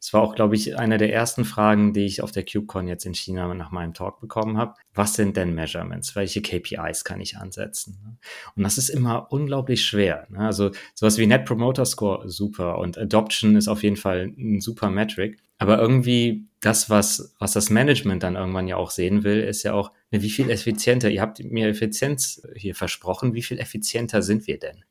Das 0.00 0.12
war 0.12 0.22
auch, 0.22 0.34
glaube 0.34 0.56
ich, 0.56 0.76
eine 0.76 0.98
der 0.98 1.12
ersten 1.12 1.44
Fragen, 1.44 1.92
die 1.92 2.04
ich 2.04 2.20
auf 2.20 2.32
der 2.32 2.44
KubeCon 2.44 2.88
jetzt 2.88 3.06
in 3.06 3.14
China 3.14 3.52
nach 3.54 3.70
meinem 3.70 3.94
Talk 3.94 4.20
bekommen 4.20 4.58
habe. 4.58 4.74
Was 4.92 5.14
sind 5.14 5.36
denn 5.36 5.54
Measurements? 5.54 6.16
Welche 6.16 6.42
KPIs 6.42 7.04
kann 7.04 7.20
ich 7.20 7.36
ansetzen? 7.36 8.18
Und 8.56 8.64
das 8.64 8.76
ist 8.76 8.88
immer 8.88 9.30
unglaublich 9.30 9.84
schwer. 9.84 10.26
Also 10.34 10.72
sowas 10.94 11.16
wie 11.18 11.26
Net 11.26 11.44
Promoter 11.44 11.84
Score, 11.84 12.28
super. 12.28 12.78
Und 12.78 12.98
Adoption 12.98 13.54
ist 13.54 13.68
auf 13.68 13.84
jeden 13.84 13.96
Fall 13.96 14.32
ein 14.36 14.60
super 14.60 14.90
Metric. 14.90 15.38
Aber 15.58 15.78
irgendwie 15.78 16.48
das, 16.60 16.90
was, 16.90 17.34
was 17.38 17.52
das 17.52 17.70
Management 17.70 18.22
dann 18.22 18.34
irgendwann 18.34 18.66
ja 18.66 18.76
auch 18.76 18.90
sehen 18.90 19.24
will, 19.24 19.40
ist 19.40 19.62
ja 19.62 19.72
auch, 19.72 19.92
ne, 20.10 20.22
wie 20.22 20.30
viel 20.30 20.50
effizienter, 20.50 21.10
ihr 21.10 21.20
habt 21.20 21.38
mir 21.42 21.68
Effizienz 21.68 22.42
hier 22.56 22.74
versprochen, 22.74 23.34
wie 23.34 23.42
viel 23.42 23.58
effizienter 23.58 24.20
sind 24.22 24.46
wir 24.46 24.58
denn? 24.58 24.84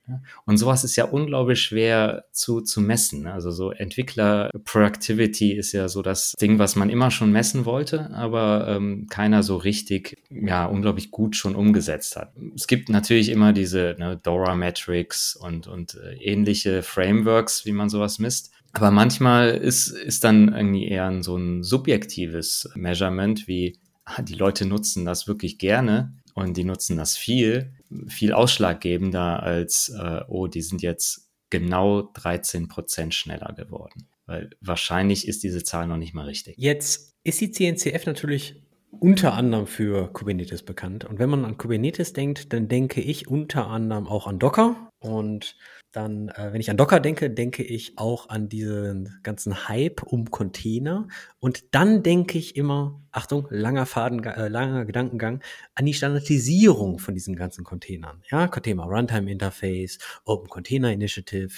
Und 0.46 0.58
sowas 0.58 0.84
ist 0.84 0.96
ja 0.96 1.06
unglaublich 1.06 1.62
schwer 1.62 2.26
zu, 2.32 2.62
zu 2.62 2.80
messen. 2.82 3.24
Ne? 3.24 3.34
Also 3.34 3.52
so 3.52 3.72
Entwickler-Productivity 3.72 5.54
ist 5.54 5.72
ja 5.74 5.88
so 5.88 6.02
das 6.02 6.34
Ding, 6.40 6.60
was 6.60 6.76
man 6.76 6.90
immer 6.90 7.12
schon 7.12 7.32
messen 7.32 7.66
wollte, 7.66 8.12
aber 8.12 8.68
ähm, 8.70 9.08
keiner 9.10 9.44
so 9.44 9.58
richtig, 9.58 10.24
ja, 10.30 10.66
unglaublich 10.66 11.12
gut 11.12 11.36
schon 11.36 11.56
umgesetzt 11.56 12.16
hat. 12.16 12.34
Es 12.56 12.68
gibt 12.68 12.90
natürlich 12.90 13.30
immer 13.30 13.52
diese 13.54 13.96
ne, 13.98 14.18
Dora-Metrics 14.22 15.36
und, 15.36 15.68
und 15.68 15.96
äh, 15.96 16.14
ähnliche 16.24 16.84
Frameworks, 16.84 17.66
wie 17.66 17.74
man 17.74 17.90
sowas 17.90 18.20
misst. 18.20 18.52
Aber 18.76 18.92
manchmal 18.92 19.52
ist, 19.52 19.88
ist 19.88 20.26
dann 20.26 20.54
irgendwie 20.54 20.90
eher 20.90 21.24
so 21.24 21.38
ein 21.38 21.64
subjektives 21.64 22.70
Measurement, 22.76 23.48
wie 23.48 23.80
ah, 24.04 24.22
die 24.22 24.34
Leute 24.34 24.66
nutzen 24.66 25.06
das 25.06 25.30
wirklich 25.30 25.58
gerne 25.58 26.14
und 26.34 26.58
die 26.58 26.66
nutzen 26.66 26.98
das 26.98 27.16
viel, 27.16 27.72
viel 28.08 28.34
ausschlaggebender 28.34 29.42
als, 29.42 29.96
äh, 29.98 30.22
oh, 30.28 30.48
die 30.48 30.62
sind 30.62 30.82
jetzt 30.82 31.30
genau 31.50 32.02
13 32.02 32.68
Prozent 32.68 33.14
schneller 33.14 33.54
geworden. 33.54 34.10
Weil 34.26 34.50
wahrscheinlich 34.60 35.26
ist 35.26 35.44
diese 35.44 35.64
Zahl 35.64 35.88
noch 35.88 35.98
nicht 35.98 36.14
mal 36.14 36.26
richtig. 36.26 36.56
Jetzt 36.58 37.16
ist 37.24 37.40
die 37.40 37.52
CNCF 37.52 38.06
natürlich 38.06 38.62
unter 39.00 39.34
anderem 39.34 39.68
für 39.68 40.12
Kubernetes 40.12 40.64
bekannt. 40.64 41.06
Und 41.06 41.18
wenn 41.18 41.30
man 41.30 41.46
an 41.46 41.58
Kubernetes 41.58 42.12
denkt, 42.12 42.52
dann 42.52 42.68
denke 42.68 43.00
ich 43.00 43.30
unter 43.30 43.68
anderem 43.68 44.08
auch 44.08 44.28
an 44.28 44.38
Docker. 44.38 44.90
Und 45.00 45.56
dann, 45.96 46.30
äh, 46.30 46.52
wenn 46.52 46.60
ich 46.60 46.70
an 46.70 46.78
Docker 46.78 47.00
denke, 47.00 47.30
denke 47.30 47.64
ich 47.64 47.98
auch 47.98 48.30
an 48.30 48.50
diesen 48.50 49.20
ganzen 49.24 49.68
Hype 49.68 50.04
um 50.04 50.30
Container. 50.30 51.08
Und 51.40 51.74
dann 51.74 52.04
denke 52.04 52.38
ich 52.38 52.56
immer, 52.56 53.02
Achtung, 53.12 53.48
langer 53.50 53.86
Faden, 53.86 54.24
äh, 54.24 54.48
langer 54.50 54.86
Gedankengang, 54.86 55.42
an 55.74 55.86
die 55.86 55.94
Standardisierung 55.94 57.00
von 57.00 57.14
diesen 57.14 57.36
ganzen 57.36 57.64
Containern. 57.64 58.22
Ja, 58.30 58.48
Thema 58.48 58.86
Runtime 58.86 59.32
Interface, 59.32 60.00
Open 60.26 60.50
Container 60.50 60.92
Initiative, 60.92 61.54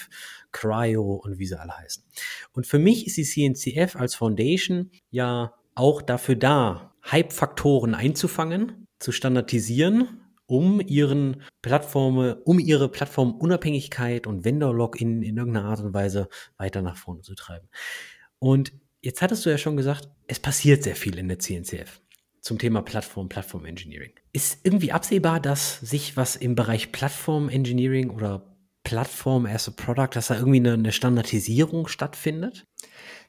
Cryo 0.51 1.15
und 1.15 1.39
wie 1.39 1.47
sie 1.47 1.59
alle 1.59 1.77
heißen. 1.77 2.03
Und 2.53 2.67
für 2.67 2.79
mich 2.79 3.07
ist 3.07 3.17
die 3.17 3.23
CNCF 3.23 3.95
als 3.95 4.15
Foundation 4.15 4.91
ja 5.09 5.53
auch 5.73 6.01
dafür 6.01 6.35
da, 6.35 6.93
Hype-Faktoren 7.09 7.95
einzufangen, 7.95 8.87
zu 8.99 9.11
standardisieren 9.11 10.26
um 10.47 10.81
ihren 10.81 11.43
Plattformen, 11.61 12.35
um 12.43 12.57
ihre 12.57 12.89
Plattformunabhängigkeit 12.89 14.25
und 14.25 14.43
Vendor-Login 14.43 15.21
in 15.21 15.37
irgendeiner 15.37 15.67
Art 15.67 15.81
und 15.81 15.93
Weise 15.93 16.29
weiter 16.57 16.81
nach 16.81 16.97
vorne 16.97 17.21
zu 17.21 17.35
treiben. 17.35 17.67
Und 18.39 18.73
jetzt 19.01 19.21
hattest 19.21 19.45
du 19.45 19.49
ja 19.49 19.57
schon 19.57 19.77
gesagt, 19.77 20.09
es 20.27 20.39
passiert 20.39 20.83
sehr 20.83 20.95
viel 20.95 21.17
in 21.17 21.27
der 21.27 21.39
CNCF 21.39 22.01
zum 22.41 22.57
Thema 22.57 22.81
Plattform, 22.81 23.27
Plattform 23.27 23.65
Engineering. 23.65 24.13
Ist 24.31 24.59
irgendwie 24.63 24.93
absehbar, 24.93 25.41
dass 25.41 25.79
sich 25.81 26.15
was 26.15 26.37
im 26.37 26.55
Bereich 26.55 26.93
Plattform 26.93 27.49
Engineering 27.49 28.09
oder 28.09 28.55
Plattform 28.83 29.45
as 29.45 29.67
a 29.67 29.71
Product, 29.71 30.11
dass 30.13 30.27
da 30.27 30.35
irgendwie 30.35 30.59
eine, 30.59 30.73
eine 30.73 30.93
Standardisierung 30.93 31.87
stattfindet? 31.87 32.65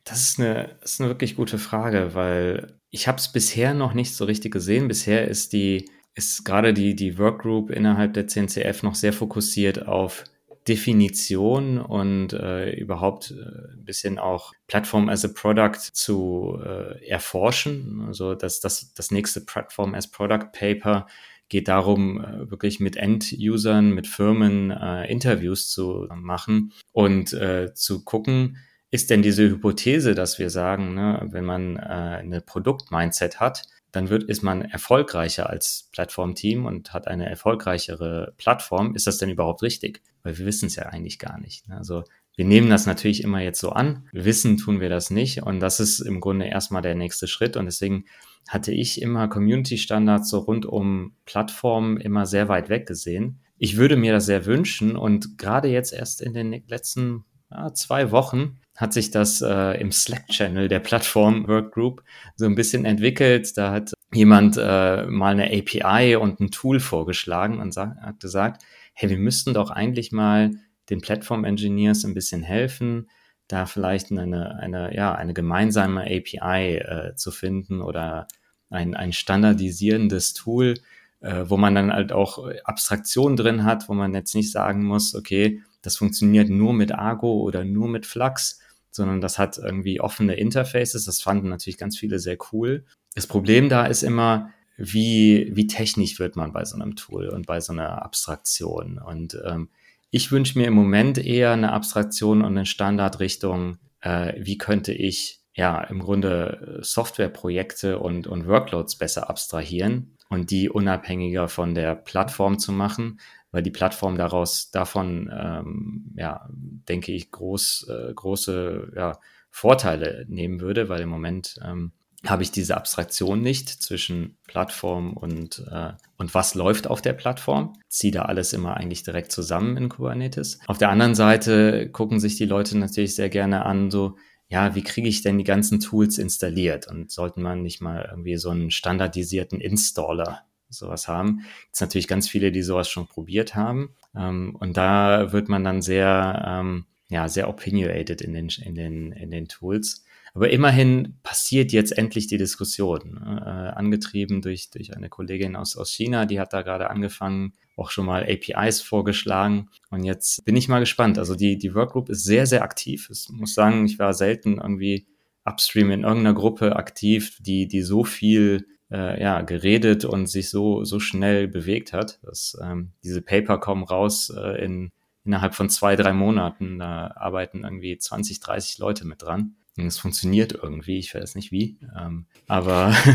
Das 0.05 0.21
ist 0.21 0.39
eine, 0.39 0.77
das 0.81 0.93
ist 0.93 1.01
eine 1.01 1.11
wirklich 1.11 1.35
gute 1.35 1.59
Frage, 1.59 2.15
weil 2.15 2.79
ich 2.91 3.09
habe 3.09 3.19
es 3.19 3.33
bisher 3.33 3.75
noch 3.75 3.93
nicht 3.93 4.15
so 4.15 4.25
richtig 4.25 4.53
gesehen. 4.53 4.87
Bisher 4.87 5.27
ist 5.27 5.53
die 5.53 5.91
ist 6.19 6.45
gerade 6.45 6.75
die, 6.75 6.97
die 6.97 7.17
Workgroup 7.17 7.71
innerhalb 7.71 8.13
der 8.13 8.27
CNCF 8.27 8.83
noch 8.83 8.97
sehr 8.97 9.13
fokussiert 9.13 9.87
auf 9.87 10.25
Definition 10.67 11.79
und 11.79 12.33
äh, 12.33 12.73
überhaupt 12.73 13.31
äh, 13.31 13.75
ein 13.75 13.85
bisschen 13.85 14.19
auch 14.19 14.53
Plattform 14.67 15.09
as 15.09 15.25
a 15.25 15.29
Product 15.29 15.79
zu 15.93 16.59
äh, 16.63 17.09
erforschen. 17.09 18.05
Also 18.07 18.35
das, 18.35 18.61
das, 18.61 18.93
das 18.95 19.13
nächste 19.13 19.41
Plattform 19.41 19.95
as 19.95 20.11
Product 20.11 20.51
Paper 20.53 21.07
geht 21.49 21.69
darum, 21.69 22.23
äh, 22.23 22.51
wirklich 22.51 22.81
mit 22.81 22.97
End-Usern, 22.97 23.93
mit 23.93 24.09
Firmen 24.09 24.73
äh, 24.73 25.11
Interviews 25.11 25.71
zu 25.71 26.09
machen 26.15 26.73
und 26.93 27.33
äh, 27.33 27.73
zu 27.75 28.05
gucken, 28.05 28.59
ist 28.91 29.11
denn 29.11 29.23
diese 29.23 29.49
Hypothese, 29.49 30.15
dass 30.15 30.39
wir 30.41 30.51
sagen, 30.51 30.95
ne, 30.95 31.29
wenn 31.31 31.45
man 31.45 31.77
äh, 31.77 31.81
eine 31.81 32.41
Produkt-Mindset 32.41 33.39
hat, 33.39 33.63
dann 33.93 34.11
wird, 34.11 34.25
ist 34.25 34.43
man 34.43 34.63
erfolgreicher 34.63 35.49
als 35.49 35.89
Plattformteam 35.93 36.67
und 36.67 36.93
hat 36.93 37.09
eine 37.09 37.29
erfolgreichere 37.29 38.35
Plattform. 38.37 38.95
Ist 38.95 39.07
das 39.07 39.19
denn 39.19 39.31
überhaupt 39.31 39.63
richtig? 39.63 40.03
Weil 40.23 40.39
wir 40.39 40.47
wissen 40.47 40.67
es 40.67 40.77
ja 40.77 40.85
eigentlich 40.85 41.19
gar 41.19 41.39
nicht. 41.41 41.69
Ne? 41.69 41.77
Also 41.77 42.05
wir 42.37 42.45
nehmen 42.45 42.71
das 42.71 42.87
natürlich 42.87 43.25
immer 43.25 43.41
jetzt 43.41 43.61
so 43.61 43.71
an. 43.71 44.07
Wissen 44.13 44.59
tun 44.59 44.81
wir 44.81 44.89
das 44.89 45.11
nicht. 45.11 45.43
Und 45.43 45.61
das 45.61 45.81
ist 45.81 46.01
im 46.01 46.21
Grunde 46.21 46.47
erstmal 46.47 46.83
der 46.83 46.95
nächste 46.95 47.27
Schritt. 47.27 47.57
Und 47.57 47.65
deswegen 47.65 48.05
hatte 48.49 48.73
ich 48.73 49.03
immer 49.03 49.27
Community-Standards 49.27 50.29
so 50.29 50.39
rund 50.39 50.67
um 50.67 51.15
Plattformen 51.25 51.99
immer 51.99 52.27
sehr 52.27 52.49
weit 52.49 52.69
weg 52.69 52.87
gesehen. 52.87 53.41
Ich 53.57 53.77
würde 53.77 53.97
mir 53.97 54.13
das 54.13 54.27
sehr 54.27 54.47
wünschen. 54.47 54.97
Und 54.97 55.39
gerade 55.39 55.69
jetzt 55.69 55.93
erst 55.93 56.21
in 56.21 56.35
den 56.35 56.63
letzten 56.69 57.25
ja, 57.51 57.73
zwei 57.73 58.11
Wochen 58.11 58.59
hat 58.79 58.93
sich 58.93 59.11
das 59.11 59.43
äh, 59.43 59.81
im 59.81 59.91
Slack-Channel 59.91 60.69
der 60.69 60.79
Plattform 60.79 61.49
Workgroup 61.49 62.05
so 62.37 62.47
ein 62.47 62.55
bisschen 62.55 62.85
entwickelt. 62.85 63.59
Da 63.59 63.73
hat 63.73 63.93
jemand 64.15 64.57
äh, 64.57 65.05
mal 65.07 65.33
eine 65.33 65.47
API 65.47 66.15
und 66.15 66.39
ein 66.39 66.53
Tool 66.53 66.79
vorgeschlagen 66.79 67.59
und 67.59 67.77
hat 67.77 68.21
gesagt, 68.21 68.63
hey, 68.95 69.11
wir 69.11 69.19
müssten 69.19 69.53
doch 69.53 69.71
eigentlich 69.71 70.13
mal 70.13 70.53
den 70.91 71.01
Plattform-Engineers 71.01 72.05
ein 72.05 72.15
bisschen 72.15 72.45
helfen, 72.45 73.11
da 73.49 73.67
vielleicht 73.67 74.13
eine, 74.13 74.57
eine, 74.61 74.95
ja, 74.95 75.13
eine 75.13 75.35
gemeinsame 75.35 76.03
API 76.03 76.77
äh, 76.77 77.15
zu 77.17 77.33
finden 77.33 77.83
oder 77.83 78.29
ein, 78.71 78.95
ein 78.95 79.13
standardisierendes 79.13 80.35
Tool, 80.35 80.75
äh, 81.21 81.45
wo 81.47 81.57
man 81.57 81.75
dann 81.75 81.93
halt 81.93 82.13
auch 82.13 82.49
Abstraktionen 82.63 83.37
drin 83.37 83.65
hat, 83.65 83.89
wo 83.89 83.95
man 83.95 84.15
jetzt 84.15 84.37
nicht 84.37 84.53
sagen 84.53 84.85
muss, 84.85 85.17
okay, 85.17 85.63
das 85.83 85.97
funktioniert 85.97 86.49
nur 86.49 86.73
mit 86.75 86.93
Argo 86.93 87.41
oder 87.41 87.65
nur 87.65 87.89
mit 87.89 88.07
Flux, 88.07 88.61
sondern 88.91 89.21
das 89.21 89.39
hat 89.39 89.59
irgendwie 89.59 90.01
offene 90.01 90.35
Interfaces. 90.35 91.05
Das 91.05 91.21
fanden 91.21 91.49
natürlich 91.49 91.79
ganz 91.79 91.99
viele 91.99 92.19
sehr 92.19 92.39
cool. 92.53 92.85
Das 93.15 93.27
Problem 93.27 93.69
da 93.69 93.87
ist 93.87 94.03
immer, 94.03 94.51
wie, 94.77 95.51
wie 95.55 95.67
technisch 95.67 96.19
wird 96.19 96.37
man 96.37 96.53
bei 96.53 96.65
so 96.65 96.77
einem 96.77 96.97
Tool 96.97 97.29
und 97.29 97.47
bei 97.47 97.61
so 97.61 97.73
einer 97.73 98.03
Abstraktion. 98.03 98.99
Und 98.99 99.39
ähm, 99.45 99.69
ich 100.11 100.31
wünsche 100.31 100.59
mir 100.59 100.69
im 100.69 100.75
Moment 100.75 101.19
eher 101.19 101.53
eine 101.53 101.73
Abstraktion 101.73 102.43
und 102.43 102.57
eine 102.57 102.67
Standardrichtung, 102.67 103.79
äh, 104.01 104.35
wie 104.39 104.57
könnte 104.57 104.93
ich 104.93 105.41
ja 105.53 105.83
im 105.83 105.99
Grunde 105.99 106.79
Softwareprojekte 106.83 107.99
und, 107.99 108.29
und 108.29 108.47
Workloads 108.47 108.97
besser 108.97 109.29
abstrahieren 109.29 110.17
und 110.29 110.51
die 110.51 110.71
unabhängiger 110.71 111.49
von 111.49 111.75
der 111.75 111.97
Plattform 111.97 112.59
zu 112.61 112.71
machen, 112.71 113.19
weil 113.51 113.63
die 113.63 113.71
Plattform 113.71 114.17
daraus 114.17 114.71
davon, 114.71 115.31
ähm, 115.33 116.13
ja, 116.17 116.49
denke 116.51 117.13
ich, 117.13 117.31
groß, 117.31 117.89
äh, 117.89 118.15
große 118.15 118.93
ja, 118.97 119.19
Vorteile 119.51 120.27
nehmen 120.29 120.61
würde, 120.61 120.89
weil 120.89 121.01
im 121.01 121.09
Moment 121.09 121.59
ähm, 121.65 121.93
habe 122.27 122.43
ich 122.43 122.51
diese 122.51 122.77
Abstraktion 122.77 123.41
nicht 123.41 123.69
zwischen 123.69 124.37
Plattform 124.47 125.17
und, 125.17 125.65
äh, 125.71 125.93
und 126.17 126.35
was 126.35 126.55
läuft 126.55 126.89
auf 126.89 127.01
der 127.01 127.13
Plattform. 127.13 127.75
Ziehe 127.89 128.13
da 128.13 128.23
alles 128.23 128.53
immer 128.53 128.77
eigentlich 128.77 129.05
direkt 129.05 129.31
zusammen 129.31 129.77
in 129.77 129.89
Kubernetes. 129.89 130.59
Auf 130.67 130.79
der 130.79 130.91
anderen 130.91 131.15
Seite 131.15 131.89
gucken 131.91 132.19
sich 132.19 132.37
die 132.37 132.47
Leute 132.47 132.77
natürlich 132.77 133.15
sehr 133.15 133.29
gerne 133.29 133.65
an, 133.65 133.91
so, 133.91 134.17
ja, 134.49 134.75
wie 134.75 134.83
kriege 134.83 135.09
ich 135.09 135.23
denn 135.23 135.39
die 135.39 135.45
ganzen 135.45 135.79
Tools 135.79 136.19
installiert? 136.19 136.89
Und 136.89 137.11
sollten 137.11 137.43
man 137.43 137.63
nicht 137.63 137.81
mal 137.81 138.07
irgendwie 138.11 138.37
so 138.37 138.51
einen 138.51 138.71
standardisierten 138.71 139.61
Installer 139.61 140.43
sowas 140.69 141.09
haben. 141.09 141.45
Gibt 141.67 141.81
natürlich 141.81 142.09
ganz 142.09 142.29
viele, 142.29 142.53
die 142.53 142.63
sowas 142.63 142.89
schon 142.89 143.07
probiert 143.07 143.55
haben. 143.55 143.95
Ähm, 144.17 144.57
und 144.59 144.77
da 144.77 145.33
wird 145.33 145.49
man 145.49 145.65
dann 145.65 145.83
sehr, 145.83 146.45
ähm, 146.47 146.85
ja, 147.09 147.29
sehr 147.29 147.49
opinionated 147.49 148.21
in 148.21 148.33
den, 148.33 148.49
in 148.65 148.75
den, 148.75 149.13
in 149.13 149.31
den 149.31 149.49
Tools. 149.49 150.05
Aber 150.35 150.51
immerhin 150.51 151.17
passiert 151.23 151.73
jetzt 151.73 151.97
endlich 151.97 152.27
die 152.27 152.37
Diskussion, 152.37 153.15
ne? 153.15 153.43
äh, 153.45 153.77
angetrieben 153.77 154.43
durch, 154.43 154.71
durch 154.71 154.95
eine 154.95 155.09
Kollegin 155.09 155.57
aus, 155.57 155.77
aus 155.77 155.91
China, 155.91 156.27
die 156.27 156.39
hat 156.39 156.53
da 156.53 156.63
gerade 156.63 156.91
angefangen, 156.91 157.55
auch 157.77 157.91
schon 157.91 158.07
mal 158.07 158.25
APIs 158.25 158.81
vorgeschlagen. 158.81 159.71
Und 159.91 160.05
jetzt 160.05 160.45
bin 160.45 160.57
ich 160.57 160.69
mal 160.69 160.81
gespannt. 160.81 161.19
Also 161.19 161.35
die, 161.35 161.57
die 161.59 161.75
Workgroup 161.75 162.09
ist 162.09 162.25
sehr, 162.25 162.47
sehr 162.47 162.63
aktiv. 162.63 163.09
Ich 163.11 163.29
muss 163.31 163.55
sagen, 163.55 163.87
ich 163.87 163.99
war 163.99 164.15
selten 164.15 164.59
irgendwie 164.59 165.07
upstream 165.45 165.91
in 165.91 166.03
irgendeiner 166.03 166.35
Gruppe 166.35 166.77
aktiv, 166.77 167.39
die, 167.41 167.67
die 167.67 167.83
so 167.83 168.05
viel 168.05 168.67
äh, 168.91 169.21
ja, 169.21 169.43
geredet 169.43 170.05
und 170.05 170.27
sich 170.27 170.51
so, 170.51 170.85
so 170.85 171.01
schnell 171.01 171.49
bewegt 171.49 171.93
hat. 171.93 172.21
Dass, 172.23 172.57
ähm, 172.63 172.93
diese 173.03 173.23
Paper 173.23 173.59
kommen 173.59 173.85
raus 173.85 174.31
äh, 174.31 174.65
in, 174.65 174.93
innerhalb 175.25 175.55
von 175.55 175.71
zwei, 175.71 175.97
drei 175.97 176.13
Monaten. 176.13 176.79
Da 176.79 177.13
arbeiten 177.17 177.65
irgendwie 177.65 177.97
20, 177.97 178.41
30 178.41 178.79
Leute 178.79 179.07
mit 179.07 179.23
dran. 179.23 179.57
Und 179.77 179.87
es 179.87 179.99
funktioniert 179.99 180.53
irgendwie, 180.53 180.99
ich 180.99 181.15
weiß 181.15 181.35
nicht 181.35 181.53
wie. 181.53 181.79
Ähm, 181.97 182.27
aber 182.47 182.95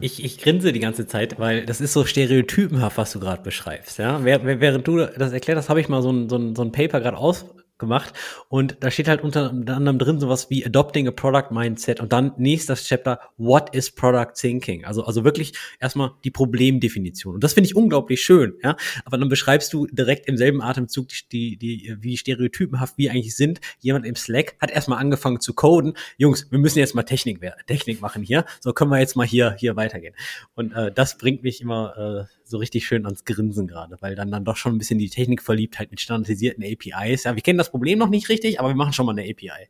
Ich, 0.00 0.24
ich 0.24 0.38
grinse 0.38 0.72
die 0.72 0.80
ganze 0.80 1.06
Zeit, 1.06 1.38
weil 1.38 1.66
das 1.66 1.80
ist 1.80 1.92
so 1.92 2.04
stereotypenhaft, 2.06 2.96
was 2.96 3.12
du 3.12 3.20
gerade 3.20 3.42
beschreibst. 3.42 3.98
Ja? 3.98 4.24
Während 4.24 4.88
du 4.88 4.98
das 4.98 5.32
erklärt 5.32 5.58
hast, 5.58 5.68
habe 5.68 5.80
ich 5.80 5.88
mal 5.88 6.00
so 6.02 6.10
ein, 6.10 6.28
so 6.30 6.36
ein, 6.36 6.56
so 6.56 6.62
ein 6.62 6.72
Paper 6.72 7.00
gerade 7.00 7.18
aus, 7.18 7.44
gemacht. 7.82 8.14
Und 8.48 8.78
da 8.80 8.90
steht 8.90 9.08
halt 9.08 9.22
unter 9.22 9.50
anderem 9.50 9.98
drin 9.98 10.18
sowas 10.18 10.48
wie 10.48 10.64
Adopting 10.64 11.06
a 11.08 11.10
Product 11.10 11.50
Mindset 11.50 12.00
und 12.00 12.12
dann 12.12 12.32
nächstes 12.38 12.84
Chapter, 12.84 13.20
What 13.36 13.74
is 13.74 13.90
Product 13.90 14.32
Thinking? 14.34 14.86
Also, 14.86 15.04
also 15.04 15.24
wirklich 15.24 15.52
erstmal 15.80 16.12
die 16.24 16.30
Problemdefinition. 16.30 17.34
Und 17.34 17.44
das 17.44 17.52
finde 17.52 17.66
ich 17.66 17.76
unglaublich 17.76 18.22
schön, 18.22 18.54
ja. 18.62 18.76
Aber 19.04 19.18
dann 19.18 19.28
beschreibst 19.28 19.72
du 19.72 19.86
direkt 19.86 20.28
im 20.28 20.38
selben 20.38 20.62
Atemzug 20.62 21.08
die, 21.30 21.58
die, 21.58 21.58
die, 21.58 21.96
wie 22.00 22.16
stereotypenhaft 22.16 22.96
wir 22.96 23.10
eigentlich 23.10 23.36
sind. 23.36 23.60
Jemand 23.80 24.06
im 24.06 24.16
Slack 24.16 24.56
hat 24.60 24.70
erstmal 24.70 24.98
angefangen 24.98 25.40
zu 25.40 25.52
coden. 25.52 25.94
Jungs, 26.16 26.46
wir 26.50 26.58
müssen 26.58 26.78
jetzt 26.78 26.94
mal 26.94 27.02
Technik, 27.02 27.40
Technik 27.66 28.00
machen 28.00 28.22
hier. 28.22 28.44
So 28.60 28.72
können 28.72 28.90
wir 28.90 28.98
jetzt 28.98 29.16
mal 29.16 29.26
hier, 29.26 29.56
hier 29.58 29.76
weitergehen. 29.76 30.14
Und 30.54 30.72
äh, 30.72 30.92
das 30.92 31.18
bringt 31.18 31.42
mich 31.42 31.60
immer 31.60 32.28
äh, 32.28 32.41
so 32.52 32.58
richtig 32.58 32.86
schön 32.86 33.04
ans 33.04 33.24
Grinsen 33.24 33.66
gerade, 33.66 33.96
weil 34.00 34.14
dann 34.14 34.30
dann 34.30 34.44
doch 34.44 34.56
schon 34.56 34.74
ein 34.74 34.78
bisschen 34.78 35.00
die 35.00 35.10
Technikverliebtheit 35.10 35.90
mit 35.90 36.00
standardisierten 36.00 36.64
APIs. 36.64 37.24
Ja, 37.24 37.34
wir 37.34 37.42
kennen 37.42 37.58
das 37.58 37.70
Problem 37.70 37.98
noch 37.98 38.08
nicht 38.08 38.28
richtig, 38.28 38.60
aber 38.60 38.68
wir 38.68 38.76
machen 38.76 38.92
schon 38.92 39.06
mal 39.06 39.18
eine 39.18 39.28
API. 39.28 39.68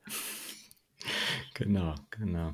Genau, 1.54 1.94
genau. 2.10 2.52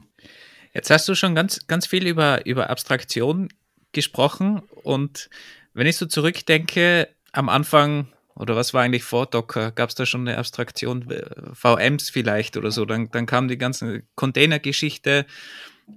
Jetzt 0.73 0.91
hast 0.91 1.09
du 1.09 1.15
schon 1.15 1.35
ganz, 1.35 1.67
ganz 1.67 1.87
viel 1.87 2.07
über, 2.07 2.47
über 2.47 2.71
Abstraktion 2.71 3.49
gesprochen 3.93 4.63
und 4.85 5.29
wenn 5.75 5.87
ich 5.87 5.97
so 5.97 6.07
zurückdenke, 6.07 7.09
am 7.33 7.49
Anfang 7.49 8.09
oder 8.35 8.55
was 8.55 8.73
war 8.73 8.83
eigentlich 8.83 9.03
vor 9.03 9.27
Docker? 9.27 9.73
Gab 9.73 9.89
es 9.89 9.97
da 9.97 10.07
schon 10.07 10.27
eine 10.27 10.39
Abstraktion? 10.39 11.13
VMs 11.53 12.11
vielleicht 12.11 12.57
oder 12.57 12.71
so? 12.71 12.85
Dann, 12.85 13.11
dann 13.11 13.27
kam 13.27 13.49
die 13.49 13.59
ganze 13.59 14.05
Container-Geschichte, 14.15 15.27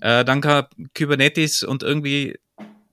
äh, 0.02 0.26
dann 0.26 0.42
kam 0.42 0.66
Kubernetes 0.98 1.64
und 1.64 1.84
irgendwie 1.84 2.40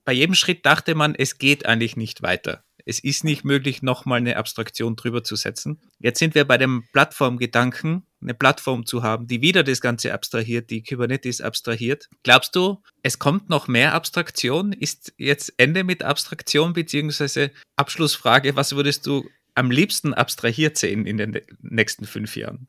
bei 0.09 0.13
jedem 0.13 0.33
Schritt 0.33 0.65
dachte 0.65 0.95
man, 0.95 1.13
es 1.13 1.37
geht 1.37 1.67
eigentlich 1.67 1.95
nicht 1.95 2.23
weiter. 2.23 2.63
Es 2.83 2.97
ist 2.97 3.23
nicht 3.23 3.45
möglich, 3.45 3.83
nochmal 3.83 4.17
eine 4.17 4.37
Abstraktion 4.37 4.95
drüber 4.95 5.23
zu 5.23 5.35
setzen. 5.35 5.79
Jetzt 5.99 6.17
sind 6.17 6.33
wir 6.33 6.45
bei 6.45 6.57
dem 6.57 6.83
Plattformgedanken, 6.93 8.01
eine 8.19 8.33
Plattform 8.33 8.87
zu 8.87 9.03
haben, 9.03 9.27
die 9.27 9.43
wieder 9.43 9.61
das 9.61 9.81
Ganze 9.81 10.11
abstrahiert, 10.11 10.71
die 10.71 10.81
Kubernetes 10.81 11.41
abstrahiert. 11.41 12.09
Glaubst 12.23 12.55
du, 12.55 12.81
es 13.03 13.19
kommt 13.19 13.51
noch 13.51 13.67
mehr 13.67 13.93
Abstraktion? 13.93 14.73
Ist 14.73 15.13
jetzt 15.19 15.53
Ende 15.57 15.83
mit 15.83 16.01
Abstraktion, 16.01 16.73
beziehungsweise 16.73 17.51
Abschlussfrage, 17.75 18.55
was 18.55 18.75
würdest 18.75 19.05
du 19.05 19.29
am 19.53 19.69
liebsten 19.69 20.15
abstrahiert 20.15 20.75
sehen 20.75 21.05
in 21.05 21.17
den 21.17 21.39
nächsten 21.61 22.07
fünf 22.07 22.35
Jahren? 22.35 22.67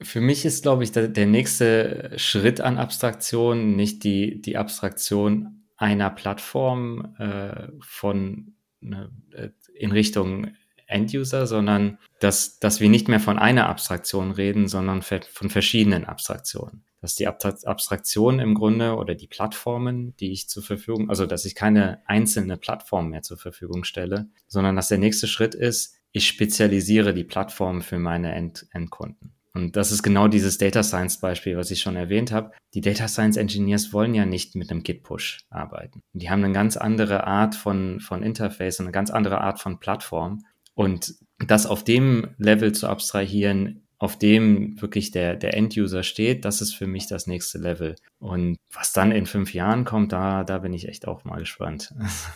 Für 0.00 0.20
mich 0.20 0.44
ist, 0.44 0.62
glaube 0.62 0.84
ich, 0.84 0.92
der, 0.92 1.26
nächste 1.26 2.12
Schritt 2.18 2.60
an 2.60 2.78
Abstraktion 2.78 3.74
nicht 3.74 4.04
die, 4.04 4.40
die 4.40 4.56
Abstraktion 4.56 5.58
einer 5.82 6.10
Plattform 6.10 7.16
äh, 7.18 7.68
von 7.80 8.54
ne, 8.80 9.10
äh, 9.32 9.48
in 9.74 9.90
Richtung 9.90 10.52
End-User, 10.86 11.46
sondern 11.46 11.98
dass, 12.20 12.58
dass 12.60 12.80
wir 12.80 12.88
nicht 12.88 13.08
mehr 13.08 13.18
von 13.18 13.38
einer 13.38 13.68
Abstraktion 13.68 14.30
reden, 14.30 14.68
sondern 14.68 15.02
von 15.02 15.50
verschiedenen 15.50 16.04
Abstraktionen. 16.04 16.84
Dass 17.00 17.16
die 17.16 17.26
Abstraktion 17.26 18.38
im 18.38 18.54
Grunde 18.54 18.94
oder 18.94 19.16
die 19.16 19.26
Plattformen, 19.26 20.14
die 20.18 20.30
ich 20.30 20.48
zur 20.48 20.62
Verfügung, 20.62 21.10
also 21.10 21.26
dass 21.26 21.44
ich 21.44 21.56
keine 21.56 22.00
einzelne 22.06 22.56
Plattform 22.56 23.08
mehr 23.08 23.22
zur 23.22 23.38
Verfügung 23.38 23.82
stelle, 23.82 24.28
sondern 24.46 24.76
dass 24.76 24.88
der 24.88 24.98
nächste 24.98 25.26
Schritt 25.26 25.56
ist, 25.56 25.96
ich 26.12 26.28
spezialisiere 26.28 27.12
die 27.12 27.24
Plattform 27.24 27.82
für 27.82 27.98
meine 27.98 28.34
End 28.34 28.66
Endkunden. 28.70 29.34
Und 29.54 29.76
das 29.76 29.92
ist 29.92 30.02
genau 30.02 30.28
dieses 30.28 30.56
Data 30.56 30.82
Science 30.82 31.18
Beispiel, 31.18 31.56
was 31.56 31.70
ich 31.70 31.80
schon 31.80 31.96
erwähnt 31.96 32.32
habe. 32.32 32.52
Die 32.74 32.80
Data 32.80 33.06
Science 33.06 33.36
Engineers 33.36 33.92
wollen 33.92 34.14
ja 34.14 34.24
nicht 34.24 34.54
mit 34.54 34.70
einem 34.70 34.82
Git-Push 34.82 35.40
arbeiten. 35.50 36.00
Die 36.14 36.30
haben 36.30 36.42
eine 36.42 36.54
ganz 36.54 36.76
andere 36.76 37.26
Art 37.26 37.54
von, 37.54 38.00
von 38.00 38.22
Interface 38.22 38.80
und 38.80 38.86
eine 38.86 38.92
ganz 38.92 39.10
andere 39.10 39.40
Art 39.40 39.60
von 39.60 39.78
Plattform. 39.78 40.44
Und 40.74 41.14
das 41.38 41.66
auf 41.66 41.84
dem 41.84 42.34
Level 42.38 42.72
zu 42.72 42.88
abstrahieren, 42.88 43.82
auf 43.98 44.18
dem 44.18 44.80
wirklich 44.82 45.12
der, 45.12 45.36
der 45.36 45.54
End-User 45.54 46.02
steht, 46.02 46.44
das 46.44 46.60
ist 46.60 46.74
für 46.74 46.88
mich 46.88 47.06
das 47.06 47.28
nächste 47.28 47.58
Level. 47.58 47.94
Und 48.18 48.56
was 48.72 48.92
dann 48.92 49.12
in 49.12 49.26
fünf 49.26 49.54
Jahren 49.54 49.84
kommt, 49.84 50.12
da, 50.12 50.42
da 50.42 50.58
bin 50.58 50.72
ich 50.72 50.88
echt 50.88 51.06
auch 51.06 51.24
mal 51.24 51.38
gespannt. 51.38 51.94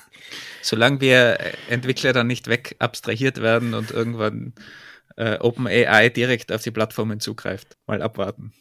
Solange 0.62 1.00
wir 1.00 1.40
Entwickler 1.68 2.12
dann 2.12 2.28
nicht 2.28 2.46
weg 2.46 2.76
abstrahiert 2.78 3.40
werden 3.40 3.74
und 3.74 3.90
irgendwann 3.90 4.52
äh, 5.16 5.38
OpenAI 5.38 6.08
direkt 6.10 6.52
auf 6.52 6.62
die 6.62 6.70
Plattformen 6.70 7.20
zugreift. 7.20 7.76
Mal 7.86 8.02
abwarten. 8.02 8.52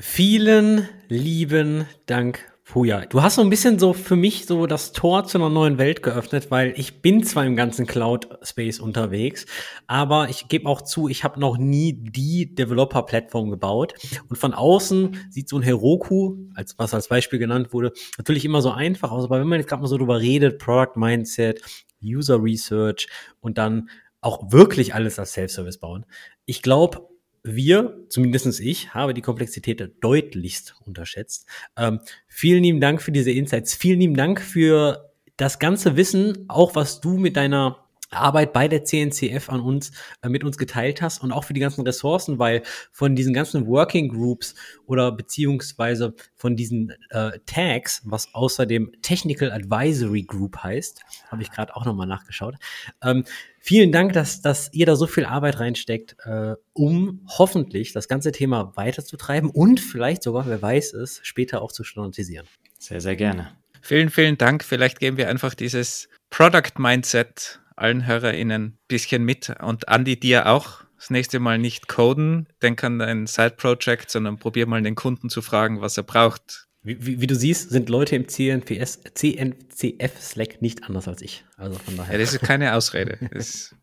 Vielen 0.00 0.88
lieben 1.08 1.86
Dank, 2.06 2.50
Puja. 2.64 3.04
Du 3.04 3.22
hast 3.22 3.34
so 3.34 3.42
ein 3.42 3.50
bisschen 3.50 3.78
so 3.78 3.92
für 3.92 4.16
mich 4.16 4.46
so 4.46 4.66
das 4.66 4.92
Tor 4.92 5.26
zu 5.26 5.36
einer 5.36 5.50
neuen 5.50 5.76
Welt 5.76 6.02
geöffnet, 6.02 6.50
weil 6.50 6.72
ich 6.76 7.02
bin 7.02 7.22
zwar 7.22 7.44
im 7.44 7.56
ganzen 7.56 7.86
Cloud-Space 7.86 8.80
unterwegs, 8.80 9.44
aber 9.86 10.30
ich 10.30 10.48
gebe 10.48 10.66
auch 10.66 10.80
zu, 10.80 11.08
ich 11.08 11.24
habe 11.24 11.38
noch 11.38 11.58
nie 11.58 11.92
die 11.92 12.54
Developer-Plattform 12.54 13.50
gebaut. 13.50 13.94
Und 14.30 14.36
von 14.36 14.54
außen 14.54 15.18
sieht 15.28 15.50
so 15.50 15.56
ein 15.58 15.62
Heroku, 15.62 16.38
als 16.54 16.78
was 16.78 16.94
als 16.94 17.08
Beispiel 17.08 17.38
genannt 17.38 17.74
wurde, 17.74 17.92
natürlich 18.16 18.46
immer 18.46 18.62
so 18.62 18.70
einfach 18.70 19.10
aus. 19.10 19.24
Aber 19.24 19.38
wenn 19.38 19.48
man 19.48 19.58
jetzt 19.58 19.68
gerade 19.68 19.82
mal 19.82 19.88
so 19.88 19.98
drüber 19.98 20.20
redet, 20.20 20.58
Product 20.58 20.96
Mindset, 20.96 21.60
User 22.02 22.42
Research 22.42 23.06
und 23.40 23.58
dann 23.58 23.90
auch 24.22 24.50
wirklich 24.52 24.94
alles 24.94 25.18
als 25.18 25.34
Self-Service 25.34 25.78
bauen. 25.78 26.06
Ich 26.46 26.62
glaube, 26.62 27.08
wir, 27.42 28.06
zumindestens 28.08 28.60
ich, 28.60 28.94
habe 28.94 29.14
die 29.14 29.20
Komplexität 29.20 29.92
deutlichst 30.00 30.76
unterschätzt. 30.86 31.46
Ähm, 31.76 32.00
vielen 32.28 32.62
lieben 32.62 32.80
Dank 32.80 33.02
für 33.02 33.12
diese 33.12 33.32
Insights. 33.32 33.74
Vielen 33.74 34.00
lieben 34.00 34.16
Dank 34.16 34.40
für 34.40 35.12
das 35.36 35.58
ganze 35.58 35.96
Wissen, 35.96 36.44
auch 36.48 36.76
was 36.76 37.00
du 37.00 37.18
mit 37.18 37.36
deiner 37.36 37.84
Arbeit 38.12 38.52
bei 38.52 38.68
der 38.68 38.84
CNCF 38.84 39.48
an 39.48 39.60
uns, 39.60 39.92
äh, 40.22 40.28
mit 40.28 40.44
uns 40.44 40.58
geteilt 40.58 41.02
hast 41.02 41.22
und 41.22 41.32
auch 41.32 41.44
für 41.44 41.54
die 41.54 41.60
ganzen 41.60 41.82
Ressourcen, 41.82 42.38
weil 42.38 42.62
von 42.90 43.16
diesen 43.16 43.34
ganzen 43.34 43.66
Working 43.66 44.08
Groups 44.08 44.54
oder 44.86 45.12
beziehungsweise 45.12 46.14
von 46.34 46.56
diesen 46.56 46.92
äh, 47.10 47.38
Tags, 47.46 48.02
was 48.04 48.34
außerdem 48.34 48.92
Technical 49.02 49.52
Advisory 49.52 50.22
Group 50.22 50.58
heißt, 50.58 51.02
habe 51.28 51.42
ich 51.42 51.50
gerade 51.50 51.74
auch 51.76 51.84
nochmal 51.84 52.06
nachgeschaut. 52.06 52.56
Ähm, 53.02 53.24
vielen 53.60 53.92
Dank, 53.92 54.12
dass, 54.12 54.42
dass 54.42 54.72
ihr 54.72 54.86
da 54.86 54.96
so 54.96 55.06
viel 55.06 55.24
Arbeit 55.24 55.60
reinsteckt, 55.60 56.16
äh, 56.24 56.54
um 56.72 57.26
hoffentlich 57.26 57.92
das 57.92 58.08
ganze 58.08 58.32
Thema 58.32 58.72
weiterzutreiben 58.76 59.50
und 59.50 59.80
vielleicht 59.80 60.22
sogar, 60.22 60.46
wer 60.46 60.60
weiß 60.60 60.94
es, 60.94 61.20
später 61.22 61.62
auch 61.62 61.72
zu 61.72 61.84
standardisieren. 61.84 62.46
Sehr, 62.78 63.00
sehr 63.00 63.16
gerne. 63.16 63.52
Vielen, 63.80 64.10
vielen 64.10 64.38
Dank. 64.38 64.62
Vielleicht 64.62 65.00
geben 65.00 65.16
wir 65.16 65.28
einfach 65.28 65.54
dieses 65.54 66.08
Product 66.30 66.78
Mindset 66.78 67.60
allen 67.76 68.06
HörerInnen 68.06 68.62
ein 68.62 68.78
bisschen 68.88 69.24
mit 69.24 69.52
und 69.60 69.88
Andi 69.88 70.18
dir 70.18 70.46
auch 70.46 70.82
das 70.96 71.10
nächste 71.10 71.40
Mal 71.40 71.58
nicht 71.58 71.88
coden, 71.88 72.46
denk 72.62 72.84
an 72.84 73.00
dein 73.00 73.26
Side-Project, 73.26 74.08
sondern 74.10 74.38
probier 74.38 74.66
mal 74.66 74.80
den 74.82 74.94
Kunden 74.94 75.30
zu 75.30 75.42
fragen, 75.42 75.80
was 75.80 75.96
er 75.96 76.04
braucht. 76.04 76.68
Wie, 76.84 77.04
wie, 77.04 77.20
wie 77.20 77.26
du 77.26 77.34
siehst, 77.34 77.70
sind 77.70 77.88
Leute 77.88 78.14
im 78.14 78.28
CNPS, 78.28 79.00
CNCF-Slack 79.14 80.62
nicht 80.62 80.84
anders 80.84 81.08
als 81.08 81.22
ich. 81.22 81.44
Also 81.56 81.78
von 81.78 81.96
daher. 81.96 82.12
Ja, 82.12 82.18
das 82.18 82.34
ist 82.34 82.42
keine 82.42 82.74
Ausrede. 82.74 83.18
Das, 83.32 83.74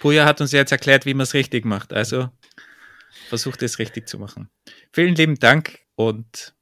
Puja 0.00 0.24
hat 0.24 0.40
uns 0.40 0.52
jetzt 0.52 0.72
erklärt, 0.72 1.06
wie 1.06 1.14
man 1.14 1.24
es 1.24 1.34
richtig 1.34 1.64
macht. 1.64 1.92
Also 1.92 2.28
versucht 3.28 3.62
es 3.62 3.78
richtig 3.78 4.08
zu 4.08 4.18
machen. 4.18 4.48
Vielen 4.92 5.14
lieben 5.14 5.38
Dank 5.38 5.80
und 5.96 6.54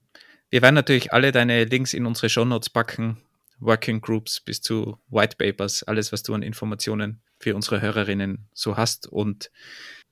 wir 0.51 0.62
werden 0.62 0.74
natürlich 0.74 1.12
alle 1.12 1.33
deine 1.33 1.65
Links 1.65 1.95
in 1.95 2.07
unsere 2.07 2.28
Shownotes 2.28 2.70
packen. 2.70 3.19
Working 3.61 4.01
Groups 4.01 4.41
bis 4.41 4.61
zu 4.61 4.99
White 5.09 5.37
Papers, 5.37 5.83
alles, 5.83 6.12
was 6.12 6.23
du 6.23 6.35
an 6.35 6.43
Informationen 6.43 7.23
für 7.39 7.55
unsere 7.55 7.81
Hörerinnen 7.81 8.49
so 8.53 8.77
hast 8.77 9.07
und 9.07 9.51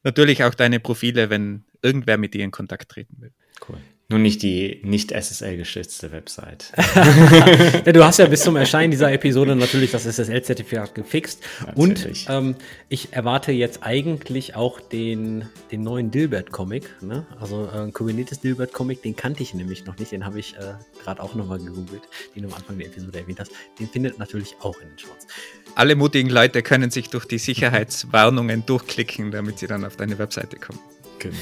natürlich 0.02 0.44
auch 0.44 0.54
deine 0.54 0.80
Profile, 0.80 1.30
wenn 1.30 1.64
irgendwer 1.82 2.18
mit 2.18 2.34
dir 2.34 2.44
in 2.44 2.50
Kontakt 2.50 2.90
treten 2.90 3.20
will. 3.20 3.32
Cool. 3.66 3.78
Nur 4.10 4.18
nicht 4.18 4.42
die 4.42 4.80
nicht 4.82 5.12
SSL-geschützte 5.12 6.12
Website. 6.12 6.72
ja, 7.86 7.92
du 7.92 8.04
hast 8.04 8.18
ja 8.18 8.26
bis 8.26 8.42
zum 8.42 8.54
Erscheinen 8.54 8.90
dieser 8.90 9.10
Episode 9.10 9.56
natürlich 9.56 9.92
das 9.92 10.04
SSL-Zertifikat 10.04 10.94
gefixt. 10.94 11.42
Natürlich. 11.66 12.28
Und 12.28 12.34
ähm, 12.34 12.54
ich 12.90 13.14
erwarte 13.14 13.50
jetzt 13.50 13.82
eigentlich 13.82 14.56
auch 14.56 14.78
den, 14.80 15.46
den 15.72 15.84
neuen 15.84 16.10
Dilbert-Comic. 16.10 17.02
Ne? 17.02 17.24
Also 17.40 17.66
äh, 17.74 17.90
Kubernetes 17.92 18.40
Dilbert-Comic, 18.40 19.00
den 19.00 19.16
kannte 19.16 19.42
ich 19.42 19.54
nämlich 19.54 19.86
noch 19.86 19.98
nicht. 19.98 20.12
Den 20.12 20.26
habe 20.26 20.38
ich 20.38 20.54
äh, 20.56 20.74
gerade 21.02 21.22
auch 21.22 21.34
nochmal 21.34 21.58
gegoogelt, 21.58 22.02
den 22.36 22.42
du 22.42 22.50
am 22.50 22.54
Anfang 22.56 22.76
der 22.76 22.88
Episode 22.88 23.20
erwähnt 23.20 23.40
hast. 23.40 23.52
Den 23.80 23.88
findet 23.88 24.18
natürlich 24.18 24.54
auch 24.60 24.78
in 24.82 24.88
den 24.90 24.98
Shorts. 24.98 25.26
Alle 25.76 25.96
mutigen 25.96 26.28
Leute 26.28 26.62
können 26.62 26.90
sich 26.90 27.08
durch 27.08 27.24
die 27.24 27.38
Sicherheitswarnungen 27.38 28.66
durchklicken, 28.66 29.30
damit 29.30 29.58
sie 29.60 29.66
dann 29.66 29.82
auf 29.82 29.96
deine 29.96 30.18
Webseite 30.18 30.58
kommen. 30.58 30.78
Genau. 31.20 31.34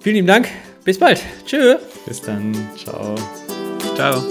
Vielen 0.00 0.16
lieben 0.16 0.28
Dank. 0.28 0.48
Bis 0.84 0.98
bald. 0.98 1.22
Tschö. 1.46 1.76
Bis 2.06 2.20
dann. 2.20 2.54
Ciao. 2.76 3.14
Ciao. 3.96 4.22